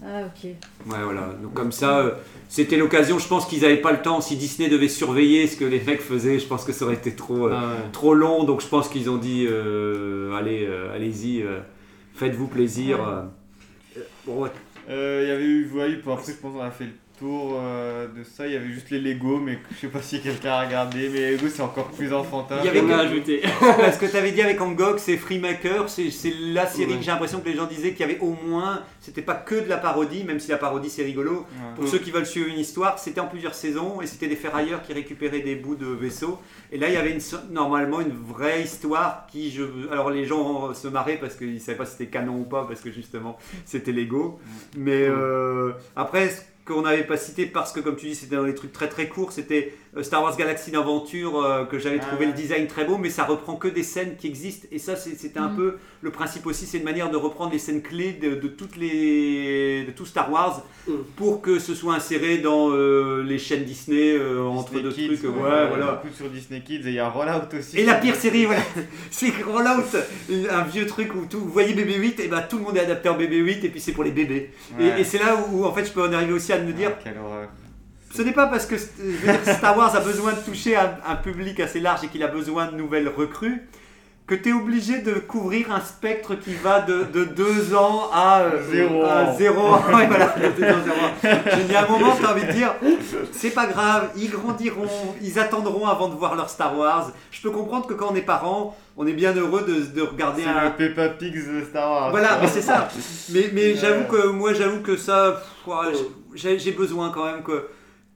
Ah 0.06 0.22
ok. 0.28 0.44
Ouais, 0.44 1.04
voilà. 1.04 1.30
Donc 1.42 1.54
comme 1.56 1.72
ça, 1.72 1.98
euh, 2.02 2.12
c'était 2.48 2.78
l'occasion. 2.78 3.18
Je 3.18 3.28
pense 3.28 3.48
qu'ils 3.48 3.64
n'avaient 3.64 3.82
pas 3.82 3.92
le 3.92 4.04
temps. 4.04 4.22
Si 4.22 4.36
Disney 4.38 4.70
devait 4.70 4.88
surveiller 4.88 5.48
ce 5.48 5.58
que 5.58 5.66
les 5.66 5.80
mecs 5.82 6.02
faisaient, 6.02 6.38
je 6.38 6.46
pense 6.46 6.64
que 6.64 6.72
ça 6.72 6.86
aurait 6.86 6.94
été 6.94 7.16
trop, 7.16 7.48
euh, 7.48 7.54
Ah 7.56 7.72
ouais. 7.72 7.90
trop 7.92 8.14
long. 8.14 8.44
Donc 8.44 8.62
je 8.62 8.68
pense 8.68 8.88
qu'ils 8.88 9.10
ont 9.10 9.18
dit, 9.18 9.48
euh, 9.50 10.36
allez, 10.36 10.68
euh, 10.70 10.94
allez-y, 10.94 11.42
euh, 11.42 11.60
faites-vous 12.14 12.48
plaisir. 12.48 13.00
Ouais. 13.00 13.06
euh. 13.08 13.22
Euh, 13.98 14.02
bon, 14.28 14.44
ouais. 14.44 14.50
Euh, 14.50 14.73
Il 14.88 15.28
y 15.28 15.32
avait 15.32 15.46
eu, 15.46 15.70
pour 16.04 16.14
après, 16.14 16.34
je 16.34 16.38
pense 16.38 16.54
qu'on 16.54 16.62
a 16.62 16.72
fait 16.72 16.86
le 16.86 16.94
tour 17.24 17.58
euh, 17.62 18.08
de 18.08 18.24
ça. 18.24 18.46
Il 18.48 18.54
y 18.54 18.56
avait 18.58 18.70
juste 18.70 18.90
les 18.90 19.00
Lego, 19.00 19.38
mais 19.40 19.58
je 19.72 19.78
sais 19.82 19.88
pas 19.88 20.02
si 20.02 20.20
quelqu'un 20.22 20.52
a 20.52 20.66
regardé. 20.66 21.10
Mais 21.10 21.20
les 21.20 21.32
Lego, 21.38 21.48
c'est 21.50 21.62
encore 21.62 21.88
plus 21.92 22.12
enfantin. 22.14 22.58
Il 22.60 22.66
y 22.66 22.70
avait 22.70 22.82
que- 22.82 22.92
ajouté. 22.92 23.42
Parce 23.60 23.98
que 23.98 24.06
tu 24.06 24.16
avais 24.18 24.32
dit 24.32 24.42
avec 24.42 24.60
Angok, 24.60 25.00
c'est 25.00 25.16
Freemaker, 25.18 25.90
c'est 25.90 26.12
c'est 26.12 26.34
la 26.40 26.68
série 26.68 26.92
Ouais. 26.94 26.98
que 26.98 27.04
j'ai 27.04 27.12
l'impression 27.12 27.40
que 27.40 27.48
les 27.50 27.56
gens 27.56 27.66
disaient 27.66 27.92
qu'il 27.92 28.02
y 28.02 28.10
avait 28.10 28.20
au 28.20 28.34
moins, 28.46 28.82
c'était 29.00 29.22
pas 29.22 29.36
que 29.36 29.56
de 29.56 29.70
la 29.70 29.78
parodie, 29.78 30.24
même 30.26 30.40
si 30.40 30.52
la 30.52 30.58
parodie 30.58 30.90
c'est 30.90 31.04
rigolo. 31.04 31.32
Ouais. 31.32 31.76
Pour 31.76 31.88
ceux 31.88 32.00
qui 32.00 32.12
veulent 32.12 32.26
suivre 32.26 32.50
une 32.50 32.60
histoire, 32.60 33.00
c'était 33.00 33.22
en 33.22 33.28
plusieurs 33.28 33.56
saisons 33.56 34.02
et 34.02 34.08
c'était 34.08 34.28
des 34.28 34.36
ferrailleurs 34.36 34.82
qui 34.82 34.92
récupéraient 34.94 35.40
des 35.42 35.56
bouts 35.56 35.76
de 35.76 35.88
vaisseaux. 35.88 36.40
Et 36.72 36.78
là, 36.78 36.88
il 36.90 36.94
y 36.94 36.98
avait 36.98 37.12
une, 37.12 37.22
normalement 37.52 38.02
une 38.02 38.12
vraie 38.12 38.64
histoire 38.64 39.28
qui, 39.32 39.50
je, 39.52 39.64
alors 39.92 40.10
les 40.10 40.26
gens 40.26 40.74
se 40.74 40.88
marraient 40.88 41.18
parce 41.18 41.36
qu'ils 41.36 41.62
savaient 41.62 41.78
pas 41.78 41.86
si 41.86 41.94
c'était 41.94 42.08
canon 42.08 42.36
ou 42.40 42.44
pas 42.44 42.66
parce 42.68 42.82
que 42.82 42.92
justement 42.92 43.38
c'était 43.66 43.92
Lego. 43.92 44.40
Mais 44.78 45.04
euh, 45.08 45.72
après, 45.96 46.30
ce 46.30 46.42
qu'on 46.66 46.82
n'avait 46.82 47.04
pas 47.04 47.18
cité 47.18 47.46
parce 47.46 47.72
que 47.72 47.80
comme 47.80 47.96
tu 47.96 48.08
dis, 48.08 48.16
c'était 48.16 48.36
dans 48.36 48.44
les 48.44 48.56
trucs 48.56 48.72
très 48.72 48.90
très 48.90 49.08
courts, 49.08 49.32
c'était 49.32 49.74
Star 50.02 50.24
Wars 50.24 50.36
Galaxy 50.36 50.72
d'Aventure 50.72 51.40
euh, 51.44 51.66
que 51.66 51.78
j'avais 51.78 52.00
Ah 52.02 52.06
trouvé 52.06 52.26
le 52.26 52.32
design 52.34 52.66
très 52.68 52.84
beau, 52.86 52.98
mais 52.98 53.10
ça 53.12 53.26
reprend 53.26 53.56
que 53.56 53.68
des 53.68 53.84
scènes 53.84 54.16
qui 54.18 54.26
existent. 54.28 54.68
Et 54.72 54.80
ça, 54.80 54.96
c'est- 54.96 55.16
c'était 55.16 55.40
un 55.40 55.50
Mhm. 55.50 55.56
peu 55.58 55.78
le 56.02 56.10
principe 56.12 56.48
aussi, 56.48 56.66
c'est 56.66 56.80
une 56.80 56.84
manière 56.84 57.12
de 57.12 57.18
reprendre 57.18 57.52
les 57.52 57.60
scènes 57.60 57.82
clés 57.84 58.14
de, 58.14 58.36
de 58.36 58.48
toutes 58.48 58.76
les 58.76 59.84
de 59.86 59.92
tout 59.92 60.06
Star 60.06 60.32
Wars 60.32 60.64
Mhm. 60.88 60.96
pour 61.16 61.42
que 61.42 61.60
ce 61.60 61.76
soit 61.76 61.94
inséré 61.94 62.40
dans 62.40 62.70
euh, 62.72 63.24
les 63.24 63.38
chaînes 63.38 63.64
Disney 63.66 64.16
euh, 64.18 64.42
entre 64.44 64.74
deux 64.80 64.92
Kids, 64.92 65.08
trucs. 65.18 65.24
Ouais, 65.24 65.30
ouais, 65.42 65.68
voilà. 65.68 66.02
Beaucoup 66.02 66.14
sur 66.16 66.30
Disney 66.30 66.62
Kids 66.62 66.82
et 66.86 66.90
il 66.90 66.94
y 66.96 67.00
a 67.00 67.10
Rollout 67.10 67.56
aussi. 67.58 67.78
Et 67.78 67.86
la 67.86 67.96
pire 67.96 68.16
série, 68.16 68.46
voilà, 68.46 68.62
c'est 69.12 69.32
Rollout, 69.46 69.86
un 70.50 70.64
vieux 70.64 70.88
truc 70.88 71.14
où 71.16 71.26
tout, 71.30 71.40
vous 71.40 71.50
voyez 71.50 71.74
BB-8, 71.74 72.20
et 72.22 72.28
bah 72.30 72.42
tout 72.42 72.58
le 72.58 72.64
monde 72.64 72.78
est 72.78 72.82
adapté 72.82 73.10
en 73.10 73.18
BB-8 73.18 73.64
et 73.66 73.70
puis 73.70 73.80
c'est 73.80 73.92
pour 73.94 74.04
les 74.04 74.12
bébés. 74.12 74.52
Et- 74.80 74.84
Ouais. 74.84 75.02
Et, 75.02 75.04
c'est 75.04 75.20
là 75.20 75.36
où, 75.36 75.60
où, 75.62 75.66
en 75.66 75.74
fait 75.74 75.86
je 75.86 75.92
peux 75.92 76.02
en 76.02 76.12
arriver 76.14 76.34
aussi 76.34 76.52
à 76.52 76.60
me 76.60 76.72
dire, 76.74 76.92
Ah, 76.96 77.00
quelle 77.04 77.18
horreur. 77.18 77.50
Ce 78.16 78.22
n'est 78.22 78.32
pas 78.34 78.48
parce 78.48 78.66
que 78.66 78.76
Star 78.78 79.78
Wars 79.78 79.96
a 79.96 80.00
besoin 80.00 80.34
de 80.34 80.40
toucher 80.40 80.76
un, 80.76 80.92
un 81.08 81.16
public 81.16 81.60
assez 81.60 81.80
large 81.80 82.04
et 82.04 82.08
qu'il 82.08 82.24
a 82.24 82.28
besoin 82.28 82.68
de 82.68 82.76
nouvelles 82.76 83.10
recrues 83.10 83.64
que 84.26 84.36
tu 84.36 84.50
es 84.50 84.54
obligé 84.54 85.00
de 85.00 85.16
couvrir 85.16 85.70
un 85.74 85.82
spectre 85.82 86.36
qui 86.36 86.54
va 86.54 86.80
de, 86.80 87.04
de 87.12 87.26
2 87.26 87.76
ans 87.76 88.10
à 88.14 88.40
euh, 88.44 88.62
Zéro. 89.38 89.72
Ouais, 89.94 90.08
voilà. 90.08 90.34
Je 90.42 91.62
dis 91.68 91.76
à 91.76 91.84
un 91.84 91.90
moment, 91.90 92.16
tu 92.18 92.26
as 92.26 92.32
envie 92.32 92.46
de 92.46 92.52
dire, 92.54 92.74
c'est 93.34 93.50
pas 93.50 93.66
grave, 93.66 94.12
ils 94.16 94.30
grandiront, 94.30 94.88
ils 95.22 95.38
attendront 95.40 95.86
avant 95.88 96.08
de 96.08 96.16
voir 96.16 96.36
leur 96.36 96.50
Star 96.50 96.78
Wars. 96.78 97.12
Je 97.32 97.42
peux 97.42 97.52
comprendre 97.52 97.86
que 97.86 97.94
quand 97.96 98.12
on 98.14 98.16
est 98.16 98.22
parent, 98.22 98.78
on 98.96 99.06
est 99.06 99.12
bien 99.14 99.34
heureux 99.34 99.66
de, 99.68 99.94
de 99.94 100.02
regarder 100.02 100.46
un, 100.46 100.66
le 100.70 100.72
Peppa 100.78 101.10
Pig 101.10 101.34
de 101.34 101.66
Star 101.66 101.92
Wars. 101.92 102.12
voilà, 102.12 102.38
mais 102.42 102.48
c'est 102.48 102.62
ça. 102.62 102.88
Mais, 103.34 103.50
mais 103.52 103.74
Ouais. 103.74 103.76
j'avoue 103.76 104.06
que 104.06 104.28
moi, 104.28 104.54
j'avoue 104.54 104.80
que 104.82 104.96
ça, 104.96 105.44
j'ai 106.34 106.72
besoin 106.72 107.10
quand 107.14 107.26
même 107.26 107.44
que 107.44 107.68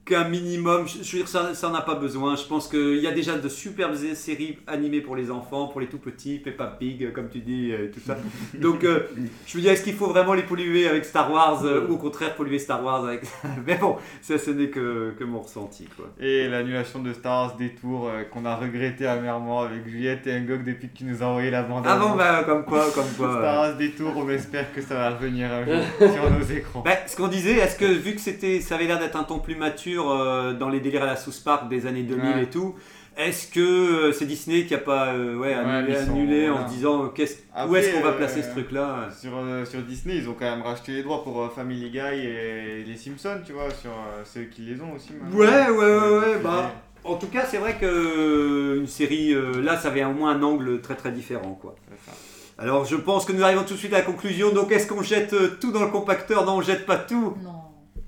qu'un 0.07 0.27
minimum. 0.27 0.87
Je, 0.87 1.03
je 1.03 1.11
veux 1.11 1.17
dire, 1.19 1.27
ça, 1.27 1.53
ça 1.53 1.69
n'a 1.69 1.81
pas 1.81 1.95
besoin. 1.95 2.35
Je 2.35 2.43
pense 2.45 2.67
qu'il 2.67 2.97
y 2.97 3.07
a 3.07 3.11
déjà 3.11 3.37
de 3.37 3.49
superbes 3.49 3.95
séries 4.13 4.57
animées 4.67 5.01
pour 5.01 5.15
les 5.15 5.29
enfants, 5.29 5.67
pour 5.67 5.81
les 5.81 5.87
tout 5.87 5.97
petits, 5.99 6.39
Peppa 6.39 6.67
Pig, 6.79 7.11
comme 7.13 7.29
tu 7.29 7.39
dis, 7.39 7.71
euh, 7.71 7.89
tout 7.93 7.99
ça. 7.99 8.17
Donc, 8.53 8.83
euh, 8.83 9.01
je 9.45 9.57
me 9.57 9.61
dis, 9.61 9.67
est-ce 9.69 9.83
qu'il 9.83 9.93
faut 9.95 10.07
vraiment 10.07 10.33
les 10.33 10.43
polluer 10.43 10.87
avec 10.87 11.05
Star 11.05 11.31
Wars 11.31 11.63
euh, 11.65 11.87
ou 11.87 11.93
au 11.93 11.97
contraire 11.97 12.35
polluer 12.35 12.59
Star 12.59 12.83
Wars 12.83 13.05
avec. 13.05 13.21
mais 13.65 13.75
bon, 13.77 13.97
ça, 14.21 14.37
ce 14.37 14.51
n'est 14.51 14.69
que, 14.69 15.13
que 15.17 15.23
mon 15.23 15.39
ressenti, 15.41 15.87
quoi. 15.95 16.05
Et 16.19 16.47
l'annulation 16.47 16.99
de 17.01 17.11
Star 17.13 17.47
Wars 17.47 17.55
Détour 17.57 18.07
euh, 18.07 18.23
qu'on 18.23 18.45
a 18.45 18.55
regretté 18.55 19.05
amèrement 19.05 19.61
avec 19.63 19.87
Juliette 19.87 20.25
et 20.27 20.39
Ngok 20.39 20.63
depuis 20.63 20.89
que 20.89 20.97
tu 20.97 21.03
nous 21.03 21.21
as 21.21 21.25
envoyé 21.25 21.51
la 21.51 21.63
bande. 21.63 21.83
Ah 21.87 21.97
bon, 21.97 22.15
bah, 22.15 22.43
comme 22.45 22.63
quoi, 22.63 22.85
comme 22.93 23.09
quoi. 23.17 23.27
euh, 23.27 23.39
Star 23.39 23.59
Wars 23.61 23.75
Détour, 23.77 24.13
on 24.15 24.29
espère 24.29 24.73
que 24.73 24.81
ça 24.81 24.95
va 24.95 25.09
revenir 25.11 25.51
un 25.51 25.65
jour 25.65 25.83
sur 25.99 26.31
nos 26.31 26.45
écrans. 26.45 26.81
Bah, 26.85 26.91
ce 27.07 27.15
qu'on 27.17 27.27
disait, 27.27 27.53
est-ce 27.55 27.77
que 27.77 27.85
vu 27.85 28.13
que 28.15 28.21
c'était, 28.21 28.61
ça 28.61 28.75
avait 28.75 28.85
l'air 28.85 28.99
d'être 28.99 29.15
un 29.17 29.23
ton 29.23 29.39
plus 29.39 29.55
mature 29.55 29.96
euh, 30.05 30.53
dans 30.53 30.69
les 30.69 30.79
délires 30.79 31.03
à 31.03 31.07
la 31.07 31.15
South 31.15 31.41
Park 31.43 31.69
des 31.69 31.85
années 31.87 32.03
2000 32.03 32.25
Ouais. 32.35 32.43
et 32.43 32.47
tout, 32.49 32.75
est-ce 33.17 33.47
que 33.47 33.59
euh, 33.59 34.11
c'est 34.11 34.25
Disney 34.25 34.65
qui 34.65 34.75
a 34.75 34.77
pas 34.77 35.07
euh, 35.13 35.35
ouais, 35.35 35.53
annulé, 35.53 35.95
sont- 35.95 36.11
annulé 36.11 36.49
en 36.49 36.67
se 36.67 36.73
disant 36.73 37.07
qu'est-ce- 37.09 37.37
où 37.67 37.75
est-ce 37.75 37.91
qu'on 37.93 38.01
va 38.01 38.09
euh, 38.09 38.17
placer 38.17 38.43
ce 38.43 38.49
truc-là? 38.51 39.09
Sur, 39.19 39.31
sur 39.65 39.81
Disney, 39.81 40.17
ils 40.17 40.29
ont 40.29 40.35
quand 40.37 40.45
même 40.45 40.61
racheté 40.61 40.91
les 40.93 41.03
droits 41.03 41.23
pour 41.23 41.51
Family 41.51 41.89
Guy 41.89 41.97
et 41.99 42.83
les 42.85 42.95
Simpsons, 42.97 43.41
tu 43.45 43.53
vois, 43.53 43.69
sur 43.71 43.89
ceux 44.23 44.43
qui 44.43 44.61
les 44.61 44.79
ont 44.81 44.93
aussi. 44.95 45.13
maintenant. 45.13 45.37
Ouais, 45.37 45.69
ouais, 45.69 45.97
ouais, 45.99 46.17
ouais, 46.19 46.39
bah. 46.43 46.71
En 47.03 47.15
tout 47.15 47.27
cas, 47.27 47.45
c'est 47.45 47.57
vrai 47.57 47.77
que 47.79 48.77
une 48.77 48.87
série 48.87 49.33
là, 49.63 49.77
ça 49.77 49.87
avait 49.87 50.03
au 50.03 50.11
moins 50.11 50.31
un 50.35 50.43
angle 50.43 50.81
très 50.81 50.95
très 50.95 51.11
différent, 51.11 51.57
quoi. 51.59 51.75
C'est 51.89 52.11
ça. 52.11 52.17
Alors, 52.59 52.85
je 52.85 52.95
pense 52.95 53.23
que 53.25 53.31
nous 53.33 53.43
arrivons 53.43 53.63
tout 53.63 53.75
de 53.75 53.79
suite 53.79 53.93
à 53.93 53.99
la 53.99 54.03
conclusion. 54.03 54.51
Donc, 54.51 54.71
est-ce 54.71 54.87
qu'on 54.87 55.03
jette 55.03 55.59
tout 55.59 55.71
dans 55.71 55.83
le 55.83 55.91
compacteur? 55.91 56.43
Non, 56.45 56.57
on 56.57 56.61
jette 56.61 56.85
pas 56.85 56.97
tout? 56.97 57.35
Non. 57.41 57.51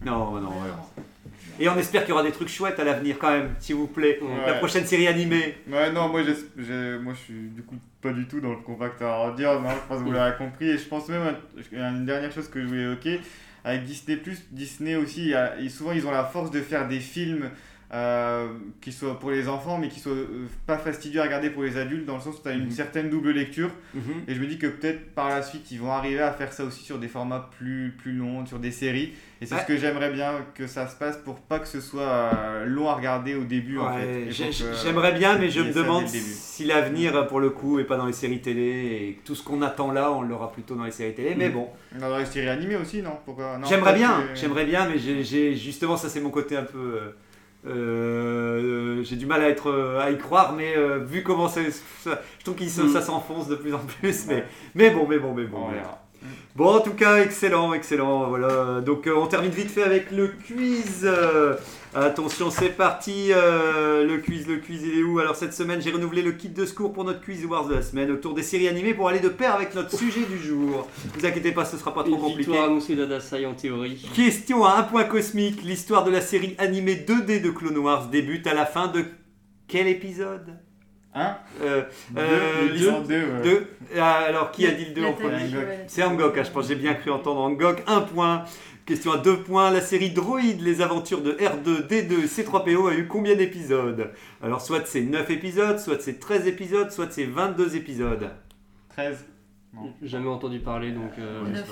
Non, 0.06 0.32
non. 0.42 0.50
Ouais, 0.50 0.54
ouais. 0.66 0.72
Et 1.60 1.68
on 1.70 1.78
espère 1.78 2.02
qu'il 2.04 2.10
y 2.10 2.14
aura 2.14 2.24
des 2.24 2.32
trucs 2.32 2.50
chouettes 2.50 2.80
à 2.80 2.84
l'avenir 2.84 3.18
quand 3.20 3.32
même, 3.32 3.50
s'il 3.60 3.76
vous 3.76 3.88
plaît. 3.88 4.20
Ouais. 4.22 4.48
La 4.48 4.54
prochaine 4.56 4.86
série 4.86 5.08
animée. 5.08 5.56
Ouais, 5.70 5.92
non, 5.92 6.08
moi, 6.10 6.22
j'es- 6.24 6.36
j'ai- 6.58 6.98
moi 7.00 7.14
je 7.14 7.20
suis 7.20 7.50
du 7.50 7.62
coup 7.64 7.76
pas 8.02 8.14
du 8.14 8.26
tout 8.28 8.40
dans 8.40 8.52
le 8.52 8.58
compacteur 8.58 9.28
à 9.28 9.32
dire, 9.36 9.60
non, 9.60 9.70
je 9.70 9.88
pense 9.88 10.00
que 10.00 10.04
vous 10.06 10.12
l'avez 10.14 10.38
compris. 10.38 10.70
Et 10.70 10.78
je 10.78 10.86
pense 10.86 11.10
même 11.10 11.22
à 11.78 11.90
une 11.90 12.06
dernière 12.06 12.32
chose 12.32 12.48
que 12.50 12.62
je 12.62 12.66
voulais 12.68 12.84
évoquer. 12.84 13.20
Avec 13.66 13.84
Disney, 13.84 14.18
Disney 14.52 14.96
aussi, 14.96 15.34
et 15.60 15.68
souvent 15.70 15.92
ils 15.92 16.08
ont 16.08 16.12
la 16.12 16.24
force 16.24 16.50
de 16.50 16.62
faire 16.62 16.88
des 16.88 17.02
films 17.02 17.50
euh, 17.92 18.48
qui 18.82 18.92
soient 18.92 19.20
pour 19.20 19.32
les 19.32 19.48
enfants, 19.48 19.78
mais 19.80 19.90
qui 19.90 20.00
soient 20.00 20.12
euh, 20.14 20.46
pas 20.68 20.78
fastidieux 20.78 21.22
à 21.22 21.24
regarder 21.24 21.50
pour 21.50 21.64
les 21.64 21.76
adultes, 21.78 22.06
dans 22.06 22.16
le 22.16 22.22
sens 22.22 22.38
où 22.38 22.42
tu 22.44 22.48
as 22.50 22.54
une 22.54 22.66
Mhm. 22.66 22.72
certaine 22.72 23.10
double 23.10 23.32
lecture. 23.32 23.72
Mhm. 23.96 24.02
Et 24.28 24.36
je 24.36 24.40
me 24.40 24.46
dis 24.46 24.58
que 24.60 24.68
peut-être 24.68 25.14
par 25.16 25.30
la 25.30 25.42
suite, 25.42 25.72
ils 25.72 25.80
vont 25.80 25.92
arriver 25.92 26.20
à 26.22 26.32
faire 26.32 26.54
ça 26.54 26.64
aussi 26.66 26.84
sur 26.84 27.00
des 27.00 27.08
formats 27.08 27.50
plus, 27.58 27.96
plus 27.98 28.12
longs, 28.14 28.46
sur 28.46 28.60
des 28.60 28.72
séries. 28.72 29.14
Et 29.42 29.46
c'est 29.46 29.56
Ouais. 29.56 29.62
ce 29.62 29.66
que 29.68 29.78
j'aimerais 29.78 30.12
bien 30.12 30.34
que 30.54 30.68
ça 30.68 30.88
se 30.88 30.96
passe 30.98 31.18
pour 31.18 31.40
pas 31.40 31.60
que 31.60 31.68
ce 31.68 31.80
soit 31.82 32.02
euh, 32.02 32.66
long 32.66 32.90
à 32.90 32.96
regarder 32.96 33.36
au 33.36 33.44
début, 33.46 33.80
en 33.80 33.92
fait. 33.94 34.30
J'aimerais 34.84 35.14
bien, 35.14 35.38
mais 35.38 35.50
je 35.50 35.62
me 35.62 35.74
demande 35.74 36.08
si 36.08 36.66
l'avenir, 36.66 37.26
pour 37.28 37.40
le 37.40 37.50
coup, 37.50 37.80
est 37.80 37.86
pas 37.86 37.98
dans 37.98 38.06
les 38.06 38.14
séries 38.14 38.42
télé 38.42 38.62
et 38.62 39.20
tout 39.26 39.34
ce 39.36 39.44
qu'on 39.44 39.62
attend 39.62 39.92
là, 39.92 40.12
on 40.12 40.22
l'aura 40.22 40.52
plutôt 40.52 40.76
dans 40.76 40.84
les 40.84 40.92
séries 40.92 41.14
télé. 41.16 41.34
Mais 41.36 41.50
bon, 41.50 41.70
Dans 42.00 42.18
les 42.18 42.26
séries 42.26 42.50
animées 42.50 42.76
aussi, 42.76 43.02
non? 43.02 43.18
Pourquoi? 43.26 43.58
Non, 43.58 43.68
j'aimerais 43.68 43.94
bien, 43.96 44.22
que- 44.34 44.36
j'aimerais 44.40 44.66
bien, 44.66 44.88
mais 44.88 44.98
j'ai 45.00 45.56
justement 45.56 45.98
ça, 45.98 46.08
c'est 46.10 46.22
mon 46.22 46.30
côté 46.30 46.56
un 46.56 46.64
peu. 46.64 46.78
euh, 46.78 47.12
euh, 47.68 49.04
j'ai 49.04 49.16
du 49.16 49.26
mal 49.26 49.42
à 49.42 49.50
être 49.50 49.70
euh, 49.70 50.00
à 50.00 50.12
y 50.12 50.18
croire, 50.18 50.54
mais 50.54 50.76
euh, 50.78 51.00
vu 51.00 51.24
comment 51.24 51.48
ça, 51.50 51.62
je 51.64 52.10
trouve 52.44 52.56
que 52.56 52.66
ça, 52.68 52.84
Mm. 52.84 52.90
ça 52.94 53.02
s'enfonce 53.02 53.48
de 53.48 53.56
plus 53.56 53.74
en 53.74 53.80
plus. 53.80 54.26
Mais, 54.28 54.36
Ouais. 54.36 54.46
mais 54.76 54.90
bon, 54.92 55.06
mais 55.08 55.20
bon, 55.20 55.34
mais 55.34 55.46
bon. 55.46 55.68
Bon, 56.56 56.76
en 56.76 56.80
tout 56.82 56.94
cas, 56.94 57.18
excellent, 57.22 57.74
excellent. 57.74 58.28
Voilà. 58.28 58.82
Donc, 58.82 59.08
euh, 59.08 59.14
on 59.16 59.28
termine 59.28 59.52
vite 59.52 59.72
fait 59.72 59.84
avec 59.84 60.12
le 60.12 60.28
quiz. 60.46 61.08
Attention, 61.96 62.52
c'est 62.52 62.70
parti. 62.70 63.32
euh, 63.32 64.06
le 64.06 64.20
quiz, 64.20 64.48
le 64.48 64.58
quiz, 64.58 64.84
il 64.86 65.00
est 65.00 65.04
où 65.04 65.18
Alors 65.20 65.36
cette 65.36 65.54
semaine, 65.54 65.82
j'ai 65.82 65.90
renouvelé 65.92 66.22
le 66.22 66.34
kit 66.34 66.50
de 66.50 66.66
secours 66.66 66.94
pour 66.94 67.04
notre 67.04 67.22
quiz 67.22 67.44
Wars 67.46 67.68
de 67.68 67.74
la 67.76 67.82
semaine 67.82 68.12
autour 68.12 68.36
des 68.36 68.44
séries 68.44 68.68
animées 68.68 68.94
pour 68.94 69.08
aller 69.10 69.20
de 69.20 69.30
pair 69.30 69.56
avec 69.56 69.74
notre 69.74 69.98
sujet 69.98 70.22
du 70.30 70.38
jour. 70.38 70.88
Vous 71.16 71.26
inquiétez 71.26 71.52
pas, 71.52 71.66
ce 71.66 71.78
sera 71.78 71.94
pas 71.94 72.04
trop 72.04 72.14
Une 72.14 72.20
compliqué. 72.20 72.44
victoire 72.44 72.66
annoncée 72.66 72.96
d'Adasai 72.96 73.46
en 73.48 73.54
théorie. 73.56 74.08
Question 74.16 74.64
à 74.66 74.76
un 74.78 74.84
point 74.84 75.04
cosmique. 75.06 75.64
L'histoire 75.64 76.04
de 76.04 76.12
la 76.12 76.22
série 76.22 76.56
animée 76.60 76.96
2D 76.96 77.42
de 77.42 77.50
Clone 77.50 77.78
Wars 77.80 78.08
débute 78.08 78.46
à 78.46 78.54
la 78.54 78.68
fin 78.68 78.88
de 78.88 79.06
quel 79.68 79.88
épisode 79.88 80.58
Hein 81.16 81.38
euh, 81.64 81.82
Deux, 82.12 82.22
euh, 82.22 83.00
deux, 83.08 83.16
ouais. 83.16 83.42
deux. 83.44 83.68
Ah, 83.98 84.20
Alors, 84.28 84.52
qui 84.52 84.68
a 84.68 84.72
dit 84.72 84.86
le 84.86 84.92
2 84.94 85.06
en 85.06 85.14
premier. 85.14 85.40
C'est 85.88 86.04
Angok, 86.04 86.38
hein, 86.38 86.44
je 86.46 86.52
pense 86.52 86.68
que 86.68 86.70
j'ai 86.76 86.80
bien 86.80 86.94
cru 86.94 87.10
entendre 87.10 87.42
Angok. 87.42 87.82
Un 87.88 88.02
point. 88.02 88.44
Question 88.90 89.12
à 89.12 89.18
deux 89.18 89.38
points. 89.38 89.70
La 89.70 89.82
série 89.82 90.10
Droid, 90.10 90.42
les 90.60 90.82
aventures 90.82 91.22
de 91.22 91.34
R2, 91.34 91.86
D2 91.88 92.24
et 92.24 92.26
C3PO 92.26 92.90
a 92.90 92.96
eu 92.96 93.08
combien 93.08 93.36
d'épisodes? 93.36 94.10
Alors, 94.42 94.62
soit 94.62 94.82
c'est 94.86 95.02
9 95.02 95.30
épisodes, 95.30 95.78
soit 95.78 96.02
c'est 96.02 96.20
13 96.20 96.48
épisodes, 96.48 96.92
soit 96.92 97.06
c'est 97.12 97.26
22 97.26 97.76
épisodes. 97.76 98.32
13. 98.96 99.26
Non. 99.76 99.94
Jamais 100.02 100.28
entendu 100.28 100.58
parler 100.58 100.92
donc. 100.92 101.12
euh, 101.20 101.44
Neuf. 101.48 101.70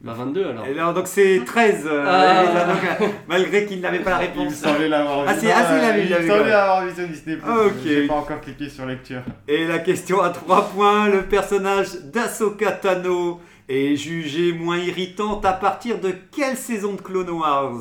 Bah 0.00 0.14
22 0.16 0.46
alors. 0.46 0.64
Et 0.64 0.70
alors, 0.78 0.94
donc 0.94 1.08
c'est 1.08 1.42
13. 1.44 1.88
euh, 1.90 2.04
Ah. 2.06 2.66
Donc, 3.00 3.10
malgré 3.26 3.66
qu'il 3.66 3.80
n'avait 3.80 3.98
pas 3.98 4.10
la 4.10 4.22
Il 4.22 4.28
réponse. 4.28 4.54
semblait 4.54 4.88
l'avoir 4.88 5.22
vu. 5.24 5.26
Ah, 5.28 5.34
si, 5.36 5.46
ah, 5.50 5.66
si, 5.66 5.98
il 5.98 6.04
il 6.04 6.06
Il 6.08 6.14
ouais. 6.14 6.28
semblait 6.28 6.50
l'avoir 6.50 6.86
vu 6.86 6.94
sur 6.94 7.08
Disney+. 7.08 7.34
Ok. 7.36 7.72
J'ai 7.84 8.06
pas 8.06 8.14
encore 8.14 8.40
cliqué 8.40 8.68
sur 8.68 8.86
lecture. 8.86 9.22
Et 9.48 9.66
la 9.66 9.80
question 9.80 10.20
à 10.22 10.30
3 10.30 10.68
points, 10.68 11.08
le 11.08 11.22
personnage 11.24 12.00
d'Ahsoka 12.04 12.70
Tano 12.70 13.40
est 13.68 13.96
jugé 13.96 14.52
moins 14.52 14.78
irritante 14.78 15.44
à 15.44 15.52
partir 15.52 16.00
de 16.00 16.12
quelle 16.32 16.56
saison 16.56 16.94
de 16.94 17.00
Clone 17.00 17.30
Wars 17.30 17.74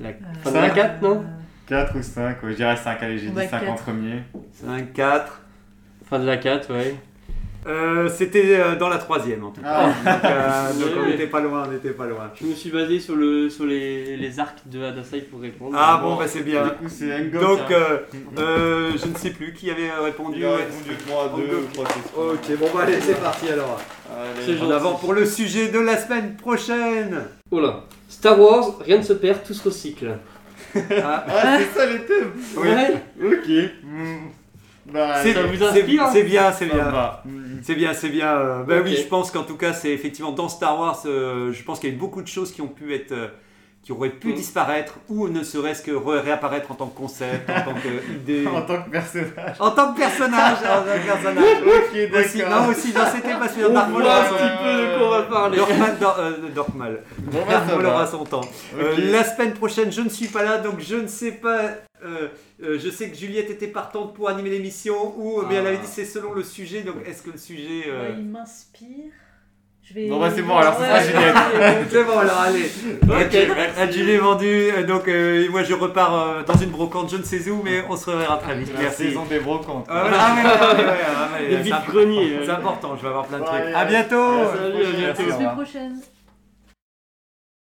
La 0.00 0.08
Euh, 0.08 0.12
fin 0.42 0.50
de 0.50 0.56
la 0.56 0.70
4 0.70 1.02
non 1.02 1.24
4 1.66 1.96
ou 1.96 2.02
5, 2.02 2.42
ouais, 2.42 2.50
je 2.52 2.56
dirais 2.56 2.76
5, 2.76 3.02
allez, 3.02 3.18
j'ai 3.18 3.28
dit 3.28 3.32
va 3.34 3.48
5 3.48 3.62
en 3.62 3.66
quatre. 3.66 3.82
premier. 3.84 4.22
5, 4.52 4.92
4. 4.92 5.40
Fin 6.08 6.18
de 6.18 6.24
la 6.26 6.36
4 6.36 6.72
ouais. 6.74 6.96
Euh, 7.66 8.08
C'était 8.08 8.56
euh, 8.58 8.74
dans 8.76 8.88
la 8.88 8.98
troisième 8.98 9.44
en 9.44 9.50
tout 9.50 9.60
cas. 9.60 9.92
Ah, 10.04 10.12
Donc, 10.12 10.24
euh, 10.24 10.72
donc 10.96 11.04
on 11.04 11.06
n'était 11.08 11.26
pas 11.28 11.40
loin, 11.40 11.64
on 11.68 11.70
n'était 11.70 11.90
pas 11.90 12.06
loin. 12.06 12.30
Je 12.40 12.46
me 12.46 12.54
suis 12.54 12.70
basé 12.70 12.98
sur, 12.98 13.14
le, 13.14 13.48
sur 13.50 13.64
les, 13.66 14.16
les 14.16 14.40
arcs 14.40 14.58
de 14.66 14.82
Adasai 14.82 15.20
pour 15.20 15.40
répondre. 15.40 15.76
Ah 15.78 16.00
bon, 16.02 16.16
bah 16.16 16.24
c'est 16.26 16.38
du 16.42 16.50
bien. 16.50 16.68
coup, 16.70 16.86
c'est 16.88 17.14
Engok. 17.14 17.40
Donc, 17.40 17.60
hein. 17.70 17.72
euh, 17.72 17.98
euh, 18.38 18.90
je 19.00 19.06
ne 19.08 19.14
sais 19.16 19.30
plus 19.30 19.52
qui 19.52 19.70
avait 19.70 19.90
répondu. 19.92 20.38
Il 20.40 20.44
a 20.46 20.56
répondu 20.56 20.96
3 21.06 21.24
à 21.24 21.28
2 21.28 21.42
Engok. 21.42 21.52
ou 21.62 21.72
3 21.74 21.84
questions. 21.84 22.12
Ok, 22.16 22.58
bon 22.58 22.66
bah 22.74 22.80
allez, 22.82 23.00
c'est 23.00 23.20
parti 23.20 23.48
alors. 23.48 23.80
Allez. 24.10 24.44
C'est 24.44 24.54
En 24.56 24.64
gentil. 24.64 24.72
avant 24.72 24.94
pour 24.94 25.12
le 25.12 25.24
sujet 25.24 25.68
de 25.68 25.78
la 25.78 25.96
semaine 25.96 26.36
prochaine. 26.36 27.22
Oh 27.52 27.60
là. 27.60 27.84
Star 28.08 28.40
Wars, 28.40 28.78
rien 28.84 28.98
ne 28.98 29.02
se 29.02 29.12
perd, 29.12 29.42
tout 29.44 29.54
se 29.54 29.62
recycle. 29.64 30.16
Ah, 30.74 31.24
Ah, 31.28 31.58
c'est 31.58 31.78
ça 31.78 31.86
les 31.86 32.00
thèmes 32.00 32.32
oui. 32.56 32.68
Ouais. 32.68 32.94
Ok. 33.24 33.70
Hmm. 33.84 34.16
Bah, 34.86 35.22
C'est 35.22 35.32
vous 35.32 35.56
c'est- 35.56 35.72
C'est 35.72 35.82
bien, 35.84 36.10
c'est 36.10 36.22
bien. 36.24 36.50
C'est 37.62 37.74
bien, 37.76 37.94
c'est 37.94 38.08
bien. 38.08 38.64
bah 38.66 38.78
Ok. 38.78 38.84
oui, 38.86 38.96
je 38.96 39.06
pense 39.06 39.30
qu'en 39.30 39.44
tout 39.44 39.56
cas, 39.56 39.72
c'est 39.72 39.90
effectivement 39.90 40.32
dans 40.32 40.48
Star 40.48 40.78
Wars, 40.80 41.00
euh, 41.06 41.52
je 41.52 41.62
pense 41.62 41.78
qu'il 41.78 41.90
y 41.90 41.92
a 41.92 41.94
eu 41.94 41.98
beaucoup 41.98 42.22
de 42.22 42.26
choses 42.28 42.50
qui 42.52 42.60
ont 42.60 42.66
pu 42.68 42.92
être, 42.94 43.12
euh, 43.12 43.28
qui 43.82 43.90
auraient 43.90 44.10
pu 44.10 44.28
Mm. 44.28 44.34
disparaître 44.34 44.94
ou 45.08 45.28
ne 45.28 45.42
serait-ce 45.42 45.82
que 45.82 45.90
ré- 45.90 46.20
réapparaître 46.20 46.70
en 46.70 46.74
tant 46.74 46.86
que 46.86 46.96
concept, 46.96 47.50
en 47.50 47.62
tant 47.62 47.74
qu'idée. 47.74 48.46
En 48.54 48.62
tant 48.62 48.80
que 48.82 48.90
personnage. 48.90 49.56
en 49.58 49.70
tant 49.72 49.92
que 49.92 49.98
personnage, 49.98 50.58
en 50.58 50.82
tant 50.84 50.98
que 51.00 51.06
personnage. 51.06 51.44
Ok, 51.62 52.24
Aussi, 52.24 52.38
non, 52.38 52.48
d'accord. 52.48 52.68
aussi, 52.68 52.92
non, 52.94 53.00
c'était 53.12 53.34
pas 53.38 53.48
celui-là. 53.48 53.68
On 53.70 53.72
Dark 53.74 53.90
voit 53.90 54.14
un 54.14 54.22
petit 54.24 54.62
peu 54.62 54.72
de 54.92 54.98
quoi 54.98 55.06
on 55.06 55.10
va 55.10 55.22
parler. 55.22 55.56
Dorkmal, 55.56 55.98
Dor- 55.98 56.16
euh, 56.20 56.32
Dorkmal. 56.54 57.02
Bon, 57.18 57.38
son 58.10 58.24
temps. 58.24 58.40
Ok. 58.40 58.78
Euh, 58.80 59.10
la 59.10 59.24
semaine 59.24 59.52
prochaine, 59.54 59.90
je 59.92 60.00
ne 60.00 60.08
suis 60.08 60.28
pas 60.28 60.42
là, 60.44 60.58
donc 60.58 60.78
je 60.80 60.96
ne 60.96 61.06
sais 61.08 61.32
pas. 61.32 61.60
euh, 62.04 62.28
euh, 62.62 62.78
je 62.78 62.88
sais 62.90 63.10
que 63.10 63.16
Juliette 63.16 63.50
était 63.50 63.66
partante 63.68 64.14
pour 64.14 64.28
animer 64.28 64.50
l'émission, 64.50 65.14
ou 65.18 65.42
mais 65.48 65.56
elle 65.56 65.66
avait 65.66 65.78
Ah. 65.80 65.84
dit 65.84 65.90
c'est 65.92 66.04
selon 66.04 66.32
le 66.34 66.42
sujet. 66.44 66.82
Donc 66.82 66.96
est-ce 67.06 67.22
que 67.22 67.30
le 67.30 67.38
sujet 67.38 67.84
euh, 67.88 68.10
Ouais, 68.10 68.14
il 68.18 68.28
m'inspire. 68.28 69.12
Je 69.84 69.94
vais... 69.94 70.08
Bon, 70.08 70.20
bah, 70.20 70.28
c'est 70.34 70.42
bon, 70.42 70.56
alors, 70.56 70.74
ce 70.78 70.84
sera 70.84 70.94
Ouais. 70.94 71.84
C'est 71.90 72.04
bon 72.04 72.18
alors 72.18 72.40
allez. 72.40 72.70
Ok. 73.02 73.36
Adjulé 73.78 74.18
vendu. 74.18 74.46
Euh, 74.70 74.86
Donc 74.86 75.08
euh, 75.08 75.48
moi 75.50 75.64
je 75.64 75.74
repars 75.74 76.14
euh, 76.14 76.42
dans 76.44 76.54
une 76.54 76.70
brocante, 76.70 77.10
je 77.10 77.16
ne 77.16 77.22
sais 77.24 77.50
où, 77.50 77.62
mais 77.64 77.82
on 77.90 77.96
se 77.96 78.08
reverra 78.08 78.36
très 78.38 78.54
vite. 78.54 78.72
La 78.74 78.82
Merci. 78.82 79.08
saison 79.08 79.24
des 79.24 79.40
brocantes. 79.40 79.86
Ah, 79.88 80.02
voilà. 80.02 80.16
Ah, 80.20 80.34
ouais, 80.34 80.42
ouais, 80.42 80.50
ouais, 80.50 80.84
ouais, 80.84 80.84
ouais, 80.84 81.56
ouais, 81.56 81.62
Les 81.62 81.64
c'est. 81.64 82.44
C'est 82.44 82.50
important, 82.52 82.96
je 82.96 83.02
vais 83.02 83.08
avoir 83.08 83.26
plein 83.26 83.38
de 83.40 83.44
trucs. 83.44 83.60
À 83.74 83.84
bientôt. 83.84 84.16
à 84.16 84.42
la 84.44 84.50
Salut, 84.56 84.84
à 84.86 84.92
bientôt. 84.92 84.92
À 84.92 84.96
la 84.96 85.06
Merci, 85.06 85.22
semaine 85.32 85.54
prochaine. 85.54 86.00